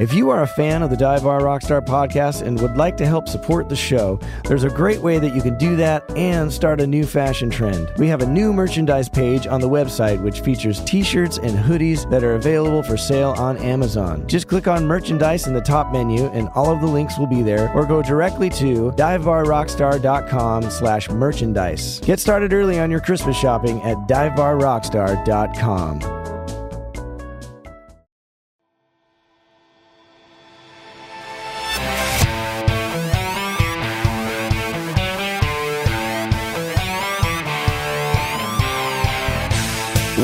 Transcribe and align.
If 0.00 0.12
you 0.12 0.30
are 0.30 0.42
a 0.42 0.46
fan 0.48 0.82
of 0.82 0.90
the 0.90 0.96
Dive 0.96 1.22
Bar 1.22 1.42
Rockstar 1.42 1.80
podcast 1.80 2.42
and 2.42 2.60
would 2.60 2.76
like 2.76 2.96
to 2.96 3.06
help 3.06 3.28
support 3.28 3.68
the 3.68 3.76
show, 3.76 4.18
there's 4.42 4.64
a 4.64 4.68
great 4.68 5.00
way 5.00 5.20
that 5.20 5.36
you 5.36 5.40
can 5.40 5.56
do 5.56 5.76
that 5.76 6.02
and 6.16 6.52
start 6.52 6.80
a 6.80 6.86
new 6.86 7.06
fashion 7.06 7.48
trend. 7.48 7.92
We 7.96 8.08
have 8.08 8.20
a 8.20 8.26
new 8.26 8.52
merchandise 8.52 9.08
page 9.08 9.46
on 9.46 9.60
the 9.60 9.68
website 9.68 10.20
which 10.20 10.40
features 10.40 10.82
t 10.82 11.04
shirts 11.04 11.38
and 11.38 11.56
hoodies 11.56 12.10
that 12.10 12.24
are 12.24 12.34
available 12.34 12.82
for 12.82 12.96
sale 12.96 13.36
on 13.38 13.56
Amazon. 13.58 14.26
Just 14.26 14.48
click 14.48 14.66
on 14.66 14.84
merchandise 14.84 15.46
in 15.46 15.54
the 15.54 15.60
top 15.60 15.92
menu 15.92 16.24
and 16.30 16.48
all 16.56 16.72
of 16.72 16.80
the 16.80 16.88
links 16.88 17.16
will 17.16 17.28
be 17.28 17.42
there, 17.42 17.72
or 17.72 17.86
go 17.86 18.02
directly 18.02 18.50
to 18.50 18.90
divebarrockstar.com 18.96 20.70
slash 20.70 21.08
merchandise. 21.08 22.00
Get 22.00 22.18
started 22.18 22.52
early 22.52 22.80
on 22.80 22.90
your 22.90 23.00
Christmas 23.00 23.36
shopping 23.36 23.80
at 23.82 23.96
divebarrockstar.com. 24.08 26.23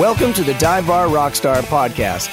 Welcome 0.01 0.33
to 0.33 0.43
the 0.43 0.55
Dive 0.55 0.87
Bar 0.87 1.09
Rockstar 1.09 1.61
Podcast, 1.61 2.31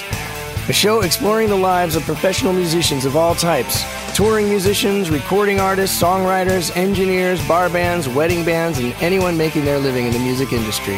a 0.70 0.71
show 0.71 1.02
exploring 1.02 1.49
the 1.49 1.57
lives 1.57 1.98
of 1.98 2.03
professional 2.03 2.53
musicians 2.53 3.03
of 3.03 3.17
all 3.17 3.35
types 3.35 3.84
touring 4.16 4.48
musicians, 4.48 5.09
recording 5.09 5.59
artists, 5.59 6.02
songwriters, 6.02 6.73
engineers, 6.77 7.45
bar 7.45 7.70
bands, 7.70 8.07
wedding 8.07 8.45
bands, 8.45 8.80
and 8.80 8.93
anyone 9.02 9.35
making 9.35 9.66
their 9.66 9.80
living 9.80 10.05
in 10.05 10.13
the 10.13 10.20
music 10.20 10.53
industry. 10.53 10.98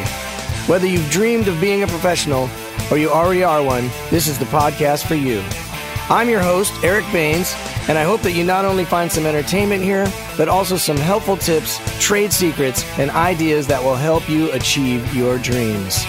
Whether 0.68 0.86
you've 0.86 1.10
dreamed 1.10 1.48
of 1.48 1.60
being 1.60 1.82
a 1.82 1.88
professional 1.88 2.48
or 2.88 2.98
you 2.98 3.10
already 3.10 3.42
are 3.42 3.64
one, 3.64 3.90
this 4.10 4.28
is 4.28 4.38
the 4.38 4.44
podcast 4.44 5.08
for 5.08 5.16
you. 5.16 5.42
I'm 6.08 6.28
your 6.28 6.40
host, 6.40 6.72
Eric 6.84 7.04
Baines, 7.12 7.52
and 7.88 7.98
I 7.98 8.04
hope 8.04 8.22
that 8.22 8.30
you 8.30 8.44
not 8.44 8.64
only 8.64 8.84
find 8.84 9.10
some 9.10 9.26
entertainment 9.26 9.82
here, 9.82 10.06
but 10.36 10.48
also 10.48 10.76
some 10.76 10.98
helpful 10.98 11.36
tips, 11.36 11.80
trade 11.98 12.32
secrets, 12.32 12.84
and 12.96 13.10
ideas 13.10 13.66
that 13.66 13.82
will 13.82 13.96
help 13.96 14.30
you 14.30 14.52
achieve 14.52 15.12
your 15.12 15.36
dreams. 15.36 16.06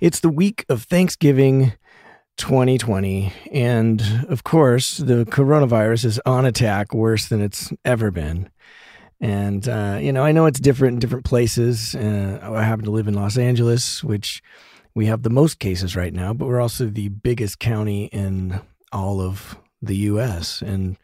It's 0.00 0.20
the 0.20 0.28
week 0.28 0.64
of 0.68 0.84
Thanksgiving 0.84 1.72
2020. 2.36 3.32
And 3.50 4.00
of 4.28 4.44
course, 4.44 4.98
the 4.98 5.24
coronavirus 5.24 6.04
is 6.04 6.20
on 6.24 6.46
attack 6.46 6.94
worse 6.94 7.26
than 7.26 7.40
it's 7.40 7.72
ever 7.84 8.12
been. 8.12 8.48
And, 9.20 9.68
uh, 9.68 9.98
you 10.00 10.12
know, 10.12 10.22
I 10.22 10.30
know 10.30 10.46
it's 10.46 10.60
different 10.60 10.94
in 10.94 10.98
different 11.00 11.24
places. 11.24 11.96
Uh, 11.96 12.38
I 12.40 12.62
happen 12.62 12.84
to 12.84 12.92
live 12.92 13.08
in 13.08 13.14
Los 13.14 13.36
Angeles, 13.36 14.04
which 14.04 14.40
we 14.94 15.06
have 15.06 15.24
the 15.24 15.30
most 15.30 15.58
cases 15.58 15.96
right 15.96 16.14
now, 16.14 16.32
but 16.32 16.46
we're 16.46 16.60
also 16.60 16.86
the 16.86 17.08
biggest 17.08 17.58
county 17.58 18.04
in 18.04 18.60
all 18.92 19.20
of 19.20 19.58
the 19.82 19.96
US 19.96 20.62
and 20.62 20.96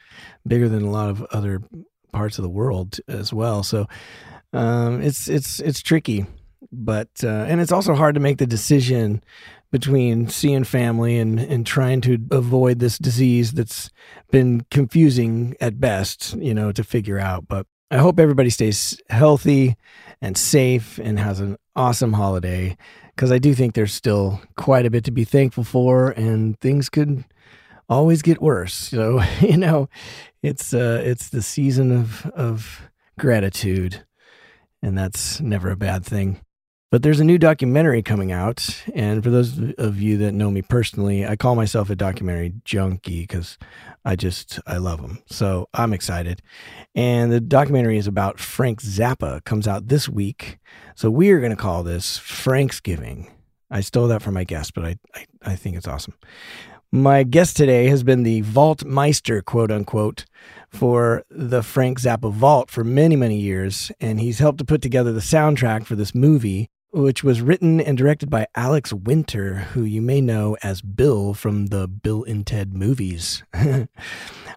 bigger 0.46 0.68
than 0.68 0.84
a 0.84 0.90
lot 0.90 1.10
of 1.10 1.22
other 1.32 1.62
parts 2.12 2.38
of 2.38 2.42
the 2.42 2.48
world 2.48 3.00
as 3.08 3.32
well. 3.32 3.64
So 3.64 3.88
um, 4.52 5.02
it's, 5.02 5.28
it's, 5.28 5.58
it's 5.58 5.82
tricky 5.82 6.26
but 6.76 7.08
uh, 7.22 7.28
and 7.28 7.60
it's 7.60 7.72
also 7.72 7.94
hard 7.94 8.14
to 8.14 8.20
make 8.20 8.38
the 8.38 8.46
decision 8.46 9.22
between 9.70 10.28
seeing 10.28 10.64
family 10.64 11.18
and 11.18 11.40
and 11.40 11.66
trying 11.66 12.00
to 12.02 12.18
avoid 12.30 12.78
this 12.78 12.98
disease 12.98 13.52
that's 13.52 13.90
been 14.30 14.64
confusing 14.70 15.56
at 15.60 15.80
best, 15.80 16.34
you 16.36 16.54
know, 16.54 16.70
to 16.72 16.84
figure 16.84 17.18
out. 17.18 17.48
But 17.48 17.66
I 17.90 17.98
hope 17.98 18.18
everybody 18.18 18.50
stays 18.50 19.00
healthy 19.10 19.76
and 20.20 20.36
safe 20.36 20.98
and 20.98 21.18
has 21.18 21.40
an 21.40 21.56
awesome 21.76 22.12
holiday 22.12 22.76
because 23.14 23.30
I 23.30 23.38
do 23.38 23.54
think 23.54 23.74
there's 23.74 23.94
still 23.94 24.40
quite 24.56 24.86
a 24.86 24.90
bit 24.90 25.04
to 25.04 25.10
be 25.10 25.24
thankful 25.24 25.64
for, 25.64 26.10
and 26.10 26.58
things 26.60 26.88
could 26.88 27.24
always 27.88 28.22
get 28.22 28.42
worse. 28.42 28.74
So 28.74 29.22
you 29.40 29.56
know, 29.56 29.88
it's 30.42 30.74
uh, 30.74 31.02
it's 31.04 31.28
the 31.28 31.42
season 31.42 31.92
of 31.92 32.26
of 32.26 32.82
gratitude, 33.18 34.04
and 34.82 34.96
that's 34.96 35.40
never 35.40 35.70
a 35.70 35.76
bad 35.76 36.04
thing. 36.04 36.40
But 36.90 37.02
there's 37.02 37.18
a 37.18 37.24
new 37.24 37.38
documentary 37.38 38.02
coming 38.02 38.30
out. 38.30 38.84
And 38.94 39.24
for 39.24 39.30
those 39.30 39.58
of 39.78 40.00
you 40.00 40.16
that 40.18 40.32
know 40.32 40.50
me 40.50 40.62
personally, 40.62 41.26
I 41.26 41.34
call 41.34 41.56
myself 41.56 41.90
a 41.90 41.96
documentary 41.96 42.54
junkie 42.64 43.22
because 43.22 43.58
I 44.04 44.14
just, 44.14 44.60
I 44.66 44.76
love 44.76 45.02
them. 45.02 45.20
So 45.26 45.68
I'm 45.74 45.92
excited. 45.92 46.40
And 46.94 47.32
the 47.32 47.40
documentary 47.40 47.98
is 47.98 48.06
about 48.06 48.38
Frank 48.38 48.80
Zappa, 48.80 49.42
comes 49.44 49.66
out 49.66 49.88
this 49.88 50.08
week. 50.08 50.58
So 50.94 51.10
we 51.10 51.30
are 51.30 51.40
going 51.40 51.50
to 51.50 51.56
call 51.56 51.82
this 51.82 52.18
Franksgiving. 52.18 53.28
I 53.70 53.80
stole 53.80 54.06
that 54.08 54.22
from 54.22 54.34
my 54.34 54.44
guest, 54.44 54.72
but 54.74 54.84
I, 54.84 54.96
I, 55.16 55.26
I 55.42 55.56
think 55.56 55.76
it's 55.76 55.88
awesome. 55.88 56.14
My 56.92 57.24
guest 57.24 57.56
today 57.56 57.88
has 57.88 58.04
been 58.04 58.22
the 58.22 58.42
vault 58.42 58.84
meister, 58.84 59.42
quote 59.42 59.72
unquote, 59.72 60.26
for 60.68 61.24
the 61.28 61.64
Frank 61.64 61.98
Zappa 61.98 62.32
vault 62.32 62.70
for 62.70 62.84
many, 62.84 63.16
many 63.16 63.36
years. 63.36 63.90
And 64.00 64.20
he's 64.20 64.38
helped 64.38 64.58
to 64.58 64.64
put 64.64 64.80
together 64.80 65.12
the 65.12 65.18
soundtrack 65.18 65.86
for 65.86 65.96
this 65.96 66.14
movie 66.14 66.70
which 66.94 67.24
was 67.24 67.42
written 67.42 67.80
and 67.80 67.98
directed 67.98 68.30
by 68.30 68.46
Alex 68.54 68.92
Winter, 68.92 69.54
who 69.72 69.82
you 69.82 70.00
may 70.00 70.20
know 70.20 70.56
as 70.62 70.80
Bill 70.80 71.34
from 71.34 71.66
the 71.66 71.88
Bill 71.88 72.22
and 72.22 72.46
Ted 72.46 72.72
movies. 72.72 73.42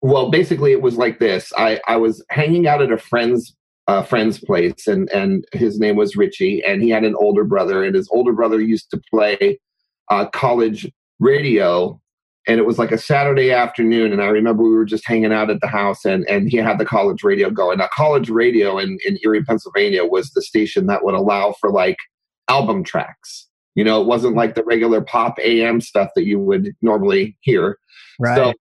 well 0.00 0.30
basically 0.30 0.72
it 0.72 0.80
was 0.80 0.96
like 0.96 1.18
this 1.18 1.52
i 1.58 1.78
i 1.86 1.96
was 1.96 2.24
hanging 2.30 2.66
out 2.66 2.80
at 2.80 2.90
a 2.90 2.96
friend's 2.96 3.54
uh, 3.86 4.02
friend's 4.02 4.38
place, 4.38 4.86
and 4.86 5.10
and 5.10 5.44
his 5.52 5.78
name 5.78 5.96
was 5.96 6.16
Richie, 6.16 6.62
and 6.64 6.82
he 6.82 6.90
had 6.90 7.04
an 7.04 7.14
older 7.16 7.44
brother, 7.44 7.84
and 7.84 7.94
his 7.94 8.08
older 8.10 8.32
brother 8.32 8.60
used 8.60 8.90
to 8.90 9.00
play 9.10 9.58
uh, 10.10 10.26
college 10.26 10.90
radio, 11.20 12.00
and 12.46 12.58
it 12.58 12.66
was 12.66 12.78
like 12.78 12.92
a 12.92 12.98
Saturday 12.98 13.50
afternoon, 13.50 14.12
and 14.12 14.22
I 14.22 14.26
remember 14.26 14.62
we 14.62 14.74
were 14.74 14.84
just 14.84 15.06
hanging 15.06 15.32
out 15.32 15.50
at 15.50 15.60
the 15.60 15.68
house, 15.68 16.04
and 16.04 16.26
and 16.28 16.50
he 16.50 16.56
had 16.56 16.78
the 16.78 16.86
college 16.86 17.22
radio 17.22 17.50
going. 17.50 17.78
Now, 17.78 17.88
college 17.94 18.30
radio 18.30 18.78
in 18.78 18.98
in 19.04 19.18
Erie, 19.22 19.44
Pennsylvania, 19.44 20.04
was 20.04 20.30
the 20.30 20.42
station 20.42 20.86
that 20.86 21.04
would 21.04 21.14
allow 21.14 21.54
for 21.60 21.70
like 21.70 21.98
album 22.48 22.84
tracks. 22.84 23.48
You 23.74 23.84
know, 23.84 24.00
it 24.00 24.06
wasn't 24.06 24.36
like 24.36 24.54
the 24.54 24.64
regular 24.64 25.00
pop 25.00 25.38
AM 25.40 25.80
stuff 25.80 26.10
that 26.14 26.24
you 26.24 26.38
would 26.38 26.74
normally 26.80 27.36
hear. 27.40 27.78
Right. 28.20 28.36
So, 28.36 28.52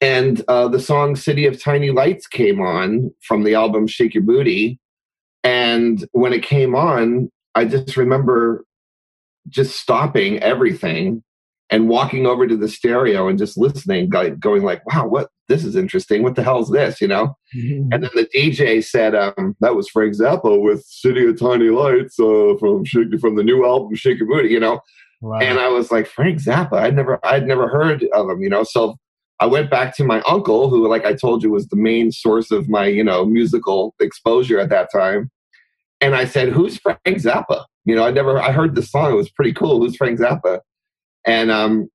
and 0.00 0.42
uh, 0.48 0.68
the 0.68 0.80
song 0.80 1.16
City 1.16 1.46
of 1.46 1.60
Tiny 1.60 1.90
Lights 1.90 2.26
came 2.26 2.60
on 2.60 3.10
from 3.22 3.42
the 3.42 3.54
album 3.54 3.86
Shake 3.86 4.14
Your 4.14 4.22
Booty. 4.22 4.78
And 5.42 6.06
when 6.12 6.32
it 6.32 6.42
came 6.42 6.74
on, 6.74 7.30
I 7.54 7.64
just 7.64 7.96
remember 7.96 8.64
just 9.48 9.80
stopping 9.80 10.38
everything 10.40 11.22
and 11.70 11.88
walking 11.88 12.26
over 12.26 12.46
to 12.46 12.56
the 12.56 12.68
stereo 12.68 13.28
and 13.28 13.38
just 13.38 13.58
listening, 13.58 14.08
going 14.08 14.62
like, 14.62 14.86
wow, 14.92 15.06
what 15.06 15.28
this 15.48 15.64
is 15.64 15.76
interesting. 15.76 16.22
What 16.22 16.34
the 16.34 16.42
hell 16.42 16.60
is 16.60 16.70
this? 16.70 17.00
You 17.00 17.08
know? 17.08 17.36
Mm-hmm. 17.56 17.92
And 17.92 18.04
then 18.04 18.10
the 18.14 18.28
DJ 18.34 18.84
said, 18.84 19.14
um, 19.14 19.56
that 19.60 19.74
was 19.74 19.88
Frank 19.88 20.14
Zappa 20.14 20.60
with 20.60 20.84
City 20.84 21.26
of 21.26 21.38
Tiny 21.38 21.70
Lights 21.70 22.18
uh, 22.20 22.54
from 22.60 22.84
from 22.84 23.36
the 23.36 23.42
new 23.42 23.66
album 23.66 23.94
Shake 23.94 24.18
Your 24.18 24.28
Booty, 24.28 24.50
you 24.50 24.60
know? 24.60 24.80
Wow. 25.20 25.38
And 25.40 25.58
I 25.58 25.68
was 25.68 25.90
like, 25.90 26.06
Frank 26.06 26.38
Zappa, 26.38 26.74
I'd 26.74 26.94
never 26.94 27.18
I'd 27.24 27.46
never 27.46 27.68
heard 27.68 28.04
of 28.14 28.30
him, 28.30 28.40
you 28.40 28.48
know. 28.48 28.62
So 28.62 28.96
I 29.40 29.46
went 29.46 29.70
back 29.70 29.96
to 29.96 30.04
my 30.04 30.20
uncle, 30.22 30.68
who, 30.68 30.88
like 30.88 31.04
I 31.04 31.14
told 31.14 31.42
you, 31.42 31.50
was 31.50 31.68
the 31.68 31.76
main 31.76 32.10
source 32.10 32.50
of 32.50 32.68
my, 32.68 32.86
you 32.86 33.04
know, 33.04 33.24
musical 33.24 33.94
exposure 34.00 34.58
at 34.58 34.68
that 34.70 34.90
time. 34.92 35.30
And 36.00 36.14
I 36.14 36.24
said, 36.24 36.48
Who's 36.48 36.78
Frank 36.78 36.98
Zappa? 37.06 37.64
You 37.84 37.94
know, 37.96 38.04
I 38.04 38.10
never 38.10 38.40
I 38.40 38.52
heard 38.52 38.74
the 38.74 38.82
song, 38.82 39.12
it 39.12 39.16
was 39.16 39.30
pretty 39.30 39.52
cool. 39.52 39.80
Who's 39.80 39.96
Frank 39.96 40.18
Zappa? 40.18 40.60
And 41.26 41.50
um 41.50 41.88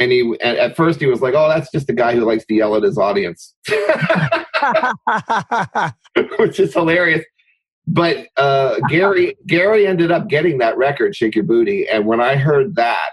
and 0.00 0.10
he 0.10 0.36
at, 0.40 0.56
at 0.56 0.76
first 0.76 1.00
he 1.00 1.06
was 1.06 1.20
like, 1.20 1.34
"Oh, 1.34 1.48
that's 1.48 1.70
just 1.70 1.88
a 1.90 1.92
guy 1.92 2.14
who 2.14 2.24
likes 2.24 2.44
to 2.46 2.54
yell 2.54 2.74
at 2.76 2.82
his 2.82 2.98
audience," 2.98 3.54
which 6.38 6.58
is 6.58 6.74
hilarious. 6.74 7.24
But 7.86 8.26
uh, 8.36 8.80
Gary 8.88 9.36
Gary 9.46 9.86
ended 9.86 10.10
up 10.10 10.28
getting 10.28 10.58
that 10.58 10.76
record, 10.76 11.14
"Shake 11.14 11.34
Your 11.34 11.44
Booty," 11.44 11.88
and 11.88 12.06
when 12.06 12.20
I 12.20 12.36
heard 12.36 12.74
that, 12.76 13.12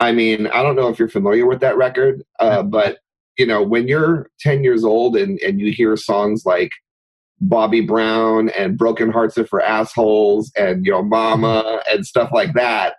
I 0.00 0.12
mean, 0.12 0.46
I 0.48 0.62
don't 0.62 0.76
know 0.76 0.88
if 0.88 0.98
you're 0.98 1.08
familiar 1.08 1.46
with 1.46 1.60
that 1.60 1.76
record, 1.76 2.22
uh, 2.40 2.58
mm-hmm. 2.58 2.70
but 2.70 2.98
you 3.38 3.46
know, 3.46 3.62
when 3.62 3.88
you're 3.88 4.30
10 4.40 4.62
years 4.62 4.84
old 4.84 5.16
and 5.16 5.38
and 5.40 5.60
you 5.60 5.72
hear 5.72 5.96
songs 5.96 6.44
like 6.44 6.70
Bobby 7.40 7.80
Brown 7.80 8.48
and 8.50 8.78
Broken 8.78 9.10
Hearts 9.10 9.36
Are 9.38 9.46
for 9.46 9.60
Assholes 9.60 10.52
and 10.56 10.86
Yo 10.86 11.02
Mama 11.02 11.62
mm-hmm. 11.64 11.94
and 11.94 12.06
stuff 12.06 12.30
like 12.32 12.54
that 12.54 12.94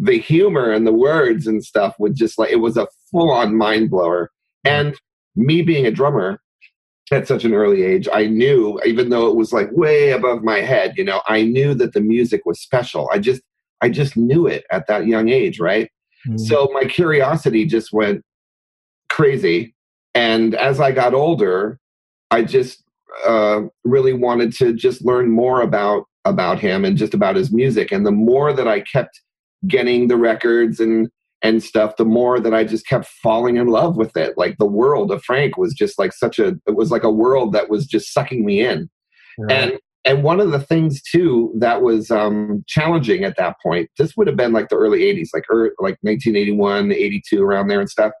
the 0.00 0.18
humor 0.18 0.70
and 0.70 0.86
the 0.86 0.92
words 0.92 1.46
and 1.46 1.62
stuff 1.62 1.94
would 1.98 2.16
just 2.16 2.38
like 2.38 2.50
it 2.50 2.56
was 2.56 2.76
a 2.76 2.88
full 3.10 3.30
on 3.30 3.54
mind 3.54 3.90
blower. 3.90 4.30
Mm-hmm. 4.66 4.88
And 4.88 5.00
me 5.36 5.62
being 5.62 5.86
a 5.86 5.90
drummer 5.90 6.40
at 7.12 7.28
such 7.28 7.44
an 7.44 7.54
early 7.54 7.82
age, 7.82 8.08
I 8.12 8.26
knew, 8.26 8.80
even 8.84 9.10
though 9.10 9.28
it 9.28 9.36
was 9.36 9.52
like 9.52 9.68
way 9.72 10.10
above 10.10 10.42
my 10.42 10.60
head, 10.60 10.94
you 10.96 11.04
know, 11.04 11.20
I 11.26 11.42
knew 11.42 11.74
that 11.74 11.92
the 11.92 12.00
music 12.00 12.42
was 12.46 12.60
special. 12.60 13.08
I 13.12 13.18
just 13.18 13.42
I 13.82 13.90
just 13.90 14.16
knew 14.16 14.46
it 14.46 14.64
at 14.72 14.86
that 14.88 15.06
young 15.06 15.28
age, 15.28 15.60
right? 15.60 15.90
Mm-hmm. 16.26 16.38
So 16.38 16.68
my 16.72 16.84
curiosity 16.84 17.64
just 17.64 17.92
went 17.92 18.22
crazy. 19.08 19.74
And 20.14 20.54
as 20.54 20.80
I 20.80 20.92
got 20.92 21.14
older, 21.14 21.78
I 22.30 22.42
just 22.42 22.82
uh, 23.26 23.62
really 23.84 24.12
wanted 24.12 24.52
to 24.54 24.72
just 24.72 25.04
learn 25.04 25.30
more 25.30 25.62
about 25.62 26.04
about 26.26 26.58
him 26.58 26.84
and 26.84 26.98
just 26.98 27.14
about 27.14 27.34
his 27.34 27.50
music. 27.50 27.90
And 27.90 28.04
the 28.04 28.12
more 28.12 28.52
that 28.52 28.68
I 28.68 28.80
kept 28.80 29.20
getting 29.66 30.08
the 30.08 30.16
records 30.16 30.80
and 30.80 31.08
and 31.42 31.62
stuff 31.62 31.96
the 31.96 32.04
more 32.04 32.38
that 32.38 32.54
i 32.54 32.64
just 32.64 32.86
kept 32.86 33.06
falling 33.06 33.56
in 33.56 33.66
love 33.66 33.96
with 33.96 34.16
it 34.16 34.36
like 34.36 34.56
the 34.58 34.66
world 34.66 35.10
of 35.10 35.22
frank 35.22 35.56
was 35.56 35.74
just 35.74 35.98
like 35.98 36.12
such 36.12 36.38
a 36.38 36.48
it 36.66 36.74
was 36.76 36.90
like 36.90 37.02
a 37.02 37.10
world 37.10 37.52
that 37.52 37.68
was 37.68 37.86
just 37.86 38.12
sucking 38.12 38.44
me 38.44 38.60
in 38.60 38.88
right. 39.38 39.52
and 39.52 39.78
and 40.04 40.22
one 40.22 40.40
of 40.40 40.50
the 40.50 40.60
things 40.60 41.02
too 41.02 41.52
that 41.58 41.82
was 41.82 42.10
um, 42.10 42.64
challenging 42.66 43.24
at 43.24 43.36
that 43.36 43.56
point 43.62 43.90
this 43.98 44.16
would 44.16 44.26
have 44.26 44.36
been 44.36 44.52
like 44.52 44.68
the 44.68 44.76
early 44.76 45.00
80s 45.00 45.28
like 45.34 45.44
er, 45.50 45.74
like 45.78 45.98
1981 46.02 46.92
82 46.92 47.42
around 47.42 47.68
there 47.68 47.80
and 47.80 47.90
stuff. 47.90 48.12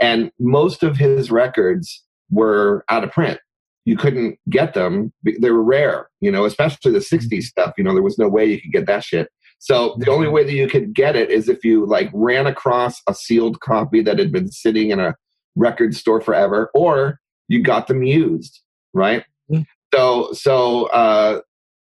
And 0.00 0.30
most 0.38 0.82
of 0.82 0.96
his 0.96 1.30
records 1.30 2.04
were 2.30 2.84
out 2.88 3.02
of 3.02 3.10
print. 3.10 3.40
You 3.84 3.96
couldn't 3.96 4.38
get 4.48 4.74
them. 4.74 5.12
They 5.24 5.50
were 5.50 5.62
rare 5.62 6.08
you 6.20 6.30
know 6.30 6.44
especially 6.44 6.92
the 6.92 6.98
60s 6.98 7.28
mm-hmm. 7.28 7.40
stuff 7.40 7.74
you 7.76 7.84
know 7.84 7.92
there 7.92 8.02
was 8.02 8.18
no 8.18 8.28
way 8.28 8.44
you 8.44 8.60
could 8.60 8.72
get 8.72 8.86
that 8.86 9.04
shit. 9.04 9.28
So 9.60 9.96
the 9.98 10.10
only 10.10 10.28
way 10.28 10.44
that 10.44 10.52
you 10.52 10.68
could 10.68 10.94
get 10.94 11.16
it 11.16 11.30
is 11.30 11.48
if 11.48 11.64
you 11.64 11.84
like 11.84 12.10
ran 12.14 12.46
across 12.46 13.02
a 13.08 13.14
sealed 13.14 13.60
copy 13.60 14.02
that 14.02 14.18
had 14.18 14.30
been 14.30 14.50
sitting 14.52 14.90
in 14.90 15.00
a 15.00 15.16
record 15.56 15.96
store 15.96 16.20
forever, 16.20 16.70
or 16.74 17.18
you 17.48 17.62
got 17.62 17.88
them 17.88 18.04
used, 18.04 18.60
right? 18.94 19.24
So 19.94 20.32
so 20.32 20.86
uh, 20.86 21.40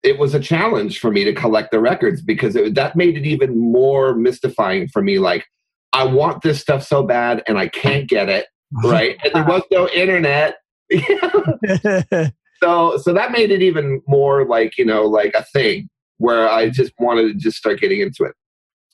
it 0.04 0.20
was 0.20 0.34
a 0.34 0.40
challenge 0.40 1.00
for 1.00 1.12
me 1.12 1.24
to 1.24 1.34
collect 1.34 1.72
the 1.72 1.80
records 1.80 2.22
because 2.22 2.56
it, 2.56 2.76
that 2.76 2.96
made 2.96 3.18
it 3.18 3.26
even 3.26 3.58
more 3.58 4.16
mystifying 4.16 4.88
for 4.88 5.02
me. 5.02 5.20
Like 5.20 5.46
I 5.94 6.04
want 6.04 6.42
this 6.42 6.60
stuff 6.60 6.84
so 6.84 7.04
bad 7.04 7.44
and 7.48 7.58
I 7.58 7.68
can't 7.70 8.10
get 8.10 8.30
it, 8.30 8.48
right? 8.84 9.18
and 9.24 9.34
there 9.34 9.46
was 9.46 9.64
no 9.72 9.88
internet. 9.90 10.58
so 12.62 12.98
so 12.98 13.14
that 13.14 13.32
made 13.32 13.52
it 13.52 13.62
even 13.62 14.02
more 14.08 14.46
like 14.46 14.78
you 14.78 14.86
know 14.86 15.04
like 15.04 15.34
a 15.34 15.44
thing 15.46 15.90
where 16.18 16.50
I 16.50 16.70
just 16.70 16.94
wanted 17.00 17.28
to 17.30 17.34
just 17.36 17.58
start 17.58 17.80
getting 17.80 18.02
into 18.02 18.24
it. 18.24 18.34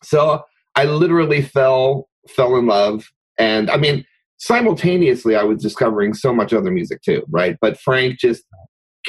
So 0.03 0.43
I 0.75 0.85
literally 0.85 1.41
fell 1.41 2.07
fell 2.27 2.55
in 2.57 2.67
love, 2.67 3.09
and 3.37 3.69
I 3.69 3.77
mean 3.77 4.05
simultaneously 4.37 5.35
I 5.35 5.43
was 5.43 5.61
discovering 5.61 6.13
so 6.13 6.33
much 6.33 6.53
other 6.53 6.71
music 6.71 7.01
too, 7.01 7.23
right? 7.29 7.57
But 7.59 7.77
Frank 7.79 8.19
just 8.19 8.43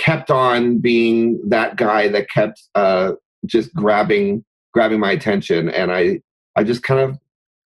kept 0.01 0.31
on 0.31 0.79
being 0.79 1.41
that 1.49 1.77
guy 1.77 2.09
that 2.09 2.31
kept 2.31 2.63
uh, 2.75 3.13
just 3.47 3.73
grabbing 3.75 4.45
grabbing 4.73 5.01
my 5.01 5.13
attention, 5.13 5.69
and 5.69 5.93
I 5.93 6.21
I 6.57 6.65
just 6.65 6.83
kind 6.83 7.01
of 7.01 7.19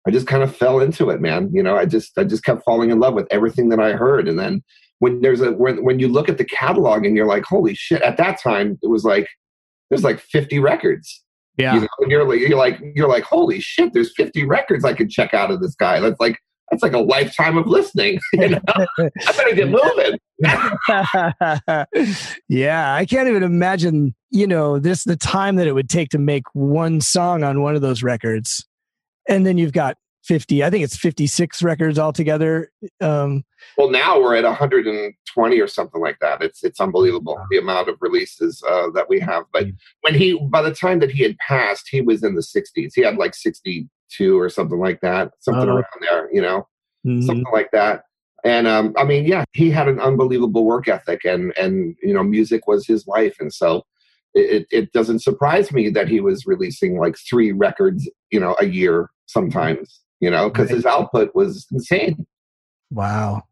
I 0.06 0.10
just 0.10 0.26
kind 0.26 0.42
of 0.42 0.54
fell 0.54 0.80
into 0.80 1.10
it, 1.10 1.20
man. 1.20 1.50
You 1.52 1.62
know, 1.62 1.76
I 1.76 1.86
just 1.86 2.18
I 2.18 2.24
just 2.24 2.44
kept 2.44 2.64
falling 2.64 2.90
in 2.90 2.98
love 2.98 3.14
with 3.14 3.28
everything 3.30 3.68
that 3.70 3.80
I 3.80 3.92
heard, 3.92 4.28
and 4.28 4.38
then 4.38 4.62
when 4.98 5.20
there's 5.20 5.40
a 5.40 5.52
when 5.52 5.84
when 5.84 5.98
you 5.98 6.08
look 6.08 6.28
at 6.28 6.38
the 6.38 6.44
catalog 6.44 7.06
and 7.06 7.16
you're 7.16 7.26
like, 7.26 7.44
holy 7.44 7.74
shit! 7.74 8.02
At 8.02 8.16
that 8.16 8.40
time, 8.42 8.78
it 8.82 8.88
was 8.88 9.04
like 9.04 9.28
there's 9.90 10.04
like 10.04 10.18
50 10.18 10.58
records. 10.58 11.22
Yeah. 11.56 11.74
You 11.74 11.80
know, 11.82 11.88
and 12.00 12.10
you're 12.10 12.28
like, 12.28 12.40
you're 12.40 12.58
like, 12.58 12.80
you're 12.94 13.08
like, 13.08 13.22
holy 13.22 13.60
shit, 13.60 13.92
there's 13.92 14.12
50 14.16 14.44
records 14.44 14.84
I 14.84 14.92
could 14.92 15.10
check 15.10 15.34
out 15.34 15.50
of 15.50 15.60
this 15.60 15.74
guy. 15.76 16.00
That's 16.00 16.18
like, 16.18 16.38
that's 16.70 16.82
like 16.82 16.92
a 16.92 16.98
lifetime 16.98 17.56
of 17.56 17.66
listening. 17.66 18.18
You 18.32 18.48
know? 18.48 18.60
I 18.68 19.32
better 19.36 19.54
get 19.54 19.68
moving. 19.68 20.18
yeah, 22.48 22.94
I 22.94 23.06
can't 23.06 23.28
even 23.28 23.42
imagine, 23.42 24.14
you 24.30 24.46
know, 24.46 24.78
this 24.78 25.04
the 25.04 25.16
time 25.16 25.56
that 25.56 25.66
it 25.66 25.72
would 25.72 25.88
take 25.88 26.08
to 26.10 26.18
make 26.18 26.42
one 26.52 27.00
song 27.00 27.44
on 27.44 27.62
one 27.62 27.76
of 27.76 27.80
those 27.80 28.02
records. 28.02 28.66
And 29.28 29.46
then 29.46 29.56
you've 29.56 29.72
got 29.72 29.96
50 30.24 30.64
i 30.64 30.70
think 30.70 30.82
it's 30.82 30.96
56 30.96 31.62
records 31.62 31.98
altogether 31.98 32.70
um, 33.00 33.44
well 33.76 33.90
now 33.90 34.18
we're 34.18 34.34
at 34.34 34.44
120 34.44 35.60
or 35.60 35.66
something 35.66 36.00
like 36.00 36.18
that 36.20 36.42
it's 36.42 36.64
it's 36.64 36.80
unbelievable 36.80 37.38
the 37.50 37.58
amount 37.58 37.88
of 37.88 37.96
releases 38.00 38.62
uh, 38.68 38.88
that 38.94 39.08
we 39.08 39.20
have 39.20 39.44
but 39.52 39.64
mm-hmm. 39.64 39.76
when 40.00 40.14
he 40.14 40.38
by 40.48 40.62
the 40.62 40.74
time 40.74 40.98
that 41.00 41.10
he 41.10 41.22
had 41.22 41.36
passed 41.38 41.88
he 41.90 42.00
was 42.00 42.22
in 42.22 42.34
the 42.34 42.40
60s 42.40 42.92
he 42.94 43.02
had 43.02 43.16
like 43.16 43.32
62 44.16 44.38
or 44.38 44.48
something 44.48 44.78
like 44.78 45.00
that 45.00 45.32
something 45.40 45.68
uh, 45.68 45.74
around 45.74 45.84
there 46.00 46.28
you 46.32 46.40
know 46.40 46.66
mm-hmm. 47.06 47.22
something 47.22 47.52
like 47.52 47.70
that 47.72 48.02
and 48.44 48.66
um, 48.66 48.92
i 48.96 49.04
mean 49.04 49.24
yeah 49.24 49.44
he 49.52 49.70
had 49.70 49.88
an 49.88 50.00
unbelievable 50.00 50.64
work 50.64 50.88
ethic 50.88 51.24
and 51.24 51.52
and 51.56 51.96
you 52.02 52.14
know 52.14 52.22
music 52.22 52.66
was 52.66 52.86
his 52.86 53.06
life 53.06 53.36
and 53.40 53.52
so 53.52 53.82
it, 54.36 54.66
it 54.72 54.92
doesn't 54.92 55.22
surprise 55.22 55.70
me 55.70 55.88
that 55.88 56.08
he 56.08 56.20
was 56.20 56.44
releasing 56.44 56.98
like 56.98 57.16
three 57.28 57.52
records 57.52 58.10
you 58.30 58.40
know 58.40 58.56
a 58.60 58.66
year 58.66 59.10
sometimes 59.26 60.00
you 60.24 60.30
know, 60.30 60.48
because 60.48 60.70
his 60.70 60.86
output 60.86 61.34
was 61.34 61.66
insane. 61.70 62.26
Wow, 62.90 63.42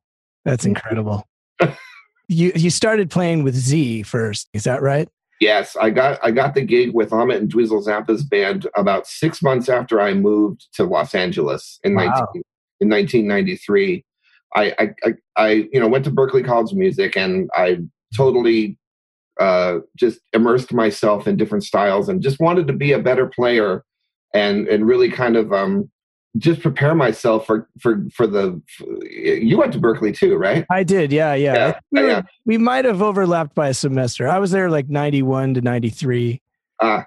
that's 0.46 0.64
incredible. 0.64 1.28
you 2.28 2.52
you 2.54 2.70
started 2.70 3.10
playing 3.10 3.42
with 3.42 3.54
Z 3.54 4.04
first, 4.04 4.48
is 4.54 4.64
that 4.64 4.80
right? 4.80 5.06
Yes, 5.42 5.74
I 5.74 5.90
got 5.90 6.20
I 6.22 6.30
got 6.30 6.54
the 6.54 6.62
gig 6.62 6.94
with 6.94 7.12
Ahmet 7.12 7.40
and 7.40 7.52
Dweezil 7.52 7.84
Zappa's 7.84 8.22
band 8.22 8.68
about 8.76 9.08
six 9.08 9.42
months 9.42 9.68
after 9.68 10.00
I 10.00 10.14
moved 10.14 10.68
to 10.74 10.84
Los 10.84 11.16
Angeles 11.16 11.80
in 11.82 11.96
wow. 11.96 12.04
19, 12.04 12.42
in 12.80 12.88
1993. 12.88 14.04
I, 14.54 14.72
I, 14.78 15.12
I 15.36 15.48
you 15.72 15.80
know 15.80 15.88
went 15.88 16.04
to 16.04 16.12
Berklee 16.12 16.46
College 16.46 16.70
of 16.70 16.78
Music 16.78 17.16
and 17.16 17.50
I 17.56 17.78
totally 18.16 18.78
uh, 19.40 19.78
just 19.96 20.20
immersed 20.32 20.72
myself 20.72 21.26
in 21.26 21.36
different 21.36 21.64
styles 21.64 22.08
and 22.08 22.22
just 22.22 22.38
wanted 22.38 22.68
to 22.68 22.72
be 22.72 22.92
a 22.92 23.00
better 23.00 23.26
player 23.26 23.82
and 24.32 24.68
and 24.68 24.86
really 24.86 25.10
kind 25.10 25.34
of 25.34 25.52
um, 25.52 25.90
just 26.38 26.62
prepare 26.62 26.94
myself 26.94 27.46
for 27.46 27.68
for 27.78 28.04
for 28.12 28.26
the 28.26 28.60
for, 28.76 29.04
you 29.06 29.58
went 29.58 29.72
to 29.72 29.78
berklee 29.78 30.16
too 30.16 30.36
right? 30.36 30.64
I 30.70 30.82
did 30.82 31.12
yeah 31.12 31.34
yeah, 31.34 31.54
yeah, 31.54 31.78
we, 31.90 32.06
yeah. 32.06 32.22
we 32.46 32.58
might 32.58 32.84
have 32.84 33.02
overlapped 33.02 33.54
by 33.54 33.68
a 33.68 33.74
semester. 33.74 34.28
I 34.28 34.38
was 34.38 34.50
there 34.50 34.70
like 34.70 34.88
91 34.88 35.54
to 35.54 35.60
93 35.60 36.40
ah 36.80 36.86
uh, 36.86 37.02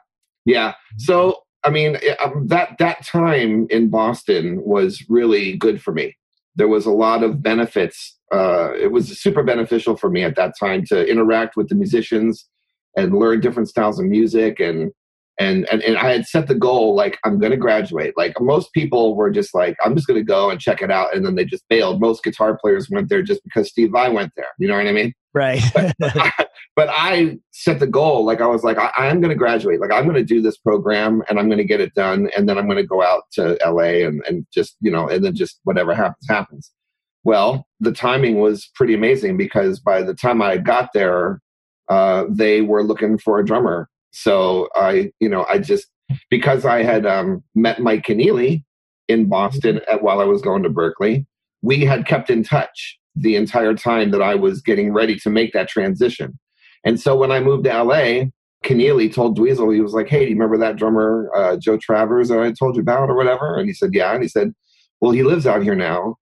yeah. 0.46 0.74
So 0.98 1.42
i 1.64 1.70
mean 1.70 1.98
um, 2.24 2.48
that 2.48 2.78
that 2.78 3.04
time 3.06 3.68
in 3.70 3.90
boston 3.90 4.62
was 4.64 5.04
really 5.10 5.58
good 5.58 5.82
for 5.82 5.92
me. 5.92 6.16
There 6.56 6.68
was 6.68 6.86
a 6.86 6.92
lot 6.92 7.24
of 7.24 7.42
benefits 7.42 8.16
uh, 8.34 8.74
it 8.74 8.92
was 8.92 9.20
super 9.20 9.44
beneficial 9.44 9.96
for 9.96 10.10
me 10.10 10.24
at 10.24 10.36
that 10.36 10.54
time 10.60 10.84
to 10.84 11.06
interact 11.08 11.56
with 11.56 11.70
the 11.70 11.76
musicians 11.76 12.50
and 12.98 13.14
learn 13.14 13.40
different 13.40 13.70
styles 13.70 14.00
of 14.00 14.06
music 14.06 14.60
and 14.60 14.92
and 15.40 15.68
and, 15.72 15.82
and 15.84 15.98
I 15.98 16.12
had 16.12 16.26
set 16.26 16.48
the 16.48 16.56
goal 16.56 16.96
like 16.96 17.20
I'm 17.24 17.40
going 17.40 17.52
to 17.52 17.58
graduate. 17.58 18.14
Like 18.16 18.40
most 18.40 18.72
people 18.74 19.16
were 19.16 19.30
just 19.30 19.54
like 19.54 19.76
I'm 19.84 19.96
just 19.96 20.08
going 20.08 20.20
to 20.20 20.24
go 20.24 20.50
and 20.50 20.60
check 20.60 20.82
it 20.82 20.92
out, 20.92 21.16
and 21.16 21.26
then 21.26 21.36
they 21.36 21.46
just 21.46 21.68
bailed. 21.70 22.00
Most 22.00 22.24
guitar 22.24 22.58
players 22.58 22.90
went 22.90 23.10
there 23.10 23.22
just 23.22 23.44
because 23.44 23.70
Steve 23.70 23.92
Vai 23.92 24.10
went 24.10 24.32
there. 24.36 24.48
You 24.60 24.68
know 24.68 24.78
what 24.78 24.88
I 24.88 24.92
mean? 24.92 25.14
Right. 25.34 25.62
but, 25.74 25.94
I, 26.02 26.32
but, 26.78 26.90
I, 26.90 27.38
set 27.52 27.80
the 27.80 27.88
goal 27.88 28.24
like 28.24 28.40
I 28.40 28.48
was 28.48 28.64
like 28.64 28.78
I, 28.78 29.08
am 29.08 29.20
going 29.20 29.30
to 29.30 29.36
graduate. 29.36 29.82
Like 29.82 29.92
I'm 29.92 30.06
going 30.06 30.16
to 30.16 30.24
do 30.24 30.42
this 30.42 30.58
program 30.58 31.22
and 31.30 31.38
I'm 31.38 31.48
going 31.48 31.58
to 31.58 31.66
get 31.66 31.82
it 31.82 31.94
done, 31.94 32.30
and 32.38 32.48
then 32.48 32.58
I'm 32.58 32.66
going 32.66 32.78
to 32.78 32.88
go 32.88 33.04
out 33.04 33.24
to 33.34 33.58
LA 33.66 34.06
and 34.06 34.24
and 34.28 34.46
just 34.54 34.78
you 34.80 34.92
know 34.92 35.10
and 35.10 35.24
then 35.24 35.36
just 35.36 35.60
whatever 35.64 35.94
happens 35.94 36.26
happens. 36.30 36.72
Well, 37.26 37.66
the 37.80 37.92
timing 37.92 38.40
was 38.40 38.70
pretty 38.76 38.94
amazing 38.94 39.36
because 39.36 39.80
by 39.80 40.04
the 40.04 40.14
time 40.14 40.44
I 40.44 40.58
got 40.58 40.92
there, 40.94 41.42
uh, 41.90 42.26
they 42.30 42.62
were 42.62 42.84
looking 42.84 43.18
for 43.18 43.40
a 43.40 43.46
drummer 43.46 43.90
so 44.16 44.70
I, 44.76 45.12
you 45.20 45.28
know, 45.28 45.46
I 45.50 45.60
just 45.60 45.88
because 46.30 46.64
I 46.64 46.84
had 46.84 47.06
um, 47.06 47.44
met 47.54 47.82
Mike 47.82 48.06
Keneally 48.06 48.64
in 49.10 49.28
Boston 49.28 49.82
at, 49.92 50.04
while 50.04 50.22
I 50.22 50.24
was 50.24 50.42
going 50.42 50.64
to 50.64 50.70
Berklee, 50.70 51.26
we 51.62 51.84
had 51.84 52.06
kept 52.06 52.30
in 52.30 52.42
touch 52.42 52.98
the 53.14 53.36
entire 53.36 53.74
time 53.74 54.12
that 54.12 54.22
I 54.22 54.36
was 54.36 54.62
getting 54.62 54.94
ready 54.94 55.18
to 55.18 55.30
make 55.30 55.52
that 55.52 55.68
transition. 55.68 56.40
And 56.86 56.98
so 56.98 57.18
when 57.18 57.32
I 57.32 57.42
moved 57.42 57.66
to 57.66 57.84
LA, 57.84 58.28
Keneally 58.64 59.14
told 59.14 59.38
Dweezil, 59.38 59.74
he 59.74 59.82
was 59.82 59.94
like, 59.94 60.08
"Hey, 60.08 60.20
do 60.20 60.32
you 60.32 60.36
remember 60.36 60.58
that 60.60 60.78
drummer 60.78 61.30
uh, 61.36 61.58
Joe 61.58 61.78
Travers 61.78 62.30
that 62.30 62.40
I 62.40 62.54
told 62.54 62.78
you 62.78 62.82
about, 62.82 63.10
or 63.10 63.18
whatever?" 63.18 63.58
And 63.58 63.68
he 63.68 63.74
said, 63.74 63.94
"Yeah." 63.94 64.14
And 64.14 64.24
he 64.24 64.30
said, 64.30 64.54
"Well, 65.02 65.12
he 65.12 65.24
lives 65.24 65.46
out 65.46 65.62
here 65.62 65.76
now, 65.76 66.16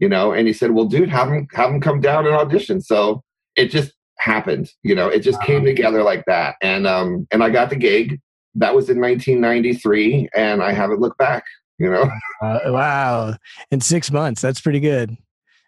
you 0.00 0.08
know." 0.08 0.32
And 0.32 0.48
he 0.48 0.52
said, 0.52 0.72
"Well, 0.72 0.86
dude, 0.86 1.08
have 1.08 1.28
him 1.28 1.46
have 1.54 1.70
him 1.70 1.80
come 1.80 2.00
down 2.00 2.26
and 2.26 2.34
audition." 2.34 2.80
So 2.80 3.22
it 3.56 3.70
just 3.70 3.92
happened. 4.18 4.70
You 4.82 4.94
know, 4.94 5.08
it 5.08 5.20
just 5.20 5.38
wow. 5.40 5.46
came 5.46 5.64
together 5.64 6.02
like 6.02 6.24
that. 6.26 6.56
And 6.62 6.86
um 6.86 7.26
and 7.30 7.42
I 7.42 7.50
got 7.50 7.70
the 7.70 7.76
gig. 7.76 8.20
That 8.54 8.74
was 8.74 8.90
in 8.90 9.00
1993, 9.00 10.30
and 10.34 10.62
I 10.62 10.72
haven't 10.72 11.00
looked 11.00 11.18
back. 11.18 11.44
You 11.78 11.90
know. 11.90 12.10
Uh, 12.40 12.60
wow! 12.66 13.34
In 13.72 13.80
six 13.80 14.12
months, 14.12 14.40
that's 14.40 14.60
pretty 14.60 14.78
good. 14.78 15.16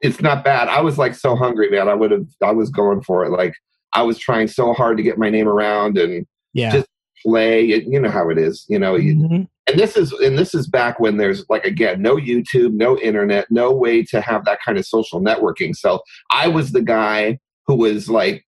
It's 0.02 0.20
not 0.20 0.44
bad. 0.44 0.68
I 0.68 0.80
was 0.80 0.98
like 0.98 1.16
so 1.16 1.34
hungry, 1.34 1.68
man. 1.68 1.88
I 1.88 1.94
would 1.94 2.12
have. 2.12 2.28
I 2.40 2.52
was 2.52 2.70
going 2.70 3.02
for 3.02 3.24
it. 3.24 3.30
Like 3.30 3.54
I 3.92 4.02
was 4.02 4.20
trying 4.20 4.46
so 4.46 4.72
hard 4.72 4.96
to 4.98 5.02
get 5.02 5.18
my 5.18 5.30
name 5.30 5.48
around 5.48 5.98
and 5.98 6.24
yeah. 6.52 6.70
just 6.70 6.86
play. 7.24 7.64
You 7.64 7.98
know 8.00 8.08
how 8.08 8.30
it 8.30 8.38
is. 8.38 8.66
You 8.68 8.78
know. 8.78 8.94
Mm-hmm. 8.94 9.42
and 9.66 9.80
this 9.80 9.96
is 9.96 10.12
and 10.12 10.38
this 10.38 10.54
is 10.54 10.68
back 10.68 11.00
when 11.00 11.16
there's 11.16 11.44
like 11.48 11.64
again 11.64 12.00
no 12.00 12.16
youtube 12.16 12.72
no 12.72 12.96
internet 12.98 13.46
no 13.50 13.72
way 13.72 14.04
to 14.04 14.20
have 14.20 14.44
that 14.44 14.60
kind 14.64 14.78
of 14.78 14.86
social 14.86 15.20
networking 15.20 15.74
so 15.76 16.00
i 16.30 16.48
was 16.48 16.72
the 16.72 16.82
guy 16.82 17.38
who 17.66 17.76
was 17.76 18.08
like 18.08 18.44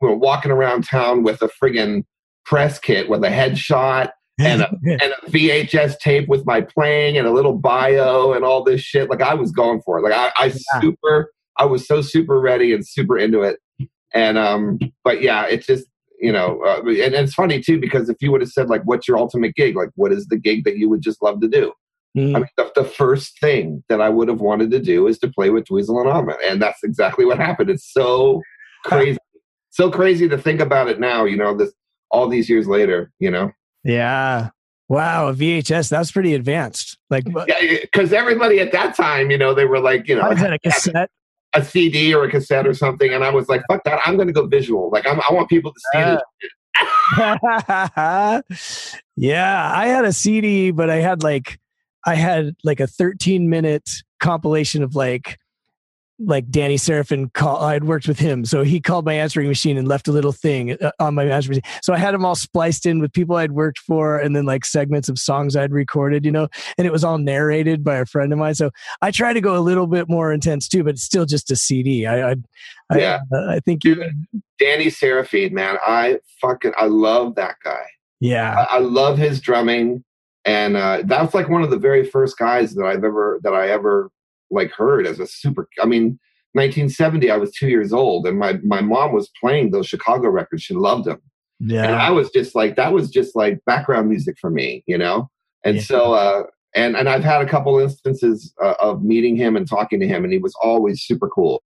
walking 0.00 0.50
around 0.50 0.84
town 0.84 1.22
with 1.22 1.42
a 1.42 1.50
friggin' 1.62 2.04
press 2.44 2.78
kit 2.78 3.08
with 3.08 3.24
a 3.24 3.28
headshot 3.28 4.10
and 4.38 4.62
a, 4.62 4.70
and 4.84 5.02
a 5.02 5.30
VHS 5.30 5.98
tape 5.98 6.28
with 6.28 6.46
my 6.46 6.60
playing 6.60 7.18
and 7.18 7.26
a 7.26 7.32
little 7.32 7.56
bio 7.58 8.32
and 8.32 8.44
all 8.44 8.62
this 8.62 8.80
shit. 8.80 9.10
Like 9.10 9.22
I 9.22 9.34
was 9.34 9.52
going 9.52 9.80
for 9.82 9.98
it. 9.98 10.02
Like 10.02 10.12
I, 10.12 10.32
I 10.36 10.46
yeah. 10.46 10.80
super, 10.80 11.32
I 11.58 11.64
was 11.64 11.86
so 11.86 12.00
super 12.00 12.40
ready 12.40 12.72
and 12.72 12.86
super 12.86 13.18
into 13.18 13.42
it. 13.42 13.58
And 14.14 14.38
um, 14.38 14.78
but 15.04 15.22
yeah, 15.22 15.44
it's 15.46 15.66
just 15.66 15.86
you 16.18 16.32
know, 16.32 16.62
uh, 16.66 16.80
and, 16.80 16.98
and, 16.98 17.14
it's 17.14 17.34
funny 17.34 17.60
too 17.60 17.78
because 17.78 18.08
if 18.08 18.16
you 18.20 18.32
would 18.32 18.40
have 18.40 18.50
said 18.50 18.70
like, 18.70 18.82
"What's 18.84 19.06
your 19.06 19.18
ultimate 19.18 19.54
gig?" 19.54 19.76
Like, 19.76 19.90
what 19.96 20.12
is 20.12 20.26
the 20.28 20.38
gig 20.38 20.64
that 20.64 20.78
you 20.78 20.88
would 20.88 21.02
just 21.02 21.22
love 21.22 21.40
to 21.42 21.48
do? 21.48 21.72
Mm. 22.16 22.34
I 22.34 22.38
mean, 22.38 22.48
the, 22.56 22.72
the, 22.74 22.84
first 22.84 23.38
thing 23.40 23.84
that 23.88 24.00
I 24.00 24.08
would 24.08 24.28
have 24.28 24.40
wanted 24.40 24.70
to 24.70 24.80
do 24.80 25.06
is 25.06 25.18
to 25.18 25.28
play 25.28 25.50
with 25.50 25.66
Dweezil 25.66 26.00
and 26.00 26.08
Ahmet, 26.08 26.38
and 26.42 26.62
that's 26.62 26.82
exactly 26.82 27.26
what 27.26 27.38
happened. 27.38 27.68
It's 27.68 27.92
so 27.92 28.40
crazy, 28.84 29.18
so 29.70 29.90
crazy 29.90 30.26
to 30.28 30.38
think 30.38 30.60
about 30.60 30.88
it 30.88 30.98
now. 30.98 31.24
You 31.24 31.36
know, 31.36 31.54
this 31.54 31.72
all 32.10 32.28
these 32.28 32.48
years 32.48 32.66
later. 32.66 33.12
You 33.18 33.30
know. 33.30 33.52
Yeah. 33.84 34.48
Wow, 34.88 35.32
VHS. 35.32 35.90
That's 35.90 36.12
pretty 36.12 36.34
advanced. 36.34 36.96
Like, 37.10 37.24
yeah, 37.48 37.78
because 37.82 38.12
everybody 38.12 38.60
at 38.60 38.72
that 38.72 38.94
time, 38.94 39.30
you 39.30 39.38
know, 39.38 39.52
they 39.52 39.64
were 39.64 39.80
like, 39.80 40.06
you 40.08 40.14
know, 40.14 40.22
I 40.22 40.34
had 40.38 40.52
a 40.52 40.58
cassette, 40.60 41.10
a 41.54 41.64
CD 41.64 42.14
or 42.14 42.24
a 42.24 42.30
cassette 42.30 42.66
or 42.66 42.74
something, 42.74 43.12
and 43.12 43.24
I 43.24 43.30
was 43.30 43.48
like, 43.48 43.62
fuck 43.68 43.82
that. 43.84 44.00
I'm 44.06 44.16
going 44.16 44.28
to 44.28 44.32
go 44.32 44.46
visual. 44.46 44.90
Like, 44.90 45.06
I'm, 45.06 45.20
i 45.28 45.32
want 45.32 45.48
people 45.48 45.72
to 45.72 45.80
see 45.92 45.98
uh. 45.98 46.18
yeah, 49.16 49.72
I 49.74 49.86
had 49.88 50.04
a 50.04 50.12
CD, 50.12 50.70
but 50.70 50.88
I 50.88 50.96
had 50.96 51.22
like 51.22 51.58
I 52.06 52.14
had 52.14 52.56
like 52.64 52.80
a 52.80 52.86
13 52.86 53.50
minute 53.50 53.90
compilation 54.20 54.82
of 54.82 54.94
like 54.94 55.38
like 56.18 56.48
Danny 56.50 56.76
Seraphine 56.76 57.28
call 57.30 57.62
I 57.62 57.74
had 57.74 57.84
worked 57.84 58.08
with 58.08 58.18
him. 58.18 58.44
So 58.44 58.62
he 58.62 58.80
called 58.80 59.04
my 59.04 59.12
answering 59.12 59.48
machine 59.48 59.76
and 59.76 59.86
left 59.86 60.08
a 60.08 60.12
little 60.12 60.32
thing 60.32 60.72
uh, 60.80 60.90
on 60.98 61.14
my 61.14 61.24
answering 61.24 61.58
machine. 61.58 61.78
So 61.82 61.92
I 61.92 61.98
had 61.98 62.14
them 62.14 62.24
all 62.24 62.34
spliced 62.34 62.86
in 62.86 63.00
with 63.00 63.12
people 63.12 63.36
I'd 63.36 63.52
worked 63.52 63.80
for 63.80 64.18
and 64.18 64.34
then 64.34 64.46
like 64.46 64.64
segments 64.64 65.08
of 65.08 65.18
songs 65.18 65.56
I'd 65.56 65.72
recorded, 65.72 66.24
you 66.24 66.32
know, 66.32 66.48
and 66.78 66.86
it 66.86 66.92
was 66.92 67.04
all 67.04 67.18
narrated 67.18 67.84
by 67.84 67.96
a 67.96 68.06
friend 68.06 68.32
of 68.32 68.38
mine. 68.38 68.54
So 68.54 68.70
I 69.02 69.10
try 69.10 69.34
to 69.34 69.40
go 69.40 69.56
a 69.56 69.60
little 69.60 69.86
bit 69.86 70.08
more 70.08 70.32
intense 70.32 70.68
too, 70.68 70.84
but 70.84 70.94
it's 70.94 71.02
still 71.02 71.26
just 71.26 71.50
a 71.50 71.56
CD. 71.56 72.06
I, 72.06 72.30
I, 72.30 72.34
yeah. 72.96 73.18
I, 73.32 73.36
uh, 73.36 73.50
I 73.50 73.60
think 73.60 73.82
Dude, 73.82 74.10
Danny 74.58 74.88
Seraphine, 74.88 75.52
man, 75.52 75.76
I 75.86 76.20
fucking, 76.40 76.72
I 76.78 76.86
love 76.86 77.34
that 77.34 77.56
guy. 77.62 77.84
Yeah. 78.20 78.64
I, 78.70 78.76
I 78.76 78.78
love 78.78 79.18
his 79.18 79.38
drumming 79.40 80.02
and 80.46 80.76
uh, 80.76 81.02
that's 81.04 81.34
like 81.34 81.48
one 81.48 81.62
of 81.62 81.70
the 81.70 81.78
very 81.78 82.04
first 82.04 82.38
guys 82.38 82.74
that 82.74 82.84
I've 82.84 83.04
ever 83.04 83.40
that 83.42 83.52
I 83.52 83.68
ever 83.68 84.10
like 84.50 84.70
heard 84.70 85.06
as 85.06 85.18
a 85.18 85.26
super. 85.26 85.68
I 85.82 85.86
mean, 85.86 86.18
1970, 86.52 87.30
I 87.30 87.36
was 87.36 87.52
two 87.52 87.68
years 87.68 87.92
old, 87.92 88.26
and 88.26 88.38
my 88.38 88.54
my 88.64 88.80
mom 88.80 89.12
was 89.12 89.30
playing 89.40 89.72
those 89.72 89.88
Chicago 89.88 90.28
records. 90.28 90.62
She 90.62 90.74
loved 90.74 91.04
them. 91.04 91.20
Yeah, 91.58 91.84
and 91.84 91.96
I 91.96 92.10
was 92.10 92.30
just 92.30 92.54
like 92.54 92.76
that 92.76 92.92
was 92.92 93.10
just 93.10 93.34
like 93.34 93.60
background 93.66 94.08
music 94.08 94.36
for 94.40 94.50
me, 94.50 94.84
you 94.86 94.96
know. 94.96 95.28
And 95.64 95.76
yeah. 95.76 95.82
so, 95.82 96.14
uh, 96.14 96.44
and 96.76 96.96
and 96.96 97.08
I've 97.08 97.24
had 97.24 97.42
a 97.42 97.48
couple 97.48 97.76
instances 97.80 98.54
uh, 98.62 98.74
of 98.78 99.02
meeting 99.02 99.34
him 99.34 99.56
and 99.56 99.68
talking 99.68 99.98
to 99.98 100.06
him, 100.06 100.22
and 100.22 100.32
he 100.32 100.38
was 100.38 100.54
always 100.62 101.02
super 101.02 101.28
cool, 101.28 101.60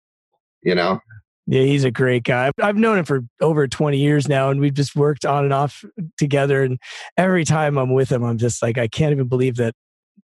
you 0.62 0.74
know. 0.74 1.00
Yeah, 1.50 1.62
he's 1.62 1.82
a 1.82 1.90
great 1.90 2.22
guy. 2.22 2.52
I've 2.62 2.76
known 2.76 2.98
him 2.98 3.04
for 3.04 3.22
over 3.40 3.66
20 3.66 3.98
years 3.98 4.28
now, 4.28 4.50
and 4.50 4.60
we've 4.60 4.72
just 4.72 4.94
worked 4.94 5.24
on 5.24 5.42
and 5.42 5.52
off 5.52 5.84
together. 6.16 6.62
And 6.62 6.78
every 7.16 7.44
time 7.44 7.76
I'm 7.76 7.92
with 7.92 8.12
him, 8.12 8.22
I'm 8.22 8.38
just 8.38 8.62
like, 8.62 8.78
I 8.78 8.86
can't 8.86 9.10
even 9.10 9.26
believe 9.26 9.56
that 9.56 9.74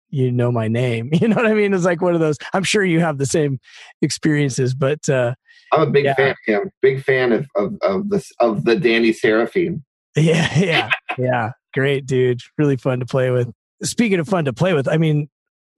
you 0.09 0.31
know 0.31 0.53
my 0.53 0.69
name. 0.69 1.11
You 1.21 1.27
know 1.27 1.35
what 1.35 1.47
I 1.47 1.55
mean? 1.55 1.75
It's 1.75 1.85
like 1.85 2.01
one 2.01 2.15
of 2.15 2.21
those. 2.21 2.37
I'm 2.53 2.63
sure 2.63 2.85
you 2.85 3.01
have 3.01 3.19
the 3.19 3.27
same 3.27 3.59
experiences, 4.03 4.73
but 4.73 5.09
uh, 5.09 5.35
I'm 5.73 5.81
a 5.81 5.91
big 5.91 6.05
yeah. 6.05 6.15
fan 6.15 6.31
of 6.31 6.37
him. 6.47 6.71
Big 6.81 7.03
fan 7.03 7.33
of 7.33 7.49
of 7.57 7.75
of 7.83 8.09
the 8.09 8.25
of 8.39 8.65
the 8.65 8.77
Danny 8.77 9.13
Seraphine. 9.13 9.83
Yeah, 10.15 10.49
yeah, 10.57 10.91
yeah. 11.19 11.51
Great 11.75 12.07
dude. 12.07 12.41
Really 12.57 12.77
fun 12.77 13.01
to 13.01 13.07
play 13.07 13.33
with. 13.33 13.51
Speaking 13.83 14.21
of 14.21 14.29
fun 14.29 14.45
to 14.45 14.53
play 14.53 14.75
with, 14.75 14.87
I 14.87 14.97
mean, 14.97 15.29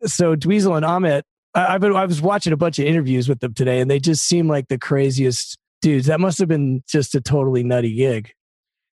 so 0.04 0.36
Dweezil 0.36 0.76
and 0.76 0.84
I've 1.58 1.80
been, 1.80 1.96
I 1.96 2.04
was 2.04 2.20
watching 2.20 2.52
a 2.52 2.56
bunch 2.56 2.78
of 2.78 2.86
interviews 2.86 3.28
with 3.28 3.40
them 3.40 3.54
today, 3.54 3.80
and 3.80 3.90
they 3.90 3.98
just 3.98 4.26
seem 4.26 4.48
like 4.48 4.68
the 4.68 4.78
craziest 4.78 5.56
dudes. 5.80 6.06
That 6.06 6.20
must 6.20 6.38
have 6.38 6.48
been 6.48 6.82
just 6.88 7.14
a 7.14 7.20
totally 7.20 7.62
nutty 7.62 7.94
gig. 7.94 8.32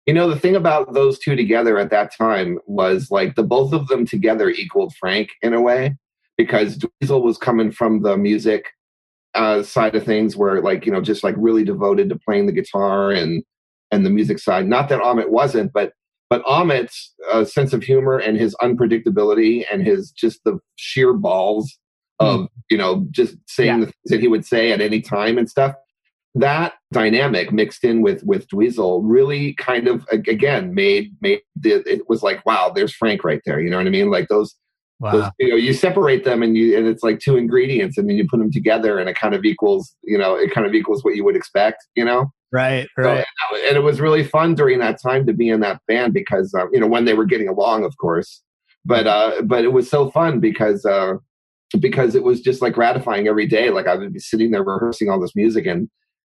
You 0.05 0.13
know, 0.13 0.29
the 0.29 0.39
thing 0.39 0.55
about 0.55 0.93
those 0.93 1.17
two 1.17 1.35
together 1.35 1.77
at 1.77 1.89
that 1.89 2.15
time 2.15 2.59
was 2.67 3.09
like 3.09 3.35
the 3.35 3.43
both 3.43 3.73
of 3.73 3.87
them 3.87 4.05
together 4.05 4.49
equaled 4.49 4.93
Frank 4.99 5.29
in 5.41 5.53
a 5.53 5.61
way 5.61 5.95
because 6.37 6.77
Dweezil 6.77 7.23
was 7.23 7.37
coming 7.37 7.71
from 7.71 8.03
the 8.03 8.15
music 8.15 8.65
uh, 9.33 9.63
side 9.63 9.95
of 9.95 10.03
things, 10.03 10.35
where 10.35 10.61
like 10.61 10.85
you 10.85 10.91
know, 10.91 11.01
just 11.01 11.23
like 11.23 11.35
really 11.37 11.63
devoted 11.63 12.09
to 12.09 12.19
playing 12.19 12.45
the 12.45 12.51
guitar 12.51 13.11
and 13.11 13.43
and 13.91 14.05
the 14.05 14.09
music 14.09 14.39
side. 14.39 14.67
Not 14.67 14.89
that 14.89 15.01
Ahmet 15.01 15.31
wasn't, 15.31 15.73
but 15.73 15.93
but 16.29 16.43
Ahmet's 16.45 17.13
uh, 17.31 17.45
sense 17.45 17.73
of 17.73 17.83
humor 17.83 18.17
and 18.17 18.37
his 18.37 18.55
unpredictability 18.61 19.65
and 19.71 19.85
his 19.85 20.11
just 20.11 20.43
the 20.43 20.59
sheer 20.75 21.13
balls 21.13 21.77
of 22.19 22.41
mm. 22.41 22.47
you 22.69 22.77
know 22.77 23.05
just 23.11 23.35
saying 23.47 23.79
yeah. 23.79 23.79
the 23.79 23.85
things 23.85 23.95
that 24.05 24.19
he 24.19 24.27
would 24.27 24.45
say 24.45 24.71
at 24.71 24.81
any 24.81 25.01
time 25.01 25.37
and 25.37 25.49
stuff 25.49 25.75
that 26.35 26.73
dynamic 26.91 27.51
mixed 27.51 27.83
in 27.83 28.01
with 28.01 28.21
with 28.23 28.47
Dweezil 28.49 29.01
really 29.03 29.53
kind 29.53 29.87
of 29.87 30.05
again 30.11 30.73
made 30.73 31.15
made 31.21 31.41
the, 31.55 31.81
it 31.89 32.07
was 32.09 32.21
like 32.21 32.45
wow 32.45 32.71
there's 32.75 32.93
Frank 32.93 33.23
right 33.23 33.41
there 33.45 33.59
you 33.61 33.69
know 33.69 33.77
what 33.77 33.87
I 33.87 33.89
mean 33.89 34.11
like 34.11 34.27
those, 34.27 34.53
wow. 34.99 35.11
those 35.11 35.29
you 35.39 35.49
know 35.49 35.55
you 35.55 35.73
separate 35.73 36.25
them 36.25 36.43
and 36.43 36.57
you 36.57 36.77
and 36.77 36.87
it's 36.87 37.03
like 37.03 37.19
two 37.19 37.37
ingredients 37.37 37.97
and 37.97 38.09
then 38.09 38.17
you 38.17 38.27
put 38.27 38.39
them 38.39 38.51
together 38.51 38.99
and 38.99 39.09
it 39.09 39.15
kind 39.15 39.33
of 39.33 39.45
equals 39.45 39.95
you 40.03 40.17
know 40.17 40.35
it 40.35 40.51
kind 40.51 40.67
of 40.67 40.73
equals 40.73 41.03
what 41.03 41.15
you 41.15 41.23
would 41.23 41.37
expect 41.37 41.85
you 41.95 42.03
know 42.03 42.29
right 42.51 42.89
right 42.97 43.25
so, 43.49 43.57
and 43.67 43.77
it 43.77 43.83
was 43.83 44.01
really 44.01 44.23
fun 44.23 44.55
during 44.55 44.79
that 44.79 45.01
time 45.01 45.25
to 45.25 45.33
be 45.33 45.49
in 45.49 45.61
that 45.61 45.79
band 45.87 46.13
because 46.13 46.53
um, 46.53 46.69
you 46.73 46.79
know 46.81 46.87
when 46.87 47.05
they 47.05 47.13
were 47.13 47.25
getting 47.25 47.47
along 47.47 47.85
of 47.85 47.95
course 47.97 48.41
but 48.83 49.07
uh 49.07 49.41
but 49.43 49.63
it 49.63 49.71
was 49.71 49.89
so 49.89 50.11
fun 50.11 50.41
because 50.41 50.85
uh 50.85 51.13
because 51.79 52.15
it 52.15 52.23
was 52.23 52.41
just 52.41 52.61
like 52.61 52.73
gratifying 52.73 53.27
every 53.27 53.47
day. 53.47 53.69
Like 53.69 53.87
I 53.87 53.95
would 53.95 54.13
be 54.13 54.19
sitting 54.19 54.51
there 54.51 54.63
rehearsing 54.63 55.09
all 55.09 55.19
this 55.19 55.35
music 55.35 55.65
and 55.65 55.89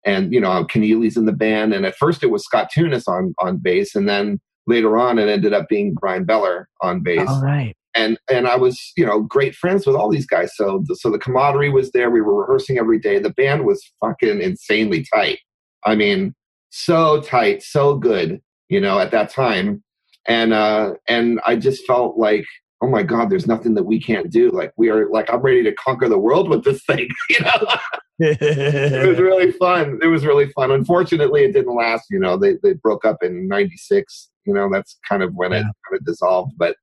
and 0.05 0.33
you 0.33 0.41
know 0.41 0.65
Keneally's 0.65 1.17
in 1.17 1.25
the 1.25 1.31
band 1.31 1.73
and 1.73 1.85
at 1.85 1.95
first 1.95 2.23
it 2.23 2.31
was 2.31 2.43
Scott 2.43 2.69
Thunes 2.75 3.07
on 3.07 3.33
on 3.39 3.57
bass 3.57 3.95
and 3.95 4.09
then 4.09 4.39
later 4.67 4.97
on 4.97 5.19
it 5.19 5.29
ended 5.29 5.53
up 5.53 5.67
being 5.69 5.93
Bryan 5.93 6.25
Beller 6.25 6.67
on 6.81 7.01
bass. 7.03 7.27
All 7.27 7.41
right. 7.41 7.75
And 7.95 8.17
and 8.29 8.47
I 8.47 8.55
was 8.55 8.93
you 8.95 9.05
know 9.05 9.21
great 9.21 9.55
friends 9.55 9.85
with 9.85 9.95
all 9.95 10.09
these 10.09 10.25
guys. 10.25 10.51
So 10.55 10.83
the, 10.87 10.95
so 10.95 11.09
the 11.11 11.19
camaraderie 11.19 11.69
was 11.69 11.91
there. 11.91 12.09
We 12.09 12.21
were 12.21 12.41
rehearsing 12.41 12.77
every 12.77 12.99
day. 12.99 13.19
The 13.19 13.33
band 13.33 13.65
was 13.65 13.83
fucking 13.99 14.41
insanely 14.41 15.05
tight. 15.13 15.39
I 15.83 15.95
mean, 15.95 16.33
so 16.69 17.21
tight, 17.21 17.63
so 17.63 17.95
good. 17.95 18.39
You 18.69 18.79
know, 18.79 18.99
at 18.99 19.11
that 19.11 19.29
time. 19.29 19.83
and 20.27 20.53
uh, 20.53 20.93
and 21.07 21.41
I 21.45 21.55
just 21.57 21.85
felt 21.85 22.17
like, 22.17 22.45
oh 22.81 22.87
my 22.87 23.03
God, 23.03 23.29
there's 23.29 23.47
nothing 23.47 23.75
that 23.75 23.83
we 23.83 24.01
can't 24.01 24.31
do. 24.31 24.49
Like 24.49 24.73
we 24.75 24.89
are, 24.89 25.07
like 25.09 25.31
I'm 25.31 25.41
ready 25.41 25.63
to 25.63 25.73
conquer 25.73 26.09
the 26.09 26.17
world 26.17 26.49
with 26.49 26.63
this 26.63 26.83
thing. 26.83 27.07
You 27.29 27.39
know, 27.45 27.77
it 28.19 29.07
was 29.07 29.19
really 29.19 29.51
fun. 29.53 29.99
It 30.03 30.07
was 30.07 30.25
really 30.25 30.51
fun. 30.51 30.71
Unfortunately, 30.71 31.43
it 31.43 31.53
didn't 31.53 31.75
last. 31.75 32.05
You 32.09 32.19
know, 32.19 32.37
they 32.37 32.57
they 32.61 32.73
broke 32.73 33.05
up 33.05 33.23
in 33.23 33.47
'96. 33.47 34.29
You 34.45 34.53
know, 34.53 34.69
that's 34.71 34.99
kind 35.07 35.23
of 35.23 35.33
when 35.33 35.51
yeah. 35.51 35.59
it 35.59 35.63
kind 35.63 35.99
of 35.99 36.05
dissolved. 36.05 36.53
But 36.57 36.75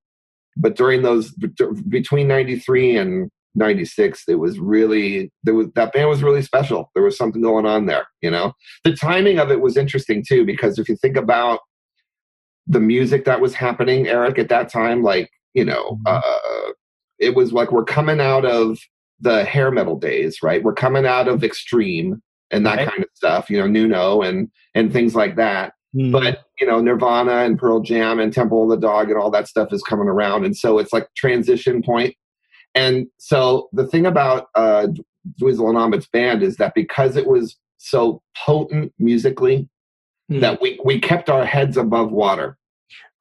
but 0.57 0.75
during 0.75 1.03
those 1.03 1.33
between 1.89 2.29
'93 2.29 2.97
and 2.97 3.31
96 3.55 4.25
it 4.29 4.37
was 4.37 4.59
really 4.61 5.33
there 5.43 5.55
was 5.55 5.67
that 5.75 5.93
band 5.93 6.09
was 6.09 6.23
really 6.23 6.43
special 6.43 6.91
there 6.95 7.03
was 7.03 7.17
something 7.17 7.43
going 7.43 7.67
on 7.67 7.87
there 7.87 8.07
you 8.21 8.31
know 8.31 8.53
the 8.85 8.95
timing 8.95 9.39
of 9.39 9.51
it 9.51 9.61
was 9.61 9.77
interesting 9.77 10.23
too 10.27 10.45
because 10.45 10.79
if 10.79 10.89
you 10.89 10.95
think 10.97 11.17
about 11.17 11.59
the 12.69 12.79
music 12.79 13.25
that 13.25 13.41
was 13.41 13.55
happening 13.55 14.07
eric 14.07 14.39
at 14.39 14.51
that 14.51 14.71
time 14.71 15.03
like 15.03 15.29
you 15.59 15.65
know 15.65 15.99
mm-hmm. 16.07 16.07
uh, 16.07 16.73
it 17.19 17.35
was 17.35 17.53
like 17.53 17.73
we're 17.73 17.85
coming 17.85 18.21
out 18.21 18.45
of 18.45 18.79
the 19.21 19.45
hair 19.45 19.71
metal 19.71 19.99
days 19.99 20.39
right 20.43 20.63
we're 20.63 20.73
coming 20.73 21.07
out 21.07 21.29
of 21.29 21.43
extreme 21.43 22.23
and 22.51 22.65
that 22.65 22.79
right. 22.79 22.89
kind 22.89 23.03
of 23.03 23.09
stuff 23.15 23.51
you 23.51 23.59
know 23.59 23.67
nuno 23.67 24.23
and 24.23 24.51
and 24.75 24.93
things 24.93 25.15
like 25.15 25.37
that 25.37 25.73
mm-hmm. 25.95 26.13
but 26.13 26.45
you 26.61 26.67
know 26.67 26.81
nirvana 26.81 27.39
and 27.45 27.59
pearl 27.59 27.81
jam 27.81 28.21
and 28.21 28.33
temple 28.33 28.63
of 28.63 28.71
the 28.71 28.87
dog 28.87 29.11
and 29.11 29.19
all 29.19 29.31
that 29.31 29.49
stuff 29.49 29.73
is 29.73 29.83
coming 29.83 30.09
around 30.09 30.45
and 30.45 30.57
so 30.57 30.79
it's 30.79 30.93
like 30.93 31.09
transition 31.17 31.83
point. 31.83 32.15
and 32.75 33.07
so 33.19 33.69
the 33.73 33.87
thing 33.87 34.07
about 34.07 34.47
uh, 34.55 34.87
Dweezil 35.41 35.69
and 35.69 35.77
Ahmet's 35.77 36.07
band 36.07 36.43
is 36.43 36.57
that 36.57 36.75
because 36.75 37.17
it 37.17 37.27
was 37.27 37.57
so 37.79 38.23
potent 38.37 38.93
musically, 38.99 39.69
mm. 40.31 40.41
that 40.41 40.61
we 40.61 40.81
we 40.85 41.01
kept 41.01 41.31
our 41.31 41.45
heads 41.45 41.77
above 41.77 42.11
water. 42.11 42.57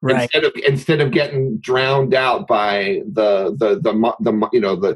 Right. 0.00 0.22
Instead 0.22 0.44
of 0.44 0.52
instead 0.66 1.00
of 1.00 1.10
getting 1.10 1.58
drowned 1.58 2.14
out 2.14 2.46
by 2.46 3.02
the 3.12 3.56
the 3.58 3.80
the, 3.80 4.14
the 4.20 4.48
you 4.52 4.60
know 4.60 4.76
the 4.76 4.92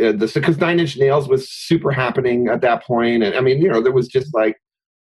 uh, 0.00 0.12
the 0.12 0.30
because 0.32 0.58
Nine 0.58 0.78
Inch 0.78 0.96
Nails 0.96 1.28
was 1.28 1.50
super 1.50 1.90
happening 1.90 2.48
at 2.48 2.60
that 2.60 2.84
point, 2.84 3.24
and 3.24 3.34
I 3.34 3.40
mean 3.40 3.60
you 3.60 3.68
know 3.68 3.82
there 3.82 3.92
was 3.92 4.06
just 4.06 4.32
like 4.32 4.56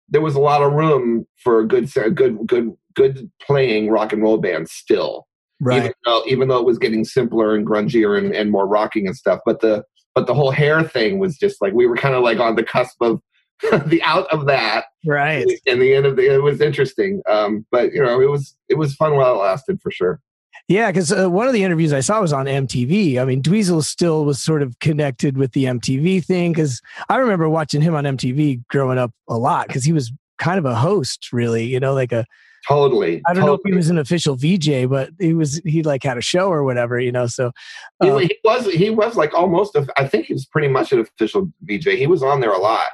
there 0.09 0.21
was 0.21 0.35
a 0.35 0.41
lot 0.41 0.63
of 0.63 0.73
room 0.73 1.27
for 1.37 1.61
a 1.61 1.67
good 1.67 1.93
good 2.15 2.39
good 2.47 2.75
good 2.95 3.31
playing 3.41 3.91
rock 3.91 4.13
and 4.13 4.23
roll 4.23 4.39
band 4.39 4.69
still 4.69 5.27
right 5.61 5.79
even 5.79 5.93
though, 6.05 6.23
even 6.27 6.49
though 6.49 6.59
it 6.59 6.65
was 6.65 6.79
getting 6.79 7.05
simpler 7.05 7.55
and 7.55 7.67
grungier 7.67 8.19
and, 8.19 8.35
and 8.35 8.51
more 8.51 8.67
rocking 8.67 9.07
and 9.07 9.17
stuff 9.17 9.41
but 9.45 9.61
the 9.61 9.85
but 10.15 10.27
the 10.27 10.35
whole 10.35 10.51
hair 10.51 10.83
thing 10.83 11.19
was 11.19 11.37
just 11.37 11.61
like 11.61 11.73
we 11.73 11.87
were 11.87 11.97
kind 11.97 12.15
of 12.15 12.23
like 12.23 12.41
on 12.41 12.57
the 12.57 12.65
cusp 12.65 12.97
of 13.01 13.21
the 13.87 14.01
out 14.03 14.27
of 14.33 14.47
that 14.47 14.87
right 15.05 15.47
and 15.67 15.81
the 15.83 15.95
end 15.95 16.07
of 16.07 16.17
the 16.17 16.35
it 16.35 16.43
was 16.43 16.61
interesting 16.61 17.21
um 17.29 17.67
but 17.71 17.93
you 17.93 18.03
know 18.03 18.21
it 18.21 18.31
was 18.31 18.57
it 18.69 18.77
was 18.77 18.95
fun 18.95 19.17
while 19.17 19.35
it 19.35 19.39
lasted 19.39 19.81
for 19.81 19.91
sure 19.91 20.21
yeah, 20.67 20.91
because 20.91 21.11
uh, 21.11 21.31
one 21.31 21.47
of 21.47 21.55
the 21.55 21.65
interviews 21.65 21.95
I 21.95 22.01
saw 22.01 22.21
was 22.21 22.33
on 22.33 22.45
MTV. 22.45 23.19
I 23.19 23.25
mean, 23.25 23.43
Dweezil 23.43 23.83
still 23.83 24.27
was 24.27 24.39
sort 24.39 24.61
of 24.61 24.79
connected 24.81 25.39
with 25.39 25.53
the 25.53 25.65
MTV 25.65 26.23
thing 26.23 26.53
because 26.53 26.83
I 27.09 27.17
remember 27.17 27.49
watching 27.49 27.81
him 27.81 27.95
on 27.95 28.05
MTV 28.05 28.67
growing 28.69 28.99
up 28.99 29.13
a 29.29 29.39
lot 29.39 29.69
because 29.69 29.85
he 29.85 29.95
was 29.95 30.13
kind 30.37 30.59
of 30.59 30.67
a 30.67 30.75
host, 30.75 31.33
really, 31.33 31.65
you 31.65 31.81
know, 31.81 31.95
like 31.95 32.13
a 32.13 32.27
Totally. 32.67 33.23
I 33.27 33.33
don't 33.33 33.43
totally. 33.43 33.47
know 33.47 33.55
if 33.55 33.61
he 33.65 33.75
was 33.75 33.89
an 33.89 33.99
official 33.99 34.37
VJ, 34.37 34.91
but 34.91 35.11
he 35.19 35.33
was 35.33 35.61
he 35.65 35.83
like 35.83 36.03
had 36.03 36.19
a 36.19 36.23
show 36.23 36.51
or 36.51 36.65
whatever, 36.65 36.99
you 36.99 37.13
know. 37.13 37.27
So 37.27 37.53
um, 38.01 38.19
he, 38.19 38.27
he, 38.27 38.39
was 38.45 38.67
he 38.67 38.91
was 38.91 39.17
like 39.17 39.33
almost 39.33 39.75
a, 39.75 39.87
I 39.97 40.07
think 40.07 40.27
he 40.27 40.35
was 40.35 40.45
pretty 40.45 40.69
much 40.69 40.93
an 40.93 41.01
official 41.01 41.51
VJ. 41.63 41.91
He 41.91 42.07
was 42.07 42.23
on 42.23 42.41
there 42.41 42.53
a 42.53 42.59
lot. 42.59 42.89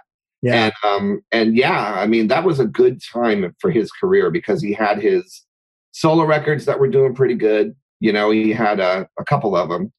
Yeah. 0.44 0.64
And 0.64 0.72
um 0.84 1.20
and 1.32 1.56
yeah, 1.56 1.94
I 1.96 2.06
mean 2.06 2.28
that 2.28 2.44
was 2.44 2.60
a 2.60 2.66
good 2.66 3.00
time 3.02 3.54
for 3.60 3.70
his 3.70 3.90
career 3.90 4.30
because 4.30 4.62
he 4.62 4.72
had 4.72 5.00
his 5.00 5.44
solo 5.92 6.24
records 6.24 6.66
that 6.66 6.78
were 6.78 6.88
doing 6.88 7.14
pretty 7.14 7.34
good. 7.34 7.74
You 8.00 8.12
know, 8.12 8.30
he 8.30 8.52
had 8.52 8.78
a, 8.78 9.08
a 9.18 9.24
couple 9.24 9.56
of 9.56 9.70
them 9.70 9.90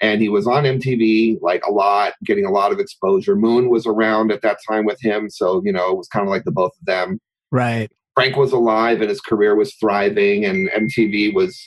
and 0.00 0.20
he 0.20 0.28
was 0.28 0.46
on 0.46 0.64
MTV 0.64 1.40
like 1.42 1.64
a 1.66 1.72
lot, 1.72 2.12
getting 2.24 2.44
a 2.44 2.50
lot 2.52 2.72
of 2.72 2.78
exposure. 2.78 3.34
Moon 3.34 3.70
was 3.70 3.86
around 3.86 4.30
at 4.30 4.42
that 4.42 4.58
time 4.68 4.84
with 4.84 5.00
him, 5.00 5.28
so 5.28 5.60
you 5.64 5.72
know 5.72 5.90
it 5.90 5.96
was 5.96 6.08
kind 6.08 6.24
of 6.24 6.30
like 6.30 6.44
the 6.44 6.52
both 6.52 6.72
of 6.78 6.86
them. 6.86 7.18
Right. 7.50 7.90
Frank 8.14 8.36
was 8.36 8.52
alive 8.52 9.00
and 9.00 9.08
his 9.08 9.20
career 9.20 9.56
was 9.56 9.74
thriving, 9.74 10.44
and 10.44 10.70
MTV 10.70 11.34
was 11.34 11.60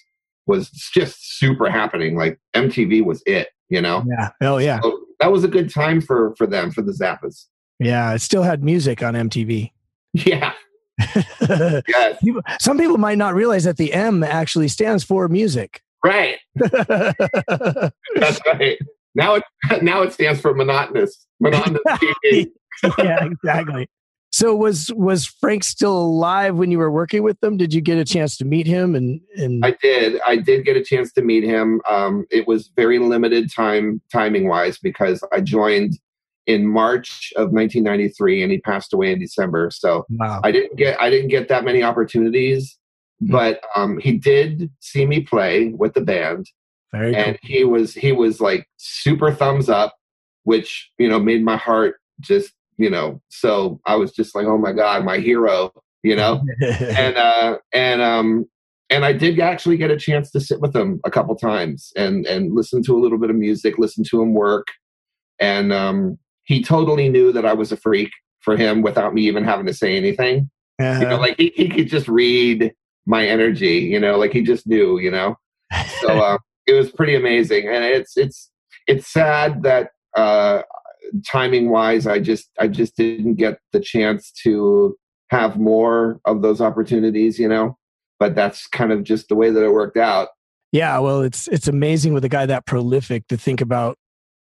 was 0.48 0.70
just 0.94 1.38
super 1.38 1.70
happening. 1.70 2.18
Like 2.18 2.40
MTV 2.56 3.04
was 3.04 3.22
it, 3.26 3.50
you 3.70 3.82
know. 3.82 4.06
Yeah. 4.08 4.30
Oh 4.42 4.58
yeah. 4.58 4.80
So 4.82 5.00
that 5.20 5.32
was 5.32 5.44
a 5.44 5.50
good 5.50 5.70
time 5.70 6.02
for 6.02 6.34
for 6.38 6.48
them 6.48 6.72
for 6.72 6.82
the 6.82 6.94
Zappas. 6.94 7.46
Yeah, 7.82 8.14
it 8.14 8.20
still 8.20 8.44
had 8.44 8.64
music 8.64 9.02
on 9.02 9.16
MTV. 9.16 9.72
Yeah. 10.14 10.54
yes. 11.42 12.24
Some 12.60 12.78
people 12.78 12.98
might 12.98 13.18
not 13.18 13.34
realize 13.34 13.64
that 13.64 13.78
the 13.78 13.92
M 13.92 14.24
actually 14.24 14.68
stands 14.68 15.04
for 15.04 15.28
music. 15.28 15.82
Right. 16.06 16.38
That's 16.56 18.40
right. 18.46 18.78
Now 19.16 19.36
it 19.36 19.44
now 19.82 20.04
it 20.04 20.14
stands 20.14 20.40
for 20.40 20.54
monotonous. 20.54 21.26
Monotonous 21.40 21.82
TV. 22.02 22.52
yeah, 23.00 23.26
exactly. 23.26 23.88
So 24.32 24.56
was 24.56 24.94
was 24.94 25.26
Frank 25.26 25.64
still 25.64 25.98
alive 25.98 26.56
when 26.56 26.72
you 26.72 26.78
were 26.78 26.92
working 26.92 27.24
with 27.24 27.40
them? 27.42 27.58
Did 27.58 27.74
you 27.74 27.82
get 27.82 27.98
a 27.98 28.06
chance 28.06 28.38
to 28.38 28.46
meet 28.46 28.68
him? 28.68 28.96
And, 28.96 29.20
and 29.36 29.66
I 29.66 29.72
did. 29.82 30.22
I 30.26 30.38
did 30.38 30.66
get 30.66 30.78
a 30.78 30.84
chance 30.84 31.12
to 31.14 31.22
meet 31.22 31.44
him. 31.44 31.82
Um, 31.90 32.26
it 32.30 32.48
was 32.48 32.72
very 32.76 33.00
limited 33.00 33.52
time 33.52 34.02
timing 34.12 34.48
wise 34.48 34.78
because 34.78 35.24
I 35.34 35.42
joined 35.42 36.00
in 36.54 36.68
March 36.68 37.32
of 37.36 37.52
1993 37.52 38.44
and 38.44 38.52
he 38.52 38.60
passed 38.60 38.94
away 38.94 39.12
in 39.12 39.20
December. 39.20 39.70
So 39.72 40.06
wow. 40.10 40.42
I 40.44 40.52
didn't 40.52 40.78
get 40.78 41.00
I 41.00 41.10
didn't 41.10 41.30
get 41.30 41.48
that 41.50 41.64
many 41.64 41.84
opportunities, 41.84 42.78
mm-hmm. 43.22 43.32
but 43.32 43.62
um, 43.76 43.98
he 44.00 44.18
did 44.18 44.70
see 44.80 45.06
me 45.06 45.22
play 45.22 45.70
with 45.70 45.94
the 45.94 46.02
band. 46.02 46.48
Very 46.92 47.16
and 47.16 47.40
cool. 47.42 47.50
he 47.50 47.64
was 47.64 47.94
he 47.94 48.12
was 48.12 48.42
like 48.42 48.68
super 48.78 49.34
thumbs 49.34 49.70
up, 49.70 49.96
which 50.44 50.92
you 50.98 51.08
know 51.08 51.20
made 51.20 51.44
my 51.44 51.58
heart 51.58 51.96
just 52.20 52.54
you 52.82 52.90
know 52.90 53.22
so 53.30 53.80
i 53.86 53.96
was 53.96 54.12
just 54.12 54.34
like 54.36 54.46
oh 54.46 54.58
my 54.58 54.72
god 54.72 55.06
my 55.06 55.20
hero 55.20 55.72
you 56.04 56.16
know 56.16 56.42
and 56.62 57.16
uh 57.16 57.58
and 57.74 58.02
um 58.02 58.46
and 58.90 59.06
i 59.06 59.14
did 59.14 59.40
actually 59.40 59.78
get 59.78 59.92
a 59.92 59.98
chance 59.98 60.32
to 60.32 60.40
sit 60.40 60.60
with 60.60 60.76
him 60.76 61.00
a 61.06 61.12
couple 61.12 61.36
times 61.36 61.92
and 61.96 62.26
and 62.26 62.56
listen 62.56 62.82
to 62.82 62.96
a 62.96 63.00
little 63.00 63.20
bit 63.20 63.30
of 63.30 63.36
music 63.36 63.78
listen 63.78 64.04
to 64.04 64.22
him 64.22 64.34
work 64.34 64.68
and 65.40 65.72
um 65.72 66.18
he 66.44 66.64
totally 66.64 67.10
knew 67.10 67.32
that 67.32 67.46
i 67.46 67.54
was 67.54 67.72
a 67.72 67.78
freak 67.78 68.12
for 68.40 68.58
him 68.58 68.82
without 68.82 69.14
me 69.14 69.22
even 69.24 69.44
having 69.44 69.66
to 69.66 69.74
say 69.74 69.96
anything 69.96 70.50
uh-huh. 70.80 71.00
you 71.00 71.06
know 71.06 71.16
uh-huh. 71.16 71.22
like 71.22 71.38
he, 71.38 71.52
he 71.56 71.70
could 71.70 71.88
just 71.88 72.08
read 72.08 72.74
my 73.06 73.26
energy 73.26 73.80
you 73.80 74.00
know 74.00 74.18
like 74.18 74.32
he 74.32 74.42
just 74.42 74.68
knew 74.68 75.00
you 75.00 75.12
know 75.12 75.36
so 76.02 76.10
uh, 76.10 76.38
it 76.68 76.74
was 76.74 76.92
pretty 76.92 77.16
amazing 77.16 77.68
and 77.68 77.84
it's 77.84 78.18
it's 78.18 78.52
it's 78.88 79.08
sad 79.08 79.64
that 79.64 79.90
uh 80.16 80.62
timing 81.26 81.70
wise, 81.70 82.08
I 82.08 82.20
just 82.20 82.50
I 82.60 82.68
just 82.68 82.96
didn't 82.96 83.36
get 83.36 83.60
the 83.72 83.80
chance 83.80 84.32
to 84.44 84.96
have 85.30 85.58
more 85.58 86.20
of 86.26 86.42
those 86.42 86.62
opportunities, 86.62 87.40
you 87.40 87.48
know. 87.48 87.78
But 88.20 88.36
that's 88.36 88.68
kind 88.68 88.92
of 88.92 89.04
just 89.04 89.30
the 89.30 89.36
way 89.36 89.50
that 89.50 89.64
it 89.64 89.74
worked 89.74 89.98
out. 89.98 90.30
Yeah, 90.72 91.00
well, 91.00 91.22
it's 91.22 91.48
it's 91.48 91.68
amazing 91.68 92.14
with 92.14 92.24
a 92.24 92.30
guy 92.30 92.46
that 92.46 92.66
prolific 92.66 93.28
to 93.28 93.38
think 93.38 93.62
about 93.62 93.98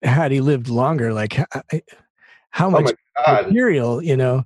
had 0.03 0.31
he 0.31 0.41
lived 0.41 0.69
longer, 0.69 1.13
like 1.13 1.39
how 2.51 2.69
much 2.69 2.93
oh 3.25 3.43
material, 3.43 4.01
you 4.03 4.17
know. 4.17 4.43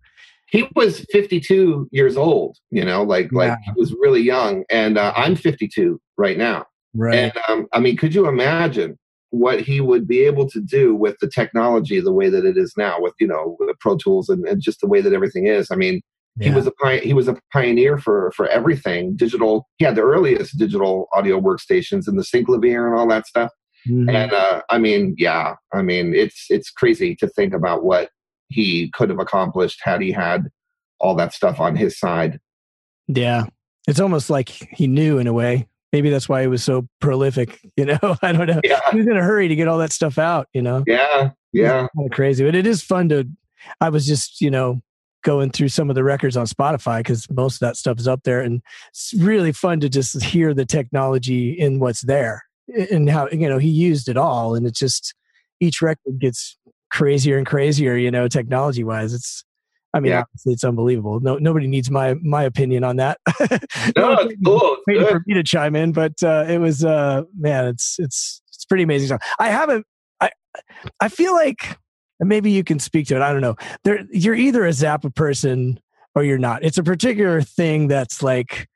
He 0.50 0.70
was 0.76 1.06
52 1.12 1.89
years 1.91 2.15
old, 2.15 2.58
you 2.72 2.86
know, 2.86 3.04
like 3.04 3.32
like 3.34 3.58
he 3.65 3.72
was 3.76 3.93
really 4.00 4.22
young, 4.22 4.63
and 4.70 4.98
uh, 4.98 5.13
I'm 5.15 5.36
52 5.36 6.00
right 6.17 6.38
now. 6.38 6.65
Right. 6.93 7.15
And 7.15 7.34
um, 7.50 7.67
I 7.74 7.80
mean, 7.80 7.98
could 7.98 8.15
you 8.15 8.28
imagine 8.28 8.98
what 9.32 9.60
he 9.60 9.82
would 9.82 10.08
be 10.08 10.20
able 10.26 10.50
to 10.50 10.62
do 10.62 10.96
with 10.96 11.17
the 11.20 11.30
technology 11.30 12.00
the 12.00 12.13
way 12.13 12.30
that 12.30 12.46
it 12.46 12.58
is 12.58 12.74
now 12.78 13.00
with 13.00 13.13
you 13.20 13.28
know 13.28 13.58
with 13.60 13.78
pro 13.80 13.98
tools 13.98 14.30
and, 14.30 14.48
and 14.48 14.62
just 14.62 14.80
the 14.80 14.88
way 14.88 15.02
that 15.02 15.13
everything 15.13 15.48
is 15.48 15.67
i 15.70 15.76
mean 15.76 16.02
yeah. 16.38 16.50
he 16.50 16.56
was 16.56 16.67
a 16.67 17.00
he 17.00 17.13
was 17.13 17.28
a 17.28 17.38
pioneer 17.52 17.98
for 17.98 18.32
for 18.36 18.48
everything 18.48 19.15
digital 19.15 19.67
he 19.78 19.86
had 19.86 19.96
the 19.96 20.02
earliest 20.02 20.58
digital 20.58 21.08
audio 21.13 21.39
workstations 21.39 22.08
and 22.08 22.17
the 22.17 22.24
synclavier 22.24 22.88
and 22.88 22.98
all 22.98 23.08
that 23.08 23.28
stuff 23.28 23.52
mm-hmm. 23.89 24.10
and 24.10 24.34
uh, 24.34 24.62
i 24.69 24.78
mean 24.78 25.15
yeah 25.17 25.56
i 25.73 25.82
mean 25.82 26.13
it's 26.13 26.45
it's 26.50 26.69
crazy 26.69 27.15
to 27.15 27.28
think 27.28 27.54
about 27.54 27.84
what 27.84 28.10
he 28.50 28.89
could 28.91 29.10
have 29.10 29.19
accomplished 29.19 29.80
had 29.84 30.02
he 30.02 30.12
had 30.12 30.47
all 31.00 31.15
that 31.15 31.34
stuff 31.34 31.60
on 31.60 31.76
his 31.76 31.97
side 32.00 32.39
yeah 33.08 33.45
it's 33.88 34.00
almost 34.00 34.30
like 34.30 34.50
he 34.50 34.88
knew 34.88 35.17
in 35.17 35.28
a 35.28 35.34
way 35.34 35.67
maybe 35.91 36.10
that's 36.10 36.30
why 36.30 36.41
he 36.41 36.47
was 36.47 36.63
so 36.63 36.88
prolific. 37.00 37.60
You 37.78 37.86
know, 37.86 38.17
I 38.23 38.32
don't 38.32 38.47
know. 38.47 38.60
Yeah. 38.63 38.80
He 38.89 38.97
was 38.97 39.06
in 39.06 39.15
a 39.15 39.21
hurry 39.21 39.47
to 39.47 39.56
get 39.56 39.67
all 39.67 39.78
that 39.78 39.91
stuff 39.91 40.17
out. 40.17 40.47
You 40.52 40.63
know. 40.63 40.84
Yeah, 40.88 41.30
yeah. 41.54 41.88
Kind 41.95 42.10
of 42.10 42.12
crazy, 42.12 42.43
but 42.43 42.56
it 42.56 42.65
is 42.65 42.82
fun 42.82 43.08
to. 43.10 43.30
I 43.80 43.89
was 43.89 44.08
just 44.08 44.41
you 44.41 44.50
know 44.50 44.82
going 45.23 45.52
through 45.52 45.69
some 45.69 45.91
of 45.91 45.95
the 45.95 46.04
records 46.04 46.36
on 46.36 46.47
Spotify 46.47 47.02
because 47.02 47.30
most 47.30 47.56
of 47.56 47.60
that 47.60 47.78
stuff 47.78 48.00
is 48.00 48.08
up 48.08 48.23
there, 48.23 48.41
and 48.41 48.63
it's 48.89 49.13
really 49.19 49.52
fun 49.52 49.80
to 49.82 49.89
just 49.89 50.23
hear 50.23 50.56
the 50.56 50.65
technology 50.65 51.52
in 51.52 51.80
what's 51.80 52.02
there 52.02 52.47
and 52.91 53.10
how 53.10 53.27
you 53.30 53.47
know 53.49 53.58
he 53.58 53.69
used 53.69 54.10
it 54.10 54.17
all, 54.17 54.56
and 54.56 54.65
it's 54.65 54.80
just 54.80 55.13
each 55.60 55.82
record 55.82 56.19
gets 56.19 56.58
crazier 56.91 57.38
and 57.38 57.45
crazier. 57.45 57.95
You 57.95 58.12
know, 58.12 58.27
technology 58.27 58.84
wise, 58.84 59.13
it's 59.13 59.43
I 59.93 59.99
mean, 59.99 60.12
Yeah. 60.12 60.21
obviously, 60.21 60.53
it's 60.53 60.63
unbelievable. 60.63 61.19
No, 61.19 61.38
nobody 61.38 61.67
needs 61.67 61.89
my 61.89 62.15
my 62.15 62.43
opinion 62.43 62.84
on 62.84 62.97
that. 62.97 63.19
No, 63.95 64.10
one's 64.15 64.32
it's 64.34 64.41
cool. 64.45 64.60
It's 64.62 64.84
waiting 64.88 65.08
for 65.08 65.23
me 65.25 65.34
to 65.34 65.43
chime 65.43 65.75
in, 65.75 65.91
but 65.91 66.21
uh, 66.23 66.45
it 66.47 66.58
was 66.60 66.84
uh, 66.84 67.23
man, 67.38 67.67
it's 67.67 67.97
it's 67.99 68.41
it's 68.49 68.65
pretty 68.65 68.84
amazing. 68.84 69.08
Song. 69.08 69.19
I 69.39 69.49
haven't. 69.49 69.86
I 70.19 70.30
I 70.99 71.08
feel 71.10 71.34
like 71.34 71.77
maybe 72.19 72.51
you 72.51 72.63
can 72.63 72.80
speak 72.80 73.08
to 73.08 73.15
it. 73.15 73.21
I 73.21 73.32
don't 73.32 73.41
know. 73.41 73.56
There, 73.84 74.06
you're 74.12 74.36
either 74.36 74.65
a 74.65 74.71
Zappa 74.71 75.13
person 75.13 75.80
or 76.15 76.23
you're 76.23 76.38
not. 76.39 76.63
It's 76.63 76.77
a 76.80 76.84
particular 76.84 77.41
thing 77.43 77.88
that's 77.88 78.23
like, 78.23 78.67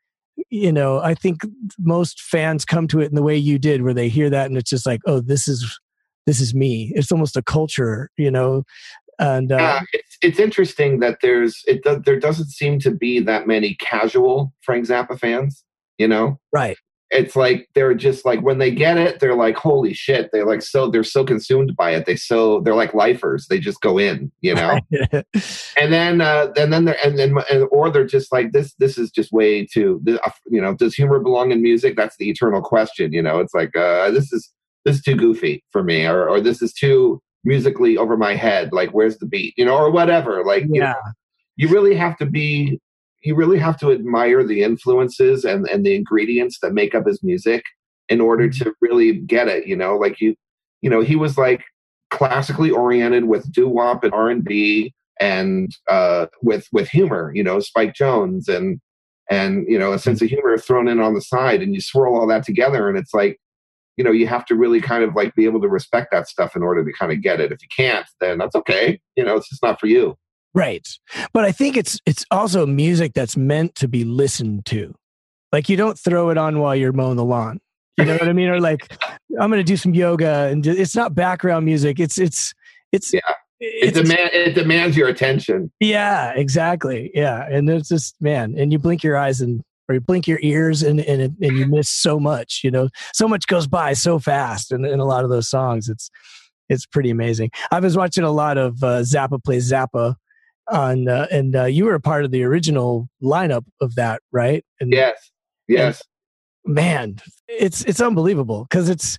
you 0.52 0.70
know, 0.70 1.00
I 1.00 1.14
think 1.14 1.40
most 1.78 2.20
fans 2.20 2.66
come 2.66 2.86
to 2.88 3.00
it 3.00 3.08
in 3.08 3.14
the 3.14 3.22
way 3.22 3.34
you 3.34 3.58
did, 3.58 3.80
where 3.80 3.94
they 3.94 4.10
hear 4.10 4.28
that 4.28 4.46
and 4.46 4.58
it's 4.58 4.68
just 4.68 4.84
like, 4.84 5.00
oh, 5.06 5.20
this 5.20 5.48
is 5.48 5.80
this 6.26 6.40
is 6.40 6.54
me. 6.54 6.92
It's 6.94 7.10
almost 7.10 7.38
a 7.38 7.42
culture, 7.42 8.10
you 8.18 8.30
know. 8.30 8.64
And 9.18 9.50
uh, 9.50 9.56
Yeah, 9.56 9.80
it's 9.94 10.18
it's 10.20 10.38
interesting 10.38 11.00
that 11.00 11.18
there's 11.22 11.62
it 11.66 11.82
there 12.04 12.20
doesn't 12.20 12.50
seem 12.50 12.78
to 12.80 12.90
be 12.90 13.18
that 13.20 13.46
many 13.46 13.76
casual 13.76 14.52
Frank 14.60 14.86
Zappa 14.86 15.18
fans. 15.18 15.64
You 15.96 16.08
know, 16.08 16.38
right, 16.52 16.76
it's 17.12 17.36
like 17.36 17.68
they're 17.74 17.94
just 17.94 18.24
like 18.24 18.40
when 18.40 18.58
they 18.58 18.70
get 18.70 18.96
it, 18.96 19.20
they're 19.20 19.36
like, 19.36 19.56
holy 19.56 19.92
shit! 19.92 20.30
They're 20.32 20.46
like 20.46 20.62
so 20.62 20.90
they're 20.90 21.04
so 21.04 21.24
consumed 21.24 21.76
by 21.76 21.90
it. 21.90 22.06
They 22.06 22.16
so 22.16 22.60
they're 22.60 22.74
like 22.74 22.94
lifers. 22.94 23.46
They 23.48 23.60
just 23.60 23.80
go 23.80 23.98
in. 23.98 24.32
You 24.40 24.54
know. 24.54 24.78
and 25.76 25.92
then 25.92 26.20
uh, 26.20 26.52
and 26.56 26.72
then 26.72 26.86
they're 26.86 26.96
and 27.04 27.18
then 27.18 27.36
and, 27.50 27.68
or 27.70 27.90
they're 27.90 28.06
just 28.06 28.32
like 28.32 28.52
this 28.52 28.74
this 28.74 28.98
is 28.98 29.10
just 29.10 29.32
way 29.32 29.66
too 29.66 30.02
uh, 30.08 30.30
you 30.46 30.60
know 30.60 30.74
does 30.74 30.94
humor 30.94 31.20
belong 31.20 31.52
in 31.52 31.62
music 31.62 31.96
that's 31.96 32.16
the 32.16 32.30
eternal 32.30 32.62
question 32.62 33.12
you 33.12 33.22
know 33.22 33.38
it's 33.38 33.54
like 33.54 33.76
uh, 33.76 34.10
this 34.10 34.32
is 34.32 34.50
this 34.84 34.96
is 34.96 35.02
too 35.02 35.14
goofy 35.14 35.62
for 35.70 35.82
me 35.82 36.06
or 36.06 36.28
or 36.28 36.40
this 36.40 36.62
is 36.62 36.72
too 36.72 37.20
musically 37.44 37.96
over 37.96 38.16
my 38.16 38.34
head 38.34 38.72
like 38.72 38.90
where's 38.90 39.18
the 39.18 39.26
beat 39.26 39.54
you 39.56 39.64
know 39.64 39.76
or 39.76 39.90
whatever 39.90 40.44
like 40.44 40.62
you, 40.64 40.80
yeah, 40.80 40.92
know, 40.92 41.12
you 41.56 41.68
really 41.68 41.94
have 41.94 42.16
to 42.16 42.26
be 42.26 42.80
you 43.22 43.34
really 43.34 43.58
have 43.58 43.78
to 43.78 43.90
admire 43.92 44.44
the 44.44 44.62
influences 44.62 45.44
and 45.44 45.68
and 45.68 45.84
the 45.84 45.94
ingredients 45.94 46.58
that 46.62 46.72
make 46.72 46.94
up 46.94 47.06
his 47.06 47.22
music 47.22 47.64
in 48.08 48.20
order 48.20 48.48
to 48.48 48.72
really 48.80 49.18
get 49.18 49.48
it 49.48 49.66
you 49.66 49.76
know 49.76 49.96
like 49.96 50.20
you 50.20 50.34
you 50.80 50.90
know 50.90 51.00
he 51.00 51.16
was 51.16 51.38
like 51.38 51.64
classically 52.10 52.70
oriented 52.70 53.24
with 53.24 53.50
doo-wop 53.52 54.04
and 54.04 54.12
r&b 54.12 54.92
and 55.22 55.76
uh, 55.88 56.26
with 56.42 56.66
with 56.72 56.88
humor, 56.88 57.32
you 57.34 57.44
know, 57.44 57.60
Spike 57.60 57.94
Jones 57.94 58.48
and 58.48 58.80
and 59.30 59.64
you 59.68 59.78
know 59.78 59.92
a 59.92 59.98
sense 59.98 60.20
of 60.20 60.28
humor 60.28 60.58
thrown 60.58 60.88
in 60.88 61.00
on 61.00 61.14
the 61.14 61.20
side, 61.20 61.62
and 61.62 61.74
you 61.74 61.80
swirl 61.80 62.16
all 62.16 62.26
that 62.26 62.44
together, 62.44 62.88
and 62.88 62.98
it's 62.98 63.14
like, 63.14 63.38
you 63.96 64.04
know, 64.04 64.10
you 64.10 64.26
have 64.26 64.44
to 64.46 64.56
really 64.56 64.80
kind 64.80 65.04
of 65.04 65.14
like 65.14 65.34
be 65.34 65.44
able 65.44 65.60
to 65.60 65.68
respect 65.68 66.08
that 66.10 66.28
stuff 66.28 66.56
in 66.56 66.62
order 66.62 66.84
to 66.84 66.92
kind 66.98 67.12
of 67.12 67.22
get 67.22 67.40
it. 67.40 67.52
If 67.52 67.62
you 67.62 67.68
can't, 67.74 68.06
then 68.20 68.38
that's 68.38 68.56
okay. 68.56 69.00
You 69.16 69.24
know, 69.24 69.36
it's 69.36 69.48
just 69.48 69.62
not 69.62 69.78
for 69.78 69.86
you. 69.86 70.16
Right. 70.54 70.86
But 71.32 71.44
I 71.44 71.52
think 71.52 71.76
it's 71.76 71.98
it's 72.06 72.24
also 72.30 72.66
music 72.66 73.12
that's 73.14 73.36
meant 73.36 73.74
to 73.76 73.88
be 73.88 74.04
listened 74.04 74.66
to. 74.66 74.94
Like 75.52 75.68
you 75.68 75.76
don't 75.76 75.98
throw 75.98 76.30
it 76.30 76.38
on 76.38 76.58
while 76.58 76.74
you're 76.74 76.92
mowing 76.92 77.16
the 77.16 77.24
lawn. 77.24 77.60
You 77.98 78.06
know 78.06 78.14
what 78.14 78.28
I 78.28 78.32
mean? 78.32 78.48
Or 78.48 78.58
like 78.60 78.90
I'm 79.38 79.50
going 79.50 79.60
to 79.60 79.62
do 79.64 79.76
some 79.76 79.92
yoga, 79.94 80.48
and 80.50 80.66
it's 80.66 80.96
not 80.96 81.14
background 81.14 81.66
music. 81.66 82.00
It's 82.00 82.18
it's 82.18 82.54
it's 82.90 83.12
Yeah. 83.12 83.20
It 83.64 83.94
demand 83.94 84.30
it 84.32 84.54
demands 84.54 84.96
your 84.96 85.06
attention. 85.08 85.70
yeah, 85.78 86.32
exactly. 86.34 87.12
Yeah, 87.14 87.46
and 87.48 87.70
it's 87.70 87.88
just 87.88 88.16
man, 88.20 88.54
and 88.58 88.72
you 88.72 88.78
blink 88.80 89.04
your 89.04 89.16
eyes 89.16 89.40
and 89.40 89.60
or 89.88 89.94
you 89.94 90.00
blink 90.00 90.26
your 90.26 90.40
ears 90.42 90.82
and 90.82 90.98
and 91.00 91.22
it- 91.22 91.32
and 91.40 91.56
you 91.58 91.66
miss 91.66 91.88
so 91.88 92.18
much. 92.18 92.62
You 92.64 92.72
know, 92.72 92.88
so 93.14 93.28
much 93.28 93.46
goes 93.46 93.68
by 93.68 93.92
so 93.92 94.18
fast, 94.18 94.72
in, 94.72 94.84
in 94.84 94.98
a 94.98 95.04
lot 95.04 95.22
of 95.22 95.30
those 95.30 95.48
songs. 95.48 95.88
It's 95.88 96.10
it's 96.68 96.86
pretty 96.86 97.10
amazing. 97.10 97.50
I 97.70 97.78
was 97.78 97.96
watching 97.96 98.24
a 98.24 98.32
lot 98.32 98.58
of 98.58 98.82
uh, 98.82 99.02
Zappa 99.02 99.40
plays 99.44 99.70
Zappa 99.70 100.16
on, 100.68 101.08
uh, 101.08 101.26
and 101.30 101.54
uh, 101.56 101.64
you 101.64 101.84
were 101.84 101.94
a 101.94 102.00
part 102.00 102.24
of 102.24 102.30
the 102.30 102.42
original 102.44 103.08
lineup 103.22 103.64
of 103.80 103.94
that, 103.96 104.22
right? 104.32 104.64
And 104.80 104.92
Yes, 104.92 105.30
yes. 105.68 106.02
man, 106.64 107.16
it's 107.48 107.84
it's 107.84 108.00
unbelievable 108.00 108.66
because 108.70 108.88
it's 108.88 109.18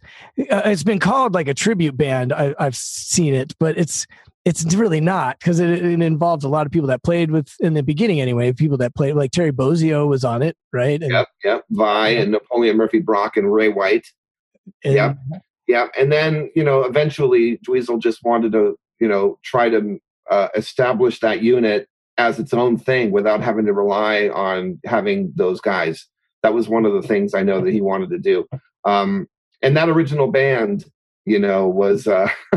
uh, 0.51 0.61
it's 0.65 0.83
been 0.83 0.99
called 0.99 1.33
like 1.33 1.47
a 1.47 1.53
tribute 1.53 1.97
band. 1.97 2.33
I, 2.33 2.55
I've 2.59 2.75
seen 2.75 3.33
it, 3.33 3.53
but 3.59 3.77
it's 3.77 4.07
it's 4.45 4.75
really 4.75 4.99
not 5.01 5.39
because 5.39 5.59
it, 5.59 5.69
it 5.69 6.01
involved 6.01 6.43
a 6.43 6.49
lot 6.49 6.65
of 6.65 6.71
people 6.71 6.87
that 6.89 7.01
played 7.03 7.31
with 7.31 7.53
in 7.59 7.73
the 7.75 7.83
beginning 7.83 8.19
anyway. 8.19 8.51
People 8.51 8.77
that 8.77 8.93
played 8.95 9.13
like 9.15 9.31
Terry 9.31 9.51
Bozzio 9.53 10.07
was 10.07 10.25
on 10.25 10.41
it, 10.41 10.57
right? 10.73 11.01
And, 11.01 11.11
Yep, 11.11 11.27
yep. 11.45 11.63
Vai 11.69 12.09
and 12.17 12.31
Napoleon 12.31 12.75
Murphy 12.77 12.99
Brock 12.99 13.37
and 13.37 13.53
Ray 13.53 13.69
White. 13.69 14.07
and- 14.83 14.93
Yep. 14.95 15.17
Yeah, 15.65 15.87
and 15.97 16.11
then 16.11 16.51
you 16.57 16.63
know, 16.63 16.81
eventually 16.83 17.57
Dweezil 17.65 18.01
just 18.01 18.19
wanted 18.25 18.51
to, 18.51 18.75
you 18.99 19.07
know, 19.07 19.39
try 19.43 19.69
to 19.69 19.97
uh, 20.29 20.49
establish 20.55 21.19
that 21.19 21.41
unit 21.41 21.87
as 22.17 22.39
its 22.39 22.53
own 22.53 22.77
thing 22.77 23.11
without 23.11 23.41
having 23.41 23.65
to 23.65 23.73
rely 23.73 24.29
on 24.29 24.79
having 24.85 25.31
those 25.35 25.59
guys. 25.59 26.07
That 26.43 26.53
was 26.53 26.67
one 26.67 26.85
of 26.85 26.93
the 26.93 27.07
things 27.07 27.33
I 27.33 27.43
know 27.43 27.61
that 27.61 27.73
he 27.73 27.81
wanted 27.81 28.09
to 28.11 28.19
do. 28.19 28.45
Um, 28.85 29.27
and 29.61 29.75
that 29.77 29.89
original 29.89 30.29
band, 30.29 30.85
you 31.25 31.39
know, 31.39 31.67
was 31.67 32.05
uh, 32.05 32.27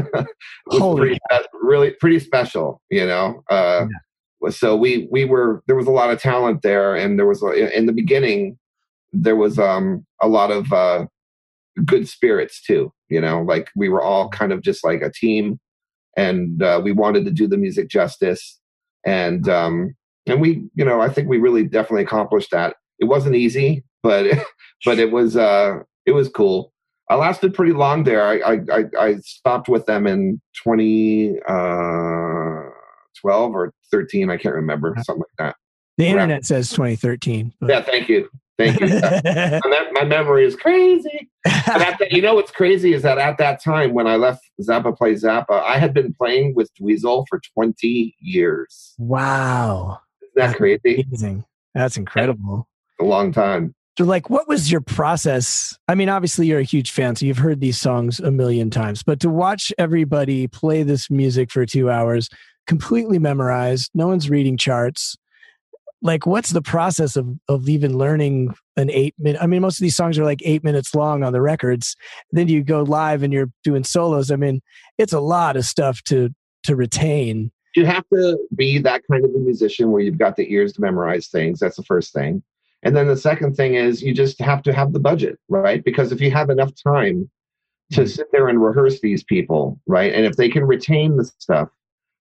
was 0.67 0.99
pretty, 0.99 1.19
really 1.53 1.93
pretty 1.93 2.19
special. 2.19 2.83
You 2.91 3.07
know, 3.07 3.45
uh, 3.49 3.87
so 4.51 4.77
we 4.77 5.09
we 5.11 5.25
were 5.25 5.63
there 5.67 5.77
was 5.77 5.87
a 5.87 5.93
lot 5.93 6.11
of 6.11 6.21
talent 6.21 6.63
there, 6.63 6.97
and 6.97 7.19
there 7.19 7.27
was 7.27 7.43
in 7.43 7.87
the 7.87 7.93
beginning 7.93 8.59
there 9.13 9.37
was 9.37 9.59
um, 9.59 10.05
a 10.21 10.29
lot 10.29 10.51
of 10.51 10.73
uh, 10.73 11.07
good 11.85 12.09
spirits 12.09 12.61
too. 12.61 12.93
You 13.09 13.21
know, 13.21 13.43
like 13.43 13.71
we 13.77 13.89
were 13.89 14.03
all 14.03 14.29
kind 14.29 14.53
of 14.53 14.63
just 14.63 14.85
like 14.85 15.01
a 15.01 15.13
team, 15.13 15.61
and 16.17 16.63
uh, 16.63 16.81
we 16.83 16.93
wanted 16.93 17.25
to 17.27 17.31
do 17.31 17.47
the 17.47 17.57
music 17.57 17.89
justice, 17.89 18.59
and 19.05 19.49
um, 19.49 19.95
and 20.27 20.41
we, 20.41 20.65
you 20.75 20.85
know, 20.85 21.01
I 21.01 21.09
think 21.09 21.29
we 21.29 21.39
really 21.39 21.65
definitely 21.65 22.03
accomplished 22.03 22.51
that. 22.51 22.77
It 22.99 23.05
wasn't 23.05 23.37
easy, 23.37 23.85
but 24.03 24.27
but 24.85 24.99
it 24.99 25.13
was 25.13 25.37
uh, 25.37 25.81
it 26.07 26.13
was 26.13 26.29
cool. 26.29 26.73
I 27.09 27.15
lasted 27.15 27.55
pretty 27.55 27.73
long 27.73 28.05
there. 28.05 28.27
I 28.27 28.59
I, 28.73 28.85
I, 28.99 29.17
stopped 29.17 29.69
with 29.69 29.87
them 29.87 30.07
in 30.07 30.41
twenty 30.57 31.39
uh, 31.49 32.63
twelve 33.21 33.55
or 33.55 33.73
thirteen. 33.91 34.31
I 34.31 34.39
can't 34.39 34.55
remember 34.55 34.95
something 35.03 35.21
like 35.23 35.47
that. 35.47 35.57
the 35.99 36.07
internet 36.07 36.45
says 36.45 36.71
2013. 36.71 37.53
but- 37.61 37.71
Yeah, 37.71 37.83
thank 37.83 38.09
you, 38.09 38.29
thank 38.59 38.81
you. 38.81 38.89
My 39.93 40.05
memory 40.05 40.45
is 40.45 40.57
crazy. 40.57 41.31
But 41.67 41.81
at 41.83 41.99
that, 41.99 42.13
you 42.13 42.23
know 42.23 42.35
what's 42.35 42.51
crazy 42.51 42.93
is 42.93 43.03
that 43.03 43.19
at 43.19 43.39
that 43.39 43.63
time 43.63 43.93
when 43.95 44.07
I 44.07 44.17
left 44.17 44.43
Zappa 44.61 44.97
Play 44.97 45.15
Zappa, 45.15 45.63
I 45.63 45.79
had 45.79 45.95
been 45.95 46.13
playing 46.15 46.55
with 46.55 46.71
Dweezil 46.75 47.25
for 47.29 47.41
20 47.55 48.17
years. 48.21 48.95
wow, 48.99 50.01
Isn't 50.23 50.33
that 50.37 50.57
crazy? 50.57 51.05
amazing! 51.07 51.45
That's 51.75 51.97
incredible. 51.97 52.67
A 53.01 53.05
long 53.05 53.33
time. 53.33 53.75
So, 53.99 54.05
like, 54.05 54.29
what 54.29 54.47
was 54.49 54.71
your 54.71 54.81
process? 54.83 55.77
I 55.89 55.95
mean, 55.95 56.09
obviously, 56.09 56.47
you're 56.47 56.59
a 56.59 56.63
huge 56.65 56.91
fan, 56.91 57.17
so 57.17 57.25
you've 57.27 57.39
heard 57.39 57.61
these 57.61 57.79
songs 57.81 58.21
a 58.21 58.31
million 58.31 58.69
times. 58.71 59.03
But 59.03 59.21
to 59.21 59.31
watch 59.31 59.73
everybody 59.79 60.47
play 60.49 60.83
this 60.83 61.11
music 61.11 61.51
for 61.51 61.65
two 61.65 61.91
hours, 61.91 62.29
completely 62.67 63.19
memorized, 63.19 63.91
no 63.95 64.07
one's 64.09 64.29
reading 64.29 64.57
charts. 64.59 65.17
Like, 66.07 66.25
what's 66.25 66.51
the 66.51 66.63
process 66.63 67.17
of 67.17 67.27
of 67.49 67.69
even 67.69 67.99
learning 67.99 68.55
an 68.77 68.91
eight 68.91 69.15
minute? 69.19 69.43
I 69.43 69.47
mean, 69.47 69.61
most 69.61 69.79
of 69.79 69.83
these 69.83 69.97
songs 69.97 70.19
are 70.19 70.25
like 70.25 70.41
eight 70.45 70.63
minutes 70.63 70.95
long 70.95 71.25
on 71.25 71.33
the 71.33 71.43
records. 71.43 71.97
Then 72.31 72.47
you 72.47 72.63
go 72.63 72.83
live 72.83 73.25
and 73.25 73.33
you're 73.33 73.51
doing 73.65 73.83
solos. 73.83 74.31
I 74.31 74.37
mean, 74.37 74.63
it's 74.99 75.13
a 75.13 75.21
lot 75.21 75.57
of 75.57 75.65
stuff 75.65 76.03
to 76.05 76.31
to 76.63 76.77
retain. 76.77 77.51
You 77.75 77.87
have 77.87 78.05
to 78.13 78.39
be 78.55 78.79
that 78.79 79.03
kind 79.11 79.25
of 79.25 79.35
a 79.35 79.39
musician 79.39 79.91
where 79.91 80.01
you've 80.01 80.17
got 80.17 80.37
the 80.37 80.51
ears 80.53 80.73
to 80.75 80.81
memorize 80.81 81.27
things. 81.27 81.59
That's 81.59 81.77
the 81.77 81.83
first 81.83 82.13
thing. 82.13 82.43
And 82.83 82.97
then 82.97 83.09
the 83.09 83.17
second 83.17 83.57
thing 83.57 83.75
is 83.75 84.01
you 84.01 84.15
just 84.15 84.41
have 84.41 84.63
to 84.63 84.73
have 84.73 84.93
the 84.93 85.01
budget, 85.01 85.39
right? 85.49 85.85
Because 85.85 86.13
if 86.13 86.21
you 86.21 86.31
have 86.31 86.51
enough 86.51 86.71
time 86.83 87.29
to 87.93 88.03
Mhm. 88.03 88.09
sit 88.09 88.27
there 88.33 88.49
and 88.49 88.63
rehearse 88.63 89.01
these 89.01 89.25
people, 89.25 89.81
right? 89.87 90.13
And 90.13 90.25
if 90.25 90.37
they 90.37 90.49
can 90.49 90.65
retain 90.65 91.17
the 91.17 91.25
stuff, 91.25 91.69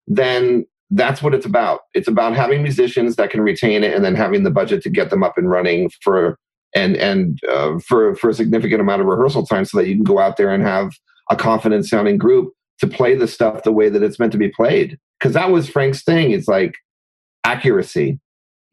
then 0.07 0.65
that's 0.95 1.21
what 1.21 1.33
it's 1.33 1.45
about. 1.45 1.81
It's 1.93 2.07
about 2.07 2.35
having 2.35 2.63
musicians 2.63 3.15
that 3.15 3.29
can 3.29 3.41
retain 3.41 3.83
it 3.83 3.93
and 3.93 4.03
then 4.03 4.15
having 4.15 4.43
the 4.43 4.51
budget 4.51 4.81
to 4.83 4.89
get 4.89 5.09
them 5.09 5.23
up 5.23 5.37
and 5.37 5.49
running 5.49 5.89
for 6.01 6.37
and 6.75 6.95
and 6.97 7.39
uh, 7.49 7.79
for 7.79 8.15
for 8.15 8.29
a 8.29 8.33
significant 8.33 8.81
amount 8.81 9.01
of 9.01 9.07
rehearsal 9.07 9.45
time 9.45 9.65
so 9.65 9.77
that 9.77 9.87
you 9.87 9.95
can 9.95 10.03
go 10.03 10.19
out 10.19 10.37
there 10.37 10.51
and 10.51 10.63
have 10.63 10.91
a 11.29 11.35
confident 11.35 11.85
sounding 11.85 12.17
group 12.17 12.53
to 12.79 12.87
play 12.87 13.15
the 13.15 13.27
stuff 13.27 13.63
the 13.63 13.71
way 13.71 13.89
that 13.89 14.03
it's 14.03 14.19
meant 14.19 14.31
to 14.31 14.37
be 14.37 14.49
played. 14.49 14.97
Because 15.19 15.33
that 15.33 15.51
was 15.51 15.69
Frank's 15.69 16.03
thing. 16.03 16.31
It's 16.31 16.47
like 16.47 16.75
accuracy 17.45 18.19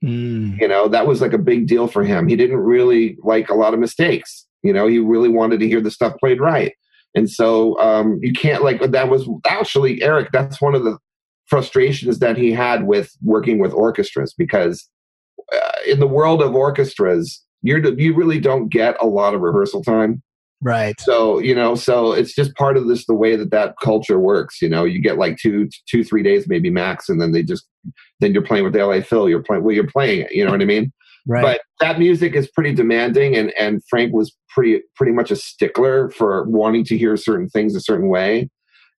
Mm. 0.03 0.61
you 0.61 0.67
know 0.67 0.89
that 0.89 1.07
was 1.07 1.21
like 1.21 1.33
a 1.33 1.39
big 1.39 1.69
deal 1.69 1.87
for 1.87 2.03
him 2.03 2.27
he 2.27 2.35
didn't 2.35 2.57
really 2.57 3.17
like 3.23 3.49
a 3.51 3.55
lot 3.55 3.73
of 3.73 3.79
mistakes 3.79 4.49
you 4.65 4.73
know 4.73 4.89
he 4.89 4.99
really 4.99 5.29
wanted 5.29 5.61
to 5.61 5.69
hear 5.69 5.81
the 5.81 5.93
stuff 5.93 6.17
played 6.19 6.41
right 6.41 6.73
and 7.15 7.31
so 7.31 7.79
um 7.79 8.19
you 8.21 8.33
can't 8.33 8.65
like 8.65 8.81
that 8.91 9.09
was 9.09 9.29
actually 9.47 10.03
eric 10.03 10.31
that's 10.33 10.61
one 10.61 10.75
of 10.75 10.83
the 10.83 10.99
frustrations 11.53 12.19
that 12.19 12.39
he 12.39 12.51
had 12.51 12.87
with 12.87 13.13
working 13.21 13.59
with 13.59 13.75
orchestras 13.75 14.33
because 14.33 14.89
uh, 15.53 15.73
in 15.87 16.01
the 16.01 16.07
world 16.07 16.41
of 16.41 16.55
orchestras 16.55 17.45
you're 17.61 17.87
you 17.99 18.15
really 18.15 18.41
don't 18.41 18.71
get 18.71 18.97
a 19.03 19.07
lot 19.07 19.35
of 19.35 19.43
rehearsal 19.43 19.85
time 19.85 20.23
Right. 20.63 20.99
So 21.01 21.41
you 21.41 21.55
know, 21.55 21.75
so 21.75 22.13
it's 22.13 22.35
just 22.35 22.55
part 22.55 22.77
of 22.77 22.87
this 22.87 23.05
the 23.07 23.15
way 23.15 23.35
that 23.35 23.51
that 23.51 23.75
culture 23.83 24.19
works. 24.21 24.63
You 24.63 24.69
know, 24.69 24.85
you 24.85 25.03
get 25.03 25.19
like 25.19 25.37
two, 25.37 25.69
two, 25.89 26.05
three 26.05 26.23
days 26.23 26.47
maybe 26.49 26.71
max, 26.71 27.09
and 27.09 27.21
then 27.21 27.33
they 27.33 27.43
just 27.43 27.67
then 28.21 28.33
you're 28.33 28.45
playing 28.45 28.63
with 28.63 28.73
the 28.73 28.87
LA 28.87 29.01
Phil. 29.01 29.29
You're 29.29 29.43
playing 29.43 29.65
well, 29.65 29.75
you're 29.75 29.91
playing 29.91 30.21
it. 30.21 30.33
You 30.33 30.45
know 30.45 30.53
what 30.53 30.63
I 30.63 30.67
mean? 30.67 30.93
Right. 31.27 31.43
But 31.43 31.61
that 31.81 31.99
music 31.99 32.37
is 32.37 32.49
pretty 32.49 32.73
demanding, 32.75 33.37
and 33.37 33.53
and 33.59 33.83
Frank 33.91 34.15
was 34.15 34.33
pretty 34.49 34.83
pretty 34.95 35.13
much 35.13 35.33
a 35.33 35.37
stickler 35.37 36.11
for 36.11 36.45
wanting 36.45 36.85
to 36.85 36.97
hear 36.97 37.17
certain 37.17 37.49
things 37.49 37.75
a 37.75 37.81
certain 37.81 38.09
way. 38.09 38.49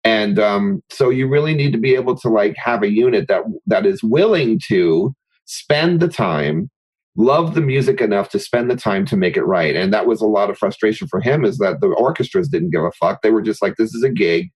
And 0.05 0.39
um, 0.39 0.83
so 0.91 1.11
you 1.11 1.29
really 1.29 1.55
need 1.55 1.73
to 1.73 1.79
be 1.79 1.95
able 1.95 2.17
to 2.19 2.29
like 2.29 2.57
have 2.57 2.83
a 2.83 2.91
unit 2.91 3.29
that 3.29 3.43
that 3.67 3.87
is 3.87 4.03
willing 4.03 4.61
to 4.69 5.15
spend 5.45 6.01
the 6.01 6.09
time 6.09 6.71
love 7.17 7.55
the 7.55 7.61
music 7.61 8.01
enough 8.01 8.31
to 8.31 8.39
spend 8.39 8.71
the 8.71 8.77
time 8.77 9.05
to 9.07 9.17
make 9.17 9.37
it 9.37 9.45
right. 9.45 9.77
And 9.77 9.93
that 9.93 10.07
was 10.07 10.21
a 10.21 10.27
lot 10.27 10.51
of 10.51 10.59
frustration 10.59 11.09
for 11.09 11.21
him 11.21 11.45
is 11.45 11.59
that 11.59 11.81
the 11.81 11.89
orchestras 11.89 12.49
didn't 12.49 12.71
give 12.71 12.83
a 12.83 12.93
fuck. 12.93 13.23
They 13.23 13.31
were 13.31 13.43
just 13.43 13.63
like, 13.63 13.77
this 13.77 13.95
is 13.95 14.03
a 14.03 14.11
gig. 14.11 14.51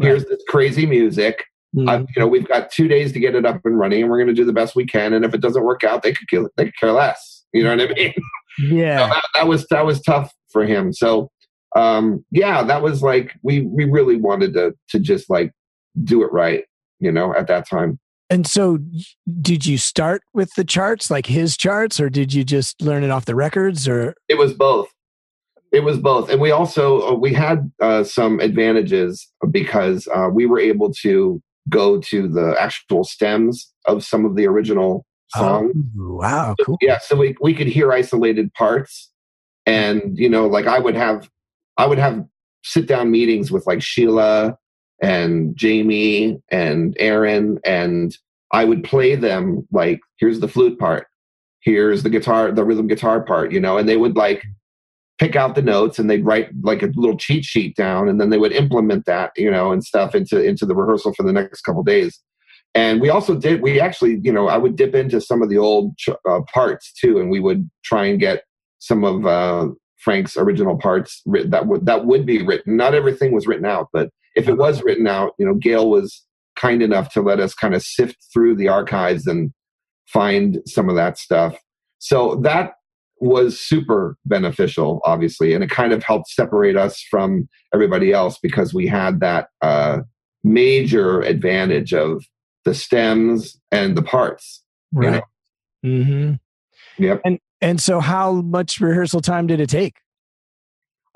Here's 0.00 0.22
right. 0.22 0.30
this 0.30 0.42
crazy 0.48 0.86
music. 0.86 1.44
Mm-hmm. 1.76 2.04
you 2.14 2.20
know, 2.20 2.26
we've 2.26 2.46
got 2.46 2.70
two 2.70 2.86
days 2.86 3.12
to 3.12 3.20
get 3.20 3.34
it 3.34 3.46
up 3.46 3.62
and 3.64 3.78
running, 3.78 4.02
and 4.02 4.10
we're 4.10 4.18
going 4.18 4.28
to 4.28 4.34
do 4.34 4.44
the 4.44 4.52
best 4.52 4.76
we 4.76 4.84
can. 4.84 5.14
And 5.14 5.24
if 5.24 5.32
it 5.32 5.40
doesn't 5.40 5.64
work 5.64 5.84
out, 5.84 6.02
they 6.02 6.12
could 6.12 6.28
kill, 6.28 6.50
they 6.56 6.66
could 6.66 6.76
care 6.76 6.92
less. 6.92 7.44
You 7.54 7.64
know 7.64 7.74
what 7.74 7.90
I 7.90 7.94
mean? 7.94 8.14
Yeah, 8.58 8.98
so 8.98 9.14
that, 9.14 9.24
that, 9.32 9.48
was 9.48 9.66
that 9.68 9.86
was 9.86 10.02
tough 10.02 10.30
for 10.50 10.66
him. 10.66 10.92
So, 10.92 11.30
um, 11.76 12.24
yeah, 12.30 12.62
that 12.62 12.82
was 12.82 13.02
like 13.02 13.34
we 13.42 13.62
we 13.62 13.84
really 13.84 14.16
wanted 14.16 14.54
to 14.54 14.74
to 14.90 14.98
just 14.98 15.30
like 15.30 15.52
do 16.04 16.22
it 16.22 16.32
right. 16.32 16.64
You 17.00 17.10
know, 17.10 17.34
at 17.34 17.48
that 17.48 17.68
time. 17.68 17.98
And 18.30 18.46
so, 18.46 18.78
did 19.42 19.66
you 19.66 19.76
start 19.76 20.22
with 20.32 20.54
the 20.54 20.64
charts, 20.64 21.10
like 21.10 21.26
his 21.26 21.54
charts, 21.54 22.00
or 22.00 22.08
did 22.08 22.32
you 22.32 22.44
just 22.44 22.80
learn 22.80 23.04
it 23.04 23.10
off 23.10 23.26
the 23.26 23.34
records? 23.34 23.86
Or 23.86 24.14
it 24.28 24.38
was 24.38 24.54
both. 24.54 24.88
It 25.70 25.84
was 25.84 25.98
both, 25.98 26.30
and 26.30 26.40
we 26.40 26.50
also 26.50 27.08
uh, 27.08 27.14
we 27.14 27.34
had 27.34 27.70
uh, 27.80 28.04
some 28.04 28.40
advantages 28.40 29.26
because 29.50 30.08
uh, 30.14 30.28
we 30.32 30.46
were 30.46 30.58
able 30.58 30.92
to 31.02 31.42
go 31.68 32.00
to 32.00 32.28
the 32.28 32.54
actual 32.58 33.04
stems 33.04 33.70
of 33.86 34.04
some 34.04 34.24
of 34.24 34.34
the 34.34 34.46
original 34.46 35.04
songs. 35.28 35.72
Oh, 35.76 36.14
wow, 36.14 36.54
cool. 36.64 36.78
So, 36.80 36.86
yeah, 36.86 36.98
so 37.02 37.16
we 37.16 37.36
we 37.40 37.52
could 37.54 37.66
hear 37.66 37.92
isolated 37.92 38.52
parts, 38.54 39.10
and 39.66 40.18
you 40.18 40.28
know, 40.28 40.46
like 40.46 40.66
I 40.66 40.78
would 40.78 40.94
have, 40.94 41.28
I 41.76 41.86
would 41.86 41.98
have 41.98 42.24
sit 42.64 42.86
down 42.86 43.10
meetings 43.10 43.50
with 43.50 43.66
like 43.66 43.80
Scheila 43.80 44.56
and 45.02 45.56
Jamie 45.56 46.40
and 46.50 46.96
Aaron, 46.98 47.58
and 47.64 48.16
I 48.52 48.64
would 48.64 48.84
play 48.84 49.14
them 49.16 49.66
like, 49.72 50.00
here's 50.18 50.40
the 50.40 50.48
flute 50.48 50.78
part, 50.78 51.06
here's 51.60 52.02
the 52.02 52.10
guitar, 52.10 52.52
the 52.52 52.64
rhythm 52.64 52.86
guitar 52.86 53.22
part, 53.22 53.52
you 53.52 53.60
know, 53.60 53.78
and 53.78 53.88
they 53.88 53.96
would 53.96 54.16
like 54.16 54.44
pick 55.18 55.36
out 55.36 55.54
the 55.54 55.62
notes 55.62 55.98
and 55.98 56.08
they'd 56.08 56.24
write 56.24 56.48
like 56.62 56.82
a 56.82 56.90
little 56.94 57.16
cheat 57.16 57.44
sheet 57.44 57.76
down, 57.76 58.08
and 58.08 58.20
then 58.20 58.30
they 58.30 58.38
would 58.38 58.52
implement 58.52 59.06
that, 59.06 59.32
you 59.36 59.50
know, 59.50 59.72
and 59.72 59.84
stuff 59.84 60.14
into 60.14 60.42
into 60.42 60.66
the 60.66 60.74
rehearsal 60.74 61.14
for 61.14 61.22
the 61.22 61.32
next 61.32 61.62
couple 61.62 61.82
days. 61.82 62.20
And 62.74 63.00
we 63.00 63.10
also 63.10 63.34
did, 63.34 63.60
we 63.60 63.80
actually, 63.80 64.18
you 64.22 64.32
know, 64.32 64.48
I 64.48 64.56
would 64.56 64.76
dip 64.76 64.94
into 64.94 65.20
some 65.20 65.42
of 65.42 65.50
the 65.50 65.58
old 65.58 65.94
uh, 66.28 66.40
parts 66.52 66.92
too, 66.92 67.18
and 67.18 67.30
we 67.30 67.40
would 67.40 67.68
try 67.84 68.06
and 68.06 68.18
get 68.18 68.44
some 68.78 69.04
of 69.04 69.26
uh, 69.26 69.68
Frank's 70.02 70.36
original 70.36 70.76
parts 70.76 71.22
written, 71.26 71.50
that 71.50 71.66
would 71.66 71.86
that 71.86 72.06
would 72.06 72.26
be 72.26 72.42
written. 72.42 72.76
Not 72.76 72.94
everything 72.94 73.32
was 73.32 73.46
written 73.46 73.66
out, 73.66 73.88
but 73.92 74.10
if 74.34 74.48
it 74.48 74.58
was 74.58 74.82
written 74.82 75.06
out, 75.06 75.32
you 75.38 75.46
know, 75.46 75.54
Gail 75.54 75.88
was 75.90 76.24
kind 76.56 76.82
enough 76.82 77.12
to 77.12 77.22
let 77.22 77.40
us 77.40 77.54
kind 77.54 77.74
of 77.74 77.82
sift 77.82 78.16
through 78.32 78.56
the 78.56 78.68
archives 78.68 79.26
and 79.26 79.52
find 80.06 80.60
some 80.66 80.88
of 80.88 80.96
that 80.96 81.18
stuff. 81.18 81.56
So 81.98 82.36
that 82.42 82.74
was 83.20 83.60
super 83.60 84.16
beneficial, 84.24 85.00
obviously, 85.04 85.54
and 85.54 85.62
it 85.62 85.70
kind 85.70 85.92
of 85.92 86.02
helped 86.02 86.28
separate 86.28 86.76
us 86.76 87.00
from 87.08 87.48
everybody 87.72 88.12
else 88.12 88.38
because 88.42 88.74
we 88.74 88.86
had 88.88 89.20
that 89.20 89.48
uh, 89.62 90.00
major 90.42 91.20
advantage 91.20 91.94
of 91.94 92.24
the 92.64 92.74
stems 92.74 93.60
and 93.70 93.96
the 93.96 94.02
parts. 94.02 94.64
Right. 94.92 95.22
You 95.84 95.90
know? 95.90 96.02
Mm-hmm. 96.02 97.04
Yep. 97.04 97.20
And 97.24 97.38
and 97.62 97.80
so, 97.80 98.00
how 98.00 98.32
much 98.42 98.80
rehearsal 98.80 99.20
time 99.20 99.46
did 99.46 99.60
it 99.60 99.70
take? 99.70 99.94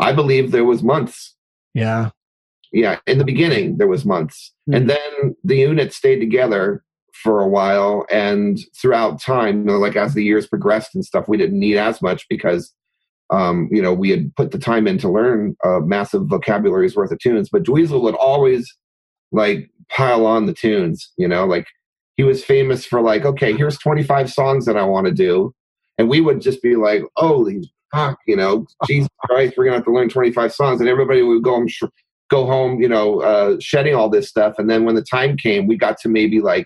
I 0.01 0.13
believe 0.13 0.53
there 0.53 0.65
was 0.65 0.83
months. 0.83 1.35
Yeah 1.75 2.11
yeah, 2.73 2.99
in 3.07 3.19
the 3.19 3.25
beginning 3.25 3.79
there 3.79 3.87
was 3.87 4.05
months, 4.05 4.53
mm-hmm. 4.69 4.77
and 4.77 4.91
then 4.91 5.37
the 5.45 5.57
unit 5.57 5.93
stayed 5.93 6.21
together 6.21 6.85
for 7.13 7.41
a 7.41 7.49
while, 7.49 8.05
and 8.11 8.59
throughout 8.77 9.21
time, 9.21 9.61
you 9.61 9.65
know, 9.65 9.79
like 9.79 9.97
as 9.97 10.15
the 10.15 10.23
years 10.23 10.47
progressed 10.47 10.95
and 10.95 11.05
stuff, 11.05 11.29
we 11.29 11.37
didn't 11.37 11.59
need 11.59 11.77
as 11.77 12.03
much 12.03 12.27
because 12.29 12.73
um, 13.31 13.69
you 13.73 13.83
know, 13.83 13.93
we 13.93 14.11
had 14.11 14.35
put 14.37 14.53
the 14.53 14.59
time 14.59 14.87
in 14.87 14.99
to 14.99 15.11
learn 15.11 15.57
a 15.65 15.81
massive 15.81 16.27
vocabulary's 16.27 16.95
worth 16.95 17.11
of 17.11 17.19
tunes. 17.19 17.49
But 17.51 17.65
Dweezil 17.65 18.01
would 18.03 18.15
always 18.15 18.73
like 19.33 19.69
pile 19.91 20.27
on 20.27 20.47
the 20.47 20.55
tunes, 20.55 21.11
you 21.17 21.27
know, 21.27 21.45
like 21.45 21.67
he 22.17 22.23
was 22.23 22.45
famous 22.45 22.87
for 22.87 23.01
like, 23.01 23.25
okay, 23.25 23.53
here's 23.53 23.79
25 23.79 24.33
songs 24.33 24.65
that 24.67 24.77
I 24.77 24.85
want 24.85 25.09
to 25.09 25.13
do. 25.13 25.53
And 25.99 26.09
we 26.09 26.21
would 26.21 26.41
just 26.41 26.63
be 26.63 26.77
like, 26.77 27.03
holy 27.17 27.71
fuck, 27.95 28.19
you 28.27 28.37
know, 28.37 28.67
Jesus 28.87 29.09
Christ, 29.25 29.55
we're 29.57 29.65
going 29.65 29.73
to 29.73 29.79
have 29.79 29.85
to 29.87 29.93
learn 29.93 30.09
25 30.09 30.53
songs. 30.53 30.81
And 30.81 30.89
everybody 30.89 31.23
would 31.23 31.43
go, 31.43 31.55
I'm 31.55 31.69
go 32.29 32.45
home, 32.45 32.81
you 32.81 32.89
know, 32.89 33.21
uh, 33.21 33.57
shedding 33.61 33.95
all 33.95 34.09
this 34.09 34.29
stuff. 34.29 34.55
And 34.59 34.69
then 34.69 34.85
when 34.85 34.95
the 34.95 35.03
time 35.03 35.37
came, 35.37 35.67
we 35.67 35.77
got 35.77 35.99
to 36.01 36.09
maybe 36.09 36.41
like 36.41 36.65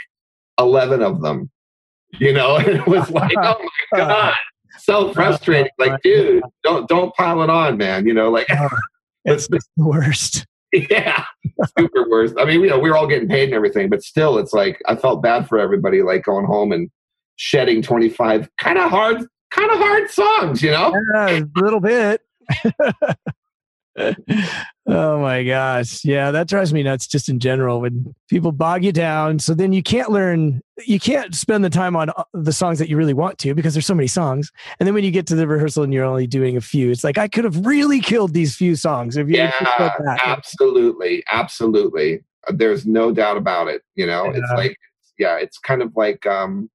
11 0.58 1.02
of 1.02 1.20
them, 1.20 1.50
you 2.18 2.32
know, 2.32 2.56
and 2.58 2.68
it 2.68 2.86
was 2.86 3.10
like, 3.10 3.34
oh 3.42 3.60
my 3.92 3.98
God, 3.98 4.34
so 4.78 5.12
frustrating. 5.12 5.70
Like, 5.78 6.00
dude, 6.02 6.42
don't, 6.62 6.88
don't 6.88 7.14
pile 7.14 7.42
it 7.42 7.50
on, 7.50 7.76
man. 7.76 8.06
You 8.06 8.14
know, 8.14 8.30
like, 8.30 8.46
it's 9.24 9.48
the 9.48 9.60
worst. 9.76 10.46
Yeah, 10.72 11.24
super 11.76 12.08
worst. 12.08 12.36
I 12.38 12.44
mean, 12.44 12.60
you 12.60 12.68
know, 12.68 12.78
we 12.78 12.90
were 12.90 12.96
all 12.96 13.08
getting 13.08 13.28
paid 13.28 13.44
and 13.44 13.54
everything, 13.54 13.90
but 13.90 14.04
still, 14.04 14.38
it's 14.38 14.52
like 14.52 14.80
I 14.86 14.94
felt 14.94 15.20
bad 15.20 15.48
for 15.48 15.58
everybody, 15.58 16.00
like 16.00 16.22
going 16.22 16.46
home 16.46 16.70
and 16.70 16.88
shedding 17.40 17.80
25 17.80 18.50
kind 18.58 18.78
of 18.78 18.90
hard, 18.90 19.26
kind 19.50 19.70
of 19.70 19.78
hard 19.78 20.10
songs, 20.10 20.62
you 20.62 20.70
know? 20.70 20.94
Yeah, 21.14 21.40
a 21.40 21.44
little 21.56 21.80
bit. 21.80 22.20
oh 24.86 25.20
my 25.20 25.42
gosh. 25.42 26.04
Yeah, 26.04 26.32
that 26.32 26.48
drives 26.48 26.74
me 26.74 26.82
nuts 26.82 27.06
just 27.06 27.30
in 27.30 27.38
general 27.38 27.80
when 27.80 28.14
people 28.28 28.52
bog 28.52 28.84
you 28.84 28.92
down. 28.92 29.38
So 29.38 29.54
then 29.54 29.72
you 29.72 29.82
can't 29.82 30.10
learn, 30.10 30.60
you 30.86 31.00
can't 31.00 31.34
spend 31.34 31.64
the 31.64 31.70
time 31.70 31.96
on 31.96 32.10
uh, 32.10 32.24
the 32.34 32.52
songs 32.52 32.78
that 32.78 32.90
you 32.90 32.98
really 32.98 33.14
want 33.14 33.38
to 33.38 33.54
because 33.54 33.72
there's 33.72 33.86
so 33.86 33.94
many 33.94 34.06
songs. 34.06 34.50
And 34.78 34.86
then 34.86 34.92
when 34.92 35.02
you 35.04 35.10
get 35.10 35.26
to 35.28 35.34
the 35.34 35.48
rehearsal 35.48 35.82
and 35.82 35.94
you're 35.94 36.04
only 36.04 36.26
doing 36.26 36.58
a 36.58 36.60
few, 36.60 36.90
it's 36.90 37.04
like, 37.04 37.16
I 37.16 37.26
could 37.26 37.44
have 37.44 37.64
really 37.64 38.00
killed 38.00 38.34
these 38.34 38.54
few 38.54 38.76
songs 38.76 39.16
if 39.16 39.28
you 39.28 39.36
yeah, 39.36 39.52
absolutely. 40.26 41.24
Absolutely. 41.32 42.22
There's 42.48 42.84
no 42.84 43.12
doubt 43.12 43.38
about 43.38 43.68
it. 43.68 43.80
You 43.94 44.06
know, 44.06 44.26
yeah. 44.26 44.32
it's 44.36 44.52
like, 44.54 44.76
yeah, 45.18 45.38
it's 45.38 45.56
kind 45.56 45.80
of 45.80 45.96
like, 45.96 46.26
um, 46.26 46.68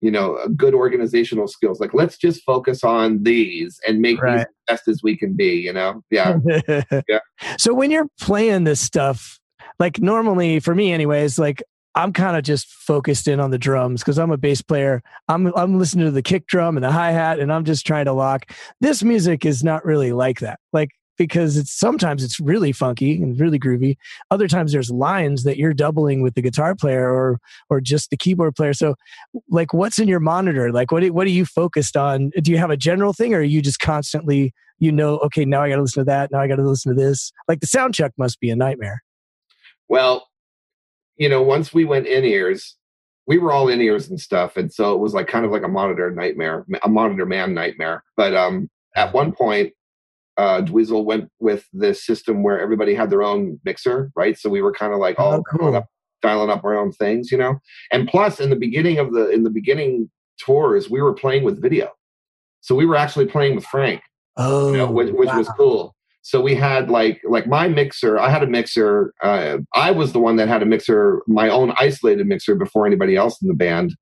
you 0.00 0.10
know 0.10 0.36
uh, 0.36 0.48
good 0.56 0.74
organizational 0.74 1.48
skills. 1.48 1.80
Like 1.80 1.94
let's 1.94 2.16
just 2.16 2.42
focus 2.44 2.84
on 2.84 3.22
these 3.22 3.78
and 3.86 4.00
make 4.00 4.20
right. 4.22 4.38
these 4.38 4.46
best 4.68 4.88
as 4.88 5.00
we 5.02 5.16
can 5.16 5.34
be 5.36 5.54
you 5.54 5.72
know? 5.72 6.02
Yeah. 6.10 6.38
Yeah. 7.08 7.20
So 7.58 7.74
when 7.74 7.90
you're 7.90 8.08
playing 8.20 8.64
this 8.64 8.80
stuff 8.80 9.38
like 9.78 10.00
normally 10.00 10.60
for 10.60 10.74
me 10.74 10.92
anyways 10.92 11.38
like 11.38 11.62
i'm 11.94 12.12
kind 12.12 12.36
of 12.36 12.42
just 12.42 12.68
focused 12.68 13.26
in 13.26 13.40
on 13.40 13.50
the 13.50 13.58
drums 13.58 14.02
because 14.02 14.18
i'm 14.18 14.30
a 14.30 14.36
bass 14.36 14.62
player. 14.62 15.02
I'm 15.28 15.52
i'm 15.56 15.78
listening 15.78 16.06
to 16.06 16.10
the 16.10 16.22
kick 16.22 16.46
drum 16.46 16.76
and 16.76 16.84
the 16.84 16.92
hi-hat 16.92 17.40
and 17.40 17.52
i'm 17.52 17.64
just 17.64 17.86
trying 17.86 18.04
to 18.04 18.12
lock. 18.12 18.50
This 18.80 19.02
music 19.02 19.44
is 19.44 19.64
not 19.64 19.84
really 19.84 20.12
like 20.12 20.40
that. 20.40 20.60
Like 20.72 20.90
because 21.16 21.56
it's 21.56 21.72
sometimes 21.72 22.24
it's 22.24 22.40
really 22.40 22.72
funky 22.72 23.22
and 23.22 23.38
really 23.38 23.58
groovy. 23.58 23.96
Other 24.30 24.48
times 24.48 24.72
there's 24.72 24.90
lines 24.90 25.44
that 25.44 25.58
you're 25.58 25.74
doubling 25.74 26.22
with 26.22 26.34
the 26.34 26.42
guitar 26.42 26.74
player 26.74 27.10
or 27.10 27.38
or 27.68 27.80
just 27.80 28.10
the 28.10 28.16
keyboard 28.16 28.56
player. 28.56 28.72
So 28.72 28.94
like 29.48 29.74
what's 29.74 29.98
in 29.98 30.08
your 30.08 30.20
monitor? 30.20 30.72
Like 30.72 30.92
what 30.92 31.06
what 31.10 31.26
are 31.26 31.30
you 31.30 31.44
focused 31.44 31.96
on? 31.96 32.30
Do 32.42 32.50
you 32.50 32.58
have 32.58 32.70
a 32.70 32.76
general 32.76 33.12
thing 33.12 33.34
or 33.34 33.38
are 33.38 33.42
you 33.42 33.62
just 33.62 33.80
constantly 33.80 34.52
you 34.82 34.90
know, 34.90 35.18
okay, 35.18 35.44
now 35.44 35.62
I 35.62 35.68
got 35.68 35.76
to 35.76 35.82
listen 35.82 36.00
to 36.00 36.06
that, 36.06 36.30
now 36.32 36.40
I 36.40 36.48
got 36.48 36.56
to 36.56 36.66
listen 36.66 36.96
to 36.96 36.98
this. 36.98 37.32
Like 37.46 37.60
the 37.60 37.66
sound 37.66 37.94
check 37.94 38.12
must 38.16 38.40
be 38.40 38.48
a 38.48 38.56
nightmare. 38.56 39.02
Well, 39.90 40.26
you 41.18 41.28
know, 41.28 41.42
once 41.42 41.74
we 41.74 41.84
went 41.84 42.06
in 42.06 42.24
ears, 42.24 42.78
we 43.26 43.36
were 43.36 43.52
all 43.52 43.68
in 43.68 43.80
ears 43.80 44.08
and 44.08 44.18
stuff 44.18 44.56
and 44.56 44.72
so 44.72 44.94
it 44.94 44.98
was 44.98 45.14
like 45.14 45.28
kind 45.28 45.44
of 45.44 45.52
like 45.52 45.62
a 45.62 45.68
monitor 45.68 46.10
nightmare, 46.10 46.66
a 46.82 46.88
monitor 46.88 47.26
man 47.26 47.54
nightmare. 47.54 48.02
But 48.16 48.34
um 48.34 48.68
at 48.96 49.14
one 49.14 49.32
point 49.32 49.72
uh, 50.40 50.62
Dweezil 50.62 51.04
went 51.04 51.28
with 51.38 51.66
this 51.74 52.04
system 52.06 52.42
where 52.42 52.58
everybody 52.58 52.94
had 52.94 53.10
their 53.10 53.22
own 53.22 53.60
mixer, 53.62 54.10
right? 54.16 54.38
So 54.38 54.48
we 54.48 54.62
were 54.62 54.72
kind 54.72 54.94
of 54.94 54.98
like 54.98 55.18
all 55.20 55.34
oh, 55.34 55.42
cool. 55.42 55.76
up, 55.76 55.86
dialing 56.22 56.48
up 56.48 56.64
our 56.64 56.78
own 56.78 56.92
things, 56.92 57.30
you 57.30 57.36
know. 57.36 57.58
And 57.92 58.08
plus, 58.08 58.40
in 58.40 58.48
the 58.48 58.56
beginning 58.56 58.98
of 58.98 59.12
the 59.12 59.28
in 59.28 59.42
the 59.44 59.50
beginning 59.50 60.10
tours, 60.38 60.88
we 60.88 61.02
were 61.02 61.12
playing 61.12 61.44
with 61.44 61.60
video, 61.60 61.90
so 62.62 62.74
we 62.74 62.86
were 62.86 62.96
actually 62.96 63.26
playing 63.26 63.54
with 63.54 63.66
Frank, 63.66 64.00
oh, 64.38 64.70
you 64.70 64.78
know, 64.78 64.90
which, 64.90 65.12
which 65.12 65.28
wow. 65.28 65.38
was 65.38 65.48
cool. 65.58 65.94
So 66.22 66.40
we 66.40 66.54
had 66.54 66.88
like 66.88 67.20
like 67.28 67.46
my 67.46 67.68
mixer. 67.68 68.18
I 68.18 68.30
had 68.30 68.42
a 68.42 68.46
mixer. 68.46 69.12
Uh, 69.22 69.58
I 69.74 69.90
was 69.90 70.12
the 70.12 70.20
one 70.20 70.36
that 70.36 70.48
had 70.48 70.62
a 70.62 70.66
mixer, 70.66 71.22
my 71.26 71.50
own 71.50 71.74
isolated 71.78 72.26
mixer, 72.26 72.54
before 72.54 72.86
anybody 72.86 73.14
else 73.14 73.42
in 73.42 73.48
the 73.48 73.54
band, 73.54 73.94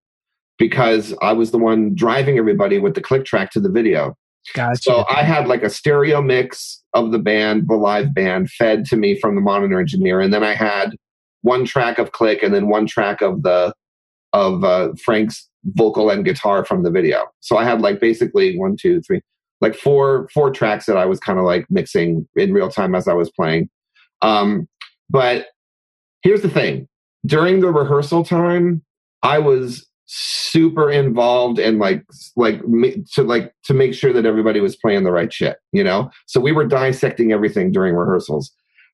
because 0.57 1.15
I 1.21 1.33
was 1.33 1.51
the 1.51 1.59
one 1.59 1.97
driving 1.97 2.39
everybody 2.39 2.79
with 2.79 2.95
the 2.95 3.01
click 3.01 3.25
track 3.25 3.51
to 3.53 3.61
the 3.61 3.71
video. 3.71 4.15
Gotcha. 4.55 4.81
So 4.83 5.05
I 5.09 5.23
had 5.23 5.47
like 5.47 5.63
a 5.63 5.71
stereo 5.71 6.23
mix 6.23 6.83
of 6.95 7.13
the 7.13 7.19
band, 7.19 7.69
the 7.69 7.77
live 7.77 8.15
band, 8.15 8.51
fed 8.51 8.85
to 8.87 8.97
me 8.97 9.19
from 9.19 9.35
the 9.35 9.41
monitor 9.41 9.81
engineer, 9.81 10.21
and 10.21 10.33
then 10.33 10.45
I 10.45 10.55
had 10.55 10.91
one 11.43 11.65
track 11.65 11.99
of 11.99 12.13
click 12.13 12.43
and 12.43 12.55
then 12.55 12.69
one 12.69 12.87
track 12.87 13.21
of 13.21 13.43
the 13.43 13.73
of 14.33 14.65
uh, 14.65 14.91
Frank's 15.03 15.49
vocal 15.65 16.11
and 16.11 16.25
guitar 16.25 16.65
from 16.65 16.83
the 16.83 16.91
video. 16.91 17.25
So 17.41 17.57
I 17.57 17.65
had 17.65 17.81
like 17.81 18.01
basically 18.01 18.59
one, 18.59 18.77
two, 18.81 19.01
three, 19.03 19.21
like 19.61 19.75
four 19.75 20.29
four 20.33 20.51
tracks 20.51 20.87
that 20.87 20.97
I 20.97 21.07
was 21.07 21.21
kind 21.21 21.39
of 21.39 21.45
like 21.45 21.67
mixing 21.71 22.27
in 22.37 22.53
real 22.53 22.71
time 22.71 22.95
as 22.95 23.09
I 23.09 23.15
was 23.15 23.31
playing. 23.31 23.69
Um, 24.23 24.69
but 25.11 25.47
here's 26.23 26.43
the 26.43 26.51
thing: 26.51 26.89
during 27.27 27.61
the 27.61 27.71
rehearsal 27.71 28.25
time, 28.25 28.83
I 29.23 29.39
was 29.39 29.88
super 30.11 30.91
involved 30.91 31.59
and 31.59 31.79
like 31.79 32.03
like 32.35 32.63
to 33.13 33.23
like 33.23 33.53
to 33.63 33.75
make 33.75 33.93
sure 33.93 34.11
that 34.11 34.25
everybody 34.25 34.59
was 34.59 34.75
playing 34.75 35.05
the 35.05 35.13
right 35.13 35.31
shit 35.31 35.59
you 35.73 35.85
know? 35.85 36.11
So 36.27 36.41
we 36.41 36.51
were 36.51 36.67
dissecting 36.67 37.31
everything 37.31 37.73
during 37.73 37.95
rehearsals. 37.95 38.51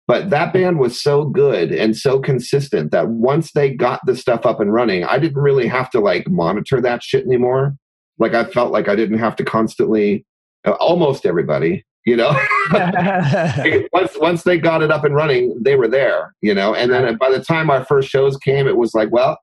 But 0.06 0.28
that 0.30 0.52
band 0.52 0.80
was 0.80 1.00
so 1.00 1.24
good 1.24 1.72
and 1.72 1.96
so 1.96 2.18
consistent 2.18 2.90
that 2.90 3.08
once 3.08 3.52
they 3.52 3.70
got 3.70 4.00
the 4.04 4.16
stuff 4.16 4.44
up 4.44 4.58
and 4.60 4.72
running 4.72 5.04
i 5.04 5.18
didn't 5.18 5.40
really 5.40 5.68
have 5.68 5.88
to 5.90 6.00
like 6.00 6.28
monitor 6.28 6.80
that 6.80 7.04
shit 7.04 7.24
anymore. 7.24 7.76
Like 8.18 8.34
i 8.34 8.44
felt 8.44 8.72
like 8.72 8.88
i 8.88 8.96
didn't 8.96 9.18
have 9.18 9.36
to 9.36 9.44
constantly 9.44 10.26
uh, 10.66 10.72
almost 10.72 11.26
everybody 11.26 11.84
you 12.06 12.16
know? 12.16 12.36
Once 13.92 14.18
once 14.18 14.42
they 14.42 14.58
got 14.58 14.82
it 14.82 14.90
up 14.90 15.04
and 15.04 15.14
running 15.14 15.56
they 15.62 15.76
were 15.76 15.88
there 15.88 16.34
you 16.40 16.54
know? 16.54 16.74
And 16.74 16.90
then 16.90 17.16
by 17.18 17.30
the 17.30 17.42
time 17.42 17.70
our 17.70 17.84
first 17.84 18.08
shows 18.08 18.36
came 18.38 18.66
it 18.66 18.76
was 18.76 18.94
like 18.94 19.12
well 19.12 19.38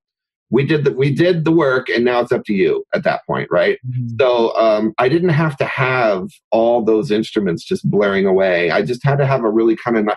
we 0.51 0.65
did 0.65 0.83
the 0.83 0.91
we 0.91 1.11
did 1.13 1.45
the 1.45 1.51
work 1.51 1.89
and 1.89 2.05
now 2.05 2.19
it's 2.19 2.31
up 2.31 2.43
to 2.45 2.53
you 2.53 2.83
at 2.93 3.03
that 3.03 3.25
point 3.25 3.47
right? 3.49 3.79
Mm-hmm. 3.87 4.15
so 4.19 4.55
um, 4.55 4.93
i 4.99 5.09
didn't 5.09 5.29
have 5.29 5.57
to 5.57 5.65
have 5.65 6.27
all 6.51 6.83
those 6.83 7.09
instruments 7.09 7.63
just 7.63 7.89
blaring 7.89 8.25
away. 8.25 8.69
I 8.69 8.81
just 8.81 9.03
had 9.03 9.17
to 9.17 9.25
have 9.25 9.43
a 9.43 9.49
really 9.49 9.75
kind 9.75 9.97
of 9.97 10.07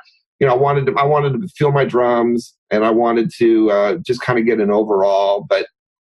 you 0.40 0.46
know 0.46 0.52
i 0.52 0.56
wanted 0.56 0.86
to 0.86 0.94
i 0.96 1.04
wanted 1.04 1.40
to 1.40 1.48
feel 1.48 1.72
my 1.72 1.84
drums 1.84 2.54
and 2.70 2.84
i 2.84 2.90
wanted 2.90 3.30
to 3.38 3.70
uh, 3.70 3.94
just 4.04 4.20
kind 4.20 4.38
of 4.38 4.44
get 4.44 4.60
an 4.60 4.70
overall 4.70 5.44
but 5.48 5.66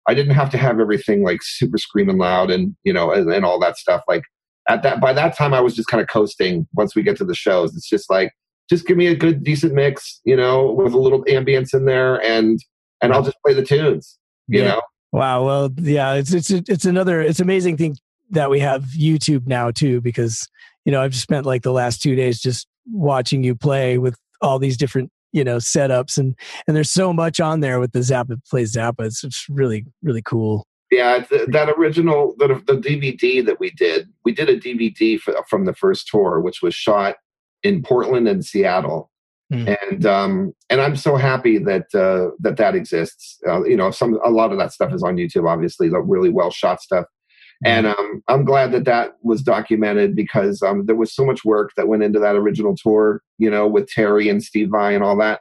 i 0.08 0.14
didn't 0.14 0.34
have 0.34 0.50
to 0.50 0.58
have 0.58 0.80
everything 0.80 1.22
like 1.22 1.40
super 1.42 1.78
screaming 1.78 2.18
loud 2.18 2.50
and 2.50 2.74
you 2.84 2.92
know 2.92 3.10
and, 3.12 3.32
and 3.32 3.44
all 3.44 3.58
that 3.60 3.76
stuff. 3.76 4.02
Like 4.08 4.22
at 4.68 4.82
that 4.82 5.00
by 5.00 5.12
that 5.12 5.36
time 5.36 5.54
i 5.54 5.60
was 5.60 5.74
just 5.74 5.88
kind 5.88 6.00
of 6.00 6.08
coasting 6.08 6.66
once 6.74 6.94
we 6.94 7.02
get 7.02 7.16
to 7.18 7.24
the 7.24 7.34
shows. 7.34 7.74
It's 7.76 7.88
just 7.88 8.10
like 8.10 8.32
just 8.68 8.86
give 8.86 8.96
me 8.96 9.06
a 9.06 9.14
good 9.14 9.44
decent 9.44 9.74
mix 9.74 10.20
you 10.24 10.36
know 10.36 10.72
with 10.72 10.92
a 10.92 10.98
little 10.98 11.24
ambience 11.24 11.72
in 11.72 11.84
there 11.84 12.22
and 12.22 12.58
and 13.02 13.12
I'll 13.12 13.22
just 13.22 13.36
play 13.44 13.54
the 13.54 13.64
tunes. 13.64 14.18
You 14.48 14.60
yeah. 14.60 14.68
know. 14.68 14.82
Wow. 15.12 15.44
Well, 15.44 15.70
yeah, 15.78 16.14
it's 16.14 16.32
it's 16.32 16.50
it's 16.50 16.84
another 16.84 17.20
it's 17.20 17.40
amazing 17.40 17.76
thing 17.76 17.96
that 18.30 18.50
we 18.50 18.60
have 18.60 18.82
YouTube 18.98 19.46
now 19.46 19.70
too 19.70 20.00
because 20.00 20.46
you 20.84 20.92
know 20.92 21.02
I've 21.02 21.14
spent 21.14 21.46
like 21.46 21.62
the 21.62 21.72
last 21.72 22.02
two 22.02 22.14
days 22.14 22.40
just 22.40 22.66
watching 22.92 23.42
you 23.42 23.54
play 23.54 23.98
with 23.98 24.16
all 24.40 24.58
these 24.58 24.76
different 24.76 25.10
you 25.32 25.44
know 25.44 25.56
setups 25.56 26.18
and 26.18 26.34
and 26.66 26.76
there's 26.76 26.90
so 26.90 27.12
much 27.12 27.40
on 27.40 27.60
there 27.60 27.80
with 27.80 27.92
the 27.92 28.00
Zappa 28.00 28.38
play 28.50 28.64
Zappa. 28.64 29.06
It's, 29.06 29.24
it's 29.24 29.46
really 29.48 29.86
really 30.02 30.22
cool. 30.22 30.66
Yeah, 30.90 31.24
uh, 31.32 31.38
that 31.48 31.70
original 31.76 32.34
the, 32.38 32.48
the 32.66 32.74
DVD 32.74 33.44
that 33.44 33.58
we 33.58 33.70
did, 33.70 34.08
we 34.24 34.32
did 34.32 34.48
a 34.48 34.58
DVD 34.58 35.18
for, 35.18 35.34
from 35.48 35.64
the 35.64 35.74
first 35.74 36.06
tour, 36.06 36.40
which 36.40 36.62
was 36.62 36.74
shot 36.74 37.16
in 37.64 37.82
Portland 37.82 38.28
and 38.28 38.44
Seattle, 38.44 39.10
Mm. 39.52 39.76
And 39.80 40.06
um, 40.06 40.52
and 40.70 40.80
I'm 40.80 40.96
so 40.96 41.16
happy 41.16 41.58
that 41.58 41.94
uh, 41.94 42.34
that 42.40 42.56
that 42.56 42.74
exists. 42.74 43.38
Uh, 43.46 43.64
you 43.64 43.76
know, 43.76 43.90
some 43.90 44.18
a 44.24 44.30
lot 44.30 44.50
of 44.50 44.58
that 44.58 44.72
stuff 44.72 44.92
is 44.92 45.02
on 45.02 45.16
YouTube. 45.16 45.48
Obviously, 45.48 45.88
the 45.88 46.00
really 46.00 46.30
well 46.30 46.50
shot 46.50 46.82
stuff. 46.82 47.04
Mm. 47.64 47.68
And 47.68 47.86
um, 47.86 48.22
I'm 48.28 48.44
glad 48.44 48.72
that 48.72 48.84
that 48.86 49.12
was 49.22 49.42
documented 49.42 50.16
because 50.16 50.62
um, 50.62 50.86
there 50.86 50.96
was 50.96 51.14
so 51.14 51.24
much 51.24 51.44
work 51.44 51.70
that 51.76 51.86
went 51.86 52.02
into 52.02 52.18
that 52.18 52.34
original 52.34 52.74
tour. 52.76 53.22
You 53.38 53.50
know, 53.50 53.68
with 53.68 53.88
Terry 53.88 54.28
and 54.28 54.42
Steve 54.42 54.70
Vai 54.70 54.94
and 54.94 55.04
all 55.04 55.16
that. 55.18 55.40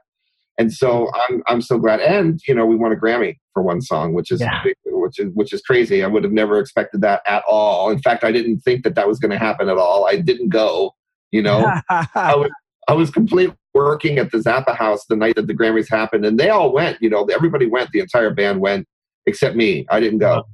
And 0.60 0.72
so 0.72 1.08
mm. 1.08 1.12
I'm 1.28 1.44
I'm 1.48 1.62
so 1.62 1.80
glad. 1.80 2.00
And 2.00 2.40
you 2.48 2.54
know, 2.54 2.66
we 2.68 2.76
won 2.76 2.92
a 2.92 2.96
Grammy 2.96 3.38
for 3.54 3.64
one 3.64 3.82
song, 3.82 4.14
which 4.14 4.32
is 4.32 4.40
yeah. 4.40 4.64
which 4.86 5.20
is 5.20 5.32
which 5.34 5.52
is 5.52 5.62
crazy. 5.64 6.04
I 6.04 6.08
would 6.08 6.24
have 6.24 6.32
never 6.32 6.60
expected 6.60 7.02
that 7.02 7.22
at 7.26 7.44
all. 7.48 7.90
In 7.90 8.00
fact, 8.00 8.24
I 8.24 8.32
didn't 8.32 8.60
think 8.60 8.84
that 8.84 8.94
that 8.94 9.08
was 9.08 9.18
going 9.18 9.32
to 9.32 9.40
happen 9.40 9.68
at 9.68 9.78
all. 9.78 10.06
I 10.06 10.18
didn't 10.18 10.50
go. 10.50 10.94
You 11.32 11.42
know, 11.42 11.74
I 11.90 12.36
was 12.36 12.52
I 12.88 12.94
was 12.94 13.10
completely 13.10 13.56
working 13.76 14.18
at 14.18 14.32
the 14.32 14.40
Zappa 14.40 14.76
house 14.76 15.06
the 15.06 15.18
night 15.18 15.36
that 15.36 15.48
the 15.48 15.54
Grammys 15.54 15.90
happened, 15.90 16.26
and 16.26 16.40
they 16.40 16.50
all 16.50 16.74
went. 16.74 17.00
You 17.02 17.10
know, 17.10 17.26
everybody 17.26 17.68
went. 17.68 17.92
The 17.92 18.00
entire 18.00 18.34
band 18.34 18.62
went, 18.62 18.88
except 19.28 19.56
me. 19.56 19.86
I 19.92 20.00
didn't 20.00 20.20
go. 20.20 20.46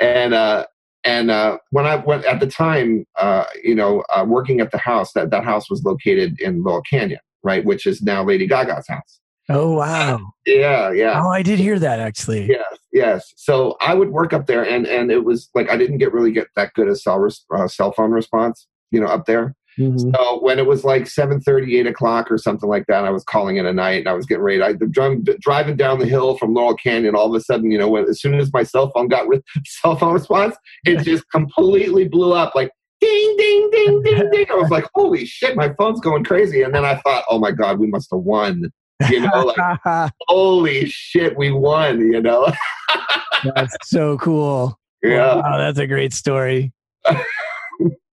And 0.00 0.34
uh, 0.34 0.66
and 1.04 1.30
uh, 1.30 1.58
when 1.70 1.86
I 1.86 1.96
went 1.96 2.24
at 2.24 2.40
the 2.40 2.46
time, 2.46 3.04
uh, 3.16 3.44
you 3.62 3.74
know, 3.74 4.02
uh, 4.10 4.24
working 4.26 4.60
at 4.60 4.72
the 4.72 4.78
house, 4.78 5.12
that 5.12 5.30
that 5.30 5.44
house 5.44 5.70
was 5.70 5.84
located 5.84 6.40
in 6.40 6.62
Laurel 6.64 6.82
Canyon, 6.90 7.20
right, 7.42 7.64
which 7.64 7.86
is 7.86 8.02
now 8.02 8.24
Lady 8.24 8.48
Gaga's 8.48 8.88
house. 8.88 9.20
Oh 9.50 9.72
wow! 9.72 10.20
yeah, 10.46 10.90
yeah. 10.90 11.20
Oh, 11.22 11.28
I 11.28 11.42
did 11.42 11.58
hear 11.58 11.78
that 11.78 12.00
actually. 12.00 12.46
Yes, 12.48 12.78
yes. 12.92 13.32
So 13.36 13.76
I 13.80 13.94
would 13.94 14.10
work 14.10 14.32
up 14.32 14.46
there, 14.46 14.64
and 14.64 14.86
and 14.86 15.10
it 15.10 15.24
was 15.24 15.50
like 15.54 15.68
I 15.70 15.76
didn't 15.76 15.98
get 15.98 16.12
really 16.12 16.32
get 16.32 16.48
that 16.56 16.72
good 16.74 16.88
a 16.88 16.96
cell 16.96 17.28
uh, 17.52 17.68
cell 17.68 17.92
phone 17.92 18.12
response, 18.12 18.66
you 18.90 19.00
know, 19.00 19.08
up 19.08 19.26
there. 19.26 19.54
Mm-hmm. 19.80 20.10
So 20.14 20.40
when 20.40 20.58
it 20.58 20.66
was 20.66 20.84
like 20.84 21.06
7 21.06 21.40
8 21.48 21.86
o'clock 21.86 22.30
or 22.30 22.36
something 22.36 22.68
like 22.68 22.86
that, 22.86 23.04
I 23.04 23.10
was 23.10 23.24
calling 23.24 23.56
it 23.56 23.64
a 23.64 23.72
night 23.72 24.00
and 24.00 24.08
I 24.08 24.12
was 24.12 24.26
getting 24.26 24.42
ready. 24.42 24.62
I 24.62 24.74
driving, 24.74 25.24
driving 25.40 25.76
down 25.76 25.98
the 25.98 26.06
hill 26.06 26.36
from 26.36 26.52
Laurel 26.52 26.74
Canyon. 26.74 27.16
All 27.16 27.26
of 27.26 27.34
a 27.34 27.40
sudden, 27.42 27.70
you 27.70 27.78
know, 27.78 27.88
when, 27.88 28.04
as 28.04 28.20
soon 28.20 28.34
as 28.34 28.52
my 28.52 28.62
cell 28.62 28.90
phone 28.94 29.08
got 29.08 29.26
re- 29.26 29.40
cell 29.64 29.96
phone 29.96 30.12
response, 30.12 30.56
it 30.84 31.02
just 31.02 31.24
completely 31.30 32.06
blew 32.06 32.34
up 32.34 32.54
like 32.54 32.70
ding, 33.00 33.36
ding, 33.38 33.70
ding, 33.70 34.02
ding, 34.02 34.30
ding. 34.30 34.46
I 34.50 34.54
was 34.56 34.70
like, 34.70 34.84
holy 34.94 35.24
shit, 35.24 35.56
my 35.56 35.72
phone's 35.78 36.00
going 36.00 36.24
crazy. 36.24 36.62
And 36.62 36.74
then 36.74 36.84
I 36.84 36.96
thought, 36.96 37.24
oh 37.30 37.38
my 37.38 37.52
God, 37.52 37.78
we 37.78 37.86
must 37.86 38.08
have 38.12 38.20
won. 38.20 38.70
You 39.08 39.20
know, 39.20 39.54
like, 39.56 40.12
holy 40.28 40.86
shit, 40.86 41.38
we 41.38 41.50
won, 41.52 42.00
you 42.00 42.20
know? 42.20 42.52
that's 43.54 43.74
so 43.84 44.18
cool. 44.18 44.78
Yeah. 45.02 45.36
Wow, 45.36 45.56
that's 45.56 45.78
a 45.78 45.86
great 45.86 46.12
story 46.12 46.74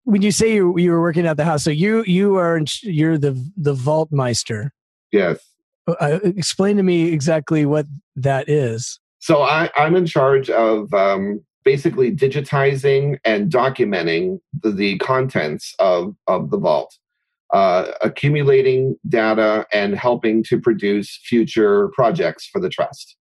when 0.03 0.21
you 0.21 0.31
say 0.31 0.53
you 0.53 0.77
you 0.77 0.91
were 0.91 1.01
working 1.01 1.25
at 1.25 1.37
the 1.37 1.45
house, 1.45 1.63
so 1.63 1.69
you 1.69 2.03
you 2.03 2.37
are 2.37 2.61
you're 2.81 3.17
the 3.17 3.39
the 3.57 3.73
vault 3.73 4.11
meister. 4.11 4.73
Yes. 5.11 5.39
Uh, 5.87 5.95
uh, 5.99 6.19
explain 6.23 6.77
to 6.77 6.83
me 6.83 7.11
exactly 7.11 7.65
what 7.65 7.85
that 8.15 8.49
is. 8.49 8.99
So 9.19 9.41
I, 9.41 9.69
I'm 9.75 9.95
in 9.95 10.05
charge 10.05 10.49
of 10.49 10.93
um, 10.93 11.41
basically 11.63 12.11
digitizing 12.11 13.17
and 13.23 13.51
documenting 13.51 14.39
the, 14.61 14.71
the 14.71 14.97
contents 14.97 15.73
of 15.79 16.15
of 16.27 16.51
the 16.51 16.57
vault, 16.57 16.97
uh, 17.53 17.91
accumulating 18.01 18.97
data 19.07 19.65
and 19.71 19.95
helping 19.95 20.43
to 20.43 20.59
produce 20.59 21.19
future 21.23 21.89
projects 21.89 22.45
for 22.45 22.59
the 22.59 22.69
trust. 22.69 23.15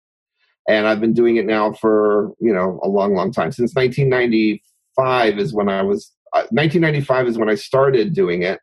And 0.67 0.87
I've 0.87 1.01
been 1.01 1.13
doing 1.13 1.37
it 1.37 1.45
now 1.45 1.73
for 1.73 2.31
you 2.39 2.53
know 2.53 2.79
a 2.83 2.87
long, 2.87 3.15
long 3.15 3.31
time 3.31 3.51
since 3.51 3.73
1995 3.75 5.39
is 5.39 5.53
when 5.53 5.67
I 5.67 5.81
was 5.81 6.13
1995 6.33 7.27
is 7.27 7.37
when 7.37 7.49
I 7.49 7.55
started 7.55 8.13
doing 8.13 8.43
it. 8.43 8.59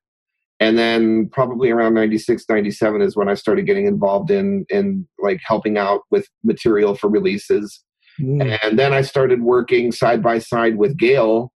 And 0.58 0.78
then 0.78 1.28
probably 1.28 1.70
around 1.70 1.94
96, 1.94 2.44
97 2.48 3.02
is 3.02 3.14
when 3.14 3.28
I 3.28 3.34
started 3.34 3.66
getting 3.66 3.86
involved 3.86 4.30
in, 4.30 4.64
in 4.70 5.06
like 5.18 5.40
helping 5.44 5.76
out 5.76 6.02
with 6.10 6.28
material 6.44 6.94
for 6.94 7.10
releases. 7.10 7.82
Mm. 8.18 8.58
And 8.62 8.78
then 8.78 8.94
I 8.94 9.02
started 9.02 9.42
working 9.42 9.92
side 9.92 10.22
by 10.22 10.38
side 10.38 10.76
with 10.78 10.96
Gail 10.96 11.52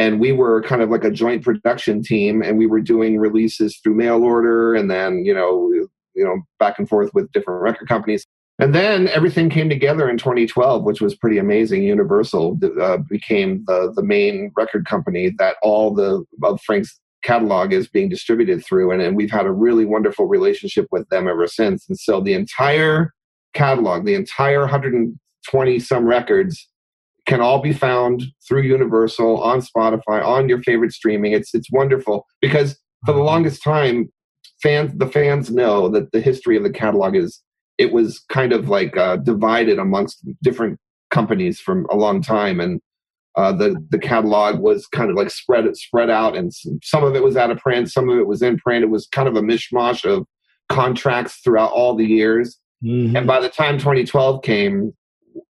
and 0.00 0.18
we 0.18 0.32
were 0.32 0.62
kind 0.62 0.80
of 0.80 0.88
like 0.88 1.04
a 1.04 1.10
joint 1.10 1.44
production 1.44 2.02
team 2.02 2.42
and 2.42 2.56
we 2.56 2.66
were 2.66 2.80
doing 2.80 3.18
releases 3.18 3.78
through 3.78 3.94
mail 3.94 4.24
order 4.24 4.74
and 4.74 4.90
then 4.90 5.24
you 5.26 5.34
know 5.34 5.70
you 6.14 6.24
know 6.24 6.40
back 6.58 6.78
and 6.78 6.88
forth 6.88 7.10
with 7.12 7.30
different 7.32 7.60
record 7.60 7.86
companies 7.86 8.26
and 8.60 8.74
then 8.74 9.08
everything 9.08 9.48
came 9.48 9.68
together 9.68 10.08
in 10.08 10.18
2012, 10.18 10.82
which 10.82 11.00
was 11.00 11.14
pretty 11.14 11.38
amazing. 11.38 11.82
Universal 11.82 12.58
uh, 12.80 12.98
became 12.98 13.64
the, 13.66 13.92
the 13.96 14.02
main 14.02 14.52
record 14.54 14.86
company 14.86 15.32
that 15.38 15.56
all 15.62 15.94
the 15.94 16.24
of 16.42 16.60
Frank's 16.62 17.00
catalog 17.22 17.72
is 17.72 17.88
being 17.88 18.08
distributed 18.08 18.64
through. 18.64 18.90
And, 18.90 19.02
and 19.02 19.16
we've 19.16 19.30
had 19.30 19.46
a 19.46 19.52
really 19.52 19.84
wonderful 19.84 20.26
relationship 20.26 20.86
with 20.90 21.08
them 21.08 21.26
ever 21.26 21.46
since. 21.46 21.86
And 21.88 21.98
so 21.98 22.20
the 22.20 22.34
entire 22.34 23.12
catalog, 23.54 24.04
the 24.04 24.14
entire 24.14 24.60
120 24.60 25.78
some 25.78 26.04
records, 26.06 26.68
can 27.26 27.40
all 27.40 27.60
be 27.60 27.72
found 27.72 28.24
through 28.46 28.62
Universal 28.62 29.42
on 29.42 29.60
Spotify, 29.60 30.24
on 30.24 30.48
your 30.48 30.62
favorite 30.62 30.92
streaming. 30.92 31.32
It's, 31.32 31.54
it's 31.54 31.70
wonderful 31.70 32.26
because 32.40 32.78
for 33.06 33.12
the 33.12 33.22
longest 33.22 33.62
time, 33.62 34.10
fans, 34.62 34.92
the 34.96 35.06
fans 35.06 35.50
know 35.50 35.88
that 35.90 36.12
the 36.12 36.20
history 36.20 36.56
of 36.56 36.62
the 36.62 36.70
catalog 36.70 37.14
is 37.16 37.42
it 37.80 37.92
was 37.92 38.20
kind 38.28 38.52
of 38.52 38.68
like 38.68 38.94
uh, 38.98 39.16
divided 39.16 39.78
amongst 39.78 40.22
different 40.42 40.78
companies 41.10 41.58
from 41.58 41.86
a 41.90 41.96
long 41.96 42.20
time, 42.20 42.60
and 42.60 42.78
uh, 43.36 43.52
the 43.52 43.74
the 43.88 43.98
catalog 43.98 44.60
was 44.60 44.86
kind 44.88 45.10
of 45.10 45.16
like 45.16 45.30
spread 45.30 45.64
spread 45.74 46.10
out, 46.10 46.36
and 46.36 46.52
some 46.82 47.02
of 47.02 47.16
it 47.16 47.24
was 47.24 47.38
out 47.38 47.50
of 47.50 47.56
print, 47.56 47.90
some 47.90 48.10
of 48.10 48.18
it 48.18 48.26
was 48.26 48.42
in 48.42 48.58
print. 48.58 48.84
It 48.84 48.90
was 48.90 49.06
kind 49.06 49.26
of 49.26 49.34
a 49.34 49.40
mishmash 49.40 50.04
of 50.04 50.26
contracts 50.68 51.40
throughout 51.42 51.72
all 51.72 51.96
the 51.96 52.04
years. 52.04 52.58
Mm-hmm. 52.84 53.16
And 53.16 53.26
by 53.26 53.40
the 53.40 53.48
time 53.48 53.78
2012 53.78 54.42
came, 54.42 54.92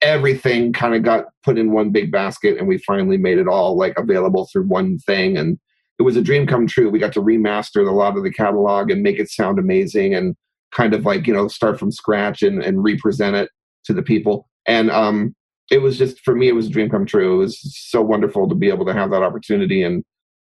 everything 0.03 0.73
kind 0.73 0.95
of 0.95 1.05
got 1.05 1.27
put 1.45 1.59
in 1.59 1.71
one 1.71 1.91
big 1.91 2.11
basket, 2.11 2.59
and 2.59 2.67
we 2.67 2.79
finally 2.79 3.19
made 3.19 3.39
it 3.39 3.47
all 3.47 3.79
like 3.79 3.97
available 3.97 4.49
through 4.53 4.67
one 4.67 4.99
thing. 4.99 5.37
And 5.37 5.61
it 6.01 6.03
was 6.03 6.17
a 6.17 6.23
dream 6.23 6.49
come 6.49 6.67
true. 6.67 6.91
We 6.91 6.99
got 6.99 7.13
to 7.13 7.23
remaster 7.23 7.87
a 7.87 7.93
lot 7.93 8.17
of 8.17 8.25
the 8.25 8.33
catalog 8.33 8.91
and 8.91 9.01
make 9.01 9.21
it 9.21 9.31
sound 9.31 9.61
amazing 9.61 10.13
and 10.13 10.35
kind 10.77 10.95
of 10.95 11.05
like 11.05 11.27
you 11.27 11.33
know 11.33 11.49
start 11.49 11.79
from 11.79 11.91
scratch 11.91 12.43
and 12.43 12.63
and 12.63 12.85
represent 12.85 13.35
it 13.35 13.51
to 13.85 13.93
the 13.93 14.03
people. 14.03 14.49
And 14.67 14.91
um, 14.91 15.35
it 15.71 15.79
was 15.79 15.97
just 15.97 16.21
for 16.21 16.35
me, 16.35 16.49
it 16.49 16.55
was 16.55 16.67
a 16.67 16.71
dream 16.71 16.91
come 16.91 17.07
true. 17.07 17.35
It 17.35 17.39
was 17.39 17.61
so 17.89 18.03
wonderful 18.03 18.49
to 18.49 18.55
be 18.55 18.69
able 18.69 18.85
to 18.87 18.93
have 18.93 19.11
that 19.11 19.23
opportunity 19.23 19.83
and 19.83 20.05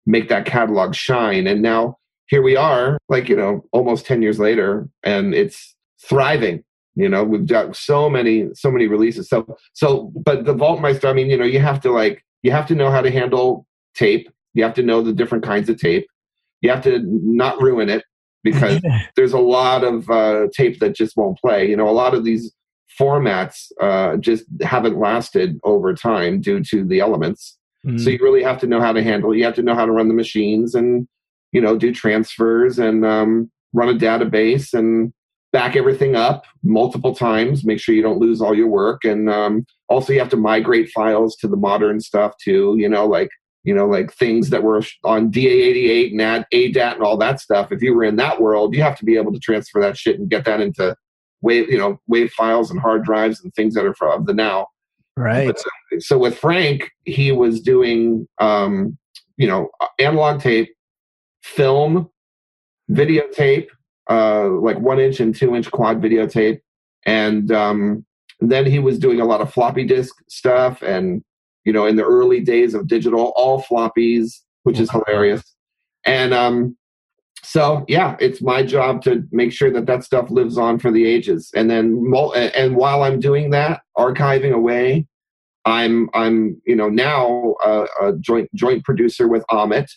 make 0.06 0.28
that 0.28 0.44
catalog 0.44 0.94
shine. 0.94 1.46
And 1.46 1.62
now 1.62 1.96
here 2.26 2.42
we 2.42 2.56
are, 2.56 2.98
like 3.08 3.28
you 3.28 3.36
know, 3.36 3.64
almost 3.72 4.06
ten 4.06 4.22
years 4.22 4.38
later, 4.38 4.88
and 5.02 5.34
it's 5.34 5.74
thriving. 6.06 6.64
You 6.94 7.08
know, 7.08 7.22
we've 7.22 7.46
got 7.46 7.76
so 7.76 8.10
many, 8.10 8.48
so 8.54 8.72
many 8.72 8.88
releases. 8.88 9.28
So, 9.28 9.56
so, 9.72 10.12
but 10.24 10.44
the 10.44 10.52
vault 10.52 10.80
Vaultmeister, 10.80 11.08
I 11.08 11.12
mean, 11.12 11.30
you 11.30 11.36
know, 11.36 11.44
you 11.44 11.60
have 11.60 11.80
to 11.82 11.92
like, 11.92 12.24
you 12.42 12.50
have 12.50 12.66
to 12.66 12.74
know 12.74 12.90
how 12.90 13.00
to 13.00 13.10
handle 13.10 13.66
tape. 13.94 14.28
You 14.54 14.64
have 14.64 14.74
to 14.74 14.82
know 14.82 15.00
the 15.00 15.12
different 15.12 15.44
kinds 15.44 15.68
of 15.68 15.78
tape. 15.78 16.08
You 16.60 16.70
have 16.70 16.82
to 16.82 16.98
not 17.04 17.62
ruin 17.62 17.88
it 17.88 18.02
because 18.44 18.80
there's 19.16 19.32
a 19.32 19.38
lot 19.38 19.84
of 19.84 20.08
uh, 20.10 20.48
tape 20.52 20.80
that 20.80 20.94
just 20.94 21.16
won't 21.16 21.38
play. 21.38 21.68
You 21.68 21.76
know, 21.76 21.88
a 21.88 21.90
lot 21.90 22.14
of 22.14 22.24
these 22.24 22.52
formats 22.98 23.70
uh, 23.80 24.16
just 24.16 24.44
haven't 24.62 24.98
lasted 24.98 25.58
over 25.64 25.94
time 25.94 26.40
due 26.40 26.62
to 26.64 26.84
the 26.84 27.00
elements. 27.00 27.56
Mm. 27.86 28.02
So 28.02 28.10
you 28.10 28.18
really 28.20 28.42
have 28.42 28.58
to 28.60 28.66
know 28.66 28.80
how 28.80 28.92
to 28.92 29.02
handle. 29.02 29.34
You 29.34 29.44
have 29.44 29.54
to 29.54 29.62
know 29.62 29.74
how 29.74 29.86
to 29.86 29.92
run 29.92 30.08
the 30.08 30.14
machines 30.14 30.74
and 30.74 31.06
you 31.52 31.60
know 31.60 31.76
do 31.76 31.92
transfers 31.92 32.78
and 32.78 33.04
um, 33.04 33.50
run 33.72 33.88
a 33.88 33.98
database 33.98 34.74
and 34.74 35.12
back 35.52 35.76
everything 35.76 36.16
up 36.16 36.44
multiple 36.62 37.14
times. 37.14 37.64
Make 37.64 37.80
sure 37.80 37.94
you 37.94 38.02
don't 38.02 38.18
lose 38.18 38.40
all 38.40 38.54
your 38.54 38.68
work, 38.68 39.04
and 39.04 39.30
um, 39.30 39.64
also 39.88 40.12
you 40.12 40.18
have 40.18 40.28
to 40.30 40.36
migrate 40.36 40.90
files 40.90 41.36
to 41.36 41.48
the 41.48 41.56
modern 41.56 42.00
stuff 42.00 42.32
too. 42.42 42.74
You 42.78 42.88
know, 42.88 43.06
like 43.06 43.30
you 43.68 43.74
know, 43.74 43.84
like 43.84 44.10
things 44.10 44.48
that 44.48 44.62
were 44.62 44.82
on 45.04 45.30
DA88 45.30 46.12
and 46.12 46.22
add 46.22 46.46
ADAT 46.54 46.94
and 46.94 47.02
all 47.02 47.18
that 47.18 47.38
stuff. 47.38 47.70
If 47.70 47.82
you 47.82 47.94
were 47.94 48.04
in 48.04 48.16
that 48.16 48.40
world, 48.40 48.74
you 48.74 48.80
have 48.80 48.96
to 48.96 49.04
be 49.04 49.18
able 49.18 49.30
to 49.30 49.38
transfer 49.38 49.78
that 49.82 49.98
shit 49.98 50.18
and 50.18 50.30
get 50.30 50.46
that 50.46 50.62
into 50.62 50.96
wave, 51.42 51.68
you 51.68 51.76
know, 51.76 52.00
wave 52.06 52.32
files 52.32 52.70
and 52.70 52.80
hard 52.80 53.04
drives 53.04 53.44
and 53.44 53.52
things 53.52 53.74
that 53.74 53.84
are 53.84 54.10
of 54.10 54.24
the 54.24 54.32
now. 54.32 54.68
Right. 55.18 55.54
So, 55.58 55.98
so, 55.98 56.18
with 56.18 56.38
Frank, 56.38 56.90
he 57.04 57.30
was 57.30 57.60
doing, 57.60 58.26
um, 58.38 58.96
you 59.36 59.46
know, 59.46 59.68
analog 59.98 60.40
tape, 60.40 60.74
film, 61.42 62.08
videotape, 62.90 63.66
uh, 64.08 64.48
like 64.48 64.78
one 64.78 64.98
inch 64.98 65.20
and 65.20 65.36
two 65.36 65.54
inch 65.54 65.70
quad 65.70 66.00
videotape, 66.00 66.60
and 67.04 67.52
um, 67.52 68.06
then 68.40 68.64
he 68.64 68.78
was 68.78 68.98
doing 68.98 69.20
a 69.20 69.26
lot 69.26 69.42
of 69.42 69.52
floppy 69.52 69.84
disk 69.84 70.14
stuff 70.26 70.80
and 70.80 71.22
you 71.68 71.74
know, 71.74 71.84
in 71.84 71.96
the 71.96 72.02
early 72.02 72.40
days 72.40 72.72
of 72.72 72.86
digital, 72.86 73.34
all 73.36 73.62
floppies, 73.62 74.40
which 74.62 74.80
is 74.80 74.90
hilarious. 74.90 75.42
And 76.06 76.32
um, 76.32 76.78
so, 77.42 77.84
yeah, 77.88 78.16
it's 78.20 78.40
my 78.40 78.62
job 78.62 79.02
to 79.02 79.22
make 79.32 79.52
sure 79.52 79.70
that 79.72 79.84
that 79.84 80.02
stuff 80.02 80.30
lives 80.30 80.56
on 80.56 80.78
for 80.78 80.90
the 80.90 81.04
ages. 81.04 81.50
And 81.54 81.70
then, 81.70 82.10
and 82.34 82.74
while 82.74 83.02
I'm 83.02 83.20
doing 83.20 83.50
that, 83.50 83.82
archiving 83.98 84.52
away, 84.52 85.06
I'm 85.66 86.08
I'm 86.14 86.58
you 86.64 86.74
know 86.74 86.88
now 86.88 87.54
a, 87.62 87.86
a 88.00 88.12
joint 88.18 88.48
joint 88.54 88.82
producer 88.82 89.28
with 89.28 89.44
Ahmet 89.50 89.90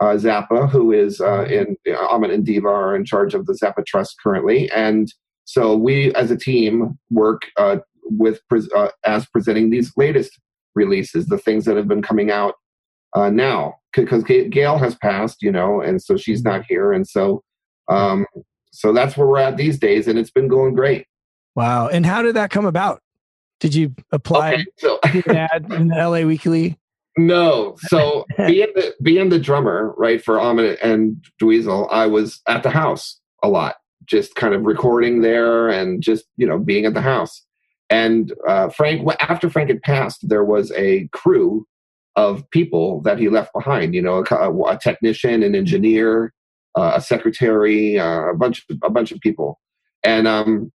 uh, 0.00 0.14
Zappa, 0.14 0.70
who 0.70 0.92
is 0.92 1.20
uh, 1.20 1.46
in 1.46 1.76
Ahmet 1.98 2.30
and 2.30 2.46
Diva 2.46 2.68
are 2.68 2.94
in 2.94 3.04
charge 3.04 3.34
of 3.34 3.46
the 3.46 3.54
Zappa 3.54 3.84
Trust 3.84 4.14
currently, 4.22 4.70
and 4.70 5.12
so 5.46 5.76
we 5.76 6.14
as 6.14 6.30
a 6.30 6.36
team 6.36 6.96
work 7.10 7.42
uh, 7.56 7.78
with 8.04 8.40
uh, 8.76 8.90
as 9.04 9.26
presenting 9.26 9.70
these 9.70 9.92
latest 9.96 10.38
releases, 10.74 11.26
the 11.26 11.38
things 11.38 11.64
that 11.64 11.76
have 11.76 11.88
been 11.88 12.02
coming 12.02 12.30
out 12.30 12.54
uh, 13.14 13.30
now, 13.30 13.74
because 13.94 14.24
Gail 14.24 14.78
has 14.78 14.94
passed, 14.96 15.42
you 15.42 15.52
know, 15.52 15.80
and 15.80 16.02
so 16.02 16.16
she's 16.16 16.42
mm-hmm. 16.42 16.58
not 16.58 16.66
here, 16.68 16.92
and 16.92 17.06
so 17.06 17.42
um, 17.88 18.26
so 18.72 18.92
that's 18.92 19.16
where 19.16 19.26
we're 19.26 19.38
at 19.38 19.56
these 19.56 19.78
days, 19.78 20.08
and 20.08 20.18
it's 20.18 20.30
been 20.30 20.48
going 20.48 20.74
great. 20.74 21.06
Wow! 21.54 21.88
And 21.88 22.06
how 22.06 22.22
did 22.22 22.36
that 22.36 22.50
come 22.50 22.64
about? 22.64 23.02
Did 23.60 23.74
you 23.74 23.94
apply 24.10 24.54
okay, 24.54 24.66
so, 24.78 24.98
ad 25.28 25.70
in 25.70 25.88
the 25.88 25.96
LA 25.96 26.26
Weekly? 26.26 26.78
No. 27.16 27.76
So 27.88 28.24
being 28.46 28.68
the 28.74 28.94
being 29.02 29.28
the 29.28 29.38
drummer, 29.38 29.94
right, 29.96 30.22
for 30.22 30.40
Ahmet 30.40 30.78
and 30.82 31.24
Dweezil, 31.40 31.88
I 31.90 32.06
was 32.06 32.40
at 32.48 32.62
the 32.62 32.70
house 32.70 33.20
a 33.42 33.48
lot, 33.48 33.76
just 34.06 34.34
kind 34.34 34.54
of 34.54 34.62
recording 34.62 35.20
there 35.20 35.68
and 35.68 36.02
just 36.02 36.24
you 36.36 36.46
know 36.46 36.58
being 36.58 36.86
at 36.86 36.94
the 36.94 37.02
house. 37.02 37.44
And 37.92 38.32
uh, 38.48 38.70
Frank, 38.70 39.06
after 39.20 39.50
Frank 39.50 39.68
had 39.68 39.82
passed, 39.82 40.26
there 40.26 40.44
was 40.44 40.72
a 40.72 41.08
crew 41.12 41.66
of 42.16 42.48
people 42.50 43.02
that 43.02 43.18
he 43.18 43.28
left 43.28 43.52
behind. 43.52 43.94
You 43.94 44.00
know, 44.00 44.24
a, 44.30 44.50
a 44.50 44.78
technician, 44.78 45.42
an 45.42 45.54
engineer, 45.54 46.32
uh, 46.74 46.92
a 46.94 47.02
secretary, 47.02 47.98
uh, 47.98 48.30
a 48.30 48.34
bunch, 48.34 48.64
of, 48.70 48.78
a 48.82 48.88
bunch 48.88 49.12
of 49.12 49.20
people. 49.20 49.60
And 50.02 50.26
um, 50.26 50.72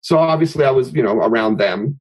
so 0.00 0.18
obviously, 0.18 0.64
I 0.64 0.72
was, 0.72 0.92
you 0.92 1.02
know, 1.02 1.16
around 1.18 1.58
them. 1.58 2.00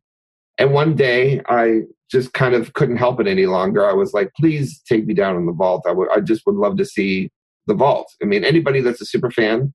And 0.57 0.73
one 0.73 0.95
day, 0.95 1.41
I 1.47 1.81
just 2.09 2.33
kind 2.33 2.55
of 2.55 2.73
couldn't 2.73 2.97
help 2.97 3.19
it 3.19 3.27
any 3.27 3.45
longer. 3.45 3.87
I 3.87 3.93
was 3.93 4.11
like, 4.11 4.31
"Please 4.39 4.81
take 4.89 5.05
me 5.05 5.13
down 5.13 5.35
in 5.35 5.45
the 5.45 5.53
vault. 5.53 5.85
I 5.87 6.19
just 6.19 6.47
would 6.47 6.55
love 6.55 6.77
to 6.77 6.85
see 6.85 7.29
the 7.67 7.75
vault." 7.75 8.11
I 8.23 8.25
mean, 8.25 8.43
anybody 8.43 8.81
that's 8.81 9.01
a 9.01 9.05
super 9.05 9.29
fan 9.29 9.71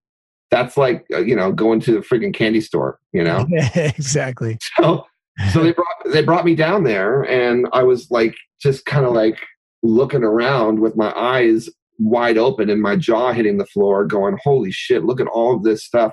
that's 0.50 0.76
like 0.76 1.04
uh, 1.12 1.18
you 1.18 1.34
know 1.34 1.52
going 1.52 1.80
to 1.80 1.92
the 1.92 2.00
freaking 2.00 2.34
candy 2.34 2.60
store 2.60 2.98
you 3.12 3.22
know? 3.22 3.46
Exactly. 3.74 4.58
So 4.78 5.04
so 5.52 5.62
they 5.62 5.72
brought 5.72 6.12
they 6.12 6.22
brought 6.22 6.44
me 6.44 6.54
down 6.54 6.84
there 6.84 7.22
and 7.24 7.66
i 7.72 7.82
was 7.82 8.10
like 8.10 8.34
just 8.60 8.86
kind 8.86 9.04
of 9.04 9.12
like 9.12 9.38
looking 9.82 10.24
around 10.24 10.80
with 10.80 10.96
my 10.96 11.12
eyes 11.14 11.68
wide 11.98 12.38
open 12.38 12.70
and 12.70 12.80
my 12.80 12.96
jaw 12.96 13.32
hitting 13.32 13.58
the 13.58 13.66
floor 13.66 14.06
going 14.06 14.38
holy 14.42 14.72
shit 14.72 15.04
look 15.04 15.20
at 15.20 15.26
all 15.26 15.54
of 15.54 15.62
this 15.62 15.84
stuff. 15.84 16.12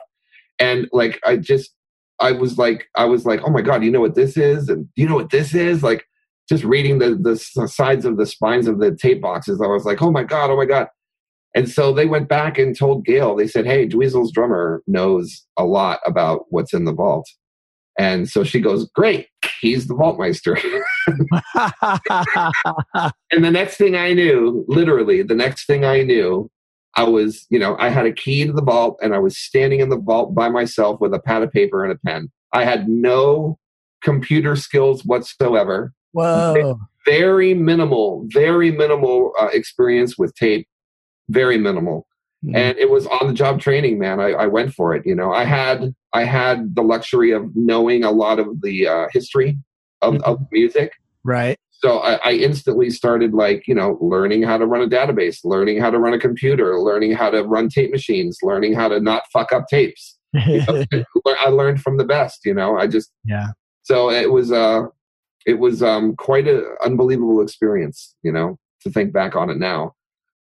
And 0.59 0.87
like 0.91 1.19
i 1.25 1.37
just 1.37 1.71
i 2.19 2.31
was 2.31 2.57
like 2.57 2.87
i 2.95 3.05
was 3.05 3.25
like 3.25 3.41
oh 3.45 3.49
my 3.49 3.61
god 3.61 3.83
you 3.83 3.91
know 3.91 4.01
what 4.01 4.15
this 4.15 4.37
is? 4.37 4.69
And 4.69 4.87
you 4.95 5.07
know 5.07 5.15
what 5.15 5.31
this 5.31 5.53
is? 5.53 5.83
Like 5.83 6.05
just 6.49 6.63
reading 6.63 6.99
the 6.99 7.15
the 7.15 7.67
sides 7.67 8.05
of 8.05 8.17
the 8.17 8.25
spines 8.25 8.67
of 8.67 8.79
the 8.79 8.95
tape 8.95 9.21
boxes 9.21 9.61
i 9.61 9.67
was 9.67 9.85
like 9.85 10.01
oh 10.01 10.11
my 10.11 10.23
god 10.23 10.49
oh 10.49 10.57
my 10.57 10.65
god 10.65 10.87
and 11.55 11.69
so 11.69 11.93
they 11.93 12.05
went 12.05 12.27
back 12.27 12.57
and 12.57 12.77
told 12.77 13.05
Gail, 13.05 13.35
they 13.35 13.47
said, 13.47 13.65
Hey, 13.65 13.87
Dweezil's 13.87 14.31
drummer 14.31 14.81
knows 14.87 15.45
a 15.57 15.65
lot 15.65 15.99
about 16.05 16.45
what's 16.49 16.73
in 16.73 16.85
the 16.85 16.93
vault. 16.93 17.27
And 17.97 18.27
so 18.27 18.43
she 18.43 18.59
goes, 18.59 18.89
Great, 18.95 19.27
he's 19.61 19.87
the 19.87 19.93
vaultmeister. 19.93 20.59
and 23.31 23.43
the 23.43 23.51
next 23.51 23.77
thing 23.77 23.95
I 23.95 24.13
knew, 24.13 24.65
literally, 24.67 25.21
the 25.21 25.35
next 25.35 25.67
thing 25.67 25.85
I 25.85 26.01
knew, 26.01 26.49
I 26.95 27.03
was, 27.03 27.45
you 27.49 27.59
know, 27.59 27.75
I 27.79 27.89
had 27.89 28.05
a 28.05 28.13
key 28.13 28.45
to 28.45 28.53
the 28.53 28.61
vault 28.61 28.97
and 29.01 29.13
I 29.13 29.19
was 29.19 29.37
standing 29.37 29.79
in 29.79 29.89
the 29.89 29.97
vault 29.97 30.33
by 30.33 30.49
myself 30.49 30.99
with 31.01 31.13
a 31.13 31.19
pad 31.19 31.43
of 31.43 31.51
paper 31.51 31.83
and 31.83 31.91
a 31.91 31.97
pen. 31.97 32.31
I 32.51 32.65
had 32.65 32.87
no 32.87 33.57
computer 34.03 34.55
skills 34.55 35.03
whatsoever. 35.03 35.93
Whoa. 36.11 36.79
Very 37.05 37.53
minimal, 37.53 38.25
very 38.27 38.71
minimal 38.71 39.33
uh, 39.39 39.49
experience 39.51 40.17
with 40.17 40.35
tape 40.35 40.67
very 41.29 41.57
minimal. 41.57 42.07
Mm-hmm. 42.43 42.55
And 42.55 42.77
it 42.77 42.89
was 42.89 43.07
on 43.07 43.27
the 43.27 43.33
job 43.33 43.61
training, 43.61 43.99
man. 43.99 44.19
I, 44.19 44.31
I, 44.31 44.47
went 44.47 44.73
for 44.73 44.93
it. 44.93 45.05
You 45.05 45.15
know, 45.15 45.31
I 45.31 45.45
had 45.45 45.95
I 46.11 46.25
had 46.25 46.75
the 46.75 46.81
luxury 46.81 47.31
of 47.31 47.49
knowing 47.55 48.03
a 48.03 48.11
lot 48.11 48.37
of 48.37 48.61
the 48.61 48.87
uh, 48.87 49.07
history 49.13 49.57
of, 50.01 50.15
mm-hmm. 50.15 50.23
of 50.23 50.45
music. 50.51 50.91
Right. 51.23 51.57
So 51.71 51.99
I, 51.99 52.15
I, 52.23 52.31
instantly 52.33 52.89
started 52.89 53.33
like, 53.33 53.67
you 53.67 53.75
know, 53.75 53.97
learning 54.01 54.43
how 54.43 54.57
to 54.57 54.65
run 54.65 54.81
a 54.81 54.87
database, 54.87 55.39
learning 55.43 55.79
how 55.79 55.89
to 55.89 55.99
run 55.99 56.13
a 56.13 56.19
computer, 56.19 56.79
learning 56.79 57.13
how 57.13 57.29
to 57.29 57.43
run 57.43 57.69
tape 57.69 57.91
machines, 57.91 58.37
learning 58.41 58.73
how 58.73 58.87
to 58.89 58.99
not 58.99 59.23
fuck 59.31 59.51
up 59.51 59.67
tapes. 59.69 60.17
You 60.33 60.65
know, 60.65 60.83
I 61.39 61.49
learned 61.49 61.81
from 61.81 61.97
the 61.97 62.05
best, 62.05 62.41
you 62.45 62.53
know. 62.53 62.77
I 62.77 62.87
just 62.87 63.11
Yeah. 63.23 63.47
So 63.83 64.09
it 64.09 64.31
was 64.31 64.51
uh 64.51 64.83
it 65.45 65.59
was 65.59 65.83
um 65.83 66.15
quite 66.15 66.47
an 66.47 66.65
unbelievable 66.83 67.41
experience, 67.41 68.15
you 68.23 68.31
know, 68.31 68.57
to 68.81 68.89
think 68.89 69.13
back 69.13 69.35
on 69.35 69.49
it 69.49 69.57
now 69.57 69.93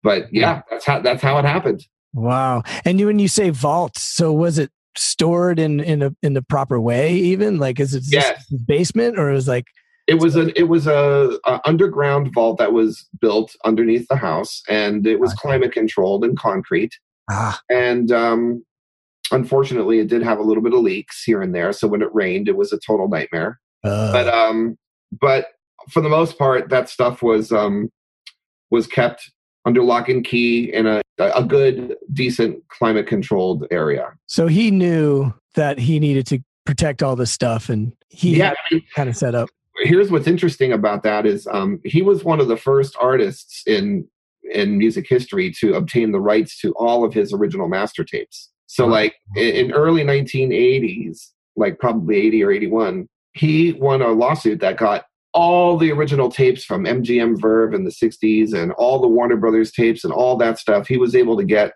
but 0.08 0.34
yeah, 0.34 0.62
that's 0.72 0.86
how 0.86 1.01
that's 1.01 1.22
how 1.22 1.38
it 1.38 1.43
happened. 1.43 1.86
Wow. 2.14 2.64
And 2.86 2.97
you 2.97 3.08
when 3.08 3.20
you 3.20 3.28
say 3.28 3.49
vault, 3.49 3.97
so 3.97 4.32
was 4.32 4.58
it 4.58 4.72
stored 4.95 5.60
in 5.60 5.82
in 5.82 6.01
a 6.01 6.16
in 6.24 6.34
the 6.34 6.41
proper 6.41 6.80
way 6.80 7.14
even? 7.14 7.60
Like 7.60 7.78
is 7.82 7.93
it 7.93 8.05
yes. 8.08 8.41
basement 8.66 9.20
or 9.20 9.30
it 9.30 9.34
was 9.34 9.49
like 9.49 9.66
it 10.08 10.22
was 10.22 10.38
an 10.38 10.53
it 10.55 10.70
was 10.70 10.88
a, 10.88 11.38
a, 11.45 11.60
underground 11.66 12.34
vault 12.34 12.58
that 12.60 12.72
was 12.72 13.05
built 13.20 13.53
underneath 13.66 14.08
the 14.08 14.16
house 14.16 14.62
and 14.70 15.05
it 15.05 15.20
was 15.20 15.34
climate 15.34 15.74
controlled 15.74 16.24
and 16.24 16.38
concrete. 16.39 16.93
Ah. 17.30 17.60
And 17.70 18.10
um 18.10 18.64
unfortunately 19.34 19.99
it 19.99 20.08
did 20.08 20.24
have 20.24 20.39
a 20.39 20.43
little 20.43 20.64
bit 20.64 20.74
of 20.74 20.80
leaks 20.80 21.22
here 21.26 21.41
and 21.41 21.53
there. 21.53 21.74
So 21.74 21.86
when 21.86 22.01
it 22.01 22.16
rained, 22.16 22.47
it 22.47 22.55
was 22.55 22.72
a 22.72 22.80
total 22.80 23.10
nightmare. 23.10 23.60
Uh. 23.84 24.14
But 24.14 24.30
um 24.30 24.78
but 25.12 25.47
for 25.89 25.99
the 25.99 26.08
most 26.08 26.38
part 26.38 26.70
that 26.70 26.88
stuff 26.88 27.22
was 27.22 27.51
um 27.51 27.89
was 28.72 28.88
kept 28.88 29.32
under 29.68 29.84
lock 29.84 30.07
and 30.07 30.24
key 30.24 30.74
in 30.74 30.88
a, 30.88 31.01
a 31.20 31.43
good, 31.43 31.97
decent, 32.13 32.65
climate 32.70 33.05
controlled 33.05 33.68
area. 33.70 34.13
So 34.26 34.47
he 34.47 34.72
knew 34.72 35.34
that 35.55 35.78
he 35.78 35.99
needed 35.99 36.26
to 36.28 36.39
protect 36.65 37.03
all 37.03 37.18
this 37.18 37.32
stuff 37.32 37.68
and 37.68 37.91
he 38.07 38.38
yeah, 38.38 38.51
I 38.51 38.74
mean, 38.74 38.84
kind 38.95 39.09
of 39.09 39.18
set 39.18 39.36
up. 39.36 39.49
Here's 39.80 40.09
what's 40.09 40.26
interesting 40.26 40.72
about 40.72 41.03
that 41.03 41.26
is 41.26 41.47
um, 41.47 41.82
he 41.84 42.01
was 42.01 42.24
one 42.24 42.39
of 42.39 42.47
the 42.47 42.57
first 42.57 42.95
artists 42.99 43.63
in 43.68 44.07
in 44.53 44.78
music 44.78 45.05
history 45.09 45.51
to 45.59 45.74
obtain 45.74 46.13
the 46.13 46.22
rights 46.22 46.57
to 46.61 46.72
all 46.74 47.03
of 47.03 47.13
his 47.13 47.34
original 47.34 47.68
master 47.68 48.05
tapes. 48.05 48.49
So, 48.68 48.86
like 48.88 49.15
in, 49.36 49.55
in 49.55 49.72
early 49.74 50.03
1980s, 50.03 51.32
like 51.57 51.80
probably 51.80 52.15
80 52.28 52.43
or 52.43 52.51
81, 52.51 53.09
he 53.34 53.74
won 53.74 54.01
a 54.01 54.07
lawsuit 54.07 54.61
that 54.61 54.78
got 54.78 55.03
all 55.38 55.78
the 55.78 55.92
original 55.92 56.32
tapes 56.32 56.64
from 56.64 56.86
MGM 56.86 57.40
Verve 57.40 57.76
in 57.76 57.84
the 57.84 57.92
60s 57.92 58.56
and 58.56 58.72
all 58.72 59.00
the 59.00 59.08
Warner 59.08 59.38
Brothers 59.38 59.72
tapes 59.72 60.04
and 60.04 60.12
all 60.12 60.36
that 60.38 60.58
stuff. 60.58 60.88
He 60.88 60.98
was 60.98 61.14
able 61.14 61.38
to 61.38 61.44
get 61.44 61.74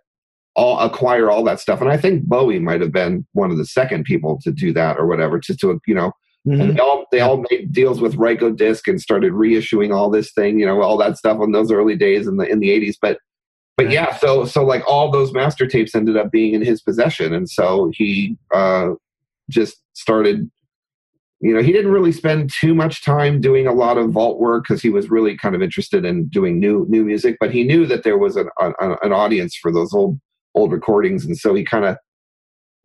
all 0.55 0.79
acquire 0.79 1.29
all 1.29 1.43
that 1.43 1.59
stuff. 1.59 1.79
And 1.79 1.91
I 1.91 1.95
think 1.95 2.23
Bowie 2.23 2.57
might 2.57 2.81
have 2.81 2.91
been 2.91 3.23
one 3.33 3.51
of 3.51 3.57
the 3.57 3.65
second 3.67 4.05
people 4.05 4.39
to 4.41 4.51
do 4.51 4.73
that 4.73 4.97
or 4.97 5.05
whatever, 5.05 5.39
just 5.39 5.59
to, 5.59 5.79
you 5.85 5.93
know, 5.93 6.11
mm-hmm. 6.47 6.59
and 6.59 6.75
they 6.75 6.81
all 6.81 7.05
they 7.11 7.19
all 7.19 7.45
made 7.51 7.71
deals 7.71 8.01
with 8.01 8.15
Rykodisc 8.15 8.87
and 8.87 8.99
started 8.99 9.31
reissuing 9.33 9.95
all 9.95 10.09
this 10.09 10.31
thing, 10.33 10.57
you 10.57 10.65
know, 10.65 10.81
all 10.81 10.97
that 10.97 11.19
stuff 11.19 11.37
in 11.39 11.51
those 11.51 11.71
early 11.71 11.95
days 11.95 12.25
in 12.25 12.37
the 12.37 12.47
in 12.47 12.61
the 12.61 12.69
80s. 12.69 12.95
But 12.99 13.19
but 13.77 13.91
yeah, 13.91 14.17
so 14.17 14.43
so 14.45 14.65
like 14.65 14.81
all 14.87 15.11
those 15.11 15.33
master 15.33 15.67
tapes 15.67 15.93
ended 15.93 16.17
up 16.17 16.31
being 16.31 16.55
in 16.55 16.65
his 16.65 16.81
possession. 16.81 17.31
And 17.31 17.47
so 17.47 17.91
he 17.93 18.39
uh 18.51 18.93
just 19.51 19.77
started 19.93 20.49
you 21.41 21.53
know 21.53 21.61
he 21.61 21.71
didn't 21.71 21.91
really 21.91 22.11
spend 22.11 22.51
too 22.51 22.73
much 22.73 23.03
time 23.03 23.41
doing 23.41 23.67
a 23.67 23.73
lot 23.73 23.97
of 23.97 24.11
vault 24.11 24.39
work 24.39 24.63
because 24.63 24.81
he 24.81 24.89
was 24.89 25.09
really 25.09 25.37
kind 25.37 25.55
of 25.55 25.61
interested 25.61 26.05
in 26.05 26.27
doing 26.27 26.59
new 26.59 26.85
new 26.89 27.03
music 27.03 27.37
but 27.39 27.51
he 27.51 27.63
knew 27.63 27.85
that 27.85 28.03
there 28.03 28.17
was 28.17 28.35
an, 28.35 28.49
an, 28.59 28.95
an 29.01 29.11
audience 29.11 29.55
for 29.55 29.71
those 29.71 29.93
old 29.93 30.19
old 30.55 30.71
recordings 30.71 31.25
and 31.25 31.37
so 31.37 31.53
he 31.53 31.63
kind 31.63 31.85
of 31.85 31.97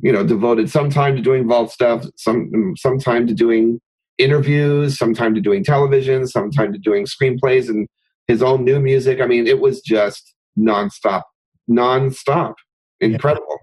you 0.01 0.13
know 0.13 0.25
devoted 0.25 0.71
some 0.71 0.91
time 0.91 1.17
to 1.17 1.23
doing 1.23 1.47
vault 1.47 1.71
stuff 1.71 2.05
some 2.17 2.75
some 2.77 2.99
time 2.99 3.27
to 3.27 3.35
doing 3.35 3.81
interviews 4.19 4.97
some 4.97 5.15
time 5.15 5.35
to 5.35 5.41
doing 5.41 5.63
television 5.63 6.27
some 6.27 6.51
time 6.51 6.73
to 6.73 6.79
doing 6.79 7.05
screenplays 7.05 7.69
and 7.69 7.87
his 8.27 8.43
own 8.43 8.65
new 8.65 8.81
music. 8.81 9.21
I 9.21 9.27
mean 9.27 9.47
it 9.47 9.61
was 9.61 9.81
just 9.81 10.35
nonstop 10.59 11.23
nonstop. 11.71 12.55
Incredible 13.01 13.47
yeah. 13.51 13.57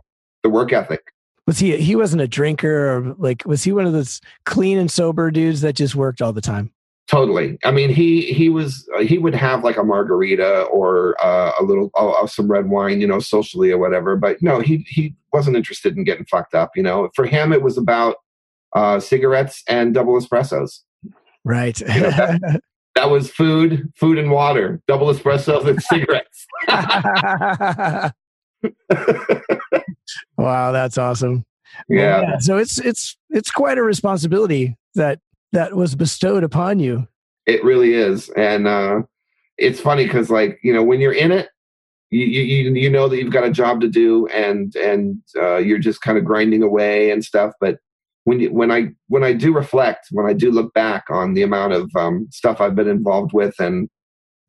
the 0.44 0.50
work 0.50 0.74
ethic 0.74 1.02
was 1.46 1.60
he 1.60 1.78
he 1.78 1.96
wasn't 1.96 2.22
a 2.22 2.28
drinker 2.28 2.90
or 2.90 3.16
like 3.18 3.44
was 3.46 3.64
he 3.64 3.72
one 3.72 3.86
of 3.86 3.94
those 3.94 4.22
clean 4.46 4.78
and 4.78 4.90
sober 4.90 5.32
dudes 5.32 5.62
that 5.62 5.74
just 5.74 5.96
worked 5.96 6.22
all 6.22 6.34
the 6.34 6.42
time? 6.42 6.72
Totally. 7.08 7.58
I 7.66 7.72
mean 7.72 7.90
he 7.90 8.34
he 8.34 8.50
was 8.50 8.88
uh, 8.98 9.02
he 9.02 9.18
would 9.18 9.36
have 9.36 9.64
like 9.64 9.78
a 9.78 9.84
margarita 9.84 10.64
or 10.64 11.22
uh, 11.24 11.52
a 11.60 11.64
little 11.64 11.92
uh, 11.96 12.26
some 12.28 12.50
red 12.50 12.70
wine 12.70 13.02
you 13.02 13.08
know 13.08 13.20
socially 13.20 13.72
or 13.72 13.78
whatever 13.78 14.16
but 14.16 14.42
no 14.42 14.60
he 14.60 14.86
he 14.88 15.16
wasn't 15.34 15.58
interested 15.58 15.98
in 15.98 16.04
getting 16.04 16.26
fucked 16.26 16.56
up 16.56 16.72
you 16.76 16.84
know? 16.84 17.10
For 17.14 17.26
him 17.26 17.52
it 17.52 17.62
was 17.62 17.78
about 17.78 18.18
uh, 18.74 19.00
cigarettes 19.00 19.64
and 19.68 19.94
double 19.94 20.20
espressos. 20.20 20.80
Right. 21.44 21.80
You 21.80 21.88
know, 21.88 22.10
that, 22.10 22.62
that 22.96 23.10
was 23.10 23.30
food 23.30 23.92
food 23.98 24.18
and 24.18 24.32
water 24.32 24.82
double 24.88 25.14
espressos 25.14 25.68
and 25.68 25.84
cigarettes 25.84 26.48
wow, 30.38 30.72
that's 30.72 30.98
awesome. 30.98 31.46
Yeah. 31.90 32.22
yeah. 32.22 32.38
So 32.40 32.58
it's 32.58 32.80
it's 32.80 33.18
it's 33.30 33.52
quite 33.52 33.78
a 33.78 33.84
responsibility 33.84 34.78
that 34.96 35.20
that 35.52 35.76
was 35.76 35.96
bestowed 35.96 36.44
upon 36.44 36.80
you. 36.80 37.08
It 37.46 37.64
really 37.64 37.94
is, 37.94 38.30
and 38.30 38.68
uh, 38.68 39.02
it's 39.58 39.80
funny 39.80 40.06
because 40.06 40.30
like 40.30 40.60
you 40.64 40.74
know 40.74 40.84
when 40.84 41.02
you're 41.02 41.14
in 41.14 41.32
it, 41.32 41.50
you 42.10 42.26
you 42.26 42.74
you 42.74 42.90
know 42.90 43.08
that 43.08 43.18
you've 43.18 43.34
got 43.34 43.44
a 43.44 43.52
job 43.52 43.82
to 43.82 43.88
do, 43.88 44.28
and 44.28 44.76
and 44.76 45.22
uh, 45.36 45.58
you're 45.58 45.80
just 45.80 46.02
kind 46.02 46.18
of 46.18 46.26
grinding 46.26 46.64
away 46.64 47.12
and 47.12 47.24
stuff. 47.24 47.54
But 47.60 47.78
when 48.26 48.40
you, 48.40 48.54
when 48.54 48.72
I 48.72 48.90
when 49.08 49.24
I 49.24 49.34
do 49.34 49.54
reflect, 49.54 50.08
when 50.12 50.26
I 50.26 50.34
do 50.34 50.52
look 50.52 50.74
back 50.74 51.06
on 51.10 51.34
the 51.34 51.42
amount 51.42 51.74
of 51.74 51.90
um, 51.96 52.28
stuff 52.32 52.62
I've 52.62 52.76
been 52.76 52.88
involved 52.88 53.34
with 53.34 53.56
and 53.60 53.90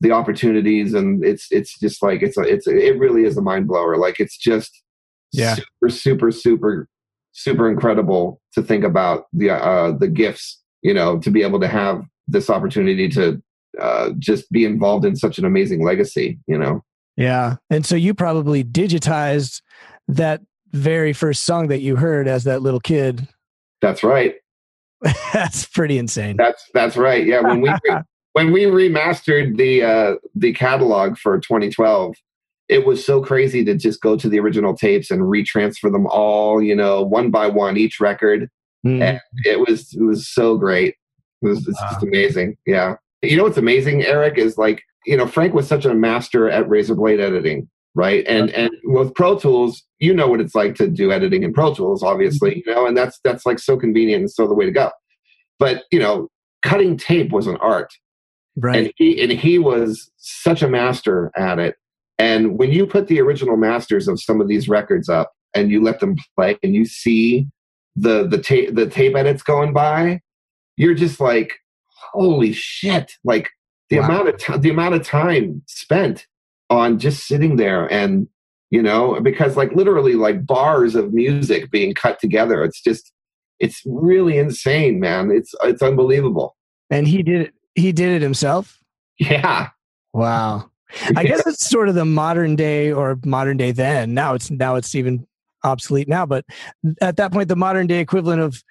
the 0.01 0.13
opportunities 0.13 0.93
and 0.93 1.25
it's 1.25 1.47
it's 1.51 1.79
just 1.79 2.03
like 2.03 2.23
it's 2.23 2.37
a, 2.37 2.43
it's 2.43 2.67
a, 2.67 2.77
it 2.77 2.99
really 2.99 3.25
is 3.25 3.39
a 3.39 3.43
mind 3.43 3.67
blower 3.67 3.97
like 3.97 4.21
it's 4.21 4.37
just 4.37 4.83
yeah. 5.37 5.55
Super 5.55 5.91
super 5.91 6.31
super 6.31 6.89
super 7.33 7.71
incredible 7.71 8.41
to 8.55 8.63
think 8.63 8.85
about 8.85 9.25
the 9.33 9.51
uh 9.51 9.93
the 9.99 10.09
gifts 10.09 10.61
you 10.83 10.95
know 10.95 11.19
to 11.19 11.31
be 11.31 11.43
able 11.43 11.61
to 11.61 11.69
have 11.69 12.05
this 12.29 12.49
opportunity 12.49 13.09
to 13.09 13.43
uh 13.81 14.11
just 14.19 14.51
be 14.51 14.65
involved 14.65 15.05
in 15.05 15.17
such 15.17 15.39
an 15.39 15.45
amazing 15.45 15.85
legacy 15.85 16.39
you 16.47 16.59
know? 16.59 16.83
Yeah. 17.17 17.57
And 17.71 17.87
so 17.87 17.95
you 17.95 18.13
probably 18.13 18.65
digitized 18.65 19.63
that 20.09 20.41
very 20.73 21.13
first 21.13 21.45
song 21.45 21.69
that 21.69 21.81
you 21.81 21.95
heard 21.97 22.27
as 22.27 22.45
that 22.45 22.61
little 22.61 22.81
kid. 22.81 23.29
That's 23.81 24.03
right. 24.03 24.35
That's 25.33 25.67
pretty 25.67 25.99
insane. 25.99 26.37
That's 26.37 26.65
that's 26.73 26.97
right. 26.97 27.27
Yeah 27.27 27.41
when 27.41 27.61
we 27.61 27.71
when 28.35 28.53
we 28.53 28.65
remastered 28.65 29.57
the 29.57 29.83
uh, 29.83 30.15
the 30.35 30.53
catalog 30.53 31.17
for 31.17 31.39
2012, 31.39 32.17
it 32.69 32.87
was 32.87 33.05
so 33.05 33.23
crazy 33.23 33.65
to 33.65 33.75
just 33.75 34.01
go 34.01 34.17
to 34.17 34.29
the 34.29 34.39
original 34.39 34.75
tapes 34.75 35.11
and 35.11 35.23
retransfer 35.23 35.93
them 35.93 36.07
all, 36.07 36.63
you 36.63 36.75
know, 36.75 37.03
one 37.03 37.31
by 37.31 37.47
one 37.47 37.77
each 37.77 38.01
record. 38.01 38.49
Mm. 38.87 39.03
And 39.03 39.21
it 39.45 39.61
was 39.61 39.93
it 39.95 40.03
was 40.03 40.29
so 40.29 40.57
great. 40.57 40.95
It 41.43 41.49
was 41.49 41.67
it's 41.67 41.81
wow. 41.81 41.89
just 41.91 42.03
amazing. 42.03 42.57
Yeah. 42.67 42.97
You 43.23 43.37
know 43.37 43.45
what's 43.45 43.59
amazing, 43.59 44.03
Eric, 44.03 44.39
is 44.39 44.59
like, 44.59 44.83
you 45.07 45.17
know, 45.17 45.27
Frank 45.27 45.55
was 45.55 45.67
such 45.67 45.85
a 45.85 45.95
master 45.95 46.49
at 46.49 46.69
razor 46.69 46.95
blade 46.95 47.21
editing, 47.21 47.69
right? 47.95 48.25
And 48.27 48.51
and 48.51 48.71
with 48.85 49.15
Pro 49.15 49.39
Tools, 49.39 49.83
you 49.99 50.15
know 50.15 50.29
what 50.29 50.41
it's 50.41 50.55
like 50.55 50.75
to 50.77 50.89
do 50.89 51.13
editing 51.13 51.43
in 51.43 51.53
Pro 51.53 51.75
Tools, 51.75 52.03
obviously, 52.03 52.51
mm-hmm. 52.51 52.69
you 52.69 52.75
know, 52.75 52.87
and 52.87 52.97
that's 52.97 53.21
that's 53.25 53.47
like 53.47 53.59
so 53.59 53.77
convenient 53.77 54.21
and 54.21 54.31
so 54.31 54.47
the 54.47 54.55
way 54.55 54.67
to 54.67 54.73
go. 54.73 54.91
But, 55.59 55.85
you 55.91 56.01
know, 56.01 56.29
cutting 56.63 56.97
tape 56.97 57.31
was 57.31 57.47
an 57.47 57.57
art 57.59 57.93
Right. 58.57 58.77
And 58.77 58.93
he 58.97 59.21
and 59.21 59.33
he 59.33 59.59
was 59.59 60.11
such 60.17 60.63
a 60.63 60.69
master 60.69 61.33
at 61.37 61.59
it. 61.59 61.77
And 62.19 62.59
when 62.59 62.71
you 62.71 62.87
put 62.87 63.09
the 63.09 63.21
original 63.21 63.57
masters 63.57 64.09
of 64.09 64.21
some 64.21 64.41
of 64.41 64.49
these 64.49 64.69
records 64.69 65.09
up 65.09 65.33
and 65.55 65.71
you 65.71 65.83
let 65.83 66.01
them 66.01 66.17
play 66.37 66.59
and 66.63 66.75
you 66.75 66.85
see 66.85 67.49
the 67.97 68.27
the 68.27 68.39
tape 68.39 68.75
the 68.75 68.87
tape 68.87 69.15
edits 69.17 69.43
going 69.43 69.73
by, 69.73 70.21
you're 70.77 70.95
just 70.95 71.21
like, 71.21 71.55
holy 72.13 72.53
shit! 72.53 73.13
Like 73.25 73.51
the 73.91 73.99
wow. 74.01 74.07
amount 74.07 74.29
of 74.29 74.39
time 74.39 74.61
the 74.61 74.71
amount 74.71 74.95
of 74.95 75.07
time 75.07 75.63
spent 75.67 76.27
on 76.71 76.99
just 76.99 77.27
sitting 77.27 77.57
there 77.57 77.87
and 77.93 78.27
you 78.71 78.83
know 78.83 79.21
because 79.21 79.57
like 79.57 79.73
literally 79.73 80.15
like 80.15 80.47
bars 80.47 80.95
of 80.95 81.13
music 81.13 81.71
being 81.71 81.93
cut 81.93 82.19
together 82.19 82.65
it's 82.65 82.81
just 82.81 83.13
it's 83.61 83.83
really 83.85 84.39
insane 84.39 84.99
man 84.99 85.31
it's 85.31 85.55
it's 85.63 85.83
unbelievable 85.83 86.57
and 86.91 87.07
he 87.07 87.23
did 87.23 87.43
it 87.43 87.55
he 87.75 87.93
did 87.93 88.11
it 88.11 88.23
himself? 88.23 88.81
Yeah. 89.19 89.71
Wow. 90.13 90.71
I 91.17 91.25
guess 91.25 91.47
it's 91.47 91.69
sort 91.69 91.89
of 91.89 91.95
the 91.95 92.05
modern 92.05 92.57
day 92.57 92.93
or 92.93 93.19
modern 93.25 93.57
day 93.57 93.73
then. 93.73 94.15
Now 94.15 94.35
it's 94.35 94.51
now 94.51 94.77
it's 94.77 94.95
even 94.95 95.27
obsolete 95.63 96.09
now, 96.09 96.27
but 96.27 96.45
at 97.01 97.17
that 97.17 97.33
point 97.33 97.49
the 97.49 97.57
modern 97.57 97.87
day 97.87 98.01
equivalent 98.01 98.41
of 98.41 98.63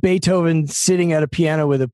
Beethoven 0.00 0.66
sitting 0.66 1.12
at 1.12 1.22
a 1.22 1.28
piano 1.28 1.66
with 1.66 1.82
a 1.82 1.90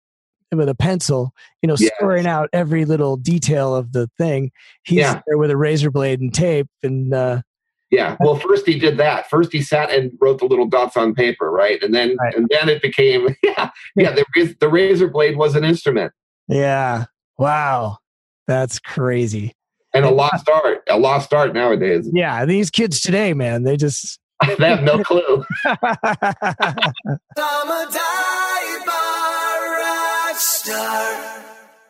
with 0.53 0.68
a 0.68 0.74
pencil, 0.74 1.32
you 1.62 1.66
know, 1.66 1.76
yes. 1.78 1.91
scoring 1.97 2.26
out 2.26 2.49
every 2.53 2.85
little 2.85 3.16
detail 3.16 3.74
of 3.74 3.93
the 3.93 4.09
thing. 4.18 4.53
He's 4.85 4.99
yeah. 4.99 5.20
there 5.26 5.39
with 5.39 5.51
a 5.51 5.57
razor 5.57 5.91
blade 5.91 6.20
and 6.20 6.32
tape 6.32 6.68
and 6.82 7.12
uh 7.12 7.43
yeah. 7.91 8.16
Well, 8.18 8.37
first 8.37 8.66
he 8.66 8.78
did 8.78 8.97
that. 8.97 9.30
First 9.30 9.53
he 9.53 9.62
sat 9.62 9.91
and 9.91 10.11
wrote 10.20 10.41
the 10.41 10.47
little 10.47 10.66
dots 10.66 10.97
on 10.97 11.14
paper, 11.14 11.51
right? 11.51 11.80
And 11.82 11.95
then 11.95 12.16
right. 12.16 12.35
and 12.35 12.49
then 12.51 12.68
it 12.68 12.82
became 12.82 13.37
yeah, 13.43 13.70
yeah, 13.97 14.12
the, 14.12 14.57
the 14.59 14.68
razor 14.68 15.09
blade 15.09 15.37
was 15.37 15.55
an 15.55 15.64
instrument. 15.64 16.12
Yeah. 16.49 17.07
Wow. 17.39 17.99
That's 18.47 18.78
crazy. 18.78 19.55
And 19.95 20.05
a 20.05 20.11
lost 20.11 20.49
art, 20.65 20.83
a 20.89 20.99
lost 20.99 21.33
art 21.33 21.55
nowadays. 21.55 22.09
Yeah, 22.13 22.45
these 22.45 22.71
kids 22.71 23.01
today, 23.01 23.33
man, 23.33 23.63
they 23.63 23.77
just 23.77 24.19
they 24.59 24.69
have 24.69 24.83
no 24.83 25.03
clue. 25.03 25.45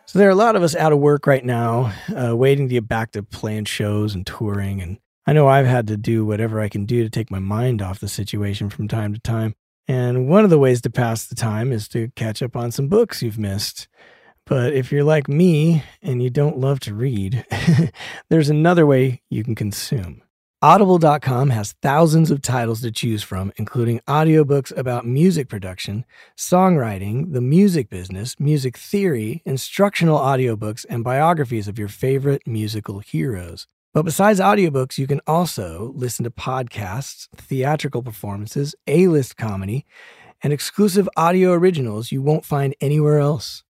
so 0.07 0.19
there 0.19 0.29
are 0.29 0.33
a 0.33 0.35
lot 0.35 0.55
of 0.55 0.63
us 0.63 0.77
out 0.77 0.93
of 0.93 0.99
work 0.99 1.27
right 1.27 1.45
now, 1.45 1.93
uh, 2.15 2.37
waiting 2.37 2.69
to 2.69 2.75
get 2.75 2.87
back 2.87 3.13
to 3.13 3.23
playing 3.23 3.65
shows 3.65 4.15
and 4.15 4.27
touring. 4.27 4.83
And 4.83 4.99
I 5.27 5.33
know 5.33 5.49
I've 5.49 5.67
had 5.67 5.87
to 5.89 5.97
do 5.97 6.27
whatever 6.27 6.61
I 6.61 6.69
can 6.69 6.85
do 6.85 7.03
to 7.03 7.11
take 7.11 7.31
my 7.31 7.39
mind 7.39 7.81
off 7.81 8.01
the 8.01 8.09
situation 8.09 8.69
from 8.69 8.89
time 8.89 9.15
to 9.15 9.21
time. 9.21 9.55
And 9.89 10.29
one 10.29 10.45
of 10.45 10.51
the 10.51 10.59
ways 10.59 10.81
to 10.83 10.91
pass 10.91 11.27
the 11.27 11.35
time 11.35 11.73
is 11.73 11.89
to 11.89 12.09
catch 12.17 12.43
up 12.43 12.57
on 12.57 12.71
some 12.71 12.89
books 12.89 13.23
you've 13.23 13.39
missed. 13.39 13.89
But 14.47 14.75
if 14.75 14.93
you're 14.93 15.05
like 15.05 15.29
me 15.29 15.83
and 16.03 16.23
you 16.23 16.29
don't 16.29 16.59
love 16.59 16.81
to 16.81 16.95
read, 16.95 17.47
there's 18.29 18.51
another 18.51 18.87
way 18.87 19.23
you 19.31 19.43
can 19.43 19.55
consume. 19.55 20.23
Audible.com 20.61 21.51
has 21.51 21.75
thousands 21.83 22.31
of 22.31 22.41
titles 22.41 22.81
to 22.81 22.91
choose 22.91 23.23
from, 23.23 23.53
including 23.57 24.01
audiobooks 24.09 24.75
about 24.75 25.07
music 25.07 25.49
production, 25.49 26.07
songwriting, 26.39 27.35
the 27.35 27.43
music 27.43 27.91
business, 27.91 28.41
music 28.41 28.79
theory, 28.79 29.43
instructional 29.45 30.19
audiobooks, 30.19 30.87
and 30.89 31.05
biographies 31.05 31.69
of 31.69 31.79
your 31.79 31.89
favorite 31.89 32.47
musical 32.47 33.01
heroes. 33.01 33.67
But 33.93 34.05
besides 34.07 34.41
audiobooks, 34.41 34.97
you 34.97 35.07
can 35.07 35.21
also 35.27 35.93
listen 35.95 36.25
to 36.25 36.31
podcasts, 36.31 37.29
theatrical 37.37 38.03
performances, 38.03 38.75
A 38.87 39.07
list 39.09 39.37
comedy, 39.37 39.85
and 40.43 40.53
exclusive 40.53 41.09
audio 41.15 41.53
originals 41.53 42.11
you 42.11 42.23
won't 42.23 42.47
find 42.47 42.75
anywhere 42.81 43.19
else. 43.19 43.64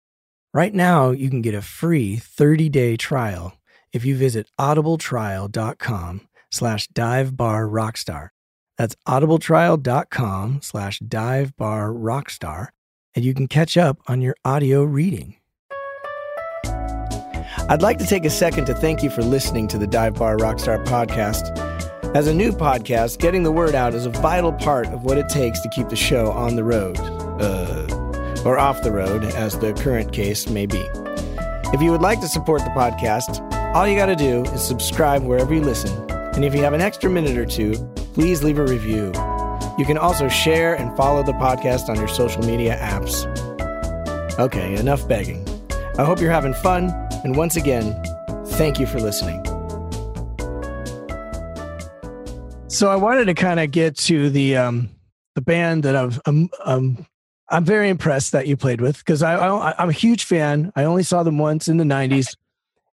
Right 0.53 0.73
now, 0.73 1.09
you 1.09 1.29
can 1.31 1.41
get 1.41 1.55
a 1.55 1.61
free 1.61 2.17
30 2.17 2.69
day 2.69 2.95
trial 2.95 3.57
if 3.91 4.05
you 4.05 4.15
visit 4.15 4.47
audibletrial.com 4.59 6.27
slash 6.51 6.87
divebarrockstar. 6.89 8.29
That's 8.77 8.95
audibletrial.com 9.07 10.59
slash 10.61 10.99
divebarrockstar, 10.99 12.67
and 13.15 13.25
you 13.25 13.33
can 13.33 13.47
catch 13.47 13.77
up 13.77 13.99
on 14.07 14.21
your 14.21 14.35
audio 14.45 14.83
reading. 14.83 15.35
I'd 17.69 17.81
like 17.81 17.97
to 17.99 18.05
take 18.05 18.25
a 18.25 18.29
second 18.29 18.65
to 18.65 18.75
thank 18.75 19.03
you 19.03 19.09
for 19.09 19.21
listening 19.21 19.67
to 19.69 19.77
the 19.77 19.87
Dive 19.87 20.15
Bar 20.15 20.37
Rockstar 20.37 20.83
podcast. 20.85 21.57
As 22.15 22.27
a 22.27 22.33
new 22.33 22.51
podcast, 22.51 23.17
getting 23.19 23.41
the 23.41 23.51
word 23.51 23.73
out 23.73 23.95
is 23.95 24.05
a 24.05 24.09
vital 24.09 24.53
part 24.53 24.87
of 24.87 25.03
what 25.03 25.17
it 25.17 25.29
takes 25.29 25.61
to 25.61 25.69
keep 25.69 25.89
the 25.89 25.95
show 25.95 26.31
on 26.31 26.55
the 26.55 26.63
road, 26.63 26.99
uh, 27.41 27.87
or 28.45 28.57
off 28.57 28.83
the 28.83 28.91
road, 28.91 29.23
as 29.23 29.57
the 29.59 29.73
current 29.73 30.11
case 30.11 30.49
may 30.49 30.65
be. 30.65 30.83
If 31.73 31.81
you 31.81 31.91
would 31.91 32.01
like 32.01 32.21
to 32.21 32.27
support 32.27 32.61
the 32.63 32.69
podcast, 32.71 33.41
all 33.73 33.87
you 33.87 33.95
got 33.95 34.05
to 34.05 34.15
do 34.15 34.43
is 34.53 34.63
subscribe 34.63 35.23
wherever 35.23 35.53
you 35.53 35.61
listen. 35.61 35.91
And 36.11 36.45
if 36.45 36.53
you 36.53 36.61
have 36.61 36.73
an 36.73 36.81
extra 36.81 37.09
minute 37.09 37.37
or 37.37 37.45
two, 37.45 37.73
please 38.13 38.43
leave 38.43 38.59
a 38.59 38.63
review. 38.63 39.11
You 39.77 39.85
can 39.85 39.97
also 39.97 40.27
share 40.27 40.75
and 40.75 40.95
follow 40.95 41.23
the 41.23 41.31
podcast 41.33 41.89
on 41.89 41.95
your 41.95 42.07
social 42.07 42.43
media 42.43 42.77
apps. 42.77 43.25
Okay, 44.39 44.75
enough 44.75 45.07
begging. 45.07 45.47
I 45.97 46.03
hope 46.05 46.19
you're 46.19 46.31
having 46.31 46.53
fun, 46.53 46.91
and 47.23 47.35
once 47.35 47.55
again, 47.55 47.99
thank 48.45 48.79
you 48.79 48.85
for 48.85 48.99
listening. 48.99 49.43
So 52.67 52.89
I 52.89 52.95
wanted 52.95 53.25
to 53.25 53.33
kind 53.35 53.59
of 53.59 53.71
get 53.71 53.95
to 53.97 54.29
the 54.29 54.57
um, 54.57 54.89
the 55.35 55.41
band 55.41 55.83
that 55.83 55.95
I've 55.95 56.19
um, 56.25 56.49
um, 56.63 57.05
I'm 57.53 57.65
very 57.65 57.87
impressed 57.87 58.31
that 58.31 58.47
you 58.47 58.57
played 58.57 58.81
with 58.81 58.97
because 58.97 59.21
I, 59.21 59.35
I 59.35 59.75
I'm 59.77 59.89
a 59.89 59.93
huge 59.93 60.23
fan. 60.23 60.71
I 60.75 60.85
only 60.85 61.03
saw 61.03 61.21
them 61.21 61.37
once 61.37 61.67
in 61.67 61.77
the 61.77 61.83
'90s, 61.83 62.35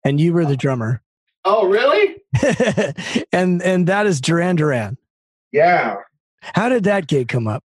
and 0.03 0.19
you 0.19 0.33
were 0.33 0.45
the 0.45 0.57
drummer. 0.57 1.01
Oh, 1.45 1.65
really? 1.65 2.17
and 3.31 3.61
and 3.63 3.87
that 3.87 4.05
is 4.05 4.19
Duran 4.19 4.57
Duran. 4.57 4.97
Yeah. 5.53 5.95
How 6.41 6.67
did 6.67 6.83
that 6.83 7.07
gig 7.07 7.29
come 7.29 7.47
up? 7.47 7.63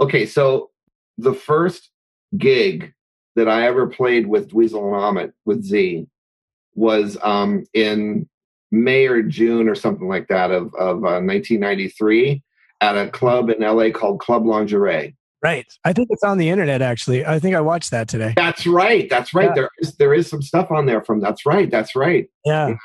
Okay, 0.00 0.26
so 0.26 0.70
the 1.16 1.32
first 1.32 1.90
gig 2.36 2.92
that 3.34 3.48
I 3.48 3.66
ever 3.66 3.86
played 3.86 4.26
with 4.26 4.50
Dweezil 4.50 4.86
and 4.86 4.96
Ahmet 4.96 5.32
with 5.46 5.64
Z 5.64 6.06
was 6.74 7.16
um, 7.22 7.64
in 7.72 8.28
May 8.70 9.06
or 9.06 9.22
June 9.22 9.66
or 9.66 9.74
something 9.74 10.08
like 10.08 10.28
that 10.28 10.50
of, 10.50 10.74
of 10.74 10.98
uh, 10.98 11.20
1993 11.20 12.42
at 12.82 12.98
a 12.98 13.08
club 13.08 13.48
in 13.48 13.60
LA 13.60 13.90
called 13.90 14.20
Club 14.20 14.44
Lingerie. 14.44 15.14
Right. 15.42 15.66
I 15.84 15.92
think 15.92 16.08
it's 16.10 16.22
on 16.22 16.38
the 16.38 16.48
internet 16.48 16.82
actually. 16.82 17.26
I 17.26 17.38
think 17.38 17.56
I 17.56 17.60
watched 17.60 17.90
that 17.90 18.08
today. 18.08 18.32
That's 18.36 18.66
right. 18.66 19.08
That's 19.10 19.34
right. 19.34 19.48
Yeah. 19.48 19.54
There 19.54 19.70
is 19.80 19.96
there 19.96 20.14
is 20.14 20.28
some 20.28 20.42
stuff 20.42 20.70
on 20.70 20.86
there 20.86 21.02
from 21.02 21.20
that's 21.20 21.44
right. 21.44 21.70
That's 21.70 21.96
right. 21.96 22.28
Yeah. 22.44 22.76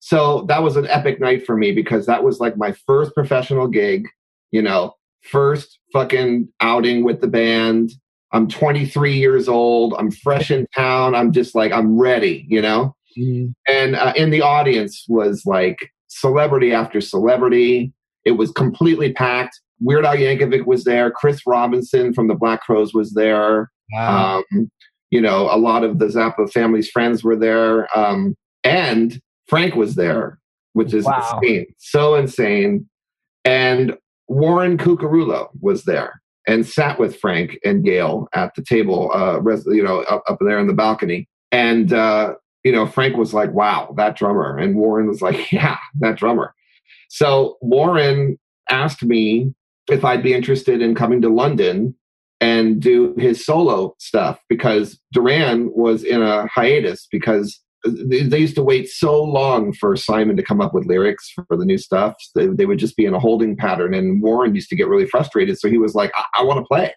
So 0.00 0.44
that 0.48 0.62
was 0.62 0.76
an 0.76 0.86
epic 0.88 1.20
night 1.20 1.46
for 1.46 1.56
me 1.56 1.70
because 1.72 2.06
that 2.06 2.24
was 2.24 2.40
like 2.40 2.56
my 2.56 2.72
first 2.86 3.14
professional 3.14 3.68
gig, 3.68 4.08
you 4.50 4.62
know, 4.62 4.94
first 5.22 5.78
fucking 5.92 6.48
outing 6.60 7.04
with 7.04 7.20
the 7.20 7.28
band. 7.28 7.92
I'm 8.32 8.48
23 8.48 9.12
years 9.14 9.46
old. 9.46 9.94
I'm 9.98 10.10
fresh 10.10 10.50
in 10.50 10.66
town. 10.74 11.14
I'm 11.14 11.30
just 11.30 11.54
like, 11.54 11.70
I'm 11.70 11.98
ready, 11.98 12.46
you 12.48 12.62
know? 12.62 12.96
Mhm. 13.18 13.52
And 13.68 13.94
uh, 13.94 14.14
in 14.16 14.30
the 14.30 14.40
audience 14.42 15.04
was 15.08 15.44
like 15.44 15.92
celebrity 16.08 16.72
after 16.72 17.00
celebrity. 17.00 17.92
It 18.24 18.32
was 18.32 18.50
completely 18.52 19.12
packed. 19.12 19.60
Weird 19.82 20.04
Al 20.04 20.16
Yankovic 20.16 20.66
was 20.66 20.84
there. 20.84 21.10
Chris 21.10 21.42
Robinson 21.46 22.12
from 22.14 22.28
the 22.28 22.34
Black 22.34 22.62
Crowes 22.62 22.94
was 22.94 23.12
there. 23.14 23.70
Wow. 23.92 24.44
Um, 24.52 24.70
you 25.10 25.20
know, 25.20 25.48
a 25.50 25.58
lot 25.58 25.84
of 25.84 25.98
the 25.98 26.06
Zappa 26.06 26.50
family's 26.50 26.88
friends 26.90 27.22
were 27.22 27.36
there. 27.36 27.86
Um, 27.98 28.34
and 28.64 29.20
Frank 29.48 29.74
was 29.74 29.94
there, 29.94 30.38
which 30.72 30.94
is 30.94 31.04
Wow. 31.04 31.38
insane. 31.42 31.66
So 31.78 32.14
insane. 32.14 32.88
And 33.44 33.96
Warren 34.28 34.78
Cuccurullo 34.78 35.48
was 35.60 35.84
there 35.84 36.22
and 36.46 36.64
sat 36.66 36.98
with 36.98 37.18
Frank 37.18 37.58
and 37.64 37.84
Gail 37.84 38.28
at 38.34 38.54
the 38.54 38.62
table, 38.62 39.10
uh, 39.14 39.38
res- 39.40 39.66
you 39.66 39.82
know, 39.82 40.00
up, 40.02 40.22
up 40.28 40.38
there 40.40 40.58
in 40.58 40.66
the 40.66 40.72
balcony. 40.72 41.28
And, 41.50 41.92
uh, 41.92 42.34
you 42.64 42.72
know, 42.72 42.86
Frank 42.86 43.16
was 43.16 43.34
like, 43.34 43.52
wow, 43.52 43.92
that 43.96 44.16
drummer. 44.16 44.56
And 44.56 44.76
Warren 44.76 45.08
was 45.08 45.20
like, 45.20 45.52
yeah, 45.52 45.76
that 46.00 46.16
drummer. 46.16 46.54
So 47.08 47.58
Warren 47.60 48.38
asked 48.70 49.04
me 49.04 49.52
if 49.92 50.04
I'd 50.04 50.22
be 50.22 50.34
interested 50.34 50.82
in 50.82 50.94
coming 50.94 51.22
to 51.22 51.28
London 51.28 51.94
and 52.40 52.80
do 52.80 53.14
his 53.18 53.44
solo 53.44 53.94
stuff 53.98 54.40
because 54.48 54.98
Duran 55.12 55.70
was 55.74 56.02
in 56.02 56.22
a 56.22 56.48
hiatus 56.48 57.06
because 57.10 57.60
they, 57.84 58.38
used 58.38 58.54
to 58.54 58.62
wait 58.62 58.88
so 58.88 59.22
long 59.22 59.72
for 59.72 59.96
Simon 59.96 60.36
to 60.36 60.42
come 60.42 60.60
up 60.60 60.72
with 60.72 60.86
lyrics 60.86 61.32
for 61.48 61.56
the 61.56 61.64
new 61.64 61.78
stuff. 61.78 62.14
They, 62.34 62.46
they 62.46 62.66
would 62.66 62.78
just 62.78 62.96
be 62.96 63.04
in 63.04 63.14
a 63.14 63.18
holding 63.18 63.56
pattern, 63.56 63.94
and 63.94 64.22
Warren 64.22 64.54
used 64.54 64.68
to 64.70 64.76
get 64.76 64.88
really 64.88 65.06
frustrated. 65.06 65.58
So 65.58 65.68
he 65.68 65.78
was 65.78 65.94
like, 65.94 66.12
"I, 66.14 66.40
I 66.40 66.44
want 66.44 66.58
to 66.58 66.64
play, 66.64 66.92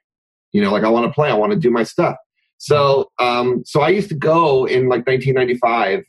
you 0.51 0.61
know, 0.61 0.71
like 0.71 0.83
I 0.83 0.89
want 0.89 1.07
to 1.07 1.11
play, 1.11 1.29
I 1.29 1.33
want 1.33 1.53
to 1.53 1.59
do 1.59 1.71
my 1.71 1.83
stuff." 1.83 2.15
So, 2.57 3.09
um, 3.19 3.63
so 3.65 3.81
I 3.81 3.89
used 3.89 4.09
to 4.09 4.15
go 4.15 4.65
in 4.65 4.87
like 4.87 5.07
1995 5.07 6.03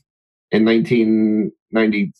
and 0.52 0.66
1990, 0.66 2.12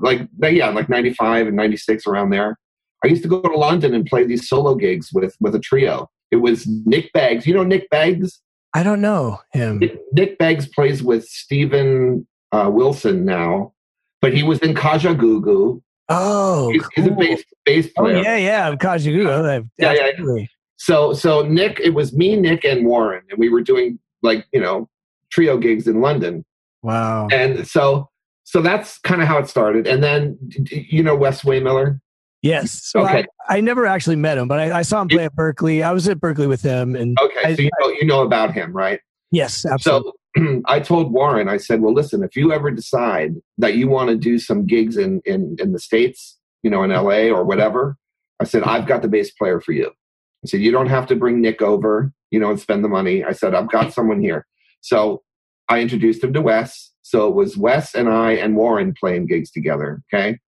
like 0.00 0.28
yeah, 0.40 0.68
like 0.68 0.88
95 0.88 1.48
and 1.48 1.56
96 1.56 2.06
around 2.06 2.30
there. 2.30 2.58
I 3.04 3.08
used 3.08 3.22
to 3.22 3.28
go 3.28 3.40
to 3.42 3.56
London 3.56 3.94
and 3.94 4.06
play 4.06 4.24
these 4.24 4.48
solo 4.48 4.74
gigs 4.74 5.10
with 5.12 5.36
with 5.40 5.54
a 5.54 5.58
trio. 5.60 6.08
It 6.30 6.36
was 6.36 6.66
Nick 6.86 7.12
Beggs. 7.12 7.46
You 7.46 7.54
know 7.54 7.64
Nick 7.64 7.90
Beggs? 7.90 8.40
I 8.74 8.82
don't 8.82 9.00
know 9.02 9.38
him. 9.52 9.78
Nick, 9.80 9.98
Nick 10.12 10.38
Beggs 10.38 10.66
plays 10.66 11.02
with 11.02 11.24
Steven 11.26 12.26
uh, 12.52 12.70
Wilson 12.72 13.24
now, 13.24 13.74
but 14.22 14.32
he 14.32 14.42
was 14.42 14.58
in 14.60 14.74
Kajagoogoo. 14.74 15.82
Oh, 16.08 16.70
he's, 16.70 16.82
he's 16.94 17.06
a 17.06 17.08
cool. 17.10 17.18
bass 17.18 17.44
bass 17.64 17.88
Oh 17.98 18.06
yeah, 18.06 18.36
yeah. 18.36 18.68
I'm 18.68 18.78
Kajagoogoo. 18.78 19.68
Yeah, 19.78 19.92
yeah. 19.92 20.08
Absolutely. 20.10 20.48
So 20.76 21.12
so 21.12 21.42
Nick, 21.42 21.80
it 21.80 21.90
was 21.94 22.12
me, 22.12 22.36
Nick, 22.36 22.64
and 22.64 22.86
Warren, 22.86 23.22
and 23.30 23.38
we 23.38 23.48
were 23.48 23.62
doing 23.62 23.98
like 24.22 24.46
you 24.52 24.60
know 24.60 24.88
trio 25.30 25.56
gigs 25.58 25.86
in 25.86 26.00
London, 26.00 26.44
Wow. 26.82 27.28
and 27.32 27.66
so 27.66 28.08
so 28.44 28.60
that's 28.60 28.98
kind 28.98 29.22
of 29.22 29.28
how 29.28 29.38
it 29.38 29.48
started. 29.48 29.86
And 29.86 30.02
then 30.02 30.38
you 30.70 31.02
know 31.02 31.14
Wes 31.16 31.42
Wehmiller. 31.42 32.00
Yes. 32.42 32.82
So 32.84 33.00
Okay. 33.04 33.24
I, 33.48 33.58
I 33.58 33.60
never 33.60 33.86
actually 33.86 34.16
met 34.16 34.36
him, 34.36 34.48
but 34.48 34.58
I, 34.58 34.78
I 34.78 34.82
saw 34.82 35.00
him 35.00 35.08
play 35.08 35.24
at 35.24 35.36
Berklee. 35.36 35.82
I 35.82 35.92
was 35.92 36.08
at 36.08 36.18
Berklee 36.18 36.48
with 36.48 36.62
him, 36.62 36.96
and 36.96 37.16
Okay, 37.20 37.40
I- 37.44 37.54
so 37.54 37.62
you 37.62 37.70
know 37.80 37.88
you 37.88 38.04
know 38.04 38.22
about 38.22 38.52
him, 38.52 38.72
right? 38.72 39.00
yes, 39.30 39.64
absolutely. 39.64 40.12
So 40.36 40.62
I 40.66 40.80
told 40.80 41.12
Warren, 41.12 41.48
I 41.48 41.56
said, 41.56 41.80
well, 41.80 41.94
listen, 41.94 42.22
if 42.22 42.36
you 42.36 42.52
ever 42.52 42.70
decide 42.70 43.34
that 43.58 43.74
you 43.76 43.88
want 43.88 44.10
to 44.10 44.16
do 44.16 44.38
some 44.38 44.66
gigs 44.66 44.96
in, 44.96 45.20
in, 45.24 45.56
in 45.58 45.72
the 45.72 45.78
States, 45.78 46.38
you 46.62 46.70
know, 46.70 46.82
in 46.82 46.90
mm-hmm. 46.90 47.06
LA 47.06 47.36
or 47.36 47.44
whatever, 47.44 47.96
I 48.40 48.44
said, 48.44 48.62
I've 48.62 48.86
got 48.86 49.02
the 49.02 49.08
bass 49.08 49.30
player 49.30 49.60
for 49.60 49.72
you. 49.72 49.88
I 49.88 50.48
said, 50.48 50.60
you 50.60 50.72
don't 50.72 50.88
have 50.88 51.06
to 51.08 51.16
bring 51.16 51.40
Nick 51.40 51.62
over, 51.62 52.12
you 52.30 52.40
know, 52.40 52.50
and 52.50 52.58
spend 52.58 52.82
the 52.84 52.88
money. 52.88 53.22
I 53.22 53.32
said, 53.32 53.54
I've 53.54 53.70
got 53.70 53.92
someone 53.92 54.20
here. 54.20 54.46
So 54.80 55.22
I 55.68 55.80
introduced 55.80 56.24
him 56.24 56.32
to 56.32 56.40
Wes. 56.40 56.90
So 57.02 57.28
it 57.28 57.34
was 57.34 57.56
Wes 57.56 57.94
and 57.94 58.08
I 58.08 58.32
and 58.32 58.56
Warren 58.56 58.94
playing 58.98 59.26
gigs 59.26 59.50
together. 59.50 60.02
Okay. 60.12 60.38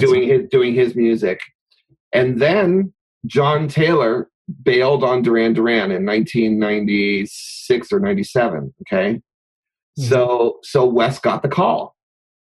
Doing 0.00 0.28
his, 0.28 0.48
doing 0.50 0.74
his 0.74 0.94
music. 0.96 1.40
And 2.12 2.40
then 2.40 2.92
John 3.26 3.68
Taylor 3.68 4.28
bailed 4.62 5.02
on 5.04 5.22
Duran 5.22 5.52
Duran 5.54 5.90
in 5.90 6.04
1996 6.06 7.92
or 7.92 8.00
97. 8.00 8.74
Okay. 8.82 9.20
Mhm. 9.98 10.02
So, 10.08 10.58
so 10.62 10.86
Wes 10.86 11.18
got 11.18 11.42
the 11.42 11.48
call, 11.48 11.96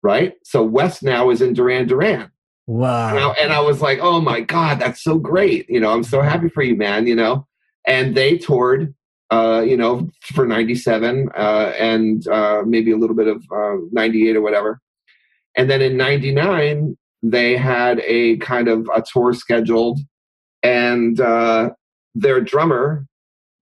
right? 0.02 0.34
So 0.44 0.62
Wes 0.62 1.02
now 1.02 1.30
is 1.30 1.40
in 1.42 1.54
Duran 1.54 1.86
Duran. 1.86 2.30
wow. 2.66 3.08
And 3.10 3.18
I, 3.18 3.28
and 3.42 3.52
I 3.52 3.60
was 3.60 3.80
like, 3.80 3.98
oh 4.02 4.20
my 4.20 4.40
God, 4.40 4.78
that's 4.78 5.02
so 5.02 5.18
great. 5.18 5.68
You 5.70 5.80
know, 5.80 5.90
I'm 5.92 6.04
so 6.04 6.20
happy 6.20 6.48
for 6.48 6.62
you, 6.62 6.76
man, 6.76 7.06
you 7.06 7.14
know. 7.14 7.46
And 7.86 8.14
they 8.14 8.36
toured, 8.36 8.94
uh, 9.30 9.64
you 9.66 9.76
know, 9.76 10.10
for 10.34 10.46
97 10.46 11.30
uh, 11.34 11.72
and 11.78 12.26
uh, 12.28 12.62
maybe 12.66 12.90
a 12.90 12.96
little 12.98 13.16
bit 13.16 13.26
of 13.28 13.42
uh, 13.50 13.76
98 13.92 14.36
or 14.36 14.42
whatever. 14.42 14.80
And 15.56 15.70
then 15.70 15.80
in 15.80 15.96
99, 15.96 16.96
they 17.22 17.56
had 17.56 18.00
a 18.00 18.36
kind 18.38 18.68
of 18.68 18.88
a 18.94 19.02
tour 19.02 19.32
scheduled, 19.32 20.00
and 20.62 21.20
uh, 21.20 21.70
their 22.14 22.40
drummer 22.40 23.06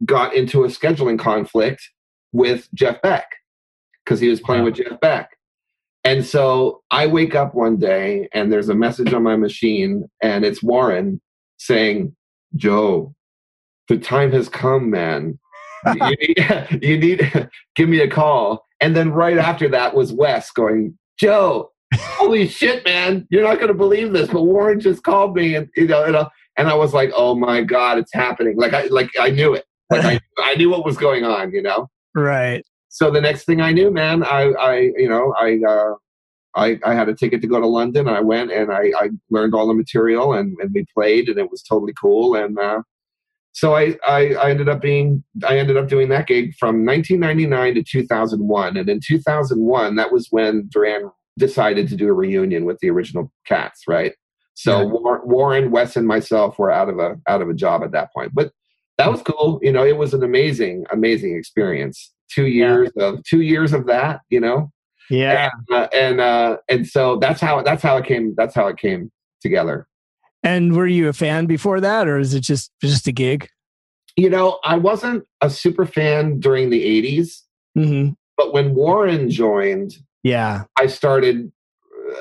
got 0.04 0.34
into 0.34 0.64
a 0.64 0.68
scheduling 0.68 1.18
conflict 1.18 1.90
with 2.32 2.68
Jeff 2.74 3.00
Beck 3.02 3.26
because 4.04 4.20
he 4.20 4.28
was 4.28 4.40
playing 4.40 4.64
with 4.64 4.74
Jeff 4.74 5.00
Beck. 5.00 5.30
And 6.04 6.24
so 6.24 6.82
I 6.90 7.08
wake 7.08 7.34
up 7.34 7.54
one 7.54 7.78
day 7.78 8.28
and 8.32 8.52
there's 8.52 8.68
a 8.68 8.74
message 8.74 9.12
on 9.12 9.22
my 9.22 9.36
machine, 9.36 10.08
and 10.22 10.44
it's 10.44 10.62
Warren 10.62 11.20
saying, 11.58 12.14
Joe, 12.54 13.14
the 13.88 13.98
time 13.98 14.32
has 14.32 14.48
come, 14.48 14.90
man. 14.90 15.38
you, 15.86 16.16
need, 16.20 16.80
you 16.82 16.98
need 16.98 17.50
give 17.74 17.88
me 17.88 18.00
a 18.00 18.08
call. 18.08 18.66
And 18.80 18.94
then 18.94 19.10
right 19.10 19.38
after 19.38 19.68
that 19.70 19.94
was 19.94 20.12
Wes 20.12 20.50
going, 20.52 20.96
Joe, 21.18 21.72
holy 21.94 22.48
shit, 22.48 22.84
man, 22.84 23.26
you're 23.30 23.44
not 23.44 23.60
gonna 23.60 23.74
believe 23.74 24.12
this, 24.12 24.28
but 24.28 24.42
Warren 24.42 24.80
just 24.80 25.02
called 25.02 25.34
me 25.34 25.54
and 25.54 25.68
you 25.76 25.86
know, 25.86 26.06
you 26.06 26.12
know, 26.12 26.28
and 26.56 26.68
I 26.68 26.74
was 26.74 26.94
like, 26.94 27.10
oh 27.14 27.34
my 27.34 27.62
god, 27.62 27.98
it's 27.98 28.12
happening. 28.12 28.56
Like 28.56 28.74
I 28.74 28.86
like 28.86 29.10
I 29.18 29.30
knew 29.30 29.54
it. 29.54 29.64
Like 29.90 30.04
I, 30.04 30.20
I 30.38 30.54
knew 30.54 30.70
what 30.70 30.84
was 30.84 30.96
going 30.96 31.24
on, 31.24 31.52
you 31.52 31.62
know. 31.62 31.88
right. 32.14 32.64
so 32.88 33.10
the 33.10 33.20
next 33.20 33.44
thing 33.44 33.60
I 33.60 33.72
knew, 33.72 33.90
man, 33.90 34.24
I, 34.24 34.50
I 34.52 34.76
you 34.96 35.08
know, 35.08 35.34
I, 35.38 35.60
uh, 35.66 35.94
I, 36.56 36.78
I 36.84 36.94
had 36.94 37.08
a 37.08 37.14
ticket 37.14 37.42
to 37.42 37.46
go 37.46 37.60
to 37.60 37.66
London. 37.66 38.08
I 38.08 38.20
went 38.20 38.50
and 38.50 38.72
I, 38.72 38.90
I 38.98 39.10
learned 39.30 39.54
all 39.54 39.68
the 39.68 39.74
material 39.74 40.32
and, 40.32 40.56
and 40.58 40.72
we 40.72 40.86
played 40.94 41.28
and 41.28 41.38
it 41.38 41.50
was 41.50 41.62
totally 41.62 41.92
cool. 42.00 42.34
And 42.34 42.58
uh, 42.58 42.80
so 43.52 43.76
I, 43.76 43.96
I, 44.06 44.34
I 44.34 44.50
ended 44.50 44.68
up 44.68 44.80
being 44.80 45.22
I 45.46 45.58
ended 45.58 45.76
up 45.76 45.88
doing 45.88 46.08
that 46.08 46.26
gig 46.26 46.54
from 46.58 46.86
1999 46.86 47.74
to 47.74 47.82
2001. 47.82 48.76
And 48.78 48.88
in 48.88 49.00
2001, 49.06 49.96
that 49.96 50.12
was 50.12 50.28
when 50.30 50.68
Duran 50.70 51.10
decided 51.38 51.88
to 51.88 51.96
do 51.96 52.08
a 52.08 52.12
reunion 52.12 52.64
with 52.64 52.78
the 52.80 52.90
original 52.90 53.30
Cats, 53.46 53.82
right? 53.86 54.14
So 54.54 54.80
yeah. 54.80 55.18
Warren, 55.24 55.70
Wes, 55.70 55.96
and 55.96 56.06
myself 56.06 56.58
were 56.58 56.70
out 56.70 56.88
of 56.88 56.98
a 56.98 57.16
out 57.28 57.42
of 57.42 57.50
a 57.50 57.54
job 57.54 57.82
at 57.82 57.92
that 57.92 58.12
point. 58.12 58.32
But 58.34 58.52
that 58.98 59.10
was 59.10 59.22
cool. 59.22 59.60
You 59.62 59.72
know, 59.72 59.84
it 59.84 59.98
was 59.98 60.14
an 60.14 60.22
amazing, 60.22 60.86
amazing 60.90 61.36
experience. 61.36 62.12
Two 62.30 62.46
years 62.46 62.90
yeah. 62.96 63.06
of 63.06 63.24
two 63.24 63.42
years 63.42 63.72
of 63.72 63.86
that. 63.86 64.20
You 64.30 64.40
know. 64.40 64.72
Yeah. 65.10 65.50
And 65.68 65.76
uh, 65.76 65.88
and, 65.92 66.20
uh, 66.20 66.56
and 66.68 66.86
so 66.86 67.16
that's 67.16 67.40
how 67.40 67.62
that's 67.62 67.82
how 67.82 67.96
it 67.98 68.06
came. 68.06 68.34
That's 68.36 68.54
how 68.54 68.66
it 68.66 68.78
came 68.78 69.12
together. 69.40 69.86
And 70.42 70.74
were 70.74 70.86
you 70.86 71.08
a 71.08 71.12
fan 71.12 71.46
before 71.46 71.80
that, 71.80 72.08
or 72.08 72.18
is 72.18 72.34
it 72.34 72.40
just 72.40 72.72
just 72.82 73.06
a 73.06 73.12
gig? 73.12 73.48
You 74.16 74.30
know, 74.30 74.58
I 74.64 74.76
wasn't 74.76 75.24
a 75.42 75.50
super 75.50 75.86
fan 75.86 76.40
during 76.40 76.70
the 76.70 76.82
'80s, 76.82 77.42
mm-hmm. 77.76 78.12
but 78.36 78.52
when 78.52 78.74
Warren 78.74 79.28
joined, 79.30 79.96
yeah, 80.26 80.64
I 80.78 80.86
started 80.86 81.52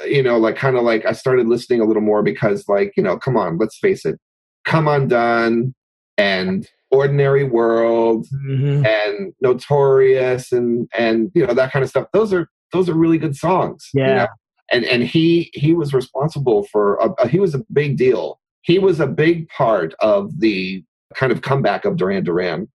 you 0.07 0.23
know, 0.23 0.37
like 0.37 0.55
kind 0.55 0.77
of 0.77 0.83
like 0.83 1.05
I 1.05 1.11
started 1.11 1.47
listening 1.47 1.81
a 1.81 1.85
little 1.85 2.01
more 2.01 2.23
because, 2.23 2.67
like, 2.67 2.93
you 2.97 3.03
know, 3.03 3.17
come 3.17 3.37
on, 3.37 3.57
let's 3.57 3.77
face 3.77 4.05
it, 4.05 4.19
Come 4.65 4.87
Undone 4.87 5.73
and 6.17 6.67
Ordinary 6.91 7.43
World 7.43 8.27
mm-hmm. 8.47 8.85
and 8.85 9.33
Notorious 9.41 10.51
and 10.51 10.89
and 10.97 11.31
you 11.33 11.45
know 11.45 11.53
that 11.53 11.71
kind 11.71 11.83
of 11.83 11.89
stuff. 11.89 12.07
Those 12.13 12.33
are 12.33 12.47
those 12.71 12.89
are 12.89 12.93
really 12.93 13.17
good 13.17 13.35
songs. 13.35 13.89
Yeah. 13.93 14.07
You 14.07 14.15
know? 14.15 14.27
And 14.71 14.85
and 14.85 15.03
he 15.03 15.51
he 15.53 15.73
was 15.73 15.93
responsible 15.93 16.63
for 16.71 16.95
a, 16.95 17.09
a, 17.19 17.27
he 17.27 17.39
was 17.39 17.53
a 17.53 17.63
big 17.71 17.97
deal. 17.97 18.39
He 18.61 18.79
was 18.79 18.99
a 18.99 19.07
big 19.07 19.47
part 19.49 19.93
of 19.99 20.39
the 20.39 20.83
kind 21.13 21.31
of 21.31 21.41
comeback 21.43 21.85
of 21.85 21.97
Duran 21.97 22.23
Duran 22.23 22.67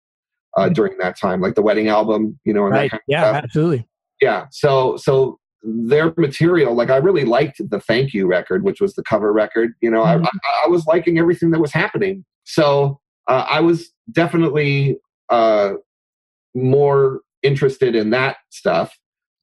uh, 0.57 0.69
during 0.69 0.97
that 0.99 1.19
time, 1.19 1.41
like 1.41 1.57
the 1.57 1.63
wedding 1.63 1.89
album, 1.89 2.39
you 2.45 2.55
know, 2.55 2.63
right. 2.63 2.91
Kind 2.91 3.01
of 3.01 3.05
yeah, 3.09 3.23
stuff. 3.23 3.45
absolutely. 3.45 3.87
Yeah. 4.21 4.47
So 4.51 4.97
so 4.97 5.41
their 5.63 6.13
material 6.17 6.75
like 6.75 6.91
i 6.91 6.97
really 6.97 7.25
liked 7.25 7.61
the 7.71 7.81
thank 7.81 8.15
you 8.15 8.27
record 8.27 8.63
which 8.65 8.81
was 8.81 8.95
the 8.95 9.03
cover 9.03 9.33
record 9.33 9.75
you 9.81 9.91
know 9.91 10.03
mm-hmm. 10.03 10.25
I, 10.25 10.65
I, 10.65 10.69
was 10.69 10.87
liking 10.87 11.19
everything 11.19 11.51
that 11.51 11.61
was 11.61 11.73
happening 11.73 12.25
so 12.45 12.99
uh, 13.29 13.47
i 13.49 13.61
was 13.61 13.93
definitely 14.11 14.97
uh, 15.29 15.75
more 16.55 17.21
interested 17.43 17.95
in 17.95 18.11
that 18.11 18.39
stuff 18.49 18.97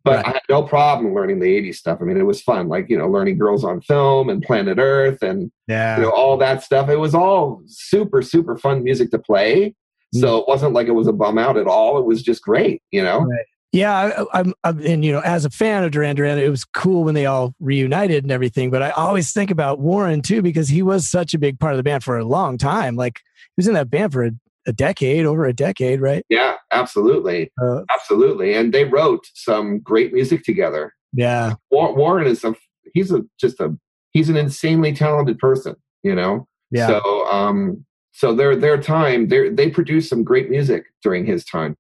but 0.03 0.17
right. 0.17 0.25
i 0.25 0.30
had 0.32 0.41
no 0.49 0.63
problem 0.63 1.13
learning 1.13 1.39
the 1.39 1.45
80s 1.45 1.75
stuff 1.75 1.99
i 2.01 2.03
mean 2.03 2.17
it 2.17 2.25
was 2.25 2.41
fun 2.41 2.67
like 2.67 2.89
you 2.89 2.97
know 2.97 3.07
learning 3.07 3.38
girls 3.38 3.63
on 3.63 3.80
film 3.82 4.30
and 4.30 4.41
planet 4.41 4.80
earth 4.80 5.21
and 5.21 5.51
yeah. 5.67 5.97
you 5.97 6.03
know 6.03 6.09
all 6.09 6.36
that 6.38 6.63
stuff 6.63 6.89
it 6.89 6.97
was 6.97 7.13
all 7.13 7.61
super 7.67 8.23
super 8.23 8.57
fun 8.57 8.84
music 8.84 9.11
to 9.11 9.19
play 9.19 9.67
mm-hmm. 9.67 10.19
so 10.19 10.38
it 10.38 10.45
wasn't 10.47 10.73
like 10.73 10.88
it 10.88 10.93
was 10.93 11.07
a 11.07 11.13
bum 11.13 11.38
out 11.38 11.57
at 11.57 11.67
all 11.67 11.99
it 11.99 12.05
was 12.05 12.23
just 12.23 12.41
great 12.41 12.82
you 12.91 13.03
know 13.03 13.19
right. 13.19 13.45
Yeah, 13.78 14.25
I, 14.34 14.39
am 14.39 14.53
and 14.63 15.05
you 15.05 15.11
know, 15.11 15.19
as 15.19 15.45
a 15.45 15.51
fan 15.51 15.84
of 15.84 15.91
Duran 15.91 16.15
Duran, 16.15 16.39
it 16.39 16.49
was 16.49 16.65
cool 16.65 17.03
when 17.03 17.13
they 17.13 17.28
all 17.28 17.53
reunited 17.59 18.23
and 18.23 18.32
everything. 18.32 18.71
But 18.71 18.82
I 18.82 18.89
always 18.89 19.32
think 19.32 19.51
about 19.51 19.80
Warren 19.80 20.23
too 20.23 20.41
because 20.41 20.67
he 20.67 20.82
was 20.82 21.07
such 21.07 21.36
a 21.36 21.38
big 21.38 21.59
part 21.59 21.73
of 21.73 21.78
the 21.78 21.84
band 21.84 22.03
for 22.03 22.17
a 22.17 22.25
long 22.25 22.57
time. 22.57 22.95
Like 22.95 23.19
he 23.36 23.53
was 23.57 23.67
in 23.67 23.75
that 23.75 23.91
band 23.91 24.13
for 24.13 24.25
a, 24.25 24.32
a 24.65 24.73
decade, 24.73 25.28
over 25.28 25.45
a 25.45 25.53
decade, 25.53 26.01
right? 26.01 26.25
Yeah, 26.28 26.55
absolutely, 26.71 27.51
uh, 27.61 27.82
absolutely. 27.93 28.55
And 28.55 28.73
they 28.73 28.84
wrote 28.84 29.28
some 29.36 29.80
great 29.80 30.11
music 30.11 30.43
together. 30.43 30.95
Yeah, 31.13 31.53
Warren 31.69 32.25
is 32.25 32.43
a 32.43 32.55
he's 32.95 33.11
a 33.11 33.21
just 33.39 33.59
a 33.59 33.78
he's 34.11 34.30
an 34.30 34.38
insanely 34.38 34.91
talented 34.91 35.38
person. 35.38 35.75
You 36.01 36.15
know. 36.15 36.47
Yeah. 36.71 36.88
So 36.88 37.28
um, 37.28 37.86
so 38.11 38.34
their 38.34 38.55
their 38.55 38.82
time 38.82 39.28
they 39.28 39.49
they 39.49 39.69
produced 39.69 40.09
some 40.09 40.23
great 40.23 40.49
music 40.49 40.86
during 41.03 41.28
his 41.28 41.45
time 41.45 41.75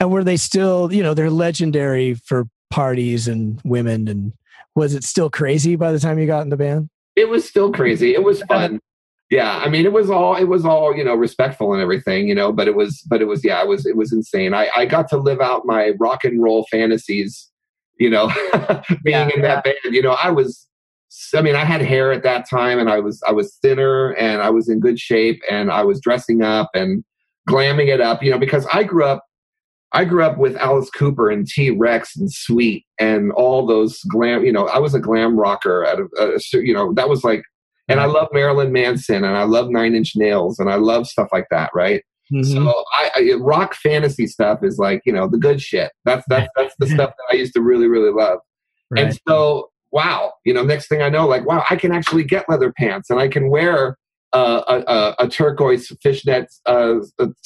and 0.00 0.10
were 0.10 0.24
they 0.24 0.36
still 0.36 0.92
you 0.92 1.02
know 1.02 1.14
they're 1.14 1.30
legendary 1.30 2.14
for 2.14 2.46
parties 2.70 3.28
and 3.28 3.60
women 3.64 4.08
and 4.08 4.32
was 4.74 4.94
it 4.94 5.04
still 5.04 5.28
crazy 5.28 5.76
by 5.76 5.92
the 5.92 6.00
time 6.00 6.18
you 6.18 6.26
got 6.26 6.42
in 6.42 6.48
the 6.48 6.56
band? 6.56 6.88
It 7.14 7.28
was 7.28 7.46
still 7.46 7.70
crazy. 7.70 8.14
It 8.14 8.24
was 8.24 8.42
fun. 8.42 8.80
Yeah 9.30 9.58
i 9.64 9.68
mean 9.70 9.86
it 9.86 9.92
was 9.92 10.10
all 10.10 10.36
it 10.36 10.44
was 10.44 10.66
all 10.66 10.94
you 10.94 11.02
know 11.02 11.14
respectful 11.14 11.72
and 11.72 11.80
everything 11.80 12.28
you 12.28 12.34
know 12.34 12.52
but 12.52 12.68
it 12.68 12.74
was 12.74 13.00
but 13.08 13.22
it 13.22 13.24
was 13.24 13.42
yeah 13.42 13.62
it 13.62 13.68
was 13.68 13.86
it 13.86 13.96
was 13.96 14.12
insane. 14.12 14.52
I 14.52 14.68
i 14.76 14.84
got 14.84 15.08
to 15.08 15.16
live 15.16 15.40
out 15.40 15.62
my 15.64 15.92
rock 15.98 16.24
and 16.24 16.42
roll 16.42 16.66
fantasies 16.70 17.50
you 17.98 18.10
know 18.10 18.26
being 19.04 19.30
yeah, 19.30 19.30
in 19.34 19.40
that 19.42 19.62
yeah. 19.64 19.72
band. 19.82 19.94
You 19.94 20.02
know 20.02 20.12
i 20.22 20.30
was 20.30 20.68
I 21.34 21.42
mean, 21.42 21.56
I 21.56 21.64
had 21.64 21.82
hair 21.82 22.12
at 22.12 22.22
that 22.22 22.48
time, 22.48 22.78
and 22.78 22.88
I 22.88 23.00
was 23.00 23.22
I 23.26 23.32
was 23.32 23.56
thinner, 23.60 24.12
and 24.12 24.40
I 24.40 24.50
was 24.50 24.68
in 24.68 24.80
good 24.80 24.98
shape, 24.98 25.42
and 25.50 25.70
I 25.70 25.84
was 25.84 26.00
dressing 26.00 26.42
up 26.42 26.70
and 26.74 27.04
glamming 27.48 27.88
it 27.88 28.00
up, 28.00 28.22
you 28.22 28.30
know, 28.30 28.38
because 28.38 28.66
I 28.72 28.82
grew 28.84 29.04
up 29.04 29.24
I 29.94 30.04
grew 30.04 30.24
up 30.24 30.38
with 30.38 30.56
Alice 30.56 30.90
Cooper 30.90 31.30
and 31.30 31.46
T 31.46 31.70
Rex 31.70 32.16
and 32.16 32.32
Sweet 32.32 32.86
and 32.98 33.32
all 33.32 33.66
those 33.66 34.00
glam. 34.04 34.44
You 34.44 34.52
know, 34.52 34.66
I 34.66 34.78
was 34.78 34.94
a 34.94 35.00
glam 35.00 35.36
rocker. 35.36 35.84
At 35.84 35.98
a, 35.98 36.08
a, 36.18 36.38
you 36.60 36.72
know, 36.72 36.92
that 36.94 37.08
was 37.08 37.24
like, 37.24 37.42
and 37.88 38.00
I 38.00 38.06
love 38.06 38.28
Marilyn 38.32 38.72
Manson 38.72 39.24
and 39.24 39.36
I 39.36 39.42
love 39.44 39.68
Nine 39.68 39.94
Inch 39.94 40.12
Nails 40.16 40.58
and 40.58 40.70
I 40.70 40.76
love 40.76 41.06
stuff 41.06 41.28
like 41.32 41.46
that. 41.50 41.70
Right. 41.74 42.02
Mm-hmm. 42.32 42.64
So 42.64 42.84
I, 42.94 43.10
I, 43.16 43.32
rock 43.34 43.74
fantasy 43.74 44.26
stuff 44.26 44.60
is 44.62 44.78
like 44.78 45.02
you 45.04 45.12
know 45.12 45.28
the 45.28 45.38
good 45.38 45.60
shit. 45.60 45.92
That's 46.04 46.24
that's 46.28 46.48
that's 46.56 46.74
the 46.78 46.86
stuff 46.86 47.10
that 47.10 47.34
I 47.34 47.36
used 47.36 47.52
to 47.54 47.60
really 47.60 47.86
really 47.86 48.12
love. 48.12 48.38
Right. 48.90 49.06
And 49.06 49.18
so 49.28 49.70
wow, 49.90 50.32
you 50.44 50.54
know, 50.54 50.64
next 50.64 50.88
thing 50.88 51.02
I 51.02 51.10
know, 51.10 51.26
like 51.26 51.46
wow, 51.46 51.64
I 51.68 51.76
can 51.76 51.92
actually 51.92 52.24
get 52.24 52.48
leather 52.48 52.72
pants 52.72 53.10
and 53.10 53.20
I 53.20 53.28
can 53.28 53.50
wear 53.50 53.98
a, 54.32 55.14
a, 55.18 55.28
turquoise 55.28 55.88
fishnet 56.02 56.52
uh, 56.66 56.94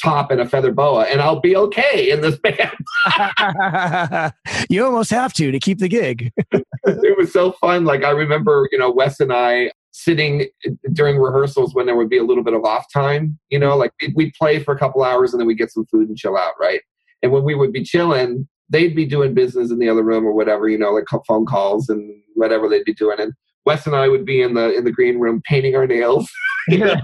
top 0.03 0.31
and 0.31 0.41
a 0.41 0.49
feather 0.49 0.73
boa, 0.73 1.05
and 1.05 1.21
I'll 1.21 1.41
be 1.41 1.57
okay 1.57 2.11
in 2.11 2.21
this 2.21 2.39
band. 2.43 4.33
you 4.71 4.85
almost 4.85 5.11
have 5.11 5.33
to 5.35 5.51
to 5.51 5.59
keep 5.59 5.79
the 5.79 5.89
gig. 5.89 6.33
it 6.53 7.19
was 7.19 7.33
so 7.33 7.53
fun. 7.53 7.85
Like 7.85 8.05
I 8.05 8.11
remember, 8.11 8.69
you 8.71 8.79
know, 8.79 8.91
Wes 8.91 9.21
and 9.21 9.33
I 9.33 9.73
sitting 9.93 10.47
during 10.93 11.17
rehearsals 11.17 11.75
when 11.75 11.87
there 11.87 11.97
would 11.97 12.11
be 12.11 12.19
a 12.19 12.25
little 12.25 12.45
bit 12.45 12.55
of 12.55 12.65
off 12.65 12.85
time. 12.93 13.39
You 13.51 13.59
know, 13.59 13.77
like 13.77 13.93
we'd 14.15 14.35
play 14.35 14.63
for 14.63 14.75
a 14.75 14.79
couple 14.79 15.03
hours 15.03 15.33
and 15.33 15.41
then 15.41 15.47
we'd 15.47 15.59
get 15.59 15.73
some 15.73 15.87
food 15.87 16.09
and 16.09 16.17
chill 16.17 16.37
out, 16.37 16.53
right? 16.61 16.81
And 17.23 17.33
when 17.33 17.45
we 17.45 17.55
would 17.55 17.73
be 17.73 17.83
chilling, 17.83 18.47
they'd 18.69 18.95
be 18.95 19.07
doing 19.07 19.35
business 19.35 19.71
in 19.71 19.79
the 19.79 19.89
other 19.89 20.03
room 20.03 20.27
or 20.27 20.33
whatever, 20.33 20.69
you 20.69 20.79
know, 20.79 20.93
like 20.93 21.05
phone 21.27 21.47
calls 21.47 21.89
and 21.89 22.13
whatever 22.35 22.69
they'd 22.69 22.85
be 22.85 22.95
doing. 22.95 23.19
And 23.19 23.33
Wes 23.65 23.87
and 23.87 23.97
I 23.97 24.09
would 24.09 24.25
be 24.25 24.43
in 24.43 24.55
the 24.55 24.73
in 24.75 24.85
the 24.85 24.93
green 24.93 25.19
room 25.19 25.43
painting 25.45 25.75
our 25.75 25.87
nails. 25.87 26.31
it 26.69 27.01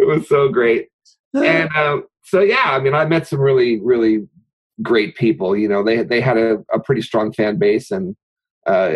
was 0.00 0.28
so 0.28 0.48
great. 0.48 0.88
And 1.34 1.68
uh, 1.74 1.98
so 2.22 2.40
yeah, 2.40 2.64
I 2.66 2.80
mean, 2.80 2.94
I 2.94 3.04
met 3.04 3.26
some 3.26 3.40
really, 3.40 3.80
really 3.80 4.26
great 4.82 5.16
people. 5.16 5.56
You 5.56 5.68
know, 5.68 5.82
they 5.82 6.02
they 6.02 6.20
had 6.20 6.36
a, 6.36 6.58
a 6.72 6.80
pretty 6.80 7.02
strong 7.02 7.32
fan 7.32 7.58
base, 7.58 7.90
and 7.90 8.16
uh, 8.66 8.92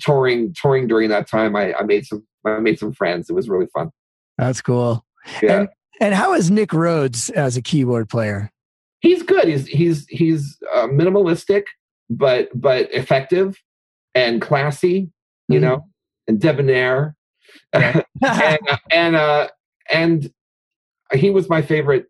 touring 0.00 0.54
touring 0.54 0.86
during 0.86 1.08
that 1.10 1.28
time, 1.28 1.56
I, 1.56 1.74
I 1.74 1.82
made 1.82 2.06
some 2.06 2.26
I 2.44 2.60
made 2.60 2.78
some 2.78 2.92
friends. 2.92 3.30
It 3.30 3.34
was 3.34 3.48
really 3.48 3.68
fun. 3.72 3.90
That's 4.38 4.60
cool. 4.60 5.04
Yeah. 5.42 5.60
And, 5.60 5.68
and 6.00 6.14
how 6.14 6.34
is 6.34 6.50
Nick 6.50 6.72
Rhodes 6.72 7.30
as 7.30 7.56
a 7.56 7.62
keyboard 7.62 8.08
player? 8.08 8.50
He's 9.00 9.22
good. 9.22 9.48
He's 9.48 9.66
he's 9.66 10.06
he's 10.08 10.58
uh, 10.74 10.86
minimalistic, 10.86 11.64
but 12.10 12.48
but 12.54 12.92
effective 12.92 13.56
and 14.14 14.40
classy. 14.40 15.10
You 15.48 15.60
mm-hmm. 15.60 15.64
know, 15.64 15.88
and 16.28 16.40
debonair, 16.40 17.16
and 17.72 18.04
and 18.90 19.16
uh, 19.16 19.48
and 19.90 20.32
he 21.14 21.30
was 21.30 21.48
my 21.48 21.62
favorite. 21.62 22.06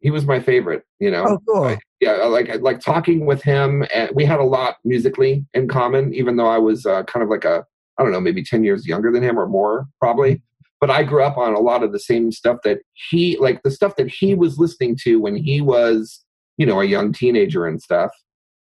He 0.00 0.10
was 0.10 0.24
my 0.24 0.40
favorite. 0.40 0.84
You 1.00 1.10
know, 1.10 1.24
oh, 1.26 1.38
cool. 1.48 1.76
yeah, 2.00 2.12
like 2.24 2.60
like 2.60 2.80
talking 2.80 3.26
with 3.26 3.42
him, 3.42 3.84
and 3.94 4.10
we 4.14 4.24
had 4.24 4.40
a 4.40 4.44
lot 4.44 4.76
musically 4.84 5.46
in 5.54 5.68
common. 5.68 6.14
Even 6.14 6.36
though 6.36 6.48
I 6.48 6.58
was 6.58 6.86
uh, 6.86 7.02
kind 7.04 7.22
of 7.22 7.28
like 7.28 7.44
a 7.44 7.64
I 7.98 8.02
don't 8.02 8.12
know, 8.12 8.20
maybe 8.20 8.42
ten 8.42 8.64
years 8.64 8.86
younger 8.86 9.10
than 9.10 9.22
him 9.22 9.38
or 9.38 9.46
more, 9.46 9.86
probably. 10.00 10.42
But 10.80 10.90
I 10.90 11.04
grew 11.04 11.22
up 11.22 11.38
on 11.38 11.54
a 11.54 11.58
lot 11.58 11.82
of 11.82 11.92
the 11.92 11.98
same 11.98 12.30
stuff 12.30 12.58
that 12.64 12.80
he 13.10 13.38
like 13.38 13.62
the 13.62 13.70
stuff 13.70 13.96
that 13.96 14.08
he 14.08 14.34
was 14.34 14.58
listening 14.58 14.96
to 15.02 15.20
when 15.20 15.36
he 15.36 15.60
was 15.60 16.22
you 16.58 16.66
know 16.66 16.80
a 16.80 16.84
young 16.84 17.12
teenager 17.12 17.66
and 17.66 17.80
stuff. 17.80 18.10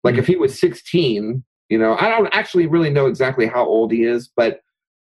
Like 0.03 0.15
mm-hmm. 0.15 0.21
if 0.21 0.27
he 0.27 0.37
was 0.37 0.59
sixteen, 0.59 1.45
you 1.69 1.79
know, 1.79 1.97
I 1.99 2.09
don't 2.09 2.29
actually 2.33 2.67
really 2.67 2.91
know 2.91 3.07
exactly 3.07 3.47
how 3.47 3.65
old 3.65 3.93
he 3.93 4.05
is, 4.05 4.31
but 4.35 4.61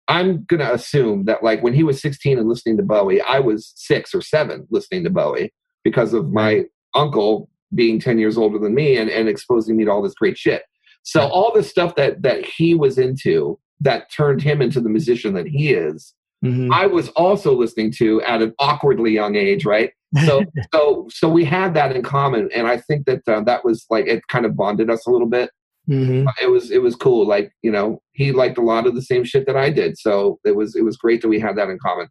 I'm 0.07 0.43
going 0.43 0.59
to 0.59 0.73
assume 0.73 1.25
that 1.25 1.43
like 1.43 1.63
when 1.63 1.73
he 1.73 1.83
was 1.83 2.01
16 2.01 2.37
and 2.37 2.47
listening 2.47 2.77
to 2.77 2.83
Bowie, 2.83 3.21
I 3.21 3.39
was 3.39 3.73
six 3.75 4.13
or 4.13 4.21
seven 4.21 4.67
listening 4.69 5.03
to 5.05 5.09
Bowie 5.09 5.53
because 5.83 6.13
of 6.13 6.31
my 6.31 6.65
uncle 6.93 7.49
being 7.73 7.99
10 7.99 8.19
years 8.19 8.37
older 8.37 8.59
than 8.59 8.75
me 8.75 8.97
and, 8.97 9.09
and 9.09 9.27
exposing 9.27 9.75
me 9.75 9.85
to 9.85 9.91
all 9.91 10.01
this 10.01 10.13
great 10.13 10.37
shit. 10.37 10.63
So 11.03 11.21
all 11.21 11.51
the 11.53 11.63
stuff 11.63 11.95
that 11.95 12.23
that 12.23 12.45
he 12.45 12.73
was 12.73 12.97
into 12.97 13.59
that 13.81 14.11
turned 14.11 14.41
him 14.41 14.61
into 14.61 14.81
the 14.81 14.89
musician 14.89 15.33
that 15.35 15.47
he 15.47 15.71
is, 15.71 16.13
mm-hmm. 16.43 16.73
I 16.73 16.87
was 16.87 17.09
also 17.09 17.55
listening 17.55 17.91
to 17.97 18.21
at 18.23 18.41
an 18.41 18.53
awkwardly 18.59 19.11
young 19.11 19.35
age, 19.35 19.65
right? 19.65 19.91
So, 20.25 20.43
so, 20.73 21.07
so 21.11 21.29
we 21.29 21.45
had 21.45 21.75
that 21.75 21.95
in 21.95 22.01
common, 22.01 22.49
and 22.55 22.67
I 22.67 22.77
think 22.77 23.05
that 23.05 23.27
uh, 23.27 23.41
that 23.41 23.63
was 23.63 23.85
like 23.89 24.07
it 24.07 24.27
kind 24.27 24.45
of 24.45 24.55
bonded 24.55 24.89
us 24.89 25.05
a 25.05 25.11
little 25.11 25.27
bit. 25.27 25.51
Mm-hmm. 25.89 26.27
It 26.41 26.49
was 26.49 26.71
it 26.71 26.81
was 26.81 26.95
cool. 26.95 27.27
Like 27.27 27.51
you 27.61 27.71
know, 27.71 28.01
he 28.13 28.31
liked 28.31 28.57
a 28.57 28.61
lot 28.61 28.87
of 28.87 28.95
the 28.95 29.01
same 29.01 29.23
shit 29.23 29.45
that 29.45 29.55
I 29.55 29.69
did, 29.69 29.97
so 29.97 30.39
it 30.43 30.55
was 30.55 30.75
it 30.75 30.83
was 30.83 30.97
great 30.97 31.21
that 31.21 31.27
we 31.27 31.39
had 31.39 31.57
that 31.57 31.69
in 31.69 31.77
common. 31.79 32.07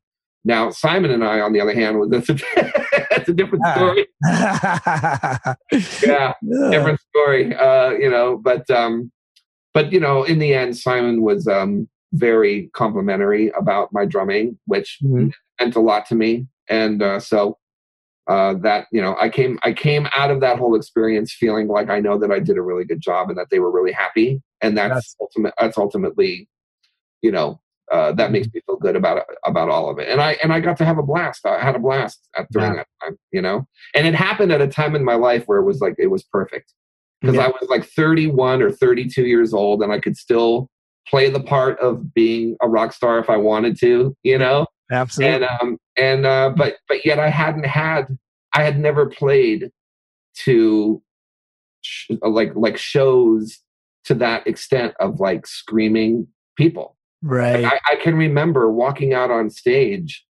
Now, 0.47 0.71
Simon 0.71 1.11
and 1.11 1.25
I, 1.25 1.41
on 1.41 1.53
the 1.53 1.61
other 1.61 1.75
hand, 1.75 1.99
was 1.99 2.11
that's 2.11 2.29
a, 2.31 2.39
that's 3.11 3.29
a 3.29 3.33
different 3.33 3.65
story. 3.75 4.07
yeah, 6.07 6.35
different 6.71 7.01
story. 7.11 7.55
Uh, 7.55 7.91
you 7.91 8.11
know, 8.11 8.37
but 8.37 8.69
um, 8.71 9.11
but 9.73 9.93
you 9.93 10.01
know, 10.01 10.23
in 10.23 10.39
the 10.39 10.55
end, 10.55 10.77
Simon 10.77 11.23
was 11.23 11.49
um, 11.49 11.89
very 12.13 12.71
complimentary 12.75 13.51
about 13.59 13.89
my 13.93 14.05
drumming, 14.05 14.59
which 14.67 14.99
mm-hmm. 15.03 15.29
meant 15.61 15.77
a 15.77 15.81
lot 15.81 16.07
to 16.07 16.15
me. 16.15 16.47
And 16.69 17.03
uh, 17.03 17.21
so 17.21 17.59
uh, 18.27 18.55
that 18.55 18.87
you 18.91 19.01
know, 19.01 19.17
I 19.21 19.29
came 19.29 19.59
I 19.63 19.73
came 19.73 20.09
out 20.15 20.31
of 20.31 20.41
that 20.41 20.59
whole 20.59 20.75
experience 20.75 21.33
feeling 21.33 21.69
like 21.69 21.91
I 21.91 22.01
know 22.01 22.19
that 22.19 22.31
I 22.31 22.39
did 22.39 22.57
a 22.57 22.63
really 22.63 22.85
good 22.85 23.01
job 23.01 23.29
and 23.29 23.39
that 23.39 23.51
they 23.51 23.59
were 23.59 23.71
really 23.71 23.93
happy. 23.93 24.43
And 24.61 24.77
that's 24.77 24.95
yes. 24.95 25.17
ultimate. 25.21 25.55
That's 25.61 25.77
ultimately, 25.77 26.49
you 27.21 27.31
know, 27.31 27.61
uh, 27.93 28.13
that 28.13 28.33
makes 28.33 28.47
mm-hmm. 28.47 28.59
me 28.59 28.63
feel 28.67 28.77
good 28.77 28.97
about 28.97 29.25
about 29.45 29.69
all 29.69 29.91
of 29.91 29.99
it. 29.99 30.09
And 30.09 30.21
I 30.21 30.33
and 30.43 30.53
I 30.53 30.61
got 30.61 30.79
to 30.79 30.85
have 30.85 30.99
a 30.99 31.03
blast. 31.03 31.45
I 31.45 31.63
had 31.63 31.77
a 31.77 31.79
blast 31.79 32.29
at, 32.37 32.47
during 32.51 32.73
yeah. 32.73 32.77
that 32.77 32.87
time, 33.03 33.19
you 33.31 33.43
know. 33.43 33.67
And 33.95 34.07
it 34.07 34.15
happened 34.15 34.53
at 34.53 34.63
a 34.63 34.69
time 34.69 34.97
in 34.97 35.05
my 35.05 35.17
life 35.17 35.45
where 35.45 35.59
it 35.59 35.65
was 35.65 35.81
like 35.81 35.95
it 35.99 36.07
was 36.07 36.23
perfect 36.23 36.73
because 37.21 37.37
yeah. 37.37 37.47
I 37.47 37.49
was 37.49 37.69
like 37.69 37.85
31 37.85 38.63
or 38.63 38.71
32 38.71 39.23
years 39.27 39.53
old 39.53 39.83
and 39.83 39.93
I 39.93 39.99
could 39.99 40.17
still 40.17 40.69
play 41.07 41.29
the 41.29 41.41
part 41.41 41.79
of 41.81 42.15
being 42.15 42.57
a 42.63 42.69
rock 42.69 42.93
star 42.93 43.19
if 43.19 43.29
I 43.29 43.37
wanted 43.37 43.79
to, 43.81 44.17
you 44.23 44.39
know? 44.39 44.67
Absolutely. 44.91 45.35
And 45.35 45.45
um 45.45 45.79
and 45.97 46.27
uh 46.27 46.53
but 46.57 46.77
but 46.89 47.05
yet 47.05 47.19
I 47.19 47.29
hadn't 47.29 47.67
had 47.67 48.19
I 48.55 48.63
had 48.63 48.79
never 48.79 49.07
played 49.07 49.71
to 50.45 51.03
sh- 51.83 52.11
like 52.23 52.53
like 52.55 52.77
shows 52.77 53.59
to 54.05 54.15
that 54.15 54.47
extent 54.47 54.95
of 55.01 55.21
like 55.21 55.47
screaming 55.47 56.27
people. 56.57 56.97
Right. 57.23 57.65
I, 57.65 57.81
I 57.91 57.97
can 57.97 58.17
remember 58.17 58.71
walking 58.71 59.15
out 59.15 59.31
on 59.31 59.49
stage 59.49 60.25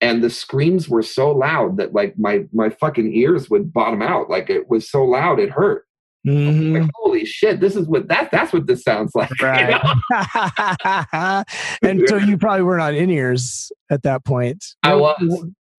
and 0.00 0.22
the 0.22 0.30
screams 0.30 0.88
were 0.88 1.02
so 1.02 1.30
loud 1.30 1.76
that 1.78 1.94
like 1.94 2.18
my 2.18 2.44
my 2.52 2.70
fucking 2.70 3.12
ears 3.12 3.50
would 3.50 3.72
bottom 3.72 4.02
out 4.02 4.30
like 4.30 4.50
it 4.50 4.68
was 4.68 4.90
so 4.90 5.04
loud 5.04 5.40
it 5.40 5.50
hurt 5.50 5.86
Mm-hmm. 6.26 6.82
Like, 6.82 6.90
holy 6.94 7.24
shit, 7.24 7.60
this 7.60 7.76
is 7.76 7.86
what 7.86 8.08
that 8.08 8.30
that's 8.30 8.52
what 8.52 8.66
this 8.66 8.82
sounds 8.82 9.14
like. 9.14 9.30
Right. 9.40 9.80
You 10.10 11.04
know? 11.12 11.44
and 11.82 12.08
so 12.08 12.16
you 12.16 12.36
probably 12.36 12.62
weren't 12.62 12.82
on 12.82 12.94
in 12.94 13.10
ears 13.10 13.70
at 13.90 14.02
that 14.02 14.24
point. 14.24 14.64
I 14.82 14.94
was. 14.94 15.16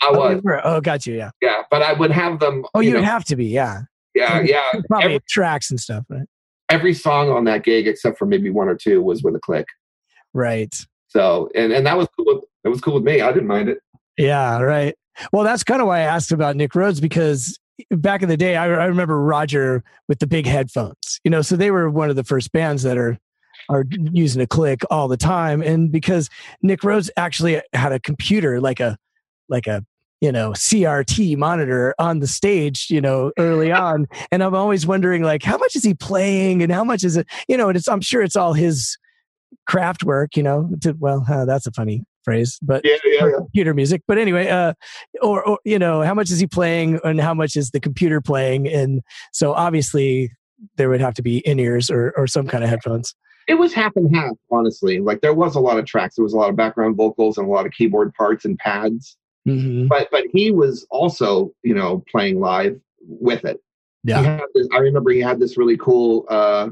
I 0.02 0.10
oh, 0.10 0.18
was. 0.18 0.42
Oh, 0.46 0.60
oh, 0.64 0.82
got 0.82 1.06
you. 1.06 1.16
Yeah. 1.16 1.32
Yeah, 1.42 1.64
but 1.70 1.82
I 1.82 1.94
would 1.94 2.12
have 2.12 2.40
them. 2.40 2.64
Oh, 2.74 2.80
you 2.80 2.96
would 2.96 3.04
have 3.04 3.26
to 3.26 3.36
be. 3.36 3.48
Yeah. 3.48 3.82
Yeah, 4.16 4.42
yeah. 4.42 4.72
Probably 4.88 5.16
every, 5.16 5.20
tracks 5.30 5.70
and 5.70 5.80
stuff, 5.80 6.06
right? 6.10 6.28
Every 6.70 6.94
song 6.94 7.30
on 7.30 7.44
that 7.46 7.64
gig, 7.64 7.88
except 7.88 8.18
for 8.18 8.26
maybe 8.26 8.50
one 8.50 8.70
or 8.70 8.76
two, 8.76 9.02
was 9.02 9.24
with 9.24 9.36
a 9.36 9.40
click. 9.40 9.66
Right. 10.34 10.74
So, 11.08 11.50
and 11.56 11.74
and 11.74 11.86
that 11.86 11.98
was 11.98 12.08
cool. 12.16 12.26
With, 12.28 12.44
it 12.64 12.70
was 12.70 12.82
cool 12.82 12.96
with 12.96 13.04
me. 13.04 13.22
I 13.22 13.32
didn't 13.32 13.48
mind 13.48 13.70
it. 13.70 13.80
Yeah. 14.18 14.62
Right. 14.62 14.96
Well, 15.34 15.44
that's 15.44 15.64
kind 15.64 15.82
of 15.82 15.88
why 15.88 16.00
I 16.00 16.04
asked 16.04 16.32
about 16.32 16.56
Nick 16.56 16.76
Rhodes 16.76 17.02
because 17.02 17.60
back 17.92 18.22
in 18.22 18.30
the 18.30 18.38
day, 18.38 18.56
I, 18.56 18.66
I 18.66 18.86
remember 18.86 19.22
Roger 19.22 19.84
with 20.08 20.20
the 20.20 20.28
big 20.28 20.46
headphones. 20.46 21.20
You 21.24 21.32
know, 21.32 21.42
so 21.42 21.56
they 21.56 21.72
were 21.72 21.90
one 21.90 22.10
of 22.10 22.16
the 22.16 22.24
first 22.24 22.52
bands 22.52 22.84
that 22.84 22.98
are 22.98 23.18
are 23.70 23.86
using 23.90 24.42
a 24.42 24.48
click 24.48 24.82
all 24.90 25.08
the 25.08 25.18
time. 25.18 25.62
And 25.62 25.92
because 25.92 26.30
Nick 26.62 26.84
Rhodes 26.84 27.12
actually 27.18 27.62
had 27.74 27.92
a 27.92 28.00
computer, 28.00 28.60
like 28.60 28.80
a 28.80 28.98
like 29.48 29.68
a 29.68 29.86
you 30.22 30.32
know 30.32 30.52
CRT 30.52 31.38
monitor 31.38 31.94
on 32.00 32.20
the 32.20 32.28
stage, 32.28 32.88
you 32.90 33.02
know, 33.02 33.32
early 33.38 33.72
on, 33.72 34.08
and 34.32 34.44
I'm 34.44 34.56
always 34.56 34.86
wondering 34.86 35.24
like 35.24 35.44
how 35.44 35.58
much 35.58 35.76
is 35.76 35.84
he 35.84 35.94
playing 35.94 36.64
and 36.64 36.72
how 36.72 36.84
much 36.84 37.04
is 37.04 37.18
it, 37.18 37.28
you 37.48 37.58
know, 37.58 37.70
and 37.70 37.78
it's 37.78 37.88
I'm 37.88 38.02
sure 38.02 38.22
it's 38.22 38.36
all 38.36 38.54
his 38.54 38.98
craft 39.68 40.04
work, 40.04 40.36
you 40.36 40.44
know. 40.44 40.70
To, 40.82 40.94
well, 41.00 41.26
uh, 41.30 41.46
that's 41.46 41.68
a 41.68 41.72
funny 41.72 42.04
phrase, 42.30 42.60
but 42.62 42.82
yeah, 42.84 42.98
yeah, 43.06 43.26
yeah. 43.26 43.38
computer 43.38 43.74
music. 43.74 44.04
But 44.08 44.18
anyway, 44.18 44.48
uh, 44.50 44.74
or, 45.22 45.44
or 45.44 45.60
you 45.66 45.80
know, 45.80 46.02
how 46.02 46.14
much 46.14 46.30
is 46.30 46.40
he 46.40 46.48
playing 46.48 47.00
and 47.04 47.20
how 47.20 47.34
much 47.34 47.56
is 47.56 47.72
the 47.72 47.80
computer 47.80 48.22
playing? 48.22 48.68
And 48.68 49.02
so 49.34 49.54
obviously 49.54 50.32
there 50.78 50.90
would 50.90 51.02
have 51.02 51.16
to 51.16 51.22
be 51.22 51.40
in 51.40 51.60
ears 51.60 51.90
or 51.90 52.14
or 52.16 52.28
some 52.28 52.48
kind 52.48 52.64
of 52.64 52.70
headphones. 52.70 53.16
It 53.48 53.56
was 53.56 53.74
half 53.74 53.96
and 53.96 54.16
half, 54.16 54.36
honestly. 54.52 55.00
Like 55.00 55.22
there 55.22 55.34
was 55.34 55.56
a 55.56 55.60
lot 55.60 55.80
of 55.80 55.86
tracks. 55.86 56.16
There 56.16 56.24
was 56.24 56.34
a 56.34 56.38
lot 56.38 56.52
of 56.52 56.56
background 56.56 56.96
vocals 56.96 57.40
and 57.40 57.48
a 57.48 57.50
lot 57.50 57.66
of 57.66 57.72
keyboard 57.72 58.14
parts 58.14 58.46
and 58.46 58.58
pads. 58.60 59.18
Mm-hmm. 59.48 59.88
But 59.88 60.10
but 60.12 60.26
he 60.32 60.52
was 60.52 60.86
also, 60.92 61.52
you 61.64 61.74
know, 61.74 62.04
playing 62.12 62.40
live 62.40 62.80
with 63.02 63.46
it. 63.46 63.60
Yeah. 64.04 64.40
This, 64.54 64.68
I 64.72 64.78
remember 64.78 65.12
he 65.12 65.20
had 65.20 65.40
this 65.40 65.58
really 65.58 65.78
cool 65.78 66.26
uh, 66.30 66.70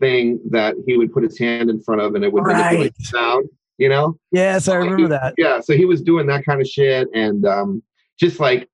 thing 0.00 0.40
that 0.50 0.74
he 0.86 0.96
would 0.96 1.12
put 1.12 1.22
his 1.22 1.38
hand 1.38 1.70
in 1.70 1.80
front 1.80 2.00
of 2.00 2.14
and 2.14 2.24
it 2.24 2.32
would 2.32 2.44
right. 2.44 2.56
manipulate 2.56 2.94
the 2.96 3.04
sound 3.04 3.48
you 3.78 3.88
know? 3.88 4.18
Yes, 4.32 4.68
I 4.68 4.76
remember 4.76 5.02
he, 5.02 5.08
that. 5.08 5.34
Yeah, 5.38 5.60
so 5.60 5.74
he 5.74 5.84
was 5.84 6.02
doing 6.02 6.26
that 6.26 6.44
kind 6.44 6.60
of 6.60 6.66
shit 6.66 7.08
and 7.14 7.46
um, 7.46 7.82
just 8.18 8.40
like 8.40 8.68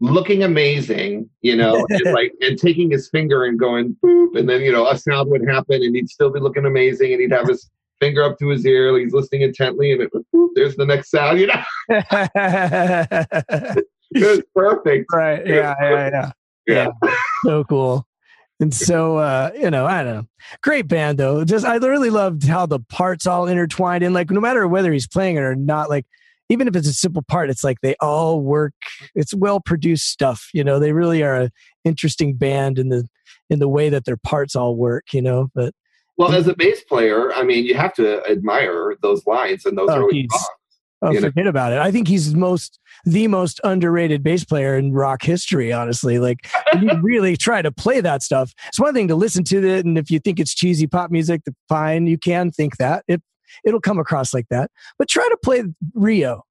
looking 0.00 0.42
amazing, 0.42 1.28
you 1.42 1.56
know, 1.56 1.86
and 1.90 2.12
like 2.12 2.32
and 2.40 2.58
taking 2.58 2.90
his 2.90 3.08
finger 3.08 3.44
and 3.44 3.58
going 3.58 3.96
boop, 4.04 4.38
and 4.38 4.48
then 4.48 4.60
you 4.62 4.72
know 4.72 4.86
a 4.88 4.96
sound 4.98 5.30
would 5.30 5.48
happen 5.48 5.82
and 5.82 5.94
he'd 5.94 6.10
still 6.10 6.30
be 6.30 6.40
looking 6.40 6.66
amazing 6.66 7.12
and 7.12 7.20
he'd 7.20 7.32
have 7.32 7.48
his 7.48 7.70
finger 8.00 8.22
up 8.22 8.38
to 8.38 8.48
his 8.48 8.66
ear, 8.66 8.92
like 8.92 9.02
he's 9.02 9.12
listening 9.12 9.42
intently, 9.42 9.92
and 9.92 10.02
it 10.02 10.10
boop, 10.34 10.48
there's 10.54 10.76
the 10.76 10.86
next 10.86 11.10
sound, 11.10 11.38
you 11.38 11.46
know. 11.46 11.62
it 11.88 13.86
was 14.14 14.42
perfect. 14.54 15.06
Right. 15.12 15.46
Yeah, 15.46 15.74
yeah, 15.80 15.90
yeah. 15.90 16.32
Yeah. 16.66 16.88
yeah. 17.02 17.14
so 17.44 17.64
cool. 17.64 18.06
And 18.60 18.74
so, 18.74 19.16
uh, 19.16 19.50
you 19.58 19.70
know, 19.70 19.86
I 19.86 20.04
don't 20.04 20.14
know. 20.14 20.26
Great 20.62 20.86
band 20.86 21.18
though. 21.18 21.44
Just 21.44 21.64
I 21.64 21.76
really 21.76 22.10
loved 22.10 22.44
how 22.46 22.66
the 22.66 22.78
parts 22.78 23.26
all 23.26 23.46
intertwined 23.46 24.04
and 24.04 24.14
like 24.14 24.30
no 24.30 24.40
matter 24.40 24.68
whether 24.68 24.92
he's 24.92 25.08
playing 25.08 25.36
it 25.36 25.42
or 25.42 25.56
not, 25.56 25.88
like 25.88 26.06
even 26.50 26.68
if 26.68 26.76
it's 26.76 26.88
a 26.88 26.92
simple 26.92 27.22
part, 27.22 27.48
it's 27.48 27.64
like 27.64 27.80
they 27.80 27.94
all 28.00 28.42
work. 28.42 28.74
It's 29.14 29.32
well 29.32 29.60
produced 29.60 30.08
stuff. 30.08 30.48
You 30.52 30.62
know, 30.62 30.78
they 30.78 30.92
really 30.92 31.22
are 31.22 31.42
an 31.42 31.50
interesting 31.84 32.34
band 32.34 32.78
in 32.78 32.90
the 32.90 33.08
in 33.48 33.60
the 33.60 33.68
way 33.68 33.88
that 33.88 34.04
their 34.04 34.18
parts 34.18 34.54
all 34.54 34.76
work. 34.76 35.12
You 35.12 35.22
know, 35.22 35.48
but 35.54 35.72
well, 36.18 36.34
as 36.34 36.48
a 36.48 36.54
bass 36.54 36.82
player, 36.82 37.32
I 37.32 37.44
mean, 37.44 37.64
you 37.64 37.74
have 37.76 37.94
to 37.94 38.22
admire 38.30 38.94
those 39.00 39.26
lines 39.26 39.64
and 39.64 39.78
those 39.78 39.88
oh, 39.88 40.00
early 40.00 40.28
songs. 40.30 40.44
Oh, 41.02 41.14
forget 41.14 41.44
know? 41.44 41.50
about 41.50 41.72
it. 41.72 41.78
I 41.78 41.90
think 41.90 42.08
he's 42.08 42.34
most 42.34 42.78
the 43.04 43.26
most 43.26 43.60
underrated 43.64 44.22
bass 44.22 44.44
player 44.44 44.76
in 44.76 44.92
rock 44.92 45.22
history. 45.22 45.72
Honestly, 45.72 46.18
like 46.18 46.48
you 46.80 46.90
really 47.00 47.36
try 47.36 47.62
to 47.62 47.72
play 47.72 48.00
that 48.00 48.22
stuff. 48.22 48.52
It's 48.68 48.78
one 48.78 48.94
thing 48.94 49.08
to 49.08 49.16
listen 49.16 49.44
to 49.44 49.66
it, 49.66 49.86
and 49.86 49.96
if 49.96 50.10
you 50.10 50.18
think 50.18 50.38
it's 50.38 50.54
cheesy 50.54 50.86
pop 50.86 51.10
music, 51.10 51.42
fine, 51.68 52.06
you 52.06 52.18
can 52.18 52.50
think 52.50 52.76
that 52.76 53.04
it 53.08 53.22
it'll 53.64 53.80
come 53.80 53.98
across 53.98 54.34
like 54.34 54.48
that. 54.50 54.70
But 54.98 55.08
try 55.08 55.26
to 55.28 55.38
play 55.42 55.64
Rio. 55.94 56.44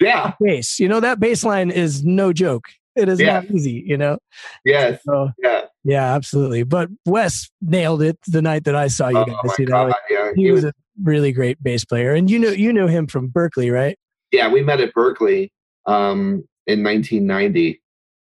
Yeah, 0.00 0.34
bass. 0.40 0.78
You 0.78 0.88
know 0.88 1.00
that 1.00 1.18
bass 1.18 1.42
line 1.42 1.70
is 1.70 2.04
no 2.04 2.32
joke. 2.32 2.68
It 2.94 3.08
is 3.08 3.20
yeah. 3.20 3.40
not 3.40 3.50
easy. 3.50 3.82
You 3.86 3.96
know. 3.96 4.18
Yes. 4.64 5.00
So, 5.04 5.30
yeah. 5.38 5.62
Yeah, 5.84 6.14
absolutely. 6.14 6.64
But 6.64 6.88
Wes 7.06 7.48
nailed 7.62 8.02
it 8.02 8.18
the 8.26 8.42
night 8.42 8.64
that 8.64 8.74
I 8.74 8.88
saw 8.88 9.08
you 9.08 9.18
oh, 9.18 9.24
guys. 9.24 9.56
You 9.56 9.66
know, 9.66 9.94
yeah, 10.10 10.32
he, 10.34 10.42
he 10.42 10.50
was, 10.50 10.64
was 10.64 10.72
a 10.72 10.74
really 11.02 11.32
great 11.32 11.62
bass 11.62 11.84
player, 11.84 12.12
and 12.12 12.30
you 12.30 12.38
know 12.38 12.50
you 12.50 12.72
know 12.72 12.86
him 12.86 13.06
from 13.06 13.28
Berklee, 13.30 13.72
right? 13.72 13.98
Yeah, 14.32 14.50
we 14.50 14.62
met 14.62 14.80
at 14.80 14.94
Berklee 14.94 15.50
um, 15.86 16.44
in 16.66 16.82
1990, 16.82 17.80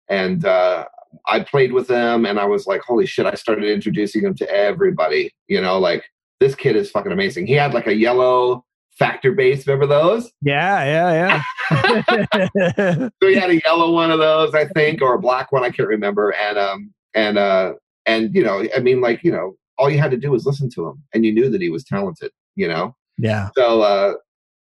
and 0.09 0.45
uh, 0.45 0.85
I 1.27 1.41
played 1.41 1.73
with 1.73 1.89
him, 1.89 2.25
and 2.25 2.39
I 2.39 2.45
was 2.45 2.67
like, 2.67 2.81
"Holy 2.81 3.05
shit!" 3.05 3.25
I 3.25 3.35
started 3.35 3.65
introducing 3.65 4.23
him 4.23 4.35
to 4.35 4.49
everybody. 4.49 5.31
You 5.47 5.61
know, 5.61 5.79
like 5.79 6.03
this 6.39 6.55
kid 6.55 6.75
is 6.75 6.91
fucking 6.91 7.11
amazing. 7.11 7.47
He 7.47 7.53
had 7.53 7.73
like 7.73 7.87
a 7.87 7.95
yellow 7.95 8.65
factor 8.99 9.31
bass. 9.31 9.65
Remember 9.65 9.87
those? 9.87 10.31
Yeah, 10.41 10.83
yeah, 10.83 11.41
yeah. 11.71 13.09
so 13.21 13.27
he 13.27 13.35
had 13.35 13.49
a 13.49 13.61
yellow 13.65 13.91
one 13.91 14.11
of 14.11 14.19
those, 14.19 14.53
I 14.53 14.65
think, 14.65 15.01
or 15.01 15.15
a 15.15 15.19
black 15.19 15.51
one. 15.51 15.63
I 15.63 15.71
can't 15.71 15.87
remember. 15.87 16.31
And 16.31 16.57
um 16.57 16.93
and 17.15 17.37
uh 17.37 17.73
and 18.05 18.35
you 18.35 18.43
know, 18.43 18.65
I 18.75 18.79
mean, 18.79 19.01
like 19.01 19.23
you 19.23 19.31
know, 19.31 19.55
all 19.77 19.89
you 19.89 19.97
had 19.97 20.11
to 20.11 20.17
do 20.17 20.31
was 20.31 20.45
listen 20.45 20.69
to 20.71 20.87
him, 20.87 21.03
and 21.13 21.25
you 21.25 21.31
knew 21.31 21.49
that 21.49 21.61
he 21.61 21.69
was 21.69 21.83
talented. 21.83 22.31
You 22.59 22.67
know. 22.67 22.95
Yeah. 23.17 23.49
So 23.55 23.81
uh 23.81 24.13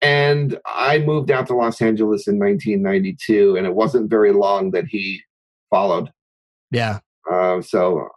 and 0.01 0.59
I 0.65 0.99
moved 0.99 1.31
out 1.31 1.47
to 1.47 1.55
Los 1.55 1.81
Angeles 1.81 2.27
in 2.27 2.37
1992, 2.37 3.55
and 3.55 3.65
it 3.65 3.73
wasn't 3.73 4.11
very 4.11 4.31
long 4.31 4.71
that 4.71 4.85
he 4.85 5.21
followed. 5.71 6.11
Yeah. 6.69 6.99
Uh, 7.29 7.61
so 7.61 8.07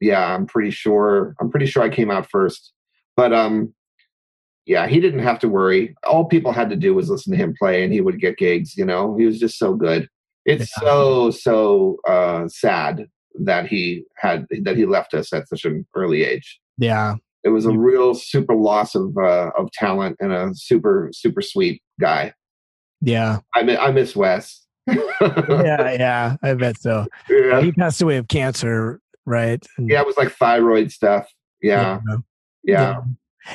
yeah, 0.00 0.34
I'm 0.34 0.46
pretty 0.46 0.70
sure. 0.70 1.34
I'm 1.40 1.50
pretty 1.50 1.66
sure 1.66 1.82
I 1.82 1.88
came 1.88 2.10
out 2.10 2.28
first, 2.30 2.72
but 3.16 3.32
um, 3.32 3.74
yeah, 4.66 4.86
he 4.86 5.00
didn't 5.00 5.20
have 5.20 5.38
to 5.40 5.48
worry. 5.48 5.94
All 6.06 6.24
people 6.24 6.52
had 6.52 6.70
to 6.70 6.76
do 6.76 6.94
was 6.94 7.10
listen 7.10 7.32
to 7.32 7.38
him 7.38 7.54
play, 7.58 7.82
and 7.82 7.92
he 7.92 8.00
would 8.00 8.20
get 8.20 8.38
gigs. 8.38 8.76
You 8.76 8.84
know, 8.84 9.16
he 9.16 9.26
was 9.26 9.38
just 9.38 9.58
so 9.58 9.74
good. 9.74 10.08
It's 10.44 10.70
yeah. 10.76 10.88
so 10.88 11.30
so 11.30 11.96
uh, 12.08 12.48
sad 12.48 13.06
that 13.44 13.66
he 13.66 14.04
had 14.16 14.46
that 14.62 14.76
he 14.76 14.86
left 14.86 15.14
us 15.14 15.32
at 15.32 15.48
such 15.48 15.64
an 15.64 15.86
early 15.94 16.22
age. 16.22 16.60
Yeah, 16.78 17.16
it 17.44 17.48
was 17.50 17.66
a 17.66 17.72
real 17.72 18.14
super 18.14 18.54
loss 18.54 18.94
of 18.94 19.16
uh, 19.16 19.50
of 19.56 19.70
talent 19.72 20.16
and 20.20 20.32
a 20.32 20.50
super 20.54 21.10
super 21.12 21.42
sweet 21.42 21.82
guy. 22.00 22.34
Yeah. 23.00 23.38
I 23.54 23.62
miss, 23.62 23.78
I 23.80 23.90
miss 23.92 24.16
Wes. 24.16 24.66
yeah, 24.86 25.00
yeah, 25.50 26.36
I 26.42 26.54
bet 26.54 26.78
so. 26.80 27.06
Yeah. 27.28 27.62
He 27.62 27.72
passed 27.72 28.02
away 28.02 28.16
of 28.16 28.28
cancer, 28.28 29.00
right? 29.24 29.64
And- 29.78 29.88
yeah, 29.88 30.00
it 30.00 30.06
was 30.06 30.16
like 30.16 30.32
thyroid 30.32 30.90
stuff. 30.92 31.26
Yeah, 31.62 32.00
yeah. 32.08 32.16
yeah. 32.64 33.00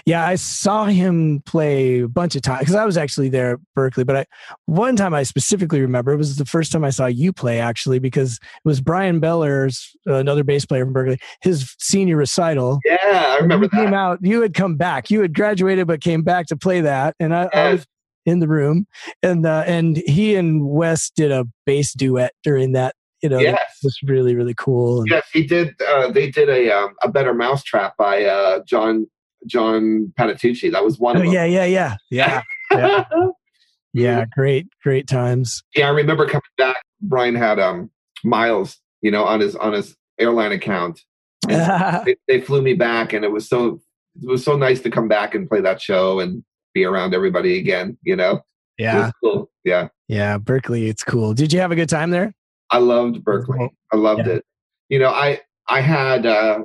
Yeah, 0.06 0.26
I 0.26 0.36
saw 0.36 0.86
him 0.86 1.42
play 1.46 2.02
a 2.02 2.08
bunch 2.08 2.36
of 2.36 2.42
times 2.42 2.60
because 2.62 2.76
I 2.76 2.86
was 2.86 2.98
actually 2.98 3.30
there 3.30 3.54
at 3.54 3.60
Berklee. 3.78 4.06
But 4.06 4.16
I, 4.18 4.26
one 4.66 4.96
time 4.96 5.14
I 5.14 5.24
specifically 5.24 5.82
remember 5.82 6.12
it 6.12 6.18
was 6.18 6.38
the 6.38 6.46
first 6.46 6.72
time 6.72 6.84
I 6.84 6.90
saw 6.90 7.06
you 7.06 7.32
play 7.32 7.60
actually 7.60 8.00
because 8.00 8.34
it 8.38 8.66
was 8.66 8.82
Bryan 8.82 9.20
Beller's 9.20 9.96
uh, 10.08 10.16
another 10.16 10.44
bass 10.44 10.66
player 10.66 10.86
from 10.86 10.94
Berklee, 10.94 11.22
his 11.42 11.76
senior 11.80 12.18
recital. 12.18 12.80
Yeah, 12.86 12.98
I 13.04 13.38
remember. 13.42 13.70
Came 13.70 13.94
out. 13.94 14.20
You 14.22 14.42
had 14.42 14.54
come 14.54 14.76
back. 14.76 15.10
You 15.12 15.22
had 15.22 15.34
graduated, 15.34 15.88
but 15.88 16.02
came 16.02 16.24
back 16.24 16.48
to 16.48 16.56
play 16.58 16.82
that, 16.82 17.16
and 17.20 17.36
I, 17.36 17.50
I 17.54 17.74
was 17.74 17.86
in 18.26 18.40
the 18.40 18.48
room, 18.48 18.88
and 19.22 19.46
uh, 19.46 19.64
and 19.68 19.98
he 19.98 20.36
and 20.36 20.68
Wes 20.68 21.10
did 21.10 21.32
a 21.32 21.46
bass 21.66 21.94
duet 21.94 22.34
during 22.44 22.72
that. 22.74 22.96
You 23.22 23.30
know, 23.30 23.40
Yes. 23.40 23.60
was 23.84 23.98
really 24.04 24.36
really 24.36 24.54
cool. 24.56 25.04
Yes, 25.08 25.28
he 25.34 25.46
did. 25.46 25.74
Uh, 25.82 26.12
they 26.12 26.30
did 26.30 26.50
a 26.50 26.72
um, 26.72 26.94
a 27.02 27.10
better 27.10 27.34
mousetrap 27.34 27.98
by 27.98 28.24
uh, 28.26 28.60
John 28.68 29.08
John 29.46 30.14
Patitucci. 30.20 30.72
That 30.72 30.84
was 30.84 31.00
one 31.00 31.18
Oh, 31.18 31.20
of 31.20 31.26
them. 31.26 31.34
yeah, 31.34 31.46
yeah, 31.46 31.66
yeah, 31.66 31.96
yeah, 32.10 32.42
yeah, 32.72 33.04
yeah. 33.94 34.26
Great, 34.36 34.68
great 34.84 35.08
times. 35.08 35.64
Yeah, 35.76 35.88
I 35.88 35.92
remember 35.92 36.26
coming 36.26 36.42
back. 36.58 36.78
Bryan 37.02 37.36
had 37.36 37.60
um 37.60 37.90
miles, 38.24 38.78
you 39.02 39.12
know, 39.12 39.24
on 39.26 39.40
his 39.40 39.56
on 39.56 39.74
his 39.74 39.96
airline 40.20 40.52
account. 40.52 41.02
They, 41.48 42.16
they 42.28 42.42
flew 42.42 42.62
me 42.62 42.74
back, 42.74 43.14
and 43.14 43.24
it 43.24 43.32
was 43.32 43.48
so 43.48 43.80
it 44.22 44.28
was 44.28 44.44
so 44.44 44.56
nice 44.58 44.82
to 44.82 44.90
come 44.90 45.08
back 45.08 45.36
and 45.36 45.48
play 45.48 45.62
that 45.62 45.82
show 45.82 46.20
and 46.20 46.44
be 46.74 46.86
around 46.86 47.14
everybody 47.14 47.58
again. 47.60 47.98
You 48.04 48.16
know, 48.16 48.42
yeah, 48.80 49.12
cool. 49.24 49.52
Yeah, 49.64 49.90
yeah. 50.08 50.38
Berklee, 50.40 50.88
it's 50.88 51.04
cool. 51.04 51.34
Did 51.34 51.54
you 51.54 51.60
have 51.60 51.72
a 51.72 51.76
good 51.76 51.90
time 51.90 52.10
there? 52.10 52.34
I 52.72 52.80
loved 52.80 53.24
Berklee. 53.24 53.70
I 53.94 53.96
loved 53.98 54.26
Yeah. 54.28 54.34
it. 54.36 54.46
You 54.90 55.00
know, 55.00 55.10
I 55.10 55.42
I 55.70 55.82
had 55.82 56.26
uh 56.26 56.60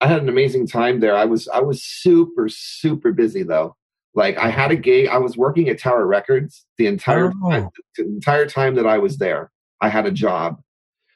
I 0.00 0.06
had 0.08 0.22
an 0.22 0.28
amazing 0.28 0.66
time 0.66 1.00
there. 1.00 1.16
I 1.16 1.24
was 1.24 1.48
I 1.48 1.60
was 1.60 1.82
super 1.82 2.48
super 2.48 3.12
busy 3.12 3.42
though. 3.42 3.76
Like 4.14 4.38
I 4.38 4.48
had 4.48 4.70
a 4.70 4.76
gig. 4.76 5.08
I 5.08 5.18
was 5.18 5.36
working 5.36 5.68
at 5.68 5.78
Tower 5.78 6.06
Records 6.06 6.64
the 6.78 6.86
entire 6.86 7.32
Oh. 7.42 7.50
time, 7.50 7.68
the 7.96 8.04
entire 8.04 8.46
time 8.46 8.74
that 8.76 8.86
I 8.86 8.98
was 8.98 9.18
there. 9.18 9.50
I 9.80 9.88
had 9.88 10.06
a 10.06 10.10
job. 10.10 10.60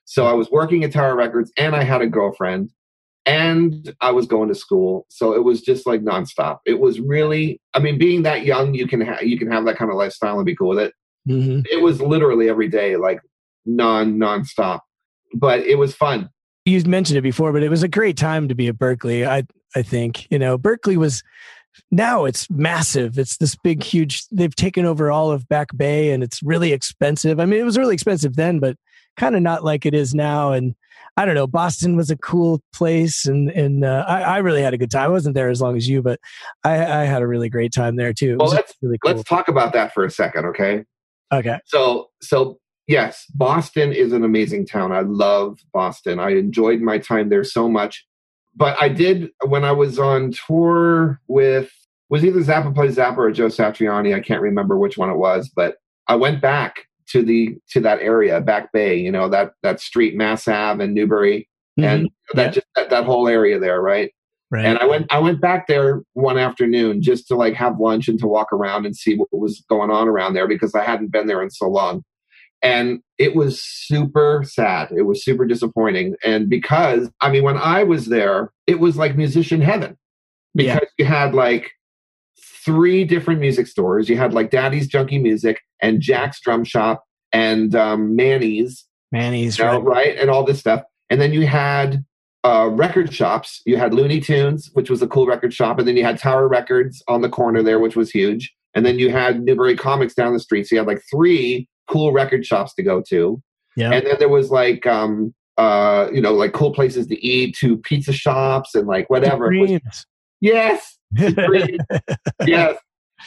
So 0.04 0.26
I 0.26 0.32
was 0.32 0.50
working 0.50 0.84
at 0.84 0.92
Tower 0.92 1.16
Records 1.16 1.52
and 1.56 1.74
I 1.74 1.84
had 1.84 2.02
a 2.02 2.06
girlfriend 2.06 2.70
and 3.24 3.94
I 4.00 4.10
was 4.10 4.26
going 4.26 4.48
to 4.48 4.54
school. 4.54 5.06
So 5.08 5.32
it 5.32 5.44
was 5.44 5.62
just 5.62 5.86
like 5.86 6.02
nonstop. 6.02 6.58
It 6.66 6.80
was 6.80 7.00
really 7.00 7.60
I 7.74 7.78
mean 7.78 7.98
being 7.98 8.22
that 8.24 8.44
young 8.44 8.74
you 8.74 8.86
can 8.88 9.00
ha- 9.00 9.20
you 9.22 9.38
can 9.38 9.50
have 9.50 9.64
that 9.66 9.76
kind 9.76 9.90
of 9.90 9.96
lifestyle 9.96 10.36
and 10.38 10.46
be 10.46 10.56
cool 10.56 10.70
with 10.70 10.78
it 10.80 10.94
hmm 11.26 11.60
it 11.70 11.80
was 11.80 12.00
literally 12.02 12.48
every 12.48 12.66
day 12.66 12.96
like 12.96 13.20
non 13.64 14.16
nonstop 14.18 14.80
but 15.34 15.60
it 15.60 15.78
was 15.78 15.94
fun 15.94 16.28
You 16.64 16.82
mentioned 16.84 17.18
it 17.18 17.22
before, 17.22 17.52
but 17.52 17.62
it 17.62 17.68
was 17.70 17.82
a 17.82 17.88
great 17.88 18.16
time 18.16 18.48
to 18.48 18.54
be 18.54 18.68
at 18.68 18.78
Berklee. 18.78 19.26
I 19.26 19.44
I 19.74 19.82
think 19.82 20.30
you 20.30 20.38
know 20.38 20.58
Berklee 20.58 20.96
was. 20.96 21.22
Now 21.90 22.26
it's 22.26 22.50
massive. 22.50 23.18
It's 23.18 23.38
this 23.38 23.56
big, 23.56 23.82
huge. 23.82 24.26
They've 24.28 24.54
taken 24.54 24.84
over 24.84 25.10
all 25.10 25.30
of 25.30 25.48
Back 25.48 25.74
Bay, 25.74 26.10
and 26.12 26.22
it's 26.22 26.42
really 26.42 26.70
expensive. 26.72 27.40
I 27.40 27.46
mean, 27.46 27.58
it 27.58 27.64
was 27.64 27.78
really 27.78 27.94
expensive 27.94 28.36
then, 28.36 28.58
but 28.58 28.76
kind 29.16 29.34
of 29.34 29.40
not 29.40 29.64
like 29.64 29.86
it 29.86 29.94
is 29.94 30.14
now. 30.14 30.52
And 30.52 30.74
I 31.16 31.24
don't 31.24 31.34
know. 31.34 31.46
Boston 31.46 31.96
was 31.96 32.10
a 32.10 32.16
cool 32.18 32.60
place, 32.74 33.24
and 33.24 33.48
and 33.50 33.86
uh, 33.86 34.04
I, 34.06 34.20
I 34.22 34.38
really 34.38 34.60
had 34.60 34.74
a 34.74 34.78
good 34.78 34.90
time. 34.90 35.04
I 35.04 35.08
wasn't 35.08 35.34
there 35.34 35.48
as 35.48 35.62
long 35.62 35.74
as 35.78 35.88
you, 35.88 36.02
but 36.02 36.20
I, 36.62 36.74
I 36.74 37.04
had 37.04 37.22
a 37.22 37.26
really 37.26 37.48
great 37.48 37.72
time 37.72 37.96
there 37.96 38.12
too. 38.12 38.32
It 38.32 38.38
Well, 38.38 38.48
was 38.48 38.54
let's- 38.54 38.74
really 38.82 38.98
cool. 38.98 39.14
let's 39.14 39.28
talk 39.28 39.48
about 39.48 39.72
that 39.72 39.94
for 39.94 40.04
a 40.04 40.10
second 40.10 40.44
okay 40.46 40.84
okay. 41.32 41.58
so 41.64 42.10
so 42.20 42.58
yes 42.92 43.24
boston 43.34 43.92
is 43.92 44.12
an 44.12 44.22
amazing 44.24 44.64
town 44.66 44.92
i 44.92 45.00
love 45.00 45.58
boston 45.72 46.18
i 46.20 46.30
enjoyed 46.30 46.80
my 46.80 46.98
time 46.98 47.28
there 47.30 47.44
so 47.44 47.68
much 47.68 48.06
but 48.54 48.76
i 48.80 48.88
did 48.88 49.30
when 49.46 49.64
i 49.64 49.72
was 49.72 49.98
on 49.98 50.32
tour 50.46 51.20
with 51.28 51.70
was 52.10 52.24
either 52.24 52.40
zappa 52.40 52.74
play 52.74 52.88
zappa 52.88 53.16
or 53.18 53.30
joe 53.30 53.46
satriani 53.46 54.14
i 54.14 54.20
can't 54.20 54.42
remember 54.42 54.76
which 54.78 54.98
one 54.98 55.10
it 55.10 55.16
was 55.16 55.48
but 55.48 55.76
i 56.08 56.14
went 56.14 56.40
back 56.42 56.86
to 57.08 57.22
the 57.22 57.56
to 57.68 57.80
that 57.80 57.98
area 58.00 58.40
back 58.40 58.70
bay 58.72 58.94
you 58.96 59.10
know 59.10 59.28
that 59.28 59.52
that 59.62 59.80
street 59.80 60.14
mass 60.16 60.46
ave 60.46 60.82
and 60.84 60.94
newbury 60.94 61.48
and 61.78 62.10
that 62.34 62.44
Yeah. 62.46 62.50
just 62.50 62.66
that, 62.76 62.90
that 62.90 63.04
whole 63.04 63.26
area 63.28 63.58
there 63.58 63.80
right 63.80 64.10
Mm-hmm. 64.52 64.64
right. 64.64 64.66
And 64.66 64.78
I 64.80 64.84
went 64.84 65.06
I 65.10 65.18
went 65.18 65.40
back 65.40 65.66
there 65.66 66.02
one 66.12 66.36
afternoon 66.36 67.00
just 67.00 67.26
to 67.28 67.34
like 67.36 67.54
have 67.54 67.80
lunch 67.80 68.06
and 68.06 68.18
to 68.18 68.26
walk 68.26 68.52
around 68.52 68.84
and 68.84 68.94
see 68.94 69.16
what 69.16 69.28
was 69.32 69.64
going 69.70 69.90
on 69.90 70.08
around 70.08 70.34
there 70.34 70.46
because 70.46 70.74
I 70.74 70.82
hadn't 70.84 71.10
been 71.10 71.26
there 71.26 71.42
in 71.42 71.48
so 71.50 71.68
long. 71.68 72.04
And 72.62 73.00
it 73.18 73.34
was 73.34 73.62
super 73.62 74.44
sad. 74.46 74.92
It 74.92 75.02
was 75.02 75.24
super 75.24 75.46
disappointing. 75.46 76.14
And 76.24 76.48
because 76.48 77.10
I 77.20 77.30
mean 77.30 77.42
when 77.42 77.56
I 77.56 77.82
was 77.82 78.06
there, 78.06 78.52
it 78.66 78.78
was 78.78 78.96
like 78.96 79.16
musician 79.16 79.60
heaven. 79.60 79.98
Yeah. 80.54 80.74
Because 80.74 80.88
you 80.98 81.04
had 81.04 81.34
like 81.34 81.72
three 82.64 83.04
different 83.04 83.40
music 83.40 83.66
stores. 83.66 84.08
You 84.08 84.16
had 84.16 84.32
like 84.32 84.50
Daddy's 84.50 84.88
Junky 84.88 85.20
Music 85.20 85.60
and 85.80 86.00
Jack's 86.00 86.40
Drum 86.40 86.64
Shop 86.64 87.04
and 87.32 87.74
um, 87.74 88.14
Manny's 88.14 88.84
Manny's 89.10 89.58
you 89.58 89.64
know, 89.64 89.80
right. 89.80 90.06
right? 90.08 90.18
And 90.18 90.30
all 90.30 90.44
this 90.44 90.60
stuff. 90.60 90.82
And 91.10 91.20
then 91.20 91.32
you 91.32 91.46
had 91.46 92.04
uh, 92.44 92.68
record 92.72 93.12
shops. 93.12 93.60
You 93.66 93.76
had 93.76 93.94
Looney 93.94 94.20
Tunes, 94.20 94.70
which 94.72 94.90
was 94.90 95.02
a 95.02 95.06
cool 95.06 95.26
record 95.26 95.52
shop, 95.52 95.78
and 95.78 95.86
then 95.86 95.96
you 95.96 96.04
had 96.04 96.18
Tower 96.18 96.48
Records 96.48 97.02
on 97.08 97.20
the 97.20 97.28
corner 97.28 97.62
there, 97.62 97.78
which 97.78 97.96
was 97.96 98.10
huge. 98.10 98.52
And 98.74 98.86
then 98.86 98.98
you 98.98 99.10
had 99.10 99.42
Newbury 99.42 99.76
Comics 99.76 100.14
down 100.14 100.32
the 100.32 100.40
street. 100.40 100.66
So 100.66 100.74
you 100.74 100.78
had 100.80 100.88
like 100.88 101.02
three 101.10 101.68
cool 101.88 102.12
record 102.12 102.44
shops 102.46 102.74
to 102.74 102.82
go 102.82 103.02
to. 103.08 103.42
Yeah. 103.76 103.92
And 103.92 104.06
then 104.06 104.16
there 104.18 104.28
was 104.28 104.50
like 104.50 104.86
um 104.86 105.34
uh 105.58 106.08
you 106.12 106.20
know 106.20 106.32
like 106.32 106.52
cool 106.52 106.72
places 106.72 107.06
to 107.08 107.24
eat, 107.24 107.56
to 107.60 107.76
pizza 107.78 108.12
shops 108.12 108.74
and 108.74 108.86
like 108.86 109.08
whatever. 109.10 109.50
Was- 109.50 110.06
yes, 110.40 110.98
yes. 112.46 112.78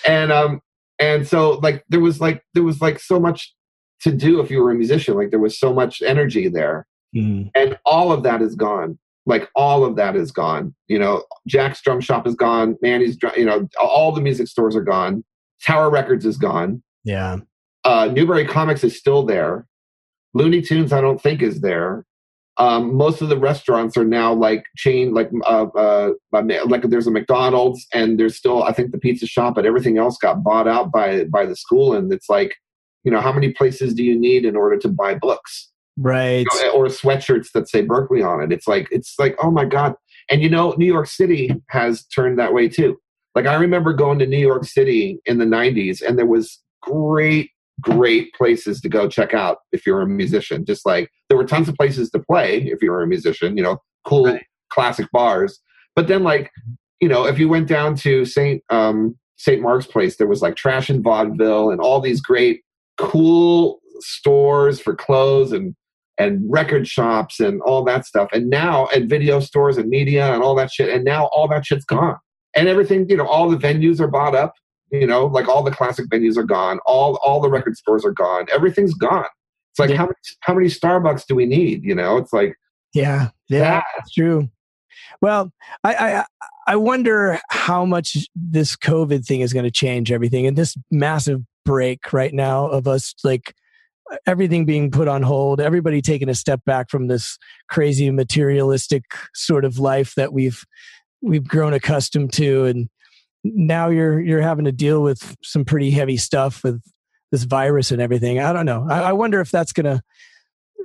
And 0.06 0.32
um 0.32 0.62
and 1.00 1.28
so 1.28 1.52
like 1.64 1.84
there 1.90 2.00
was 2.00 2.22
like 2.22 2.44
there 2.54 2.64
was 2.64 2.82
like 2.82 3.00
so 3.00 3.20
much 3.20 3.54
to 4.02 4.12
do 4.12 4.40
if 4.40 4.52
you 4.52 4.62
were 4.62 4.72
a 4.72 4.76
musician. 4.76 5.16
Like 5.16 5.30
there 5.32 5.40
was 5.40 5.60
so 5.60 5.74
much 5.74 6.02
energy 6.02 6.48
there 6.48 6.86
Mm. 7.16 7.50
and 7.56 7.78
all 7.86 8.12
of 8.12 8.24
that 8.24 8.42
is 8.42 8.56
gone 8.56 9.00
like 9.26 9.50
all 9.56 9.86
of 9.86 9.96
that 9.96 10.18
is 10.18 10.34
gone 10.34 10.76
you 10.90 11.00
know 11.00 11.24
jack's 11.48 11.82
drum 11.82 12.02
shop 12.02 12.28
is 12.28 12.36
gone 12.36 12.76
manny's 12.82 13.16
drum 13.16 13.32
you 13.38 13.46
know 13.46 13.70
all 13.80 14.12
the 14.12 14.20
music 14.20 14.48
stores 14.50 14.76
are 14.76 14.82
gone 14.84 15.24
tower 15.66 15.90
records 15.90 16.26
is 16.26 16.38
gone 16.38 16.84
Yeah. 17.06 17.38
Uh, 17.86 18.08
newbury 18.12 18.46
comics 18.46 18.84
is 18.84 18.98
still 18.98 19.24
there 19.24 19.66
looney 20.34 20.62
tunes 20.62 20.92
i 20.92 21.00
don't 21.00 21.22
think 21.22 21.42
is 21.42 21.62
there 21.62 22.06
um, 22.58 22.96
most 22.96 23.22
of 23.22 23.28
the 23.28 23.38
restaurants 23.38 23.98
are 23.98 24.06
now 24.06 24.34
like 24.34 24.64
chain 24.78 25.14
like 25.14 25.30
uh, 25.46 25.66
uh, 25.78 26.12
like 26.32 26.84
there's 26.84 27.08
a 27.08 27.12
mcdonald's 27.12 27.86
and 27.94 28.20
there's 28.20 28.36
still 28.36 28.64
i 28.64 28.72
think 28.72 28.92
the 28.92 28.98
pizza 28.98 29.28
shop 29.28 29.56
but 29.56 29.66
everything 29.66 29.98
else 29.98 30.18
got 30.18 30.44
bought 30.44 30.68
out 30.68 30.92
by 30.92 31.26
by 31.26 31.46
the 31.46 31.56
school 31.56 31.94
and 31.94 32.12
it's 32.12 32.30
like 32.30 32.56
you 33.04 33.12
know 33.12 33.22
how 33.22 33.32
many 33.32 33.52
places 33.52 33.94
do 33.94 34.04
you 34.04 34.18
need 34.18 34.46
in 34.46 34.56
order 34.56 34.78
to 34.78 34.88
buy 34.88 35.14
books 35.14 35.72
Right. 35.98 36.46
you 36.54 36.64
know, 36.64 36.72
or 36.72 36.88
sweatshirts 36.88 37.52
that 37.54 37.70
say 37.70 37.86
Berklee 37.86 38.26
on 38.26 38.44
it. 38.44 38.52
It's 38.52 38.68
like 38.68 38.88
it's 38.92 39.16
like 39.18 39.36
oh 39.42 39.52
my 39.52 39.66
god. 39.66 39.96
And 40.30 40.42
you 40.42 40.50
know, 40.50 40.74
New 40.78 40.86
York 40.86 41.08
City 41.08 41.52
has 41.70 42.06
turned 42.08 42.38
that 42.40 42.54
way 42.54 42.68
too. 42.68 42.98
Like 43.34 43.46
I 43.46 43.56
remember 43.56 43.94
going 43.94 44.20
to 44.20 44.28
New 44.28 44.40
York 44.40 44.66
City 44.66 45.20
in 45.26 45.38
the 45.38 45.46
'90s, 45.46 46.02
and 46.02 46.18
there 46.18 46.26
was 46.26 46.62
great, 46.82 47.52
great 47.82 48.34
places 48.34 48.80
to 48.82 48.90
go 48.90 49.08
check 49.08 49.34
out 49.34 49.58
if 49.72 49.86
you're 49.86 50.02
a 50.02 50.08
musician. 50.08 50.66
Just 50.66 50.86
like 50.86 51.10
there 51.30 51.38
were 51.38 51.46
tons 51.46 51.68
of 51.70 51.76
places 51.76 52.10
to 52.12 52.20
play 52.20 52.64
if 52.64 52.82
you 52.82 52.92
were 52.92 53.04
a 53.04 53.08
musician. 53.08 53.58
You 53.58 53.64
know, 53.64 53.78
cool 54.06 54.26
Right. 54.26 54.44
classic 54.70 55.08
bars. 55.12 55.60
But 55.96 56.08
then 56.08 56.24
like 56.24 56.52
you 57.02 57.10
know, 57.10 57.26
if 57.26 57.38
you 57.38 57.50
went 57.50 57.68
down 57.68 57.96
to 57.98 58.26
Saint 58.26 58.64
um, 58.70 59.16
Saint 59.38 59.62
Mark's 59.62 59.86
Place, 59.88 60.18
there 60.18 60.28
was 60.28 60.42
like 60.42 60.56
Trash 60.56 60.90
and 60.90 61.04
Vaudeville 61.04 61.70
and 61.70 61.82
all 61.82 62.00
these 62.00 62.22
great, 62.22 62.62
cool 62.98 63.80
stores 64.00 64.80
for 64.80 64.96
clothes 64.96 65.52
and 65.52 65.76
and 66.18 66.42
record 66.50 66.88
shops 66.88 67.42
and 67.42 67.62
all 67.64 67.84
that 67.84 68.06
stuff. 68.06 68.30
And 68.32 68.50
now 68.50 68.88
and 68.96 69.10
video 69.10 69.42
stores 69.42 69.78
and 69.78 69.90
media 69.90 70.34
and 70.34 70.42
all 70.42 70.56
that 70.56 70.72
shit. 70.72 70.90
And 70.90 71.04
now 71.04 71.26
all 71.34 71.48
that 71.50 71.66
shit's 71.66 71.84
gone. 71.86 72.16
And 72.56 72.70
everything, 72.70 73.06
you 73.10 73.18
know, 73.18 73.28
all 73.28 73.50
the 73.50 73.58
venues 73.58 74.00
are 74.00 74.08
bought 74.08 74.34
up. 74.34 74.54
You 74.92 75.08
know, 75.08 75.26
like 75.26 75.48
all 75.48 75.64
the 75.64 75.72
classic 75.72 76.08
venues 76.10 76.38
are 76.38 76.44
gone. 76.44 76.80
All 76.86 77.20
all 77.24 77.42
the 77.42 77.50
record 77.50 77.76
stores 77.78 78.06
are 78.06 78.12
gone. 78.12 78.46
Everything's 78.54 78.94
gone. 78.94 79.26
It's 79.72 79.80
like 79.80 79.90
Yeah. 79.90 79.98
how 79.98 80.04
many 80.04 80.16
how 80.42 80.54
many 80.54 80.68
Starbucks 80.68 81.26
do 81.28 81.36
we 81.36 81.46
need? 81.46 81.84
You 81.84 81.96
know, 81.96 82.18
it's 82.18 82.32
like 82.32 82.56
Yeah. 82.94 83.30
Yeah. 83.50 83.60
that. 83.60 83.84
That's 83.98 84.12
true. 84.14 84.50
Well, 85.22 85.52
I, 85.84 85.96
I 85.96 86.26
I 86.68 86.76
wonder 86.78 87.40
how 87.50 87.86
much 87.86 88.28
this 88.36 88.76
COVID 88.76 89.26
thing 89.26 89.42
is 89.42 89.54
going 89.54 89.66
to 89.66 89.72
change 89.72 90.12
everything, 90.12 90.48
and 90.48 90.58
this 90.58 90.76
massive 90.92 91.42
break 91.66 92.14
right 92.14 92.34
now 92.34 92.68
of 92.68 92.88
us 92.88 93.14
like 93.24 93.54
everything 94.28 94.66
being 94.66 94.92
put 94.92 95.08
on 95.08 95.24
hold, 95.24 95.60
everybody 95.60 96.02
taking 96.02 96.30
a 96.30 96.36
step 96.36 96.62
back 96.66 96.90
from 96.92 97.08
this 97.08 97.38
crazy 97.70 98.12
materialistic 98.12 99.04
sort 99.34 99.66
of 99.66 99.80
life 99.80 100.14
that 100.16 100.32
we've 100.32 100.64
we've 101.22 101.48
grown 101.48 101.74
accustomed 101.74 102.32
to, 102.34 102.66
and 102.66 102.88
now 103.54 103.90
you're 103.90 104.20
you're 104.20 104.42
having 104.42 104.66
to 104.66 104.72
deal 104.72 105.02
with 105.02 105.36
some 105.44 105.66
pretty 105.66 105.92
heavy 105.92 106.18
stuff 106.18 106.64
with 106.64 106.82
this 107.32 107.44
virus 107.44 107.92
and 107.92 108.02
everything. 108.02 108.40
I 108.40 108.54
don't 108.54 108.66
know. 108.66 108.86
I, 108.90 109.02
I 109.02 109.14
wonder 109.14 109.42
if 109.42 109.52
that's 109.52 109.74
gonna 109.74 110.02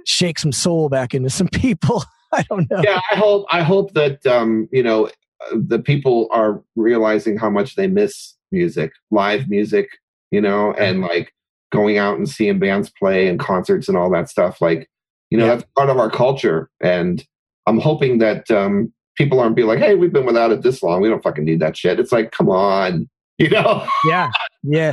shake 0.07 0.39
some 0.39 0.53
soul 0.53 0.89
back 0.89 1.15
into 1.15 1.31
some 1.31 1.49
people. 1.53 2.05
I 2.33 2.45
don't 2.49 2.71
know. 2.71 2.83
Yeah, 2.83 3.01
I 3.11 3.17
hope 3.17 3.47
I 3.51 3.63
hope 3.63 3.95
that 3.95 4.25
um, 4.27 4.69
you 4.73 4.83
know 4.83 5.11
the 5.53 5.79
people 5.79 6.29
are 6.31 6.63
realizing 6.77 7.39
how 7.39 7.51
much 7.51 7.77
they 7.77 7.87
miss 7.87 8.37
music, 8.53 8.93
live 9.11 9.49
music, 9.49 9.89
you 10.31 10.41
know, 10.41 10.73
and 10.73 11.01
like 11.01 11.33
going 11.73 11.99
out 11.99 12.17
and 12.17 12.29
seeing 12.29 12.59
bands 12.59 12.91
play 12.91 13.29
and 13.29 13.39
concerts 13.39 13.89
and 13.89 13.97
all 13.97 14.11
that 14.11 14.29
stuff. 14.29 14.61
Like, 14.61 14.89
you 15.31 15.39
know, 15.39 15.47
yeah. 15.47 15.57
that's 15.57 15.71
part 15.77 15.91
of 15.91 15.99
our 15.99 16.11
culture. 16.11 16.69
And 16.81 17.25
I'm 17.67 17.79
hoping 17.79 18.19
that 18.19 18.51
um, 18.51 18.93
people 19.17 19.41
aren't 19.41 19.57
being 19.57 19.69
like, 19.69 19.79
hey, 19.79 19.95
we've 19.95 20.13
been 20.13 20.27
without 20.27 20.51
it 20.51 20.63
this 20.63 20.83
long. 20.83 21.01
We 21.01 21.09
don't 21.09 21.23
fucking 21.23 21.45
need 21.45 21.61
that 21.61 21.77
shit. 21.77 22.01
It's 22.01 22.13
like, 22.13 22.31
come 22.33 22.49
on, 22.49 23.09
you 23.39 23.49
know? 23.51 23.87
yeah. 24.07 24.31
Yeah. 24.63 24.93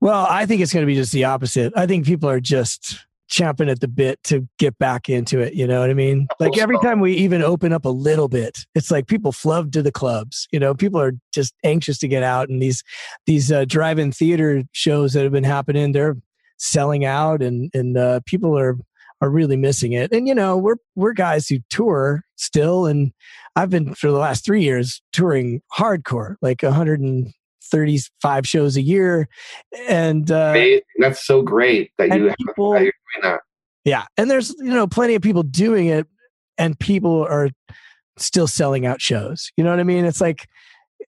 Well, 0.00 0.26
I 0.28 0.44
think 0.44 0.60
it's 0.60 0.72
going 0.72 0.82
to 0.82 0.86
be 0.86 0.94
just 0.94 1.12
the 1.12 1.24
opposite. 1.24 1.72
I 1.74 1.86
think 1.86 2.04
people 2.04 2.28
are 2.28 2.40
just 2.40 3.06
champing 3.28 3.68
at 3.68 3.80
the 3.80 3.88
bit 3.88 4.22
to 4.24 4.48
get 4.58 4.76
back 4.78 5.08
into 5.08 5.40
it. 5.40 5.54
You 5.54 5.66
know 5.66 5.80
what 5.80 5.90
I 5.90 5.94
mean? 5.94 6.26
Like 6.40 6.58
every 6.58 6.78
time 6.78 7.00
we 7.00 7.12
even 7.14 7.42
open 7.42 7.72
up 7.72 7.84
a 7.84 7.90
little 7.90 8.28
bit, 8.28 8.66
it's 8.74 8.90
like 8.90 9.06
people 9.06 9.32
flood 9.32 9.72
to 9.74 9.82
the 9.82 9.92
clubs. 9.92 10.48
You 10.50 10.58
know, 10.58 10.74
people 10.74 11.00
are 11.00 11.12
just 11.32 11.54
anxious 11.64 11.98
to 11.98 12.08
get 12.08 12.22
out, 12.22 12.48
and 12.48 12.60
these 12.60 12.82
these 13.26 13.52
uh, 13.52 13.64
drive-in 13.66 14.12
theater 14.12 14.64
shows 14.72 15.12
that 15.12 15.22
have 15.22 15.32
been 15.32 15.44
happening, 15.44 15.92
they're 15.92 16.16
selling 16.58 17.04
out, 17.04 17.42
and 17.42 17.70
and 17.74 17.96
uh, 17.96 18.20
people 18.26 18.58
are 18.58 18.76
are 19.20 19.30
really 19.30 19.56
missing 19.56 19.92
it. 19.92 20.12
And 20.12 20.26
you 20.26 20.34
know, 20.34 20.56
we're 20.56 20.76
we're 20.96 21.12
guys 21.12 21.48
who 21.48 21.58
tour 21.70 22.24
still, 22.38 22.86
and 22.86 23.12
I've 23.56 23.70
been 23.70 23.94
for 23.94 24.10
the 24.10 24.18
last 24.18 24.44
three 24.44 24.62
years 24.62 25.02
touring 25.12 25.60
hardcore, 25.76 26.36
like 26.40 26.62
135 26.62 28.48
shows 28.48 28.76
a 28.76 28.82
year, 28.82 29.28
and 29.88 30.30
uh, 30.30 30.78
that's 30.98 31.26
so 31.26 31.42
great 31.42 31.90
that 31.98 32.08
you 32.08 32.32
people, 32.38 32.72
have, 32.72 32.80
that 32.80 32.84
you're 32.84 32.92
doing 33.22 33.32
that. 33.32 33.40
Yeah, 33.84 34.04
and 34.16 34.30
there's 34.30 34.54
you 34.58 34.74
know 34.74 34.86
plenty 34.86 35.14
of 35.14 35.22
people 35.22 35.42
doing 35.42 35.86
it, 35.86 36.06
and 36.56 36.78
people 36.78 37.22
are 37.24 37.50
still 38.16 38.46
selling 38.46 38.86
out 38.86 39.00
shows. 39.00 39.50
You 39.56 39.64
know 39.64 39.70
what 39.70 39.80
I 39.80 39.84
mean? 39.84 40.04
It's 40.04 40.20
like 40.20 40.48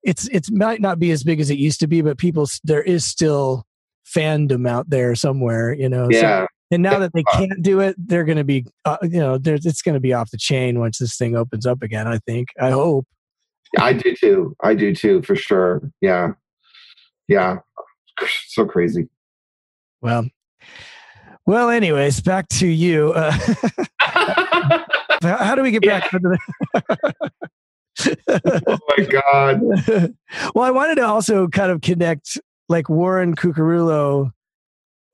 it's 0.03 0.29
it 0.29 0.51
might 0.51 0.81
not 0.81 0.99
be 0.99 1.11
as 1.11 1.23
big 1.23 1.41
as 1.41 1.51
it 1.51 1.59
used 1.59 1.81
to 1.81 1.87
be, 1.87 2.03
but 2.03 2.19
people 2.19 2.47
there 2.65 2.83
is 2.83 3.05
still 3.05 3.65
fandom 4.07 4.69
out 4.69 4.91
there 4.91 5.15
somewhere. 5.15 5.73
You 5.73 5.89
know, 5.89 6.09
yeah. 6.11 6.43
So, 6.43 6.47
and 6.71 6.83
now 6.83 6.99
that 6.99 7.13
they 7.13 7.25
can't 7.33 7.63
do 7.63 7.81
it, 7.81 7.97
they're 7.99 8.25
going 8.25 8.39
to 8.39 8.45
be, 8.45 8.67
uh, 8.85 8.99
you 9.03 9.19
know, 9.19 9.39
it's 9.43 9.83
going 9.83 9.95
to 9.95 10.01
be 10.01 10.13
off 10.13 10.31
the 10.31 10.39
chain 10.39 10.79
once 10.79 10.99
this 10.99 11.17
thing 11.17 11.37
opens 11.37 11.67
up 11.67 11.83
again. 11.83 12.07
I 12.07 12.19
think. 12.19 12.49
I 12.61 12.71
hope. 12.71 13.07
I 13.79 13.93
do 13.93 14.15
too. 14.15 14.57
I 14.63 14.75
do 14.75 14.95
too, 14.95 15.23
for 15.23 15.37
sure. 15.37 15.83
Yeah, 16.01 16.33
yeah. 17.29 17.59
So 18.49 18.67
crazy. 18.67 19.09
Well, 20.03 20.27
well. 21.47 21.71
Anyways, 21.71 22.21
back 22.21 22.49
to 22.49 22.67
you. 22.67 23.13
Uh, 23.13 23.33
how 25.23 25.55
do 25.55 25.63
we 25.63 25.71
get 25.71 25.83
back? 25.83 26.11
oh 28.29 28.79
my 28.97 29.05
god. 29.05 29.61
well, 30.55 30.65
I 30.65 30.71
wanted 30.71 30.97
to 30.97 31.07
also 31.07 31.49
kind 31.49 31.73
of 31.73 31.81
connect 31.81 32.39
like 32.69 32.89
Warren 32.89 33.35
Cuccurullo 33.35 34.33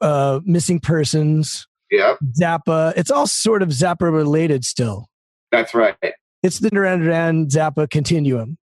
uh, 0.00 0.40
missing 0.44 0.80
persons. 0.80 1.66
Yeah. 1.90 2.14
Zappa. 2.40 2.92
It's 2.96 3.10
all 3.10 3.26
sort 3.26 3.62
of 3.62 3.68
Zappa 3.68 4.12
related 4.12 4.64
still. 4.64 5.08
That's 5.52 5.74
right. 5.74 5.96
It's 6.42 6.58
the 6.58 6.70
Duran 6.70 7.00
Duran 7.00 7.46
Zappa 7.46 7.88
continuum. 7.88 8.58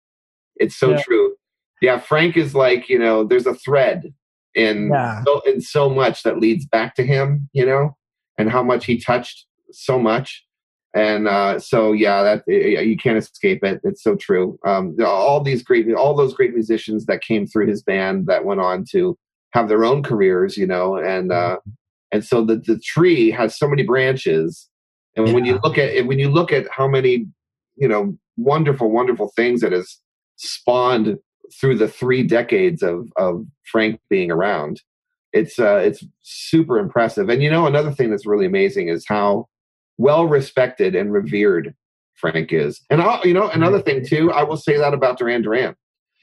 It's 0.58 0.76
so 0.76 0.92
yeah. 0.92 1.02
true. 1.02 1.36
Yeah, 1.82 2.00
Frank 2.00 2.38
is 2.38 2.54
like, 2.56 2.88
you 2.90 3.00
know, 3.00 3.24
there's 3.24 3.48
a 3.48 3.56
thread 3.56 4.14
in 4.56 4.90
yeah. 4.94 5.24
so, 5.26 5.42
in 5.46 5.62
so 5.62 5.90
much 5.90 6.24
that 6.24 6.40
leads 6.40 6.66
back 6.66 6.96
to 6.96 7.06
him, 7.06 7.50
you 7.54 7.66
know, 7.66 7.98
and 8.38 8.50
how 8.50 8.64
much 8.64 8.86
he 8.86 9.00
touched 9.00 9.46
so 9.72 10.00
much. 10.00 10.46
And 10.96 11.28
uh, 11.28 11.60
so, 11.60 11.92
yeah, 11.92 12.22
that 12.24 12.44
you 12.48 12.96
can't 12.96 13.18
escape 13.18 13.64
it. 13.64 13.82
It's 13.84 14.04
so 14.04 14.16
true. 14.16 14.60
Um, 14.66 14.96
all 15.04 15.42
these 15.42 15.64
great, 15.64 15.92
all 15.94 16.16
those 16.16 16.36
great 16.36 16.54
musicians 16.54 17.06
that 17.08 17.22
came 17.22 17.48
through 17.48 17.68
his 17.68 17.82
band 17.82 18.28
that 18.28 18.46
went 18.46 18.62
on 18.62 18.86
to 18.92 19.18
have 19.54 19.70
their 19.70 19.86
own 19.86 20.04
careers, 20.04 20.58
you 20.58 20.68
know, 20.68 20.98
and 20.98 21.32
uh, 21.32 21.58
and 22.12 22.24
so 22.26 22.44
the 22.44 22.56
the 22.56 22.80
tree 22.80 23.32
has 23.32 23.58
so 23.58 23.68
many 23.68 23.84
branches, 23.84 24.70
and 25.16 25.28
yeah. 25.28 25.34
when 25.34 25.46
you 25.46 25.60
look 25.64 25.78
at 25.78 26.06
when 26.06 26.20
you 26.20 26.30
look 26.30 26.52
at 26.52 26.68
how 26.72 26.88
many 26.88 27.28
you 27.76 27.88
know 27.88 28.18
wonderful 28.38 28.92
wonderful 28.92 29.32
things 29.36 29.62
that 29.62 29.72
has 29.72 30.00
spawned 30.36 31.18
through 31.60 31.78
the 31.78 31.88
three 31.88 32.24
decades 32.24 32.82
of 32.82 33.12
of 33.16 33.46
Frank 33.72 34.00
being 34.10 34.32
around, 34.32 34.82
it's 35.34 35.60
uh, 35.60 35.82
it's 35.84 36.04
super 36.22 36.80
impressive. 36.80 37.30
And 37.30 37.42
you 37.44 37.52
know, 37.52 37.68
another 37.68 37.92
thing 37.92 38.10
that's 38.10 38.26
really 38.26 38.46
amazing 38.46 38.88
is 38.90 39.06
how 39.08 39.48
well 39.98 40.26
respected 40.26 40.96
and 40.96 41.14
revered 41.14 41.76
Frank 42.16 42.52
is. 42.52 42.82
And 42.90 43.02
I, 43.02 43.22
you 43.24 43.34
know, 43.34 43.50
another 43.50 43.82
thing 43.82 44.06
too, 44.06 44.32
I 44.32 44.44
will 44.44 44.58
say 44.58 44.78
that 44.78 44.94
about 44.94 45.20
Duran 45.20 45.42
Duran. 45.42 45.76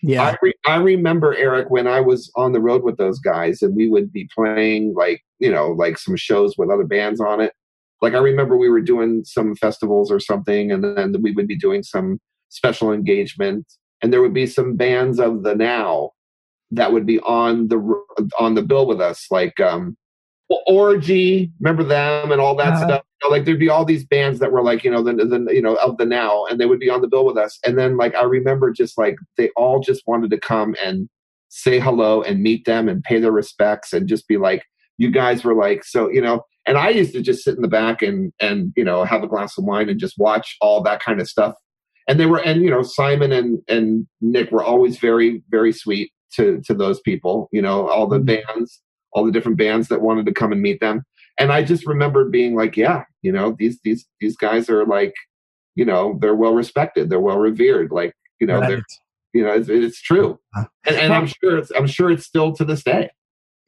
Yeah. 0.02 0.22
I, 0.22 0.36
re- 0.42 0.54
I 0.66 0.76
remember 0.76 1.34
Eric 1.34 1.70
when 1.70 1.86
I 1.86 2.00
was 2.00 2.30
on 2.36 2.52
the 2.52 2.60
road 2.60 2.82
with 2.82 2.96
those 2.96 3.18
guys 3.18 3.62
and 3.62 3.76
we 3.76 3.88
would 3.88 4.12
be 4.12 4.28
playing 4.34 4.94
like, 4.96 5.22
you 5.38 5.50
know, 5.50 5.68
like 5.72 5.98
some 5.98 6.16
shows 6.16 6.54
with 6.56 6.70
other 6.70 6.84
bands 6.84 7.20
on 7.20 7.40
it. 7.40 7.52
Like 8.00 8.14
I 8.14 8.18
remember 8.18 8.56
we 8.56 8.70
were 8.70 8.80
doing 8.80 9.24
some 9.24 9.54
festivals 9.54 10.10
or 10.10 10.20
something 10.20 10.72
and 10.72 10.82
then 10.82 11.14
we 11.22 11.32
would 11.32 11.46
be 11.46 11.56
doing 11.56 11.82
some 11.82 12.18
special 12.48 12.92
engagement 12.92 13.66
and 14.02 14.12
there 14.12 14.22
would 14.22 14.34
be 14.34 14.46
some 14.46 14.76
bands 14.76 15.20
of 15.20 15.42
the 15.42 15.54
now 15.54 16.10
that 16.70 16.92
would 16.92 17.04
be 17.04 17.20
on 17.20 17.68
the 17.68 17.78
on 18.38 18.54
the 18.54 18.62
bill 18.62 18.86
with 18.86 19.00
us 19.00 19.26
like 19.30 19.58
um 19.60 19.96
Orgy, 20.66 21.52
remember 21.60 21.84
them 21.84 22.32
and 22.32 22.40
all 22.40 22.56
that 22.56 22.74
uh-huh. 22.74 22.86
stuff. 22.86 23.02
You 23.22 23.28
know, 23.28 23.36
like 23.36 23.44
there'd 23.44 23.58
be 23.58 23.68
all 23.68 23.84
these 23.84 24.04
bands 24.04 24.38
that 24.40 24.52
were 24.52 24.62
like, 24.62 24.84
you 24.84 24.90
know, 24.90 25.02
the, 25.02 25.12
the 25.12 25.54
you 25.54 25.62
know 25.62 25.76
of 25.76 25.98
the 25.98 26.06
now, 26.06 26.44
and 26.46 26.60
they 26.60 26.66
would 26.66 26.80
be 26.80 26.90
on 26.90 27.00
the 27.00 27.08
bill 27.08 27.24
with 27.24 27.36
us. 27.36 27.58
And 27.64 27.78
then 27.78 27.96
like 27.96 28.14
I 28.14 28.22
remember 28.22 28.72
just 28.72 28.96
like 28.98 29.16
they 29.36 29.50
all 29.56 29.80
just 29.80 30.02
wanted 30.06 30.30
to 30.30 30.38
come 30.38 30.74
and 30.82 31.08
say 31.48 31.80
hello 31.80 32.22
and 32.22 32.42
meet 32.42 32.64
them 32.64 32.88
and 32.88 33.02
pay 33.02 33.18
their 33.20 33.32
respects 33.32 33.92
and 33.92 34.08
just 34.08 34.28
be 34.28 34.36
like, 34.36 34.64
you 34.98 35.10
guys 35.10 35.44
were 35.44 35.54
like 35.54 35.84
so 35.84 36.08
you 36.10 36.20
know. 36.20 36.44
And 36.66 36.76
I 36.76 36.90
used 36.90 37.14
to 37.14 37.22
just 37.22 37.42
sit 37.42 37.56
in 37.56 37.62
the 37.62 37.68
back 37.68 38.02
and 38.02 38.32
and 38.40 38.72
you 38.76 38.84
know 38.84 39.04
have 39.04 39.22
a 39.22 39.28
glass 39.28 39.56
of 39.58 39.64
wine 39.64 39.88
and 39.88 40.00
just 40.00 40.18
watch 40.18 40.56
all 40.60 40.82
that 40.82 41.00
kind 41.00 41.20
of 41.20 41.28
stuff. 41.28 41.54
And 42.08 42.18
they 42.18 42.26
were 42.26 42.40
and 42.40 42.62
you 42.62 42.70
know 42.70 42.82
Simon 42.82 43.32
and 43.32 43.60
and 43.68 44.06
Nick 44.20 44.50
were 44.50 44.64
always 44.64 44.98
very 44.98 45.42
very 45.50 45.72
sweet 45.72 46.12
to 46.34 46.60
to 46.66 46.74
those 46.74 47.00
people. 47.00 47.48
You 47.52 47.62
know 47.62 47.88
all 47.88 48.06
the 48.06 48.18
mm-hmm. 48.18 48.42
bands 48.54 48.80
all 49.12 49.24
the 49.24 49.32
different 49.32 49.58
bands 49.58 49.88
that 49.88 50.02
wanted 50.02 50.26
to 50.26 50.32
come 50.32 50.52
and 50.52 50.62
meet 50.62 50.80
them. 50.80 51.02
And 51.40 51.50
I 51.50 51.64
just 51.64 51.86
remember 51.86 52.26
being 52.26 52.54
like, 52.54 52.76
yeah, 52.76 53.04
you 53.22 53.32
know, 53.32 53.56
these 53.58 53.80
these 53.82 54.06
these 54.20 54.36
guys 54.36 54.68
are 54.68 54.84
like, 54.84 55.14
you 55.74 55.86
know, 55.86 56.18
they're 56.20 56.36
well 56.36 56.54
respected, 56.54 57.08
they're 57.08 57.18
well 57.18 57.38
revered, 57.38 57.90
like, 57.90 58.14
you 58.40 58.46
know, 58.46 58.60
right. 58.60 58.68
they're 58.68 58.84
you 59.32 59.44
know, 59.44 59.52
it's, 59.52 59.68
it's 59.68 60.02
true. 60.02 60.38
Uh-huh. 60.54 60.66
And, 60.86 60.96
and 60.96 61.12
I'm 61.12 61.26
sure 61.26 61.58
it's 61.58 61.72
I'm 61.74 61.86
sure 61.86 62.10
it's 62.10 62.26
still 62.26 62.52
to 62.56 62.64
this 62.64 62.84
day. 62.84 63.10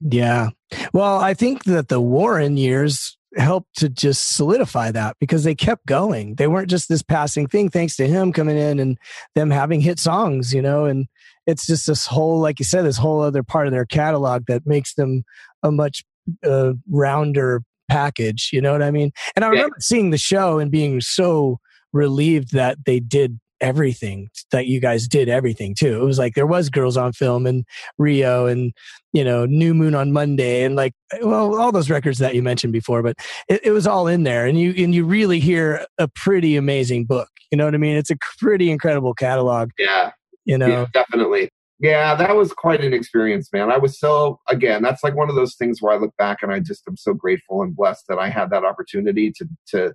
Yeah. 0.00 0.50
Well, 0.92 1.18
I 1.18 1.32
think 1.32 1.64
that 1.64 1.88
the 1.88 2.00
Warren 2.00 2.56
years 2.56 3.16
helped 3.36 3.78
to 3.78 3.88
just 3.88 4.36
solidify 4.36 4.90
that 4.90 5.16
because 5.18 5.44
they 5.44 5.54
kept 5.54 5.86
going. 5.86 6.34
They 6.34 6.48
weren't 6.48 6.68
just 6.68 6.88
this 6.88 7.02
passing 7.02 7.46
thing, 7.46 7.70
thanks 7.70 7.96
to 7.96 8.06
him 8.06 8.32
coming 8.32 8.58
in 8.58 8.78
and 8.78 8.98
them 9.34 9.50
having 9.50 9.80
hit 9.80 9.98
songs, 9.98 10.52
you 10.52 10.60
know, 10.60 10.84
and 10.84 11.06
it's 11.46 11.66
just 11.66 11.86
this 11.86 12.06
whole, 12.06 12.40
like 12.40 12.58
you 12.58 12.64
said, 12.64 12.84
this 12.84 12.98
whole 12.98 13.20
other 13.20 13.42
part 13.42 13.66
of 13.66 13.72
their 13.72 13.86
catalog 13.86 14.44
that 14.46 14.66
makes 14.66 14.94
them 14.94 15.24
a 15.62 15.70
much 15.70 16.04
uh, 16.44 16.72
rounder 16.90 17.62
package. 17.88 18.50
You 18.52 18.60
know 18.60 18.72
what 18.72 18.82
I 18.82 18.90
mean? 18.90 19.12
And 19.36 19.44
I 19.44 19.48
remember 19.48 19.76
yeah. 19.78 19.82
seeing 19.82 20.10
the 20.10 20.18
show 20.18 20.58
and 20.58 20.70
being 20.70 21.00
so 21.00 21.58
relieved 21.92 22.52
that 22.52 22.78
they 22.86 23.00
did 23.00 23.38
everything 23.60 24.28
that 24.50 24.66
you 24.66 24.80
guys 24.80 25.06
did 25.06 25.28
everything 25.28 25.72
too. 25.72 26.00
It 26.00 26.04
was 26.04 26.18
like 26.18 26.34
there 26.34 26.46
was 26.46 26.68
girls 26.68 26.96
on 26.96 27.12
film 27.12 27.46
and 27.46 27.64
Rio 27.96 28.46
and 28.46 28.72
you 29.12 29.22
know 29.22 29.46
New 29.46 29.72
Moon 29.72 29.94
on 29.94 30.12
Monday 30.12 30.64
and 30.64 30.74
like 30.74 30.92
well 31.20 31.54
all 31.60 31.70
those 31.70 31.88
records 31.88 32.18
that 32.18 32.34
you 32.34 32.42
mentioned 32.42 32.72
before, 32.72 33.02
but 33.02 33.16
it, 33.48 33.60
it 33.64 33.70
was 33.70 33.86
all 33.86 34.08
in 34.08 34.24
there 34.24 34.46
and 34.46 34.58
you 34.58 34.74
and 34.76 34.94
you 34.94 35.04
really 35.04 35.38
hear 35.38 35.86
a 35.98 36.08
pretty 36.08 36.56
amazing 36.56 37.04
book. 37.04 37.28
You 37.52 37.58
know 37.58 37.66
what 37.66 37.74
I 37.74 37.78
mean? 37.78 37.96
It's 37.96 38.10
a 38.10 38.16
pretty 38.40 38.70
incredible 38.70 39.14
catalog. 39.14 39.70
Yeah 39.78 40.12
you 40.44 40.58
know 40.58 40.66
yeah, 40.66 40.86
definitely 40.92 41.50
yeah 41.82 42.14
that 42.14 42.34
was 42.36 42.52
quite 42.52 42.82
an 42.82 42.94
experience 42.94 43.50
man. 43.52 43.70
I 43.70 43.78
was 43.78 43.98
so 43.98 44.40
again 44.48 44.82
that's 44.82 45.04
like 45.04 45.14
one 45.14 45.28
of 45.28 45.36
those 45.36 45.54
things 45.56 45.82
where 45.82 45.92
i 45.92 45.98
look 45.98 46.16
back 46.16 46.38
and 46.42 46.52
i 46.52 46.60
just 46.60 46.82
am 46.88 46.96
so 46.96 47.12
grateful 47.12 47.62
and 47.62 47.76
blessed 47.76 48.04
that 48.08 48.18
i 48.18 48.28
had 48.28 48.50
that 48.50 48.64
opportunity 48.64 49.30
to 49.32 49.48
to 49.68 49.94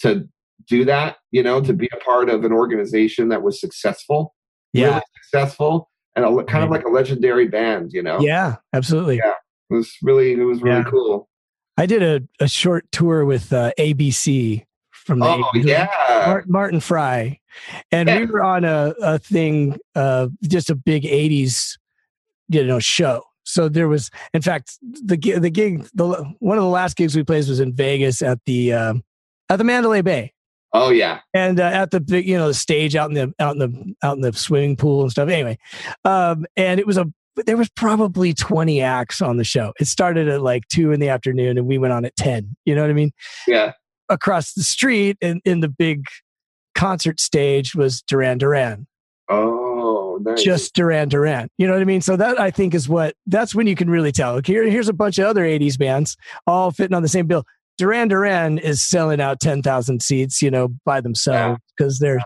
to 0.00 0.28
do 0.66 0.84
that 0.84 1.16
you 1.30 1.42
know 1.42 1.60
to 1.60 1.72
be 1.72 1.88
a 1.92 2.04
part 2.04 2.30
of 2.30 2.44
an 2.44 2.52
organization 2.52 3.28
that 3.28 3.42
was 3.42 3.60
successful 3.60 4.34
yeah. 4.72 4.86
really 4.86 5.02
successful 5.22 5.90
and 6.16 6.24
a, 6.24 6.44
kind 6.44 6.64
of 6.64 6.70
like 6.70 6.84
a 6.84 6.88
legendary 6.88 7.48
band 7.48 7.92
you 7.92 8.02
know? 8.02 8.20
Yeah 8.20 8.56
absolutely. 8.72 9.16
Yeah 9.16 9.34
it 9.70 9.74
was 9.74 9.96
really 10.02 10.32
it 10.32 10.44
was 10.44 10.62
really 10.62 10.78
yeah. 10.78 10.90
cool. 10.90 11.28
I 11.76 11.86
did 11.86 12.02
a, 12.02 12.20
a 12.42 12.48
short 12.48 12.90
tour 12.92 13.24
with 13.24 13.52
uh, 13.52 13.72
abc 13.78 14.64
from 15.04 15.18
the 15.20 15.26
oh 15.26 15.42
80s. 15.54 15.64
yeah, 15.66 16.40
Martin 16.46 16.80
Fry, 16.80 17.38
and 17.90 18.08
Yeah. 18.08 18.20
we 18.20 18.26
were 18.26 18.42
on 18.42 18.64
a, 18.64 18.94
a 19.02 19.18
thing, 19.18 19.76
uh, 19.94 20.28
just 20.42 20.70
a 20.70 20.74
big 20.74 21.04
'80s, 21.04 21.78
you 22.48 22.64
know, 22.64 22.78
show. 22.78 23.22
So 23.44 23.68
there 23.68 23.88
was, 23.88 24.10
in 24.32 24.40
fact, 24.42 24.78
the 24.82 25.16
the 25.38 25.50
gig, 25.50 25.86
the 25.94 26.06
one 26.38 26.56
of 26.58 26.64
the 26.64 26.70
last 26.70 26.96
gigs 26.96 27.14
we 27.14 27.22
played 27.24 27.46
was 27.48 27.60
in 27.60 27.74
Vegas 27.74 28.22
at 28.22 28.38
the 28.46 28.72
um, 28.72 29.02
at 29.50 29.56
the 29.56 29.64
Mandalay 29.64 30.00
Bay, 30.00 30.32
oh 30.72 30.88
yeah. 30.90 31.20
and 31.34 31.60
uh, 31.60 31.64
at 31.64 31.90
the 31.90 32.00
big, 32.00 32.26
you 32.26 32.36
know, 32.38 32.48
the 32.48 32.54
stage 32.54 32.96
out 32.96 33.10
in 33.10 33.14
the 33.14 33.34
out 33.38 33.54
in 33.54 33.58
the 33.58 33.94
out 34.02 34.16
in 34.16 34.22
the 34.22 34.32
swimming 34.32 34.76
pool 34.76 35.02
and 35.02 35.10
stuff. 35.10 35.28
Anyway, 35.28 35.58
um, 36.06 36.46
and 36.56 36.80
it 36.80 36.86
was 36.86 36.96
a 36.96 37.06
there 37.46 37.56
was 37.56 37.68
probably 37.68 38.32
20 38.32 38.80
acts 38.80 39.20
on 39.20 39.38
the 39.38 39.44
show. 39.44 39.72
It 39.80 39.86
started 39.88 40.28
at 40.28 40.40
like 40.40 40.68
two 40.68 40.92
in 40.92 41.00
the 41.00 41.08
afternoon, 41.08 41.58
and 41.58 41.66
we 41.66 41.78
went 41.78 41.92
on 41.92 42.04
at 42.04 42.14
10. 42.16 42.56
You 42.64 42.74
know 42.76 42.80
what 42.82 42.90
I 42.90 42.94
mean? 42.94 43.10
Yeah. 43.48 43.72
Across 44.14 44.52
the 44.54 44.62
street 44.62 45.18
in, 45.20 45.40
in 45.44 45.60
the 45.60 45.68
big 45.68 46.04
concert 46.74 47.20
stage 47.20 47.74
was 47.74 48.02
Duran 48.02 48.38
Duran. 48.38 48.86
Oh, 49.28 50.18
nice. 50.22 50.42
Just 50.42 50.74
Duran 50.74 51.08
Duran. 51.08 51.48
You 51.58 51.66
know 51.66 51.72
what 51.72 51.82
I 51.82 51.84
mean? 51.84 52.00
So 52.00 52.16
that 52.16 52.38
I 52.40 52.50
think 52.50 52.74
is 52.74 52.88
what 52.88 53.14
that's 53.26 53.54
when 53.54 53.66
you 53.66 53.74
can 53.74 53.90
really 53.90 54.12
tell. 54.12 54.34
Like 54.34 54.46
here, 54.46 54.64
here's 54.68 54.88
a 54.88 54.92
bunch 54.92 55.18
of 55.18 55.26
other 55.26 55.44
80s 55.44 55.78
bands 55.78 56.16
all 56.46 56.70
fitting 56.70 56.94
on 56.94 57.02
the 57.02 57.08
same 57.08 57.26
bill. 57.26 57.44
Duran 57.78 58.08
Duran 58.08 58.58
is 58.58 58.82
selling 58.84 59.20
out 59.20 59.40
10,000 59.40 60.00
seats, 60.02 60.40
you 60.40 60.50
know, 60.50 60.68
by 60.84 61.00
themselves 61.00 61.60
because 61.76 61.98
they're 61.98 62.20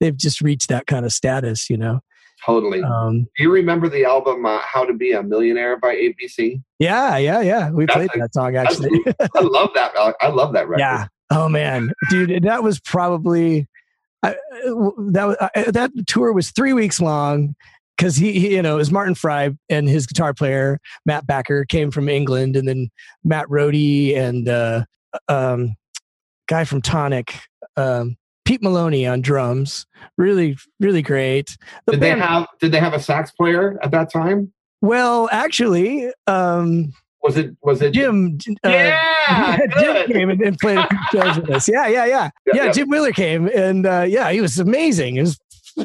they've 0.00 0.16
just 0.16 0.40
reached 0.40 0.68
that 0.70 0.86
kind 0.86 1.04
of 1.04 1.12
status, 1.12 1.68
you 1.68 1.76
know. 1.76 2.00
totally. 2.44 2.82
Um, 2.82 3.26
Do 3.36 3.42
you 3.42 3.52
remember 3.52 3.88
the 3.88 4.04
album 4.04 4.46
uh, 4.46 4.60
"How 4.60 4.84
to 4.84 4.94
Be 4.94 5.12
a 5.12 5.22
Millionaire" 5.22 5.76
by 5.78 5.94
ABC? 5.94 6.62
yeah, 6.78 7.16
yeah, 7.18 7.40
yeah. 7.42 7.70
We 7.70 7.84
That's 7.86 7.96
played 7.96 8.10
a- 8.14 8.18
that 8.20 8.32
song 8.34 8.56
actually. 8.56 9.00
I 9.34 9.40
love 9.40 9.70
that. 9.74 9.92
uh, 9.96 10.12
I 10.20 10.28
love 10.28 10.52
that 10.54 10.68
record. 10.68 10.80
Yeah. 10.80 11.06
Oh 11.30 11.48
man, 11.48 11.92
dude, 12.10 12.42
that 12.44 12.62
was 12.62 12.80
probably 12.80 13.66
I, 14.22 14.36
that 14.62 15.50
I, 15.54 15.70
that 15.70 15.90
tour 16.06 16.32
was 16.32 16.50
three 16.50 16.72
weeks 16.72 17.00
long 17.00 17.54
because 17.96 18.16
he, 18.16 18.32
he, 18.32 18.54
you 18.56 18.62
know, 18.62 18.74
it 18.74 18.78
was 18.78 18.90
Martin 18.90 19.14
Fry 19.14 19.50
and 19.68 19.88
his 19.88 20.06
guitar 20.06 20.34
player 20.34 20.78
Matt 21.06 21.26
Backer 21.26 21.64
came 21.64 21.90
from 21.90 22.08
England, 22.08 22.56
and 22.56 22.66
then 22.66 22.90
Matt 23.22 23.46
Rohde 23.48 24.16
and 24.16 24.48
uh, 24.48 24.84
um, 25.28 25.74
guy 26.48 26.64
from 26.64 26.82
Tonic, 26.82 27.38
um, 27.76 28.16
Pete 28.44 28.62
Maloney 28.62 29.06
on 29.06 29.20
drums. 29.20 29.86
Really, 30.16 30.56
really 30.80 31.02
great. 31.02 31.56
The 31.86 31.92
Did 31.92 32.00
they 32.00 32.10
have 32.10 32.46
Did 32.60 32.72
they 32.72 32.80
have 32.80 32.94
a 32.94 33.00
sax 33.00 33.30
player 33.30 33.78
at 33.82 33.90
that 33.90 34.12
time? 34.12 34.52
well, 34.80 35.30
actually, 35.32 36.12
um, 36.26 36.92
Was 37.24 37.38
it 37.38 37.56
Was 37.62 37.80
it 37.80 37.92
Jim. 37.92 38.38
Uh, 38.62 38.68
Yeah, 38.68 39.58
Jim 39.80 40.12
came 40.12 40.28
and, 40.28 40.42
and 40.42 40.58
played 40.58 40.76
a 40.76 40.86
few 40.86 40.98
shows 41.20 41.36
with 41.38 41.50
us. 41.50 41.66
Yeah, 41.66 41.86
yeah, 41.86 42.04
yeah. 42.04 42.30
Yeah, 42.46 42.54
Yeah, 42.54 42.64
yeah. 42.66 42.72
Jim 42.72 42.88
Wheeler 42.90 43.12
came 43.12 43.48
and 43.48 43.86
uh, 43.86 44.04
yeah, 44.06 44.30
he 44.30 44.42
was 44.42 44.58
amazing. 44.58 45.16
It 45.16 45.22
was, 45.22 45.38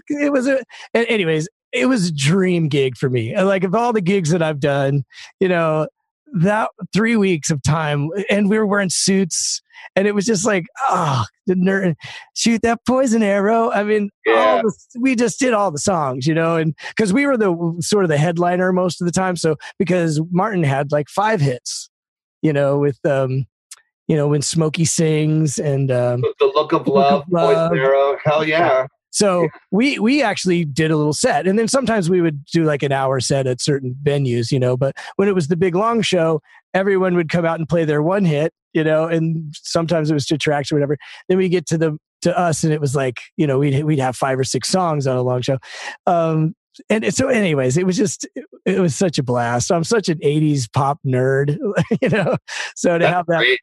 it 0.09 0.31
was 0.33 0.47
a, 0.47 0.61
anyways, 0.93 1.47
it 1.71 1.85
was 1.85 2.09
a 2.09 2.13
dream 2.13 2.67
gig 2.67 2.97
for 2.97 3.09
me. 3.09 3.35
Like 3.41 3.63
of 3.63 3.73
all 3.73 3.93
the 3.93 4.01
gigs 4.01 4.31
that 4.31 4.41
I've 4.43 4.59
done, 4.59 5.05
you 5.39 5.47
know, 5.47 5.87
that 6.33 6.69
three 6.93 7.15
weeks 7.15 7.49
of 7.49 7.61
time 7.63 8.09
and 8.29 8.49
we 8.49 8.57
were 8.57 8.65
wearing 8.65 8.89
suits 8.89 9.61
and 9.95 10.07
it 10.07 10.13
was 10.13 10.25
just 10.25 10.45
like, 10.45 10.65
oh, 10.89 11.25
the 11.47 11.55
nerd, 11.55 11.95
shoot 12.35 12.61
that 12.61 12.79
poison 12.85 13.23
arrow. 13.23 13.71
I 13.71 13.83
mean, 13.83 14.09
Yeah. 14.25 14.33
all 14.33 14.61
the, 14.61 14.73
we 14.99 15.15
just 15.15 15.39
did 15.39 15.53
all 15.53 15.71
the 15.71 15.77
songs, 15.79 16.27
you 16.27 16.33
know, 16.33 16.57
and 16.57 16.75
because 16.89 17.13
we 17.13 17.25
were 17.25 17.37
the 17.37 17.75
sort 17.79 18.03
of 18.03 18.09
the 18.09 18.17
headliner 18.17 18.71
most 18.73 19.01
of 19.01 19.05
the 19.05 19.11
time. 19.11 19.35
So 19.35 19.55
because 19.77 20.21
Martin 20.31 20.63
had 20.63 20.91
like 20.91 21.07
five 21.09 21.41
hits, 21.41 21.89
you 22.41 22.53
know, 22.53 22.77
with, 22.77 22.99
um, 23.05 23.45
you 24.07 24.15
know, 24.15 24.27
when 24.27 24.41
Smokey 24.41 24.85
sings 24.85 25.57
and, 25.57 25.91
um, 25.91 26.21
The 26.39 26.51
Look 26.53 26.73
of 26.73 26.87
Look 26.87 26.95
Love, 26.95 27.21
of 27.23 27.31
Love. 27.31 27.69
Poison 27.71 27.83
Arrow? 27.83 28.17
Hell 28.23 28.43
yeah! 28.43 28.87
So 29.19 29.49
we 29.69 29.99
we 29.99 30.23
actually 30.23 30.63
did 30.63 30.91
a 30.91 30.95
little 30.95 31.11
set, 31.11 31.45
and 31.45 31.59
then 31.59 31.67
sometimes 31.67 32.09
we 32.09 32.21
would 32.21 32.45
do 32.45 32.63
like 32.63 32.83
an 32.83 32.93
hour 32.93 33.19
set 33.19 33.47
at 33.47 33.59
certain 33.59 33.93
venues, 34.01 34.49
you 34.49 34.61
know. 34.61 34.77
But 34.77 34.95
when 35.17 35.27
it 35.27 35.35
was 35.35 35.49
the 35.49 35.57
big 35.57 35.75
long 35.75 36.01
show, 36.01 36.41
everyone 36.73 37.15
would 37.15 37.27
come 37.29 37.43
out 37.43 37.59
and 37.59 37.67
play 37.67 37.83
their 37.83 38.01
one 38.01 38.23
hit, 38.23 38.53
you 38.71 38.81
know, 38.81 39.07
and 39.07 39.53
sometimes 39.61 40.09
it 40.09 40.13
was 40.13 40.25
to 40.27 40.37
tracks 40.37 40.71
or 40.71 40.75
whatever. 40.75 40.95
Then 41.27 41.37
we 41.37 41.49
get 41.49 41.65
to 41.67 41.77
the 41.77 41.97
to 42.21 42.37
us, 42.37 42.63
and 42.63 42.71
it 42.71 42.79
was 42.79 42.95
like 42.95 43.19
you 43.35 43.45
know 43.45 43.59
we'd 43.59 43.83
we'd 43.83 43.99
have 43.99 44.15
five 44.15 44.39
or 44.39 44.45
six 44.45 44.69
songs 44.69 45.05
on 45.05 45.17
a 45.17 45.21
long 45.21 45.41
show. 45.41 45.57
Um, 46.07 46.55
and 46.89 47.13
so, 47.13 47.27
anyways, 47.27 47.75
it 47.75 47.85
was 47.85 47.97
just 47.97 48.25
it, 48.35 48.45
it 48.65 48.79
was 48.79 48.95
such 48.95 49.17
a 49.17 49.23
blast. 49.23 49.69
I'm 49.69 49.83
such 49.83 50.07
an 50.07 50.19
'80s 50.19 50.71
pop 50.71 50.97
nerd, 51.05 51.57
you 52.01 52.07
know. 52.07 52.37
So 52.77 52.97
to 52.97 53.03
That's 53.03 53.13
have 53.13 53.25
that 53.25 53.39
great. 53.39 53.59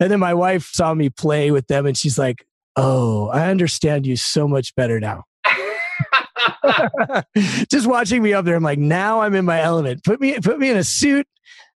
and 0.00 0.10
then 0.10 0.20
my 0.20 0.32
wife 0.32 0.70
saw 0.72 0.94
me 0.94 1.10
play 1.10 1.50
with 1.50 1.66
them 1.66 1.84
and 1.84 1.98
she's 1.98 2.16
like, 2.16 2.46
Oh, 2.76 3.28
I 3.28 3.48
understand 3.50 4.06
you 4.06 4.16
so 4.16 4.46
much 4.46 4.74
better 4.74 5.00
now. 5.00 5.24
Just 7.70 7.86
watching 7.86 8.22
me 8.22 8.34
up 8.34 8.44
there, 8.44 8.54
I'm 8.56 8.62
like, 8.62 8.78
now 8.78 9.20
I'm 9.20 9.34
in 9.34 9.44
my 9.44 9.60
element. 9.62 10.04
Put 10.04 10.20
me 10.20 10.38
put 10.40 10.58
me 10.58 10.70
in 10.70 10.76
a 10.76 10.84
suit, 10.84 11.26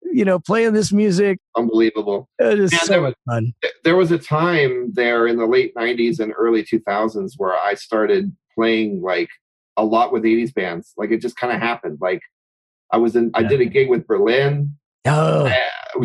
you 0.03 0.25
know, 0.25 0.39
playing 0.41 0.73
this 0.73 0.93
music. 0.93 1.39
Unbelievable. 1.57 2.29
It 2.39 2.59
is 2.59 2.73
Yeah, 2.73 2.79
so 2.81 2.93
there 2.93 3.01
much 3.03 3.15
fun. 3.27 3.53
There 3.85 3.97
was 3.97 4.11
a 4.11 4.19
time 4.19 4.93
there 4.95 5.27
in 5.27 5.37
the 5.37 5.47
late 5.47 5.75
'90s 5.77 6.19
and 6.19 6.33
early 6.37 6.65
2000s 6.65 7.35
where 7.37 7.55
I 7.57 7.75
started 7.75 8.35
playing 8.57 9.01
like 9.03 9.29
a 9.77 9.85
lot 9.85 10.13
with 10.13 10.25
'80s 10.25 10.53
bands. 10.53 10.93
Like 10.97 11.11
it 11.13 11.21
just 11.21 11.37
kind 11.37 11.53
of 11.53 11.61
happened. 11.61 11.99
Like 12.01 12.23
I 12.93 12.97
was 12.97 13.15
in, 13.15 13.31
I 13.35 13.43
did 13.45 13.61
a 13.61 13.67
gig 13.67 13.89
with 13.89 14.07
Berlin, 14.07 14.77
Oh, 15.07 15.49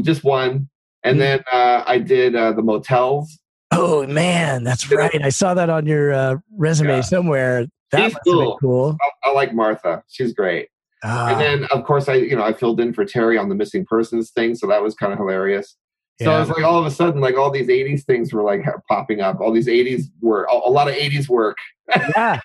just 0.01 0.23
one, 0.23 0.69
and 1.03 1.15
Mm. 1.17 1.19
then 1.19 1.43
uh, 1.51 1.83
I 1.87 1.97
did 1.97 2.35
uh, 2.35 2.51
the 2.53 2.61
Motels. 2.61 3.39
Oh 3.77 4.07
man, 4.07 4.63
that's 4.63 4.89
right. 4.91 5.21
I 5.23 5.29
saw 5.29 5.53
that 5.53 5.69
on 5.69 5.85
your 5.85 6.13
uh, 6.13 6.35
resume 6.57 6.95
Yeah. 6.95 7.01
somewhere. 7.01 7.65
That 7.91 7.97
She's 8.05 8.13
must 8.13 8.15
have 8.15 8.23
been 8.25 8.33
cool. 8.33 8.57
cool. 8.59 8.97
I, 9.23 9.29
I 9.29 9.33
like 9.33 9.53
Martha. 9.53 10.03
She's 10.09 10.33
great. 10.33 10.69
Ah, 11.03 11.31
and 11.31 11.41
then 11.41 11.65
of 11.71 11.83
course 11.83 12.07
I 12.07 12.15
you 12.15 12.35
know 12.35 12.43
I 12.43 12.53
filled 12.53 12.79
in 12.79 12.93
for 12.93 13.05
Terry 13.05 13.37
on 13.37 13.49
the 13.49 13.55
missing 13.55 13.85
persons 13.85 14.31
thing, 14.31 14.55
so 14.55 14.67
that 14.67 14.81
was 14.81 14.95
kind 14.95 15.11
of 15.11 15.19
hilarious. 15.19 15.75
So 16.21 16.29
yeah. 16.29 16.37
it 16.37 16.39
was 16.41 16.49
like 16.49 16.63
all 16.63 16.79
of 16.79 16.85
a 16.85 16.91
sudden 16.91 17.19
like 17.21 17.35
all 17.37 17.51
these 17.51 17.67
'80s 17.67 18.03
things 18.03 18.31
were 18.33 18.43
like 18.43 18.61
popping 18.89 19.19
up. 19.21 19.39
All 19.41 19.51
these 19.51 19.67
'80s 19.67 20.03
were 20.21 20.45
a, 20.45 20.53
a 20.55 20.71
lot 20.71 20.87
of 20.87 20.95
'80s 20.95 21.27
work. 21.27 21.57
yeah. 22.15 22.39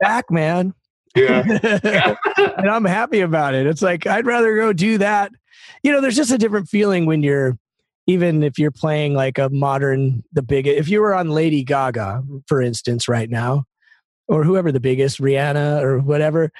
Back, 0.00 0.30
man. 0.30 0.72
Yeah, 1.14 1.42
and 2.56 2.70
I'm 2.70 2.86
happy 2.86 3.20
about 3.20 3.54
it. 3.54 3.66
It's 3.66 3.82
like 3.82 4.06
I'd 4.06 4.24
rather 4.24 4.56
go 4.56 4.72
do 4.72 4.96
that. 4.98 5.30
You 5.82 5.92
know, 5.92 6.00
there's 6.00 6.16
just 6.16 6.30
a 6.30 6.38
different 6.38 6.68
feeling 6.68 7.04
when 7.04 7.22
you're 7.22 7.58
even 8.12 8.42
if 8.42 8.58
you're 8.58 8.70
playing 8.70 9.14
like 9.14 9.38
a 9.38 9.48
modern 9.50 10.22
the 10.32 10.42
big 10.42 10.66
if 10.66 10.88
you 10.88 11.00
were 11.00 11.14
on 11.14 11.30
Lady 11.30 11.64
Gaga, 11.64 12.22
for 12.46 12.60
instance, 12.60 13.08
right 13.08 13.30
now, 13.30 13.64
or 14.28 14.44
whoever 14.44 14.70
the 14.70 14.80
biggest, 14.80 15.20
Rihanna 15.20 15.82
or 15.82 15.98
whatever, 15.98 16.50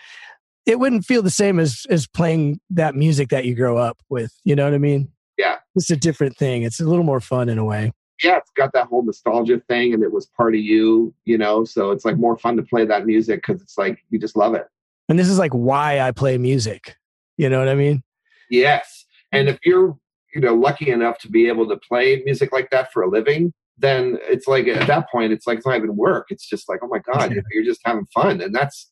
it 0.67 0.79
wouldn't 0.79 1.05
feel 1.05 1.23
the 1.23 1.31
same 1.31 1.59
as 1.61 1.87
as 1.91 2.07
playing 2.07 2.61
that 2.71 2.95
music 2.95 3.29
that 3.31 3.45
you 3.45 3.55
grow 3.55 3.77
up 3.77 3.99
with. 4.09 4.33
You 4.45 4.57
know 4.57 4.65
what 4.65 4.75
I 4.75 4.79
mean? 4.79 5.11
Yeah. 5.39 5.57
It's 5.75 5.91
a 5.91 5.97
different 5.97 6.37
thing. 6.37 6.63
It's 6.63 6.81
a 6.81 6.85
little 6.85 7.05
more 7.05 7.21
fun 7.21 7.49
in 7.49 7.59
a 7.59 7.65
way. 7.65 7.93
yeah, 8.23 8.37
it's 8.37 8.51
got 8.57 8.73
that 8.73 8.87
whole 8.87 9.03
nostalgia 9.03 9.61
thing, 9.69 9.95
and 9.95 10.03
it 10.03 10.13
was 10.13 10.27
part 10.27 10.55
of 10.55 10.61
you, 10.61 11.15
you 11.25 11.39
know. 11.39 11.65
So 11.65 11.91
it's 11.91 12.05
like 12.05 12.17
more 12.17 12.37
fun 12.37 12.57
to 12.57 12.63
play 12.63 12.85
that 12.87 13.07
music 13.07 13.43
because 13.47 13.63
it's 13.63 13.77
like 13.77 14.05
you 14.11 14.19
just 14.19 14.37
love 14.37 14.55
it. 14.55 14.67
And 15.09 15.19
this 15.19 15.29
is 15.29 15.39
like 15.39 15.53
why 15.53 16.01
I 16.01 16.13
play 16.13 16.39
music. 16.39 16.97
You 17.37 17.49
know 17.49 17.59
what 17.59 17.69
I 17.69 17.75
mean? 17.75 18.03
Yes, 18.51 19.07
and 19.33 19.49
if 19.49 19.59
you're 19.65 19.97
you 20.35 20.41
know 20.41 20.55
lucky 20.55 20.91
enough 20.91 21.19
to 21.19 21.29
be 21.31 21.49
able 21.49 21.69
to 21.69 21.77
play 21.77 22.23
music 22.25 22.53
like 22.53 22.71
that 22.71 22.93
for 22.93 23.03
a 23.03 23.09
living, 23.09 23.53
then 23.79 24.19
it's 24.23 24.47
like 24.47 24.67
at 24.69 24.87
that 24.87 25.11
point 25.11 25.33
it's 25.33 25.47
like 25.47 25.59
it's 25.59 25.67
not 25.67 25.77
even 25.77 25.97
work. 25.97 26.27
It's 26.31 26.49
just 26.49 26.69
like 26.69 26.81
oh 26.83 26.89
my 26.89 27.01
god, 27.13 27.31
you 27.31 27.37
know, 27.37 27.43
you're 27.53 27.65
just 27.65 27.81
having 27.85 28.07
fun, 28.15 28.41
and 28.41 28.55
that's 28.55 28.91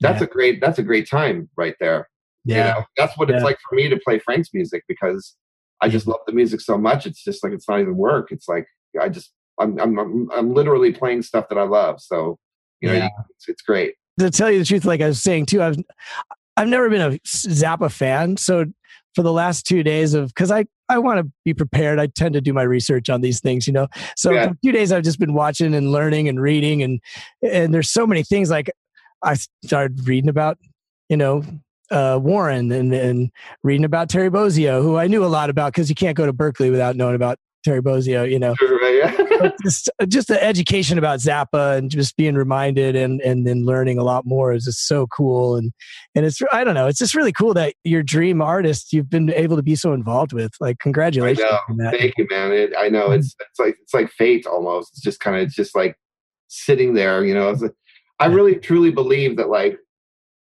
that's 0.00 0.20
Yeah. 0.20 0.26
a 0.26 0.30
great 0.30 0.60
that's 0.60 0.78
a 0.78 0.82
great 0.82 1.08
time 1.08 1.48
right 1.56 1.74
there. 1.80 2.08
Yeah. 2.44 2.56
You 2.56 2.74
know, 2.74 2.84
that's 2.96 3.16
what 3.18 3.30
it's 3.30 3.44
like 3.44 3.58
for 3.68 3.76
me 3.76 3.88
to 3.88 3.98
play 3.98 4.18
Frank's 4.18 4.48
music 4.52 4.82
because 4.88 5.36
I 5.80 5.88
just 5.88 6.04
mm-hmm. 6.04 6.12
love 6.12 6.20
the 6.26 6.32
music 6.32 6.60
so 6.60 6.76
much. 6.76 7.06
It's 7.06 7.22
just 7.22 7.44
like 7.44 7.52
it's 7.52 7.68
not 7.68 7.80
even 7.80 7.96
work. 7.96 8.32
It's 8.32 8.48
like 8.48 8.66
I 9.00 9.08
just 9.08 9.32
I'm 9.60 9.78
I'm 9.78 9.98
I'm, 9.98 10.30
I'm 10.32 10.54
literally 10.54 10.92
playing 10.92 11.22
stuff 11.22 11.48
that 11.48 11.58
I 11.58 11.62
love. 11.62 12.00
So 12.00 12.38
you 12.80 12.88
know, 12.88 12.94
Yeah. 12.94 13.08
it's, 13.30 13.48
it's 13.48 13.62
great. 13.62 13.94
to 14.18 14.30
tell 14.30 14.50
you 14.50 14.58
the 14.58 14.64
truth, 14.64 14.84
like 14.84 15.00
I 15.00 15.06
was 15.06 15.22
saying 15.22 15.46
too, 15.46 15.62
I've 15.62 15.76
I've 16.56 16.68
never 16.68 16.90
been 16.90 17.00
a 17.00 17.18
Zappa 17.20 17.90
fan. 17.90 18.36
So 18.36 18.66
for 19.14 19.22
the 19.22 19.32
last 19.32 19.66
two 19.66 19.82
days 19.82 20.14
of 20.14 20.28
because 20.28 20.50
I 20.50 20.66
I 20.92 20.98
want 20.98 21.18
to 21.24 21.32
be 21.44 21.54
prepared. 21.54 21.98
I 21.98 22.06
tend 22.06 22.34
to 22.34 22.40
do 22.40 22.52
my 22.52 22.62
research 22.62 23.08
on 23.10 23.20
these 23.20 23.40
things, 23.40 23.66
you 23.66 23.72
know. 23.72 23.88
So 24.16 24.32
Yeah. 24.32 24.48
for 24.48 24.56
two 24.64 24.72
days 24.72 24.92
I've 24.92 25.02
just 25.04 25.18
been 25.18 25.34
watching 25.34 25.74
and 25.74 25.90
learning 25.90 26.28
and 26.28 26.40
reading 26.40 26.82
and 26.82 27.00
and 27.42 27.72
there's 27.72 27.90
so 27.90 28.06
many 28.06 28.22
things 28.22 28.50
like 28.50 28.70
I 29.24 29.34
started 29.64 30.06
reading 30.06 30.28
about, 30.28 30.58
you 31.08 31.16
know, 31.16 31.42
uh, 31.90 32.18
Warren 32.22 32.70
and 32.72 32.92
and 32.92 33.30
reading 33.62 33.84
about 33.84 34.08
Terry 34.08 34.30
Bozzio, 34.30 34.82
who 34.82 34.96
I 34.96 35.06
knew 35.06 35.24
a 35.24 35.26
lot 35.26 35.50
about 35.50 35.72
because 35.72 35.88
you 35.88 35.94
can't 35.94 36.16
go 36.16 36.26
to 36.26 36.32
Berklee 36.32 36.70
without 36.70 36.96
knowing 36.96 37.14
about 37.14 37.38
Terry 37.64 37.82
Bozzio, 37.82 38.28
you 38.30 38.38
know. 38.38 38.54
yeah. 38.60 39.16
just 39.62 39.90
uh, 40.00 40.06
just 40.06 40.28
the 40.28 40.42
education 40.42 40.98
about 40.98 41.20
Zappa 41.20 41.76
and 41.78 41.90
just 41.90 42.16
being 42.16 42.34
reminded 42.34 42.96
and 42.96 43.20
and 43.20 43.46
then 43.46 43.64
learning 43.64 43.98
a 43.98 44.04
lot 44.04 44.24
more 44.26 44.52
is 44.52 44.64
just 44.64 44.86
so 44.86 45.06
cool 45.08 45.56
and 45.56 45.72
and 46.14 46.26
it's 46.26 46.40
I 46.52 46.64
don't 46.64 46.74
know 46.74 46.86
it's 46.86 46.98
just 46.98 47.14
really 47.14 47.32
cool 47.32 47.54
that 47.54 47.74
your 47.84 48.02
dream 48.02 48.42
artist 48.42 48.92
you've 48.92 49.10
been 49.10 49.32
able 49.32 49.56
to 49.56 49.62
be 49.62 49.74
so 49.74 49.92
involved 49.92 50.32
with 50.32 50.52
like 50.60 50.78
congratulations 50.78 51.46
I 51.46 51.72
know. 51.74 51.90
Thank 51.90 52.14
you, 52.18 52.26
man. 52.30 52.52
It, 52.52 52.72
I 52.78 52.88
know 52.88 53.10
it's 53.10 53.34
it's 53.40 53.58
like 53.58 53.76
it's 53.82 53.94
like 53.94 54.10
fate 54.10 54.46
almost. 54.46 54.92
It's 54.92 55.00
just 55.00 55.20
kind 55.20 55.36
of 55.36 55.42
it's 55.42 55.54
just 55.54 55.74
like 55.74 55.96
sitting 56.48 56.94
there, 56.94 57.24
you 57.24 57.34
know. 57.34 57.50
Like, 57.50 57.72
I 58.18 58.26
really 58.26 58.56
truly 58.56 58.90
believe 58.90 59.36
that 59.36 59.48
like 59.48 59.78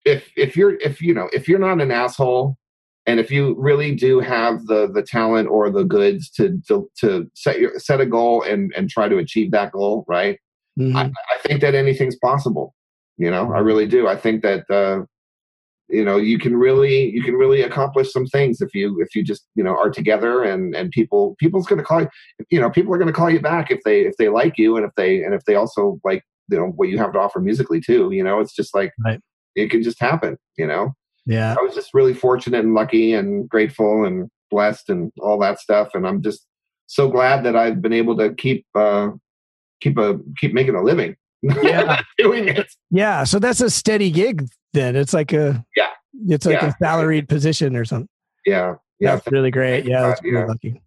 if 0.05 0.31
if 0.37 0.57
you're 0.57 0.77
if 0.81 1.03
you 1.03 1.15
know 1.15 1.29
if 1.33 1.49
you're 1.49 1.59
not 1.59 1.81
an 1.81 1.91
asshole 1.91 2.57
and 3.09 3.19
if 3.19 3.31
you 3.31 3.57
really 3.59 3.95
do 3.95 4.21
have 4.21 4.67
the 4.67 4.89
the 4.93 5.03
talent 5.03 5.49
or 5.49 5.71
the 5.71 5.85
goods 5.85 6.31
to 6.37 6.61
to, 6.69 6.89
to 7.01 7.29
set 7.35 7.59
your 7.59 7.79
set 7.79 8.01
a 8.01 8.07
goal 8.07 8.43
and 8.43 8.73
and 8.77 8.89
try 8.91 9.09
to 9.09 9.19
achieve 9.19 9.51
that 9.53 9.73
goal 9.73 10.05
right? 10.07 10.39
Mhm. 10.79 10.95
I, 10.97 11.03
I 11.35 11.39
think 11.45 11.61
that 11.63 11.75
anything's 11.75 12.17
possible 12.17 12.75
you 13.17 13.31
know? 13.33 13.53
I 13.53 13.59
really 13.59 13.87
do. 13.87 14.07
I 14.07 14.17
think 14.17 14.43
that 14.43 14.63
uh 14.71 15.05
you 15.89 16.05
know 16.05 16.19
you 16.19 16.39
can 16.39 16.55
really 16.57 17.11
you 17.17 17.23
can 17.23 17.35
really 17.35 17.63
accomplish 17.63 18.13
some 18.13 18.27
things 18.27 18.61
if 18.61 18.75
you 18.75 19.01
if 19.01 19.15
you 19.17 19.25
just 19.25 19.47
you 19.55 19.65
know 19.65 19.75
are 19.83 19.91
together 19.91 20.43
and 20.45 20.75
and 20.77 20.91
people 20.91 21.35
people's 21.39 21.67
going 21.67 21.79
to 21.79 21.85
call 21.85 22.03
you 22.03 22.09
you 22.51 22.61
know 22.61 22.71
people 22.71 22.93
are 22.95 22.99
going 22.99 23.13
to 23.13 23.13
call 23.21 23.31
you 23.31 23.41
back 23.41 23.71
if 23.71 23.81
they 23.85 24.03
if 24.03 24.15
they 24.19 24.29
like 24.29 24.59
you 24.59 24.77
and 24.77 24.85
if 24.85 24.93
they 24.97 25.25
and 25.25 25.35
if 25.35 25.43
they 25.47 25.55
also 25.55 25.99
like 26.05 26.23
you 26.51 26.59
know 26.59 26.67
what 26.77 26.89
you 26.91 26.99
have 26.99 27.13
to 27.13 27.19
offer 27.19 27.41
musically 27.41 27.81
too 27.81 28.11
you 28.13 28.23
know? 28.23 28.39
It's 28.41 28.55
just 28.55 28.75
like 28.75 28.93
Right. 29.05 29.21
it 29.55 29.71
can 29.71 29.83
just 29.83 30.01
happen 30.01 30.37
you 30.59 30.67
know 30.67 30.93
yeah 31.29 31.55
I 31.59 31.63
was 31.63 31.75
just 31.75 31.95
really 31.95 32.15
fortunate 32.15 32.65
and 32.65 32.75
lucky 32.75 33.13
and 33.15 33.49
grateful 33.49 34.05
and 34.05 34.29
blessed 34.51 34.89
and 34.91 35.13
all 35.21 35.39
that 35.41 35.61
stuff. 35.61 35.91
And 35.95 36.07
I'm 36.09 36.23
just 36.23 36.47
so 36.87 37.09
glad 37.11 37.45
that 37.45 37.55
I've 37.55 37.81
been 37.83 37.93
able 37.93 38.17
to 38.17 38.35
keep 38.35 38.65
uh, 38.75 39.11
keep 39.81 39.97
a 39.99 40.19
keep 40.39 40.53
making 40.55 40.75
a 40.75 40.83
living. 40.83 41.15
Yeah. 41.43 42.01
doing 42.19 42.49
it. 42.49 42.67
yeah 42.91 43.23
so 43.23 43.39
that's 43.39 43.61
a 43.61 43.71
steady 43.71 44.11
gig 44.11 44.45
then 44.73 44.97
it's 44.97 45.15
like 45.15 45.33
a 45.33 45.65
Yeah. 45.77 45.91
it's 46.29 46.45
like 46.45 46.61
Yeah. 46.61 46.69
a 46.71 46.75
salaried 46.83 47.29
position 47.29 47.77
or 47.77 47.85
something 47.85 48.09
Yeah, 48.45 48.75
yeah. 48.99 49.15
that's 49.17 49.31
really 49.31 49.53
great 49.53 49.85
yeah 49.85 50.03
that's 50.09 50.21
really 50.25 50.39
yeah. 50.41 50.47
lucky 50.47 50.83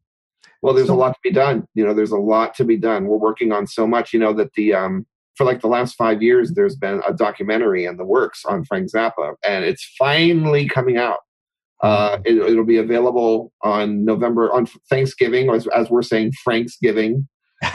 Well, 0.61 0.73
there's 0.73 0.89
a 0.89 0.93
lot 0.93 1.13
to 1.13 1.19
be 1.23 1.31
done. 1.31 1.65
You 1.73 1.85
know, 1.85 1.93
there's 1.93 2.11
a 2.11 2.17
lot 2.19 2.53
to 2.55 2.63
be 2.65 2.77
done. 2.77 3.05
We're 3.05 3.17
working 3.17 3.51
on 3.51 3.65
so 3.65 3.87
much. 3.87 4.11
You 4.13 4.19
know 4.19 4.33
that 4.33 4.51
the 4.53 4.73
um 4.73 5.05
for 5.35 5.45
like 5.45 5.61
the 5.61 5.67
last 5.67 5.95
five 5.95 6.21
years, 6.21 6.51
there's 6.53 6.75
been 6.75 7.01
a 7.07 7.13
documentary 7.13 7.85
in 7.85 7.97
the 7.97 8.05
works 8.05 8.43
on 8.45 8.65
Frank 8.65 8.89
Zappa, 8.91 9.33
and 9.47 9.63
it's 9.65 9.83
finally 9.97 10.67
coming 10.67 10.97
out. 10.97 11.19
Uh, 11.81 12.19
it, 12.25 12.37
it'll 12.37 12.63
be 12.65 12.77
available 12.77 13.51
on 13.63 14.05
November 14.05 14.53
on 14.53 14.67
Thanksgiving, 14.89 15.49
or 15.49 15.55
as, 15.55 15.67
as 15.75 15.89
we're 15.89 16.03
saying, 16.03 16.31
Franksgiving. 16.43 17.27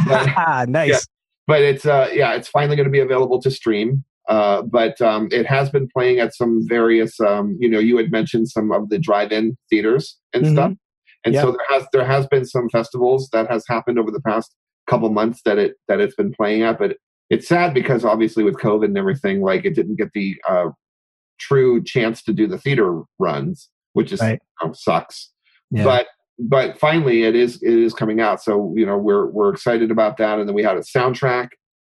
But- 0.06 0.68
nice 0.68 0.88
Yeah. 0.90 0.98
but 1.46 1.62
it's 1.62 1.86
uh 1.86 2.08
yeah 2.12 2.34
it's 2.34 2.48
finally 2.48 2.74
going 2.76 2.86
to 2.86 2.90
be 2.90 2.98
available 2.98 3.40
to 3.40 3.50
stream 3.52 4.02
uh 4.28 4.62
but 4.62 5.00
um 5.00 5.28
it 5.30 5.46
has 5.46 5.70
been 5.70 5.86
playing 5.96 6.18
at 6.18 6.34
some 6.34 6.66
various 6.68 7.20
um 7.20 7.56
you 7.60 7.68
know 7.68 7.78
you 7.78 7.96
had 7.96 8.10
mentioned 8.10 8.48
some 8.48 8.72
of 8.72 8.88
the 8.88 8.98
drive-in 8.98 9.56
theaters 9.70 10.18
and 10.34 10.44
Mhm. 10.44 10.52
stuff 10.54 10.72
and 11.24 11.34
Yeah. 11.34 11.42
so 11.42 11.52
there 11.52 11.66
has 11.70 11.86
there 11.92 12.04
has 12.04 12.26
been 12.26 12.44
some 12.44 12.68
festivals 12.68 13.28
that 13.32 13.48
has 13.48 13.64
happened 13.68 13.96
over 14.00 14.10
the 14.10 14.20
past 14.22 14.56
couple 14.88 15.08
months 15.10 15.40
that 15.44 15.56
it 15.58 15.74
that 15.86 16.00
it's 16.00 16.16
been 16.16 16.32
playing 16.32 16.62
at 16.62 16.80
but 16.80 16.96
it's 17.30 17.48
sad 17.48 17.74
because 17.74 18.04
obviously 18.04 18.44
with 18.44 18.56
covid 18.56 18.84
and 18.86 18.98
everything 18.98 19.40
like 19.40 19.64
it 19.64 19.74
didn't 19.74 19.96
get 19.96 20.12
the 20.14 20.36
uh 20.48 20.68
true 21.38 21.82
chance 21.82 22.22
to 22.22 22.32
do 22.32 22.46
the 22.46 22.58
theater 22.58 23.02
runs 23.18 23.68
which 23.96 24.12
is 24.12 24.20
Right. 24.20 24.38
um, 24.62 24.74
sucks. 24.74 25.32
Yeah. 25.70 25.84
but 25.84 26.06
but 26.38 26.78
finally 26.78 27.22
it 27.24 27.34
is 27.34 27.62
it 27.62 27.72
is 27.72 27.94
coming 27.94 28.20
out. 28.20 28.42
So 28.42 28.74
you 28.76 28.84
know 28.84 28.98
we're 28.98 29.26
we're 29.26 29.50
excited 29.50 29.90
about 29.90 30.18
that. 30.18 30.38
And 30.38 30.46
then 30.46 30.54
we 30.54 30.62
had 30.62 30.76
a 30.76 30.80
soundtrack 30.80 31.48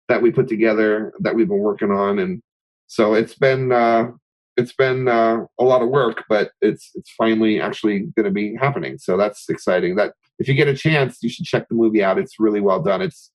that 0.08 0.22
we 0.22 0.30
put 0.30 0.46
together 0.46 1.12
that 1.18 1.34
we've 1.34 1.48
been 1.48 1.58
working 1.58 1.90
on. 1.90 2.20
And 2.20 2.40
so 2.86 3.14
it's 3.14 3.34
been 3.34 3.72
uh 3.72 4.12
it's 4.56 4.72
been 4.72 5.08
uh, 5.08 5.38
a 5.58 5.64
lot 5.64 5.82
of 5.82 5.88
work 5.88 6.24
but 6.28 6.50
it's 6.60 6.90
it's 6.94 7.10
finally 7.10 7.60
actually 7.60 8.08
going 8.16 8.24
to 8.24 8.30
be 8.30 8.54
happening. 8.54 8.98
So 8.98 9.16
that's 9.16 9.48
exciting. 9.48 9.96
That 9.96 10.12
if 10.38 10.46
you 10.46 10.54
get 10.54 10.68
a 10.68 10.76
chance 10.76 11.18
you 11.20 11.28
should 11.28 11.46
check 11.46 11.68
the 11.68 11.74
movie 11.74 12.04
out. 12.04 12.16
It's 12.18 12.38
really 12.38 12.60
well 12.60 12.80
done. 12.80 13.02
It's 13.02 13.32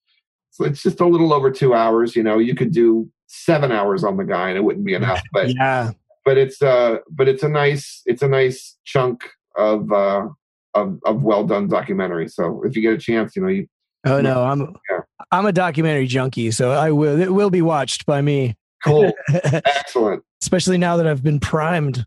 so 0.53 0.63
it's 0.65 0.81
just 0.83 1.01
a 1.01 1.05
little 1.05 1.33
over 1.33 1.51
two 1.51 1.73
hours 1.73 2.15
you 2.15 2.23
know 2.23 2.37
you 2.37 2.55
could 2.55 2.71
do 2.71 3.09
seven 3.27 3.71
hours 3.71 4.03
on 4.03 4.15
the 4.17 4.23
guy 4.23 4.49
and 4.49 4.57
it 4.57 4.63
wouldn't 4.63 4.85
be 4.85 4.93
enough 5.01 5.21
but 5.33 5.53
yeah. 5.53 5.91
but 6.23 6.37
it's 6.37 6.61
uh 6.61 6.97
but 7.09 7.27
it's 7.27 7.43
a 7.43 7.49
nice 7.49 8.01
it's 8.05 8.21
a 8.21 8.27
nice 8.27 8.77
chunk 8.85 9.29
of 9.57 9.91
uh 9.91 10.27
of, 10.75 10.99
of 11.05 11.21
well 11.21 11.43
done 11.43 11.67
documentary. 11.67 12.27
So 12.27 12.63
if 12.63 12.75
you 12.75 12.81
get 12.81 12.93
a 12.93 12.97
chance 12.97 13.35
you 13.35 13.41
know 13.43 13.47
you 13.47 13.67
oh 14.07 14.21
no 14.21 14.43
i'm 14.43 14.75
Yeah. 14.89 14.99
i'm 15.31 15.45
a 15.45 15.51
documentary 15.51 16.07
junkie 16.07 16.49
so 16.49 16.71
i 16.71 16.89
will 16.89 17.21
it 17.21 17.31
will 17.31 17.49
be 17.51 17.61
watched 17.61 18.05
by 18.07 18.21
me. 18.21 18.55
Cool. 18.83 19.13
Excellent. 19.33 20.23
Especially 20.41 20.77
now 20.77 20.97
that 20.97 21.05
i've 21.07 21.21
been 21.23 21.39
primed 21.39 22.05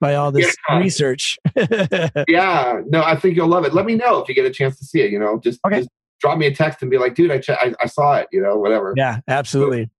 by 0.00 0.14
all 0.14 0.32
this 0.32 0.54
Yeah. 0.68 0.78
research. 0.78 1.38
Yeah. 2.28 2.80
No 2.86 3.02
i 3.02 3.16
think 3.16 3.36
you'll 3.36 3.48
love 3.48 3.64
it. 3.66 3.74
Let 3.74 3.84
me 3.86 3.94
know 3.96 4.18
if 4.20 4.28
you 4.28 4.34
get 4.34 4.46
a 4.46 4.50
chance 4.50 4.78
to 4.78 4.84
see 4.84 5.00
it 5.02 5.10
you 5.10 5.18
know 5.18 5.38
just, 5.38 5.60
Okay. 5.66 5.78
just 5.80 5.90
drop 6.20 6.38
me 6.38 6.46
a 6.46 6.54
text 6.54 6.82
and 6.82 6.90
be 6.90 6.98
like 6.98 7.14
dude 7.14 7.30
i 7.30 7.38
che- 7.38 7.56
I, 7.60 7.74
I 7.80 7.86
saw 7.86 8.16
it 8.16 8.28
you 8.32 8.40
know 8.40 8.56
whatever. 8.56 8.94
Yeah 8.96 9.20
absolutely. 9.28 9.90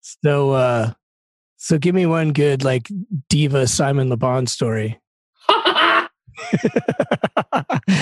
So 0.00 0.52
uh 0.52 0.92
so 1.56 1.78
give 1.78 1.94
me 1.94 2.06
one 2.06 2.32
good 2.32 2.64
like 2.64 2.88
diva 3.28 3.66
simon 3.66 4.08
le 4.08 4.16
bon 4.16 4.46
story. 4.46 5.00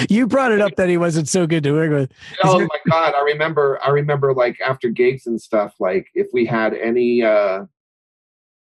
You 0.09 0.27
brought 0.27 0.53
it 0.53 0.61
up 0.61 0.75
that 0.77 0.89
he 0.89 0.97
wasn't 0.97 1.29
so 1.29 1.47
good 1.47 1.63
to 1.63 1.73
work 1.73 1.91
with. 1.91 2.13
Oh 2.43 2.59
my 2.61 2.79
god 2.91 3.15
i 3.15 3.23
remember 3.23 3.79
i 3.85 3.91
remember 3.91 4.35
like 4.35 4.61
after 4.61 4.89
gigs 4.89 5.27
and 5.27 5.41
stuff 5.41 5.75
like 5.79 6.09
if 6.15 6.29
we 6.33 6.47
had 6.47 6.75
any 6.75 7.23
uh 7.23 7.65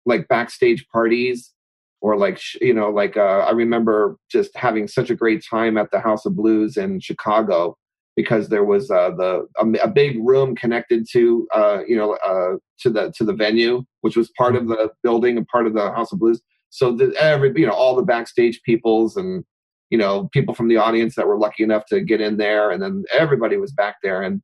like 0.06 0.28
backstage 0.28 0.88
parties 0.92 1.54
or 2.02 2.18
like 2.18 2.42
you 2.62 2.74
know 2.74 2.90
like 2.90 3.18
uh 3.18 3.46
i 3.48 3.52
remember 3.52 4.18
just 4.30 4.56
having 4.56 4.88
such 4.88 5.10
a 5.10 5.16
great 5.16 5.44
time 5.48 5.78
at 5.78 5.92
the 5.92 6.00
house 6.00 6.26
of 6.26 6.36
blues 6.36 6.78
in 6.78 7.00
chicago 7.00 7.78
because 8.20 8.50
there 8.50 8.66
was 8.66 8.92
uh 8.92 9.12
the 9.12 9.48
a, 9.62 9.88
a 9.88 9.88
big 9.88 10.18
room 10.20 10.54
connected 10.54 11.08
to 11.10 11.48
uh 11.56 11.80
you 11.88 11.96
know 11.96 12.16
uh 12.16 12.58
to 12.78 12.90
the 12.90 13.14
to 13.16 13.24
the 13.24 13.32
venue 13.32 13.82
which 14.02 14.18
was 14.18 14.30
part 14.38 14.58
of 14.58 14.68
the 14.68 14.90
building 15.04 15.38
and 15.38 15.48
part 15.48 15.66
of 15.66 15.74
the 15.74 15.90
house 15.94 16.12
of 16.12 16.20
blues. 16.20 16.42
So 16.70 16.92
the 16.92 17.16
every 17.18 17.54
you 17.56 17.66
know 17.66 17.72
all 17.72 17.96
the 17.96 18.04
backstage 18.04 18.62
peoples 18.64 19.16
and 19.16 19.46
you 19.90 19.98
know 19.98 20.28
people 20.34 20.54
from 20.54 20.68
the 20.68 20.76
audience 20.76 21.16
that 21.16 21.28
were 21.28 21.38
lucky 21.38 21.64
enough 21.64 21.86
to 21.92 22.02
get 22.02 22.20
in 22.20 22.36
there 22.36 22.72
and 22.72 22.84
then 22.84 23.06
everybody 23.18 23.56
was 23.56 23.72
back 23.72 23.96
there. 24.04 24.22
And 24.22 24.42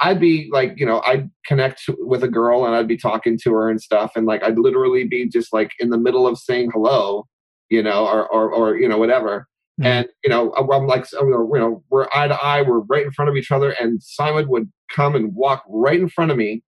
i'd 0.00 0.20
be 0.20 0.48
like 0.52 0.74
you 0.76 0.86
know 0.86 1.02
i'd 1.06 1.28
connect 1.44 1.80
with 2.12 2.22
a 2.22 2.28
girl 2.28 2.64
and 2.64 2.76
i'd 2.76 2.86
be 2.86 2.96
talking 2.96 3.36
to 3.36 3.52
her 3.52 3.68
and 3.68 3.80
stuff 3.82 4.12
and 4.14 4.26
like 4.26 4.44
i'd 4.44 4.56
literally 4.56 5.02
be 5.02 5.26
just 5.28 5.52
like 5.52 5.72
in 5.80 5.90
the 5.90 5.98
middle 5.98 6.24
of 6.24 6.38
saying 6.38 6.70
hello 6.72 7.26
you 7.68 7.82
know 7.82 8.06
or 8.06 8.28
or, 8.28 8.48
or 8.48 8.76
you 8.76 8.88
know 8.88 8.96
whatever 8.96 9.48
Mhm. 9.78 9.84
and 9.86 10.08
you 10.24 10.30
know 10.30 10.52
i'm 10.54 10.86
like 10.86 11.04
you 11.12 11.30
know 11.30 11.82
we're 11.90 12.08
eye 12.14 12.28
to 12.28 12.34
eye 12.34 12.62
we're 12.62 12.80
right 12.80 13.04
in 13.04 13.12
front 13.12 13.28
of 13.28 13.36
each 13.36 13.50
other 13.50 13.70
and 13.70 14.02
simon 14.02 14.48
would 14.48 14.70
come 14.90 15.14
and 15.14 15.34
walk 15.34 15.62
right 15.68 16.00
in 16.00 16.08
front 16.08 16.30
of 16.30 16.36
me 16.36 16.62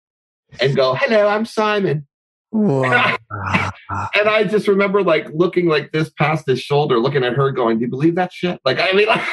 and 0.61 0.75
go 0.75 0.93
hello 0.95 1.27
i'm 1.27 1.45
simon 1.45 2.07
Wow. 2.53 3.15
and 4.13 4.27
I 4.27 4.43
just 4.43 4.67
remember 4.67 5.03
like 5.03 5.27
looking 5.33 5.67
like 5.67 5.93
this 5.93 6.09
past 6.09 6.45
his 6.47 6.61
shoulder, 6.61 6.99
looking 6.99 7.23
at 7.23 7.31
her, 7.33 7.49
going, 7.51 7.77
"Do 7.77 7.85
you 7.85 7.89
believe 7.89 8.15
that 8.15 8.33
shit?" 8.33 8.59
Like, 8.65 8.77
I 8.77 8.91
mean, 8.91 9.07
like, 9.07 9.25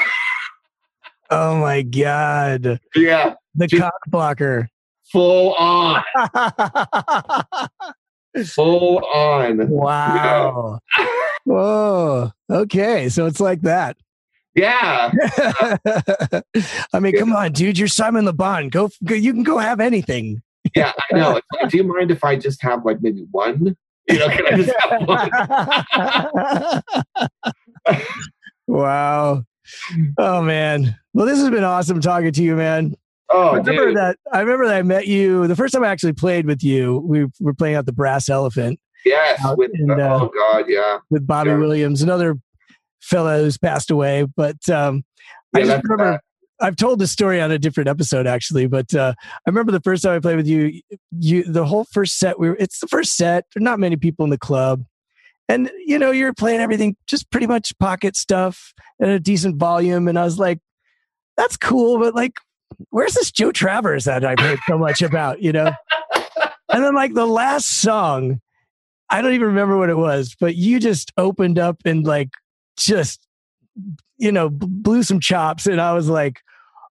oh 1.30 1.56
my 1.56 1.82
god 1.82 2.78
yeah, 2.94 3.34
the 3.54 3.68
cock 3.68 3.92
blocker 4.06 4.68
full 5.10 5.54
on, 5.54 6.02
full 8.44 8.98
on. 9.04 9.68
wow 9.68 10.78
whoa 11.44 12.30
okay 12.50 13.08
so 13.08 13.26
it's 13.26 13.40
like 13.40 13.60
that 13.62 13.96
Yeah, 14.54 15.12
I 16.92 16.98
mean, 17.00 17.16
come 17.16 17.32
on, 17.32 17.52
dude. 17.52 17.78
You're 17.78 17.86
Simon 17.86 18.24
Le 18.24 18.32
Bon. 18.32 18.68
Go, 18.68 18.90
go. 19.04 19.14
You 19.14 19.32
can 19.32 19.44
go 19.44 19.58
have 19.58 19.78
anything. 19.78 20.42
yeah, 20.74 20.90
I 20.98 21.14
know. 21.16 21.34
Like, 21.34 21.44
Do 21.70 21.76
you 21.76 21.84
mind 21.84 22.10
if 22.10 22.24
I 22.24 22.34
just 22.34 22.60
have 22.62 22.84
like 22.84 23.00
maybe 23.00 23.24
one? 23.30 23.76
You 24.08 24.18
know, 24.18 24.28
can 24.28 24.46
I 24.46 24.56
just 24.56 24.72
have 24.80 25.00
one? 27.86 28.02
wow. 28.66 29.44
Oh 30.18 30.42
man. 30.42 30.96
Well, 31.14 31.26
this 31.26 31.38
has 31.38 31.50
been 31.50 31.64
awesome 31.64 32.00
talking 32.00 32.32
to 32.32 32.42
you, 32.42 32.56
man. 32.56 32.94
I 33.30 33.34
Oh, 33.34 33.50
remember 33.56 33.86
dude. 33.86 33.96
that. 33.96 34.16
I 34.32 34.40
remember 34.40 34.66
that 34.66 34.76
I 34.76 34.82
met 34.82 35.06
you 35.06 35.46
the 35.46 35.56
first 35.56 35.74
time 35.74 35.84
I 35.84 35.88
actually 35.88 36.14
played 36.14 36.46
with 36.46 36.62
you. 36.64 37.02
We 37.04 37.26
were 37.40 37.54
playing 37.54 37.76
out 37.76 37.86
the 37.86 37.92
Brass 37.92 38.28
Elephant 38.28 38.80
Yes. 39.04 39.44
out 39.44 39.58
With, 39.58 39.70
and, 39.74 39.90
uh, 39.92 40.18
oh 40.22 40.30
God, 40.34 40.64
yeah. 40.68 40.98
with 41.10 41.26
Bobby 41.26 41.50
Yeah. 41.50 41.56
Williams, 41.58 42.02
another 42.02 42.36
fellow 43.02 43.42
who's 43.42 43.58
passed 43.58 43.90
away. 43.90 44.26
But 44.36 44.56
um, 44.70 45.04
I 45.54 45.58
Yeah, 45.58 45.64
just 45.64 45.70
that's 45.76 45.84
remember 45.88 46.12
bad. 46.12 46.20
I've 46.60 46.76
told 46.76 46.98
this 46.98 47.12
story 47.12 47.40
on 47.40 47.52
a 47.52 47.58
different 47.58 47.88
episode 47.88 48.26
actually, 48.26 48.66
but 48.66 48.92
uh, 48.92 49.14
I 49.20 49.50
remember 49.50 49.70
the 49.72 49.80
first 49.80 50.02
time 50.02 50.16
I 50.16 50.18
played 50.18 50.36
with 50.36 50.48
you. 50.48 50.80
You 51.18 51.44
the 51.44 51.64
whole 51.64 51.84
first 51.92 52.18
set. 52.18 52.38
We 52.40 52.48
were. 52.48 52.56
It's 52.58 52.80
the 52.80 52.88
first 52.88 53.14
set. 53.16 53.44
There 53.54 53.60
are 53.60 53.64
not 53.64 53.78
many 53.78 53.94
people 53.96 54.24
in 54.24 54.30
the 54.30 54.38
club, 54.38 54.84
and 55.48 55.70
you 55.86 56.00
know 56.00 56.10
you're 56.10 56.32
playing 56.34 56.58
everything 56.60 56.96
just 57.06 57.30
pretty 57.30 57.46
much 57.46 57.72
pocket 57.78 58.16
stuff 58.16 58.72
at 59.00 59.08
a 59.08 59.20
decent 59.20 59.56
volume. 59.56 60.08
And 60.08 60.18
I 60.18 60.24
was 60.24 60.40
like, 60.40 60.58
that's 61.36 61.56
cool, 61.56 62.00
but 62.00 62.16
like, 62.16 62.32
where's 62.90 63.14
this 63.14 63.30
Joe 63.30 63.52
Travers 63.52 64.04
that 64.04 64.24
I've 64.24 64.38
heard 64.38 64.58
so 64.66 64.78
much 64.78 65.02
about, 65.02 65.42
you 65.42 65.52
know? 65.52 65.72
and 66.72 66.84
then 66.84 66.94
like 66.94 67.14
the 67.14 67.26
last 67.26 67.66
song, 67.66 68.40
I 69.10 69.22
don't 69.22 69.34
even 69.34 69.48
remember 69.48 69.76
what 69.76 69.90
it 69.90 69.96
was, 69.96 70.36
but 70.38 70.56
you 70.56 70.80
just 70.80 71.12
opened 71.16 71.58
up 71.58 71.78
and 71.84 72.06
like 72.06 72.30
just, 72.76 73.26
you 74.18 74.32
know, 74.32 74.48
blew 74.50 75.02
some 75.02 75.20
chops. 75.20 75.66
And 75.66 75.80
I 75.80 75.92
was 75.92 76.08
like, 76.08 76.40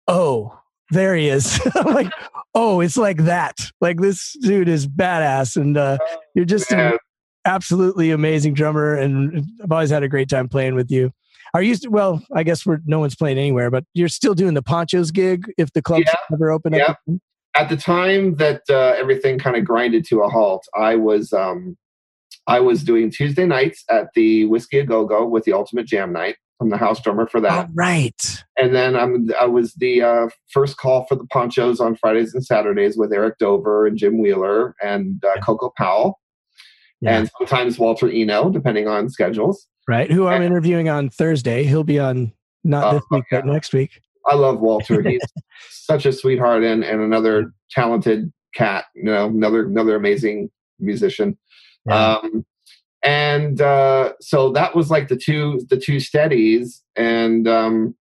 oh, 0.08 0.58
there 0.90 1.14
he 1.14 1.28
is. 1.28 1.60
I'm 1.74 1.94
like, 1.94 2.12
oh, 2.54 2.80
it's 2.80 2.96
like 2.96 3.18
that. 3.24 3.58
Like 3.80 4.00
this 4.00 4.36
dude 4.40 4.68
is 4.68 4.86
badass. 4.86 5.56
And 5.56 5.76
uh, 5.76 5.98
you're 6.34 6.44
just 6.44 6.72
an 6.72 6.98
absolutely 7.44 8.10
amazing 8.10 8.54
drummer. 8.54 8.94
And 8.94 9.46
I've 9.62 9.72
always 9.72 9.90
had 9.90 10.02
a 10.02 10.08
great 10.08 10.28
time 10.28 10.48
playing 10.48 10.74
with 10.74 10.90
you. 10.90 11.12
Are 11.54 11.62
you 11.62 11.76
well? 11.88 12.22
I 12.34 12.42
guess 12.42 12.64
we're 12.64 12.78
no 12.86 12.98
one's 13.00 13.16
playing 13.16 13.38
anywhere, 13.38 13.70
but 13.70 13.84
you're 13.94 14.08
still 14.08 14.34
doing 14.34 14.54
the 14.54 14.62
Ponchos 14.62 15.10
gig 15.10 15.44
if 15.58 15.72
the 15.72 15.82
clubs 15.82 16.04
Yeah. 16.06 16.14
ever 16.34 16.50
open 16.50 16.72
Yeah. 16.74 16.92
up. 16.92 16.98
at 17.56 17.68
the 17.68 17.76
time 17.76 18.36
that 18.36 18.62
uh, 18.70 18.94
everything 18.96 19.36
kind 19.36 19.56
of 19.56 19.64
grinded 19.64 20.04
to 20.06 20.20
a 20.20 20.28
halt, 20.28 20.64
I 20.76 20.94
was 20.94 21.32
um, 21.32 21.76
I 22.46 22.60
was 22.60 22.84
doing 22.84 23.10
Tuesday 23.10 23.44
nights 23.46 23.84
at 23.90 24.08
the 24.14 24.44
Whisky 24.46 24.78
a 24.78 24.84
Go 24.84 25.04
Go 25.04 25.26
with 25.26 25.44
the 25.44 25.52
Ultimate 25.52 25.86
Jam 25.86 26.12
Night. 26.12 26.36
I'm 26.60 26.68
the 26.70 26.76
house 26.76 27.00
drummer 27.02 27.26
for 27.26 27.40
that, 27.40 27.66
All 27.66 27.72
right. 27.74 28.44
and 28.58 28.74
then 28.74 28.94
I'm 28.94 29.30
I 29.40 29.46
was 29.46 29.72
the 29.74 30.02
uh, 30.02 30.28
first 30.52 30.76
call 30.76 31.06
for 31.06 31.14
the 31.16 31.24
Ponchos 31.26 31.80
on 31.80 31.96
Fridays 31.96 32.34
and 32.34 32.44
Saturdays 32.44 32.96
with 32.98 33.12
Eric 33.12 33.38
Dover 33.38 33.86
and 33.86 33.96
Jim 33.98 34.18
Wheeler 34.20 34.76
and 34.82 35.24
uh, 35.24 35.40
Coco 35.40 35.72
Powell, 35.78 36.20
Yeah. 37.00 37.18
and 37.18 37.30
sometimes 37.38 37.78
Walter 37.78 38.10
Eno, 38.10 38.50
depending 38.50 38.86
on 38.88 39.08
schedules. 39.08 39.66
Right. 39.90 40.08
Who 40.08 40.28
I'm 40.28 40.42
interviewing 40.50 40.88
on 40.88 41.10
Thursday. 41.10 41.64
He'll 41.64 41.82
be 41.82 41.98
on 41.98 42.32
not 42.62 42.84
Oh, 42.84 42.92
this 42.94 43.02
week, 43.10 43.24
but 43.28 43.44
next 43.44 43.72
week. 43.72 44.00
I 44.24 44.36
love 44.36 44.60
Walter. 44.60 45.02
He's 45.08 45.20
such 45.68 46.06
a 46.06 46.12
sweetheart 46.12 46.62
and, 46.62 46.84
and 46.84 47.00
another 47.00 47.52
talented 47.72 48.32
cat. 48.54 48.84
You 48.94 49.02
know, 49.02 49.26
another 49.26 49.66
another 49.66 49.96
amazing 49.96 50.48
musician. 50.78 51.36
Yeah. 51.88 52.18
Um, 52.18 52.46
and 53.02 53.60
uh, 53.60 54.12
so 54.20 54.52
that 54.52 54.76
was 54.76 54.92
like 54.92 55.08
the 55.08 55.16
two 55.16 55.66
the 55.68 55.76
two 55.76 55.98
steadies, 55.98 56.84
and 56.94 57.48
um, 57.48 57.96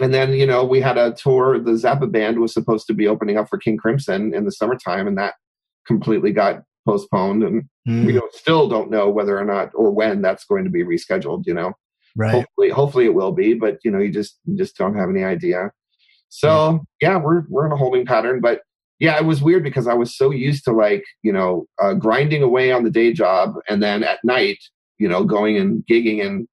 and 0.00 0.14
then 0.14 0.32
you 0.32 0.46
know 0.46 0.64
we 0.64 0.80
had 0.80 0.96
a 0.96 1.12
tour. 1.12 1.58
The 1.58 1.72
Zappa 1.72 2.10
band 2.10 2.38
was 2.38 2.54
supposed 2.54 2.86
to 2.86 2.94
be 2.94 3.06
opening 3.06 3.36
up 3.36 3.50
for 3.50 3.58
King 3.58 3.76
Crimson 3.76 4.32
in 4.32 4.46
the 4.46 4.52
summertime, 4.52 5.06
and 5.06 5.18
that 5.18 5.34
completely 5.86 6.32
got 6.32 6.62
postponed. 6.88 7.42
And 7.42 7.64
Mm, 7.88 8.04
we 8.04 8.12
don't, 8.12 8.34
still 8.34 8.68
don't 8.68 8.90
know 8.90 9.08
whether 9.08 9.38
or 9.38 9.46
not 9.46 9.70
or 9.74 9.90
when 9.90 10.20
that's 10.20 10.44
going 10.44 10.62
to 10.64 10.70
be 10.70 10.84
rescheduled. 10.84 11.46
You 11.46 11.54
know 11.54 11.72
right. 12.18 12.32
hopefully 12.32 12.68
hopefully 12.68 13.04
it 13.06 13.14
will 13.14 13.32
be 13.32 13.54
but 13.54 13.78
you 13.84 13.90
know 13.90 13.98
you 13.98 14.12
just 14.12 14.38
you 14.44 14.56
just 14.56 14.76
don't 14.76 14.96
have 14.96 15.08
any 15.08 15.24
idea 15.24 15.70
so 16.28 16.84
yeah 17.00 17.16
we're 17.16 17.44
we're 17.48 17.64
in 17.64 17.72
a 17.72 17.76
holding 17.76 18.04
pattern 18.04 18.40
but 18.40 18.60
yeah 18.98 19.16
it 19.16 19.24
was 19.24 19.40
weird 19.40 19.62
because 19.62 19.86
i 19.86 19.94
was 19.94 20.14
so 20.14 20.30
used 20.30 20.64
to 20.64 20.72
like 20.72 21.04
you 21.22 21.32
know 21.32 21.66
uh, 21.80 21.94
grinding 21.94 22.42
away 22.42 22.72
on 22.72 22.84
the 22.84 22.90
day 22.90 23.12
job 23.12 23.54
and 23.68 23.82
then 23.82 24.02
at 24.02 24.18
night 24.24 24.58
you 24.98 25.08
know 25.08 25.24
going 25.24 25.56
and 25.56 25.84
gigging 25.90 26.24
and 26.24 26.46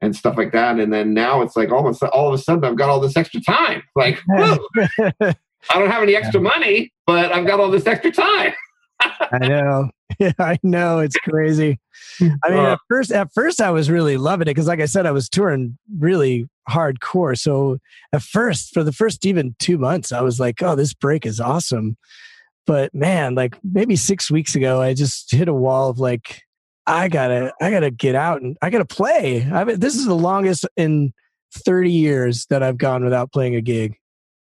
and 0.00 0.14
stuff 0.14 0.36
like 0.36 0.52
that 0.52 0.78
and 0.78 0.92
then 0.92 1.12
now 1.12 1.42
it's 1.42 1.56
like 1.56 1.72
almost 1.72 2.02
all 2.04 2.28
of 2.28 2.34
a 2.34 2.38
sudden 2.38 2.64
i've 2.64 2.76
got 2.76 2.88
all 2.88 3.00
this 3.00 3.16
extra 3.16 3.40
time 3.40 3.82
like 3.96 4.20
i 4.30 5.34
don't 5.74 5.90
have 5.90 6.04
any 6.04 6.14
extra 6.14 6.40
money 6.40 6.92
but 7.06 7.32
i've 7.32 7.46
got 7.46 7.58
all 7.58 7.70
this 7.70 7.86
extra 7.86 8.12
time 8.12 8.54
I 9.00 9.38
know. 9.40 9.90
Yeah, 10.18 10.32
I 10.38 10.58
know. 10.62 10.98
It's 11.00 11.16
crazy. 11.16 11.78
I 12.20 12.24
mean, 12.48 12.58
Uh, 12.58 12.72
at 12.72 12.78
first, 12.88 13.12
at 13.12 13.28
first, 13.34 13.60
I 13.60 13.70
was 13.70 13.90
really 13.90 14.16
loving 14.16 14.48
it 14.48 14.52
because, 14.54 14.66
like 14.66 14.80
I 14.80 14.86
said, 14.86 15.04
I 15.04 15.10
was 15.12 15.28
touring 15.28 15.76
really 15.98 16.48
hardcore. 16.68 17.38
So 17.38 17.76
at 18.12 18.22
first, 18.22 18.72
for 18.72 18.82
the 18.82 18.90
first 18.90 19.26
even 19.26 19.54
two 19.58 19.76
months, 19.76 20.10
I 20.10 20.22
was 20.22 20.40
like, 20.40 20.62
"Oh, 20.62 20.74
this 20.74 20.94
break 20.94 21.26
is 21.26 21.40
awesome." 21.40 21.98
But 22.66 22.92
man, 22.94 23.34
like 23.34 23.58
maybe 23.62 23.96
six 23.96 24.30
weeks 24.30 24.54
ago, 24.56 24.80
I 24.80 24.94
just 24.94 25.30
hit 25.30 25.46
a 25.46 25.54
wall 25.54 25.90
of 25.90 25.98
like, 25.98 26.42
I 26.86 27.08
gotta, 27.08 27.52
I 27.60 27.70
gotta 27.70 27.90
get 27.90 28.14
out 28.14 28.40
and 28.40 28.56
I 28.62 28.70
gotta 28.70 28.86
play. 28.86 29.46
I 29.52 29.62
mean, 29.64 29.78
this 29.78 29.94
is 29.94 30.06
the 30.06 30.14
longest 30.16 30.66
in 30.76 31.12
thirty 31.54 31.92
years 31.92 32.46
that 32.46 32.62
I've 32.62 32.78
gone 32.78 33.04
without 33.04 33.30
playing 33.30 33.54
a 33.54 33.60
gig. 33.60 33.94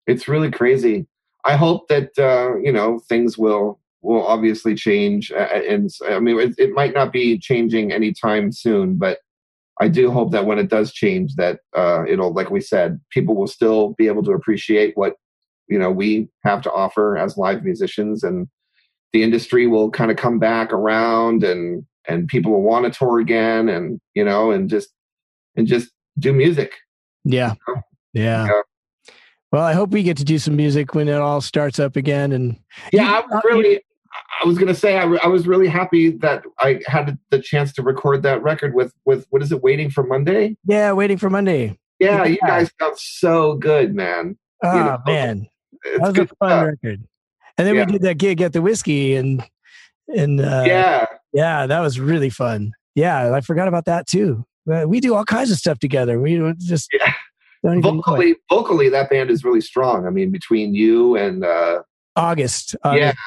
it's 0.07 0.27
really 0.29 0.49
crazy. 0.51 1.05
I 1.45 1.57
hope 1.57 1.89
that 1.89 2.17
uh, 2.17 2.55
you 2.63 2.71
know 2.71 2.99
things 3.09 3.37
will 3.37 3.77
will 4.01 4.25
obviously 4.25 4.75
change, 4.75 5.31
uh, 5.31 5.35
and 5.37 5.89
I 6.07 6.19
mean 6.19 6.39
it, 6.39 6.55
it 6.57 6.71
might 6.71 6.93
not 6.93 7.11
be 7.11 7.37
changing 7.37 7.91
anytime 7.91 8.51
soon, 8.51 8.97
but 8.97 9.19
I 9.81 9.87
do 9.87 10.11
hope 10.11 10.31
that 10.31 10.45
when 10.45 10.59
it 10.59 10.69
does 10.69 10.91
change, 10.91 11.35
that 11.35 11.59
uh, 11.75 12.03
it'll, 12.07 12.33
like 12.33 12.49
we 12.49 12.59
said, 12.61 12.99
people 13.11 13.35
will 13.35 13.47
still 13.47 13.93
be 13.97 14.07
able 14.07 14.23
to 14.23 14.31
appreciate 14.31 14.93
what 14.95 15.15
you 15.67 15.77
know 15.79 15.91
we 15.91 16.29
have 16.43 16.61
to 16.63 16.71
offer 16.71 17.17
as 17.17 17.37
live 17.37 17.63
musicians, 17.63 18.23
and 18.23 18.47
the 19.13 19.23
industry 19.23 19.67
will 19.67 19.89
kind 19.89 20.11
of 20.11 20.17
come 20.17 20.39
back 20.39 20.71
around, 20.73 21.43
and 21.43 21.85
and 22.07 22.27
people 22.27 22.51
will 22.51 22.63
want 22.63 22.85
to 22.91 22.97
tour 22.97 23.19
again, 23.19 23.69
and 23.69 23.99
you 24.15 24.23
know, 24.23 24.51
and 24.51 24.69
just 24.69 24.89
and 25.55 25.67
just 25.67 25.91
do 26.17 26.33
music. 26.33 26.73
Yeah. 27.25 27.53
Yeah. 28.13 28.45
Yeah. 28.47 28.61
Well, 29.51 29.63
I 29.63 29.73
hope 29.73 29.89
we 29.89 30.03
get 30.03 30.17
to 30.17 30.23
do 30.23 30.37
some 30.37 30.55
music 30.55 30.93
when 30.93 31.07
it 31.07 31.15
all 31.15 31.41
starts 31.41 31.79
up 31.79 31.95
again. 31.95 32.31
And 32.31 32.57
yeah 32.93 33.03
You- 33.03 33.09
i 33.15 33.17
uh, 33.19 33.23
was 33.29 33.41
really 33.45 33.81
i 34.43 34.45
was 34.47 34.57
going 34.57 34.67
to 34.67 34.75
say 34.75 34.97
I, 34.97 35.03
re- 35.03 35.19
I 35.23 35.27
was 35.27 35.47
really 35.47 35.67
happy 35.67 36.11
that 36.17 36.43
i 36.59 36.79
had 36.87 37.17
the 37.29 37.39
chance 37.39 37.73
to 37.73 37.81
record 37.83 38.23
that 38.23 38.41
record 38.43 38.73
with 38.73 38.93
with 39.05 39.25
what 39.29 39.41
is 39.41 39.51
it 39.51 39.61
waiting 39.61 39.89
for 39.89 40.03
monday 40.03 40.55
yeah, 40.65 40.91
waiting 40.93 41.17
for 41.17 41.29
Monday. 41.29 41.77
yeah, 41.99 42.23
you 42.25 42.37
guys 42.45 42.71
sound 42.79 42.97
so 42.97 43.55
good 43.55 43.93
man 43.95 44.37
Oh 44.63 44.77
know, 44.77 44.97
man, 45.05 45.47
that 45.85 46.01
was 46.01 46.09
a 46.17 46.27
fun 46.27 46.49
stuff. 46.49 46.65
record. 46.65 47.03
And 47.57 47.65
then 47.67 47.75
Yeah. 47.75 47.85
we 47.85 47.93
did 47.93 48.01
that 48.01 48.17
gig 48.17 48.41
at 48.41 48.51
the 48.51 48.61
whiskey, 48.61 49.15
and 49.15 49.41
and 50.13 50.41
uh, 50.41 50.63
yeah 50.65 51.05
yeah, 51.31 51.65
that 51.65 51.79
was 51.79 51.97
really 51.99 52.29
fun. 52.29 52.73
Yeah, 52.95 53.33
I 53.33 53.39
forgot 53.41 53.67
about 53.69 53.85
that 53.85 54.05
too. 54.07 54.45
Uh, 54.69 54.83
We 54.87 54.99
do 54.99 55.15
all 55.15 55.23
kinds 55.23 55.49
of 55.51 55.57
stuff 55.57 55.79
together. 55.79 56.19
We 56.19 56.41
just 56.57 56.89
Yeah. 56.91 57.13
don't 57.63 57.77
even 57.77 57.81
know 57.83 57.89
it. 57.89 57.95
vocally 58.05 58.35
vocally 58.49 58.89
that 58.89 59.09
band 59.09 59.29
is 59.29 59.43
really 59.45 59.61
strong 59.61 60.05
i 60.07 60.09
mean 60.09 60.29
between 60.31 60.73
you 60.75 61.15
and 61.17 61.43
uh 61.45 61.81
August. 62.17 62.75
yeah 62.83 62.89
August, 62.91 63.17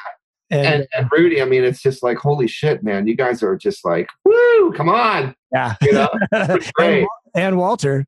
and, 0.53 0.67
and, 0.67 0.87
and 0.97 1.09
rudy 1.11 1.41
i 1.41 1.45
mean 1.45 1.63
it's 1.63 1.81
just 1.81 2.03
like 2.03 2.17
holy 2.17 2.47
shit 2.47 2.83
man 2.83 3.07
you 3.07 3.15
guys 3.15 3.41
are 3.43 3.55
just 3.57 3.83
like 3.85 4.07
woo 4.25 4.71
come 4.75 4.89
on 4.89 5.35
yeah, 5.51 5.75
you 5.81 5.91
know 5.91 6.09
and, 6.79 7.05
and 7.35 7.57
Walter. 7.57 8.05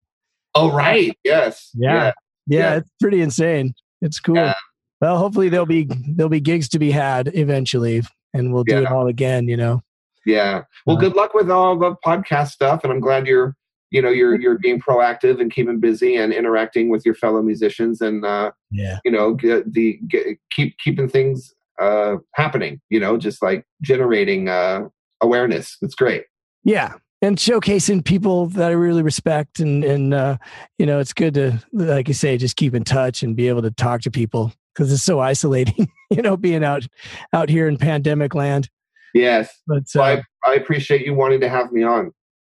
oh 0.56 0.72
right 0.72 1.18
yes 1.24 1.70
Yeah. 1.76 2.12
Yeah, 2.48 2.60
Yeah. 2.60 2.76
it's 2.78 2.90
pretty 3.02 3.22
insane. 3.22 3.74
It's 4.02 4.20
cool. 4.20 4.36
Yeah. 4.36 4.54
Well, 5.02 5.18
hopefully 5.18 5.50
there'll 5.50 5.66
be 5.66 5.88
there'll 6.16 6.30
be 6.30 6.40
gigs 6.40 6.70
to 6.70 6.80
be 6.80 6.92
had 6.92 7.32
eventually, 7.36 8.02
and 8.34 8.54
we'll 8.54 8.64
do 8.64 8.78
it 8.78 8.86
all 8.86 9.08
again. 9.08 9.48
You 9.48 9.58
know. 9.58 9.82
Yeah. 10.26 10.64
Well, 10.86 10.98
Uh, 10.98 11.00
good 11.00 11.16
luck 11.16 11.34
with 11.34 11.50
all 11.52 11.78
the 11.78 11.96
podcast 12.06 12.50
stuff, 12.50 12.84
and 12.84 12.92
I'm 12.94 13.00
glad 13.00 13.26
you're, 13.28 13.56
you 13.92 14.02
know, 14.02 14.10
you're 14.10 14.40
you're 14.40 14.60
being 14.60 14.80
proactive 14.80 15.40
and 15.42 15.52
keeping 15.52 15.80
busy 15.80 16.16
and 16.18 16.32
interacting 16.34 16.90
with 16.90 17.04
your 17.06 17.16
fellow 17.16 17.42
musicians, 17.42 18.00
and 18.02 18.24
uh, 18.26 18.52
Yeah. 18.72 19.00
you 19.06 19.12
know, 19.12 19.34
get 19.34 19.74
the 19.74 20.00
get, 20.08 20.38
keep 20.52 20.78
keeping 20.78 21.10
things 21.10 21.54
uh, 21.80 22.18
happening. 22.34 22.82
You 22.90 23.00
know, 23.00 23.18
just 23.18 23.42
like 23.42 23.66
generating 23.82 24.50
uh, 24.50 24.88
awareness. 25.22 25.78
It's 25.82 25.96
great. 25.96 26.24
Yeah. 26.64 26.94
And 27.22 27.38
showcasing 27.38 28.04
people 28.04 28.48
that 28.48 28.70
I 28.70 28.74
really 28.74 29.02
respect, 29.02 29.60
and 29.60 29.84
and 29.84 30.14
uh, 30.14 30.38
you 30.78 30.86
know, 30.86 31.00
it's 31.00 31.14
good 31.14 31.34
to, 31.36 31.64
like 31.72 32.08
you 32.08 32.14
say, 32.14 32.38
just 32.38 32.56
keep 32.56 32.76
in 32.76 32.84
touch 32.84 33.24
and 33.24 33.36
be 33.36 33.48
able 33.48 33.62
to 33.64 33.72
talk 33.72 34.02
to 34.02 34.12
people 34.12 34.52
because 34.74 34.92
it's 34.92 35.02
so 35.02 35.20
isolating. 35.20 35.92
you 36.12 36.22
know, 36.22 36.38
being 36.38 36.64
out 36.64 36.86
out 37.34 37.50
here 37.50 37.68
in 37.68 37.78
pandemic 37.78 38.36
land. 38.36 38.70
Yes. 39.14 39.50
But 39.66 39.88
So 39.88 40.02
uh, 40.04 40.22
I 40.46 40.52
I 40.52 40.56
appreciate 40.56 41.06
you 41.06 41.16
wanting 41.16 41.40
to 41.40 41.50
have 41.50 41.72
me 41.72 41.84
on. 41.84 42.12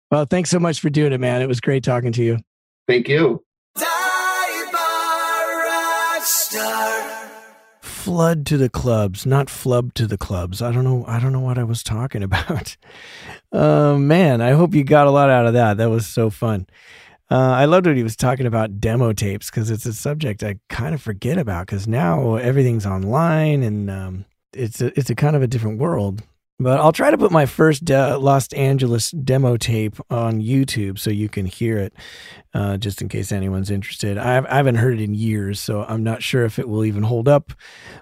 well, 0.09 0.25
thanks 0.25 0.49
so 0.49 0.59
much 0.59 0.79
for 0.79 0.89
doing 0.89 1.11
it, 1.11 1.19
man. 1.19 1.41
It 1.41 1.47
was 1.47 1.59
great 1.59 1.83
talking 1.83 2.13
to 2.13 2.23
you. 2.23 2.39
Thank 2.87 3.09
you. 3.09 3.43
Flood 8.03 8.45
to 8.47 8.57
the 8.57 8.69
clubs, 8.69 9.25
not 9.25 9.49
flub 9.49 9.93
to 9.93 10.05
the 10.05 10.17
clubs. 10.17 10.61
I 10.61 10.71
don't 10.71 10.83
know. 10.83 11.05
I 11.07 11.19
don't 11.19 11.31
know 11.31 11.39
what 11.39 11.57
I 11.57 11.63
was 11.63 11.83
talking 11.83 12.21
about. 12.29 12.75
Uh, 13.51 13.97
man, 13.97 14.41
I 14.41 14.51
hope 14.51 14.75
you 14.75 14.83
got 14.83 15.07
a 15.07 15.11
lot 15.11 15.29
out 15.29 15.45
of 15.45 15.53
that. 15.53 15.77
That 15.77 15.89
was 15.89 16.05
so 16.05 16.29
fun. 16.29 16.67
Uh, 17.31 17.53
I 17.57 17.65
loved 17.65 17.87
what 17.87 17.95
he 17.95 18.03
was 18.03 18.15
talking 18.15 18.45
about 18.45 18.79
demo 18.79 19.13
tapes 19.13 19.49
because 19.49 19.71
it's 19.71 19.85
a 19.85 19.93
subject 19.93 20.43
I 20.43 20.59
kind 20.69 20.93
of 20.93 21.01
forget 21.01 21.37
about 21.37 21.65
because 21.65 21.87
now 21.87 22.35
everything's 22.35 22.85
online 22.85 23.63
and 23.63 23.89
um, 23.89 24.25
it's 24.51 24.81
a, 24.81 24.97
it's 24.99 25.09
a 25.09 25.15
kind 25.15 25.35
of 25.35 25.41
a 25.41 25.47
different 25.47 25.79
world. 25.79 26.21
But 26.59 26.79
I'll 26.79 26.91
try 26.91 27.11
to 27.11 27.17
put 27.17 27.31
my 27.31 27.45
first 27.45 27.83
de- 27.83 28.17
Los 28.17 28.47
Angeles 28.53 29.11
demo 29.11 29.57
tape 29.57 29.97
on 30.09 30.39
YouTube 30.39 30.99
so 30.99 31.09
you 31.09 31.27
can 31.27 31.45
hear 31.45 31.77
it, 31.77 31.93
uh, 32.53 32.77
just 32.77 33.01
in 33.01 33.09
case 33.09 33.31
anyone's 33.31 33.71
interested. 33.71 34.17
I've, 34.17 34.45
I 34.45 34.55
haven't 34.57 34.75
heard 34.75 34.99
it 34.99 35.03
in 35.03 35.13
years, 35.13 35.59
so 35.59 35.83
I'm 35.83 36.03
not 36.03 36.21
sure 36.21 36.45
if 36.45 36.59
it 36.59 36.69
will 36.69 36.85
even 36.85 37.03
hold 37.03 37.27
up. 37.27 37.53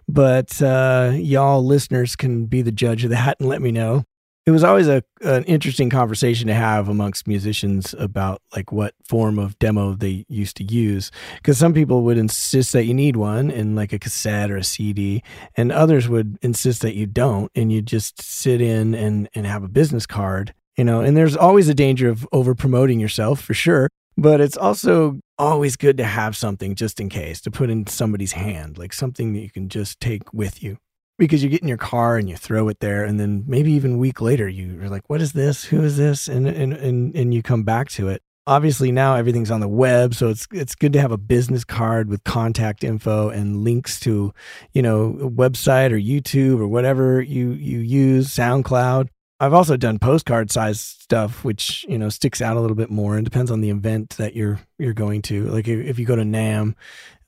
But 0.08 0.62
uh, 0.62 1.14
y'all 1.16 1.66
listeners 1.66 2.16
can 2.16 2.46
be 2.46 2.62
the 2.62 2.72
judge 2.72 3.04
of 3.04 3.10
that 3.12 3.38
and 3.40 3.48
let 3.48 3.62
me 3.62 3.72
know. 3.72 4.04
It 4.46 4.52
was 4.52 4.64
always 4.64 4.88
a 4.88 5.04
an 5.22 5.44
interesting 5.44 5.90
conversation 5.90 6.48
to 6.48 6.54
have 6.54 6.88
amongst 6.88 7.28
musicians 7.28 7.94
about 8.00 8.42
like 8.56 8.72
what 8.72 8.94
form 9.08 9.38
of 9.38 9.58
demo 9.60 9.94
they 9.94 10.26
used 10.28 10.58
to 10.58 10.64
use 10.64 11.12
because 11.38 11.58
some 11.58 11.74
people 11.74 12.04
would 12.04 12.18
insist 12.18 12.74
that 12.74 12.86
you 12.86 12.94
need 12.94 13.16
one 13.16 13.52
in 13.52 13.76
like 13.76 13.94
a 13.94 14.00
cassette 14.00 14.50
or 14.50 14.58
a 14.58 14.64
CD 14.64 15.24
and 15.56 15.72
others 15.72 16.10
would 16.10 16.38
insist 16.42 16.82
that 16.82 16.96
you 16.96 17.06
don't 17.06 17.52
and 17.56 17.72
you 17.72 17.82
just 17.82 18.22
sit 18.22 18.62
in 18.62 18.94
and 18.96 19.30
and 19.36 19.46
have 19.46 19.64
a 19.64 19.70
business 19.70 20.06
card 20.06 20.54
you 20.78 20.84
know 20.84 21.02
and 21.02 21.16
there's 21.16 21.38
always 21.38 21.70
a 21.70 21.74
danger 21.74 22.10
of 22.10 22.28
over 22.32 22.56
promoting 22.56 23.00
yourself 23.00 23.42
for 23.42 23.54
sure 23.54 23.90
but 24.18 24.42
it's 24.42 24.58
also 24.58 25.20
always 25.38 25.76
good 25.76 25.98
to 25.98 26.04
have 26.04 26.36
something 26.36 26.76
just 26.76 27.00
in 27.00 27.10
case 27.10 27.42
to 27.42 27.52
put 27.52 27.70
in 27.70 27.86
somebody's 27.88 28.34
hand 28.34 28.78
like 28.78 28.94
something 28.94 29.34
that 29.34 29.40
you 29.40 29.52
can 29.52 29.70
just 29.70 30.00
take 30.00 30.34
with 30.34 30.64
you 30.64 30.78
because 31.22 31.44
you 31.44 31.50
get 31.50 31.62
in 31.62 31.68
your 31.68 31.78
car 31.78 32.18
and 32.18 32.28
you 32.28 32.36
throw 32.36 32.68
it 32.68 32.80
there 32.80 33.06
and 33.06 33.20
then 33.20 33.44
maybe 33.46 33.72
even 33.74 33.94
a 33.94 33.98
week 33.98 34.22
later 34.22 34.50
you're 34.50 34.90
like 34.90 35.08
what 35.08 35.22
is 35.22 35.34
this? 35.34 35.64
Who 35.66 35.84
is 35.84 35.96
this? 35.96 36.28
And 36.28 36.48
and 36.48 36.74
and, 36.74 37.16
and 37.16 37.32
you 37.32 37.44
come 37.44 37.62
back 37.62 37.90
to 37.92 38.08
it. 38.08 38.24
Obviously 38.48 38.92
now 38.92 39.16
everything's 39.16 39.52
on 39.52 39.60
the 39.60 39.68
web 39.68 40.16
so 40.16 40.30
it's 40.30 40.48
it's 40.52 40.74
good 40.74 40.94
to 40.94 41.00
have 41.00 41.12
a 41.12 41.20
business 41.20 41.64
card 41.64 42.10
with 42.10 42.24
contact 42.24 42.84
info 42.84 43.30
and 43.30 43.64
links 43.64 44.00
to 44.00 44.34
you 44.74 44.82
know 44.82 45.14
website 45.22 45.92
or 45.92 46.00
youtube 46.00 46.60
or 46.60 46.68
whatever 46.68 47.22
you 47.22 47.52
you 47.52 47.78
use 47.78 48.30
soundcloud. 48.30 49.08
I've 49.40 49.54
also 49.54 49.78
done 49.78 50.00
postcard 50.00 50.52
size 50.52 50.82
stuff 50.82 51.44
which 51.44 51.86
you 51.88 52.00
know 52.00 52.10
sticks 52.10 52.42
out 52.42 52.58
a 52.58 52.62
little 52.62 52.76
bit 52.76 52.90
more 52.90 53.16
and 53.16 53.24
depends 53.24 53.52
on 53.52 53.62
the 53.62 53.70
event 53.70 54.18
that 54.18 54.36
you're 54.36 54.60
you're 54.80 54.94
going 54.94 55.22
to. 55.24 55.46
Like 55.50 55.68
if 55.68 56.00
you 56.00 56.06
go 56.08 56.16
to 56.16 56.24
NAMM 56.24 56.74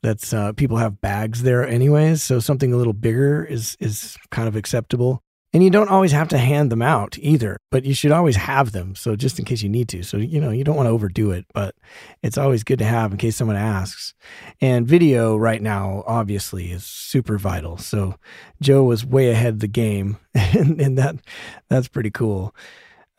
that's 0.03 0.33
uh, 0.33 0.53
people 0.53 0.77
have 0.77 1.01
bags 1.01 1.41
there 1.41 1.67
anyways 1.67 2.21
so 2.21 2.39
something 2.39 2.71
a 2.71 2.77
little 2.77 2.93
bigger 2.93 3.43
is 3.43 3.75
is 3.79 4.17
kind 4.29 4.47
of 4.47 4.55
acceptable 4.55 5.23
and 5.53 5.63
you 5.63 5.69
don't 5.69 5.89
always 5.89 6.11
have 6.11 6.27
to 6.27 6.37
hand 6.37 6.71
them 6.71 6.81
out 6.81 7.17
either 7.19 7.57
but 7.71 7.85
you 7.85 7.93
should 7.93 8.11
always 8.11 8.35
have 8.35 8.73
them 8.73 8.95
so 8.95 9.15
just 9.15 9.39
in 9.39 9.45
case 9.45 9.63
you 9.63 9.69
need 9.69 9.87
to 9.87 10.03
so 10.03 10.17
you 10.17 10.39
know 10.39 10.51
you 10.51 10.63
don't 10.63 10.75
want 10.75 10.87
to 10.87 10.91
overdo 10.91 11.31
it 11.31 11.45
but 11.53 11.73
it's 12.21 12.37
always 12.37 12.63
good 12.63 12.79
to 12.79 12.85
have 12.85 13.11
in 13.11 13.17
case 13.17 13.35
someone 13.35 13.57
asks 13.57 14.13
and 14.61 14.87
video 14.87 15.35
right 15.37 15.61
now 15.61 16.03
obviously 16.05 16.71
is 16.71 16.83
super 16.83 17.37
vital 17.37 17.77
so 17.77 18.15
joe 18.61 18.83
was 18.83 19.05
way 19.05 19.29
ahead 19.29 19.55
of 19.55 19.59
the 19.61 19.67
game 19.67 20.17
and, 20.35 20.79
and 20.81 20.97
that 20.97 21.15
that's 21.69 21.87
pretty 21.87 22.11
cool 22.11 22.53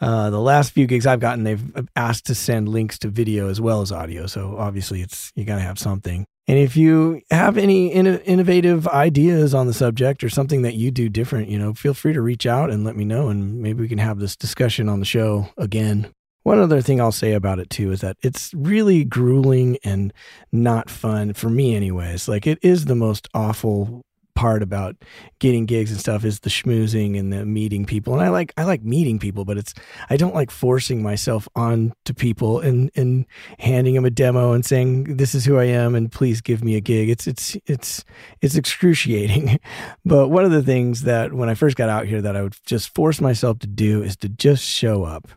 uh, 0.01 0.29
the 0.29 0.41
last 0.41 0.73
few 0.73 0.87
gigs 0.87 1.07
I've 1.07 1.21
gotten, 1.21 1.45
they've 1.45 1.89
asked 1.97 2.27
to 2.27 2.35
send 2.35 2.69
links 2.69 2.99
to 2.99 3.09
video 3.09 3.49
as 3.49 3.61
well 3.61 3.81
as 3.81 3.93
audio. 3.93 4.27
So 4.27 4.57
obviously, 4.59 5.01
it's 5.01 5.33
you 5.35 5.45
got 5.45 5.55
to 5.55 5.63
have 5.63 5.79
something. 5.79 6.27
And 6.47 6.59
if 6.59 6.77
you 6.77 7.23
have 7.31 7.57
any 7.57 7.93
in- 7.93 8.07
innovative 8.07 8.87
ideas 8.89 9.55
on 9.55 9.67
the 9.67 9.73
subject 9.73 10.23
or 10.23 10.29
something 10.29 10.63
that 10.63 10.75
you 10.75 10.91
do 10.91 11.09
different, 11.09 11.49
you 11.49 11.59
know, 11.59 11.73
feel 11.73 11.95
free 11.95 12.13
to 12.13 12.21
reach 12.21 12.47
out 12.47 12.71
and 12.71 12.85
let 12.85 12.97
me 12.97 13.05
know, 13.05 13.29
and 13.29 13.61
maybe 13.61 13.81
we 13.81 13.89
can 13.89 13.99
have 13.99 14.19
this 14.19 14.37
discussion 14.37 14.89
on 14.89 15.01
the 15.01 15.07
show 15.07 15.49
again. 15.57 16.13
One 16.43 16.59
other 16.59 16.83
thing 16.83 17.01
I'll 17.01 17.13
say 17.13 17.33
about 17.33 17.59
it 17.59 17.71
too 17.71 17.91
is 17.91 18.03
that 18.03 18.19
it's 18.23 18.53
really 18.53 19.05
grueling 19.05 19.79
and 19.83 20.13
not 20.53 20.91
fun 20.91 21.33
for 21.33 21.49
me, 21.49 21.75
anyways. 21.75 22.29
Like 22.29 22.47
it 22.47 22.59
is 22.61 22.85
the 22.85 22.95
most 22.95 23.29
awful 23.33 24.03
part 24.35 24.63
about 24.63 24.97
getting 25.39 25.67
gigs 25.67 25.91
and 25.91 26.01
stuff 26.01 26.25
is 26.25 26.41
the 26.41 26.51
schmoozing 26.51 27.19
and 27.19 27.33
the 27.33 27.45
meeting 27.45 27.85
people. 27.85 28.13
And 28.15 28.23
I 28.23 28.29
like 28.29 28.53
I 28.57 28.65
like 28.65 28.83
meeting 28.83 29.19
people, 29.19 29.45
but 29.45 29.59
it's 29.59 29.75
I 30.11 30.17
don't 30.17 30.35
like 30.35 30.51
forcing 30.51 31.03
myself 31.03 31.49
on 31.55 31.93
to 32.05 32.15
people 32.15 32.61
and 32.61 32.91
and 32.97 33.27
handing 33.59 33.95
them 33.95 34.05
a 34.05 34.11
demo 34.11 34.53
and 34.53 34.65
saying 34.65 35.17
this 35.17 35.35
is 35.35 35.45
who 35.45 35.59
I 35.59 35.65
am 35.65 35.95
and 35.95 36.11
please 36.11 36.41
give 36.41 36.63
me 36.63 36.77
a 36.77 36.81
gig. 36.81 37.09
It's 37.09 37.27
it's 37.27 37.57
it's 37.67 38.05
it's 38.41 38.57
excruciating. 38.57 39.59
but 40.05 40.29
one 40.29 40.45
of 40.45 40.51
the 40.51 40.63
things 40.63 41.03
that 41.03 41.33
when 41.33 41.49
I 41.49 41.55
first 41.55 41.77
got 41.77 41.89
out 41.89 42.07
here 42.07 42.23
that 42.23 42.37
I 42.37 42.43
would 42.43 42.57
just 42.67 42.95
force 42.95 43.21
myself 43.21 43.59
to 43.61 43.67
do 43.67 44.03
is 44.03 44.17
to 44.19 44.29
just 44.29 44.65
show 44.65 45.05
up 45.05 45.29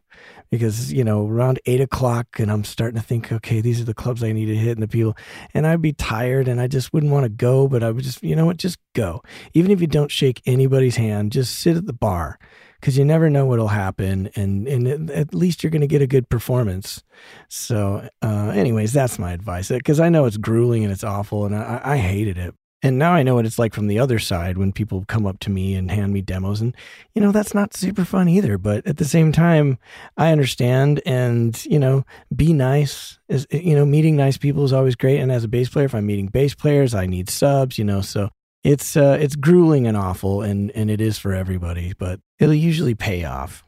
because 0.49 0.91
you 0.93 1.03
know 1.03 1.27
around 1.27 1.59
eight 1.65 1.81
o'clock 1.81 2.27
and 2.39 2.51
i'm 2.51 2.63
starting 2.63 2.99
to 2.99 3.05
think 3.05 3.31
okay 3.31 3.61
these 3.61 3.81
are 3.81 3.85
the 3.85 3.93
clubs 3.93 4.23
i 4.23 4.31
need 4.31 4.45
to 4.45 4.55
hit 4.55 4.71
and 4.71 4.83
the 4.83 4.87
people 4.87 5.15
and 5.53 5.65
i'd 5.67 5.81
be 5.81 5.93
tired 5.93 6.47
and 6.47 6.61
i 6.61 6.67
just 6.67 6.93
wouldn't 6.93 7.11
want 7.11 7.23
to 7.23 7.29
go 7.29 7.67
but 7.67 7.83
i 7.83 7.91
would 7.91 8.03
just 8.03 8.21
you 8.23 8.35
know 8.35 8.45
what 8.45 8.57
just 8.57 8.77
go. 8.97 9.21
Even 9.53 9.69
if 9.69 9.79
you 9.79 9.87
don't 9.87 10.11
shake 10.11 10.41
anybody's 10.45 10.95
hand 10.95 11.31
just 11.31 11.59
sit 11.59 11.77
at 11.77 11.85
the 11.85 11.93
bar 11.93 12.39
because 12.79 12.97
you 12.97 13.05
never 13.05 13.29
know 13.29 13.45
what'll 13.45 13.67
happen 13.67 14.29
and 14.35 14.67
and 14.67 15.11
at 15.11 15.33
least 15.33 15.63
you're 15.63 15.69
going 15.71 15.81
to 15.81 15.87
get 15.87 16.01
a 16.01 16.07
good 16.07 16.27
performance. 16.29 17.03
So 17.47 18.09
uh, 18.23 18.51
anyways 18.55 18.91
that's 18.91 19.19
my 19.19 19.31
advice 19.31 19.69
because 19.69 19.99
i 19.99 20.09
know 20.09 20.25
it's 20.25 20.37
grueling 20.37 20.83
and 20.83 20.91
it's 20.91 21.03
awful 21.03 21.45
and 21.45 21.55
I, 21.55 21.79
I 21.83 21.97
hated 21.97 22.37
it 22.37 22.55
and 22.83 22.99
now 22.99 23.13
I 23.13 23.23
know 23.23 23.35
what 23.35 23.45
it's 23.45 23.57
like 23.57 23.73
from 23.73 23.87
the 23.87 23.97
other 23.97 24.19
side 24.19 24.57
when 24.57 24.71
people 24.71 25.03
come 25.07 25.25
up 25.25 25.39
to 25.39 25.49
me 25.49 25.73
and 25.73 25.89
hand 25.89 26.13
me 26.13 26.21
demos. 26.21 26.61
And, 26.61 26.75
you 27.15 27.21
know, 27.21 27.31
that's 27.31 27.55
not 27.55 27.73
super 27.73 28.05
fun 28.05 28.29
either. 28.29 28.59
But 28.59 28.85
at 28.85 28.97
the 28.97 29.05
same 29.05 29.31
time, 29.31 29.79
I 30.15 30.31
understand. 30.31 31.01
And, 31.03 31.63
you 31.65 31.79
know, 31.79 32.05
be 32.35 32.53
nice. 32.53 33.17
Is, 33.29 33.47
you 33.49 33.75
know, 33.75 33.85
meeting 33.85 34.15
nice 34.15 34.37
people 34.37 34.63
is 34.63 34.73
always 34.73 34.95
great. 34.95 35.19
And 35.19 35.31
as 35.31 35.43
a 35.43 35.47
bass 35.47 35.69
player, 35.69 35.85
if 35.85 35.95
I'm 35.95 36.05
meeting 36.05 36.27
bass 36.27 36.53
players, 36.53 36.93
I 36.93 37.07
need 37.07 37.29
subs, 37.29 37.79
you 37.79 37.83
know, 37.83 38.01
so 38.01 38.29
it's, 38.63 38.95
uh, 38.95 39.17
it's 39.19 39.35
grueling 39.35 39.87
and 39.87 39.97
awful. 39.97 40.43
And, 40.43 40.69
and 40.71 40.91
it 40.91 41.01
is 41.01 41.17
for 41.17 41.33
everybody, 41.33 41.93
but 41.97 42.19
it'll 42.37 42.53
usually 42.53 42.95
pay 42.95 43.23
off. 43.23 43.63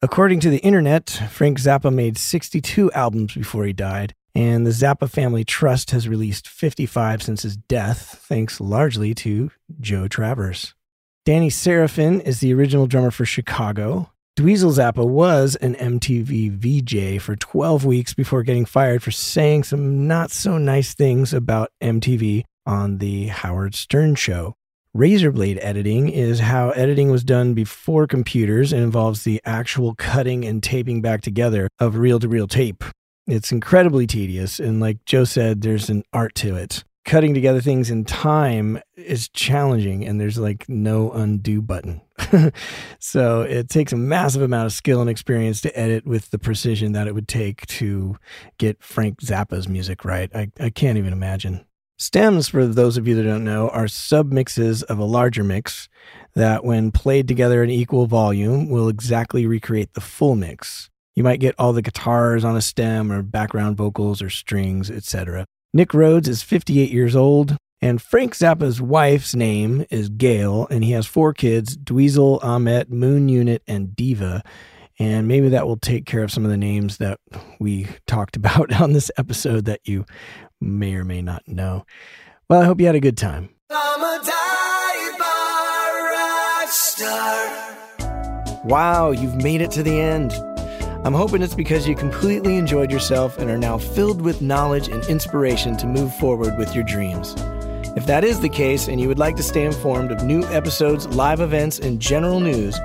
According 0.00 0.40
to 0.40 0.50
the 0.50 0.58
internet, 0.58 1.10
Frank 1.30 1.58
Zappa 1.58 1.92
made 1.92 2.18
62 2.18 2.92
albums 2.92 3.34
before 3.34 3.64
he 3.64 3.72
died 3.72 4.14
and 4.34 4.66
the 4.66 4.70
Zappa 4.70 5.08
Family 5.08 5.44
Trust 5.44 5.92
has 5.92 6.08
released 6.08 6.48
55 6.48 7.22
since 7.22 7.42
his 7.42 7.56
death, 7.56 8.24
thanks 8.28 8.60
largely 8.60 9.14
to 9.14 9.50
Joe 9.80 10.08
Travers. 10.08 10.74
Danny 11.24 11.48
Seraphine 11.48 12.20
is 12.20 12.40
the 12.40 12.52
original 12.52 12.86
drummer 12.86 13.10
for 13.10 13.24
Chicago. 13.24 14.10
Dweezil 14.36 14.72
Zappa 14.72 15.06
was 15.06 15.54
an 15.56 15.74
MTV 15.76 16.50
VJ 16.50 17.22
for 17.22 17.36
12 17.36 17.84
weeks 17.84 18.12
before 18.12 18.42
getting 18.42 18.64
fired 18.64 19.02
for 19.02 19.12
saying 19.12 19.62
some 19.62 20.08
not 20.08 20.32
so 20.32 20.58
nice 20.58 20.92
things 20.92 21.32
about 21.32 21.70
MTV 21.80 22.42
on 22.66 22.98
The 22.98 23.28
Howard 23.28 23.74
Stern 23.74 24.16
Show. 24.16 24.54
Razorblade 24.96 25.58
editing 25.60 26.08
is 26.08 26.40
how 26.40 26.70
editing 26.70 27.10
was 27.10 27.24
done 27.24 27.54
before 27.54 28.06
computers 28.06 28.72
and 28.72 28.82
involves 28.82 29.22
the 29.22 29.40
actual 29.44 29.94
cutting 29.94 30.44
and 30.44 30.62
taping 30.62 31.00
back 31.00 31.20
together 31.20 31.68
of 31.78 31.96
reel 31.96 32.18
to 32.20 32.28
reel 32.28 32.46
tape. 32.46 32.84
It's 33.26 33.52
incredibly 33.52 34.06
tedious. 34.06 34.60
And 34.60 34.80
like 34.80 35.04
Joe 35.04 35.24
said, 35.24 35.62
there's 35.62 35.88
an 35.88 36.04
art 36.12 36.34
to 36.36 36.56
it. 36.56 36.84
Cutting 37.04 37.34
together 37.34 37.60
things 37.60 37.90
in 37.90 38.04
time 38.06 38.80
is 38.96 39.28
challenging, 39.28 40.06
and 40.06 40.18
there's 40.18 40.38
like 40.38 40.66
no 40.70 41.12
undo 41.12 41.60
button. 41.60 42.00
so 42.98 43.42
it 43.42 43.68
takes 43.68 43.92
a 43.92 43.96
massive 43.96 44.40
amount 44.40 44.66
of 44.66 44.72
skill 44.72 45.02
and 45.02 45.10
experience 45.10 45.60
to 45.62 45.78
edit 45.78 46.06
with 46.06 46.30
the 46.30 46.38
precision 46.38 46.92
that 46.92 47.06
it 47.06 47.14
would 47.14 47.28
take 47.28 47.66
to 47.66 48.16
get 48.56 48.82
Frank 48.82 49.20
Zappa's 49.20 49.68
music 49.68 50.04
right. 50.04 50.30
I, 50.34 50.50
I 50.58 50.70
can't 50.70 50.96
even 50.96 51.12
imagine. 51.12 51.66
Stems, 51.98 52.48
for 52.48 52.66
those 52.66 52.96
of 52.96 53.06
you 53.06 53.14
that 53.16 53.22
don't 53.22 53.44
know, 53.44 53.68
are 53.68 53.84
submixes 53.84 54.82
of 54.84 54.98
a 54.98 55.04
larger 55.04 55.44
mix 55.44 55.88
that, 56.34 56.64
when 56.64 56.90
played 56.90 57.28
together 57.28 57.62
in 57.62 57.70
equal 57.70 58.06
volume, 58.06 58.68
will 58.68 58.88
exactly 58.88 59.46
recreate 59.46 59.92
the 59.94 60.00
full 60.00 60.34
mix. 60.34 60.90
You 61.14 61.22
might 61.22 61.40
get 61.40 61.54
all 61.58 61.72
the 61.72 61.82
guitars 61.82 62.44
on 62.44 62.56
a 62.56 62.60
stem 62.60 63.12
or 63.12 63.22
background 63.22 63.76
vocals 63.76 64.20
or 64.20 64.30
strings, 64.30 64.90
etc. 64.90 65.46
Nick 65.72 65.94
Rhodes 65.94 66.28
is 66.28 66.42
58 66.42 66.90
years 66.90 67.14
old, 67.14 67.56
and 67.80 68.02
Frank 68.02 68.34
Zappa's 68.34 68.80
wife's 68.80 69.34
name 69.34 69.84
is 69.90 70.08
Gail, 70.08 70.66
and 70.70 70.82
he 70.82 70.92
has 70.92 71.06
four 71.06 71.32
kids 71.32 71.76
Dweezil, 71.76 72.42
Ahmet, 72.42 72.90
Moon 72.90 73.28
Unit, 73.28 73.62
and 73.68 73.94
Diva. 73.94 74.42
And 74.98 75.26
maybe 75.28 75.48
that 75.48 75.66
will 75.66 75.76
take 75.76 76.06
care 76.06 76.22
of 76.22 76.30
some 76.30 76.44
of 76.44 76.50
the 76.50 76.56
names 76.56 76.98
that 76.98 77.20
we 77.60 77.86
talked 78.06 78.36
about 78.36 78.80
on 78.80 78.92
this 78.92 79.10
episode 79.16 79.66
that 79.66 79.80
you 79.84 80.06
may 80.60 80.94
or 80.94 81.04
may 81.04 81.22
not 81.22 81.46
know. 81.46 81.84
Well, 82.48 82.62
I 82.62 82.64
hope 82.64 82.80
you 82.80 82.86
had 82.86 82.94
a 82.94 83.00
good 83.00 83.18
time. 83.18 83.50
Wow, 88.64 89.10
you've 89.10 89.36
made 89.36 89.60
it 89.60 89.70
to 89.72 89.82
the 89.82 90.00
end. 90.00 90.32
I'm 91.04 91.12
hoping 91.12 91.42
it's 91.42 91.54
because 91.54 91.86
you 91.86 91.94
completely 91.94 92.56
enjoyed 92.56 92.90
yourself 92.90 93.36
and 93.36 93.50
are 93.50 93.58
now 93.58 93.76
filled 93.76 94.22
with 94.22 94.40
knowledge 94.40 94.88
and 94.88 95.04
inspiration 95.04 95.76
to 95.76 95.86
move 95.86 96.16
forward 96.16 96.56
with 96.56 96.74
your 96.74 96.82
dreams. 96.82 97.34
If 97.94 98.06
that 98.06 98.24
is 98.24 98.40
the 98.40 98.48
case 98.48 98.88
and 98.88 98.98
you 98.98 99.06
would 99.08 99.18
like 99.18 99.36
to 99.36 99.42
stay 99.42 99.66
informed 99.66 100.12
of 100.12 100.24
new 100.24 100.44
episodes, 100.44 101.06
live 101.08 101.40
events, 101.40 101.78
and 101.78 102.00
general 102.00 102.40
news, 102.40 102.80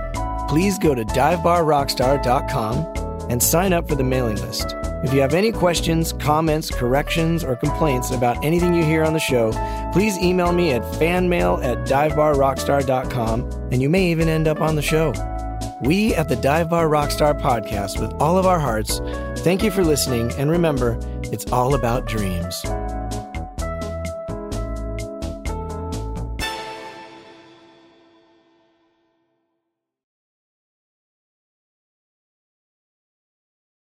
please 0.49 0.77
go 0.77 0.93
to 0.93 1.05
divebarrockstar.com 1.05 3.29
and 3.29 3.41
sign 3.41 3.71
up 3.71 3.87
for 3.87 3.95
the 3.95 4.03
mailing 4.03 4.41
list. 4.41 4.75
If 5.01 5.13
you 5.13 5.21
have 5.21 5.33
any 5.33 5.53
questions, 5.53 6.11
comments, 6.11 6.69
corrections, 6.69 7.45
or 7.45 7.55
complaints 7.55 8.11
about 8.11 8.43
anything 8.43 8.73
you 8.73 8.83
hear 8.83 9.05
on 9.05 9.13
the 9.13 9.19
show, 9.19 9.53
please 9.93 10.17
email 10.17 10.51
me 10.51 10.73
at 10.73 10.81
fanmail 10.81 11.63
at 11.63 11.87
divebarrockstar.com 11.87 13.49
and 13.71 13.81
you 13.81 13.87
may 13.87 14.11
even 14.11 14.27
end 14.27 14.49
up 14.49 14.59
on 14.59 14.75
the 14.75 14.81
show. 14.81 15.13
We 15.81 16.13
at 16.13 16.27
the 16.27 16.35
Dive 16.35 16.69
Bar 16.69 16.89
Rockstar 16.89 17.39
podcast, 17.39 18.01
with 18.01 18.11
all 18.21 18.37
of 18.37 18.45
our 18.45 18.59
hearts, 18.59 18.99
thank 19.43 19.63
you 19.63 19.71
for 19.71 19.83
listening. 19.83 20.29
And 20.33 20.51
remember, 20.51 20.99
it's 21.23 21.49
all 21.53 21.73
about 21.73 22.05
dreams. 22.05 22.65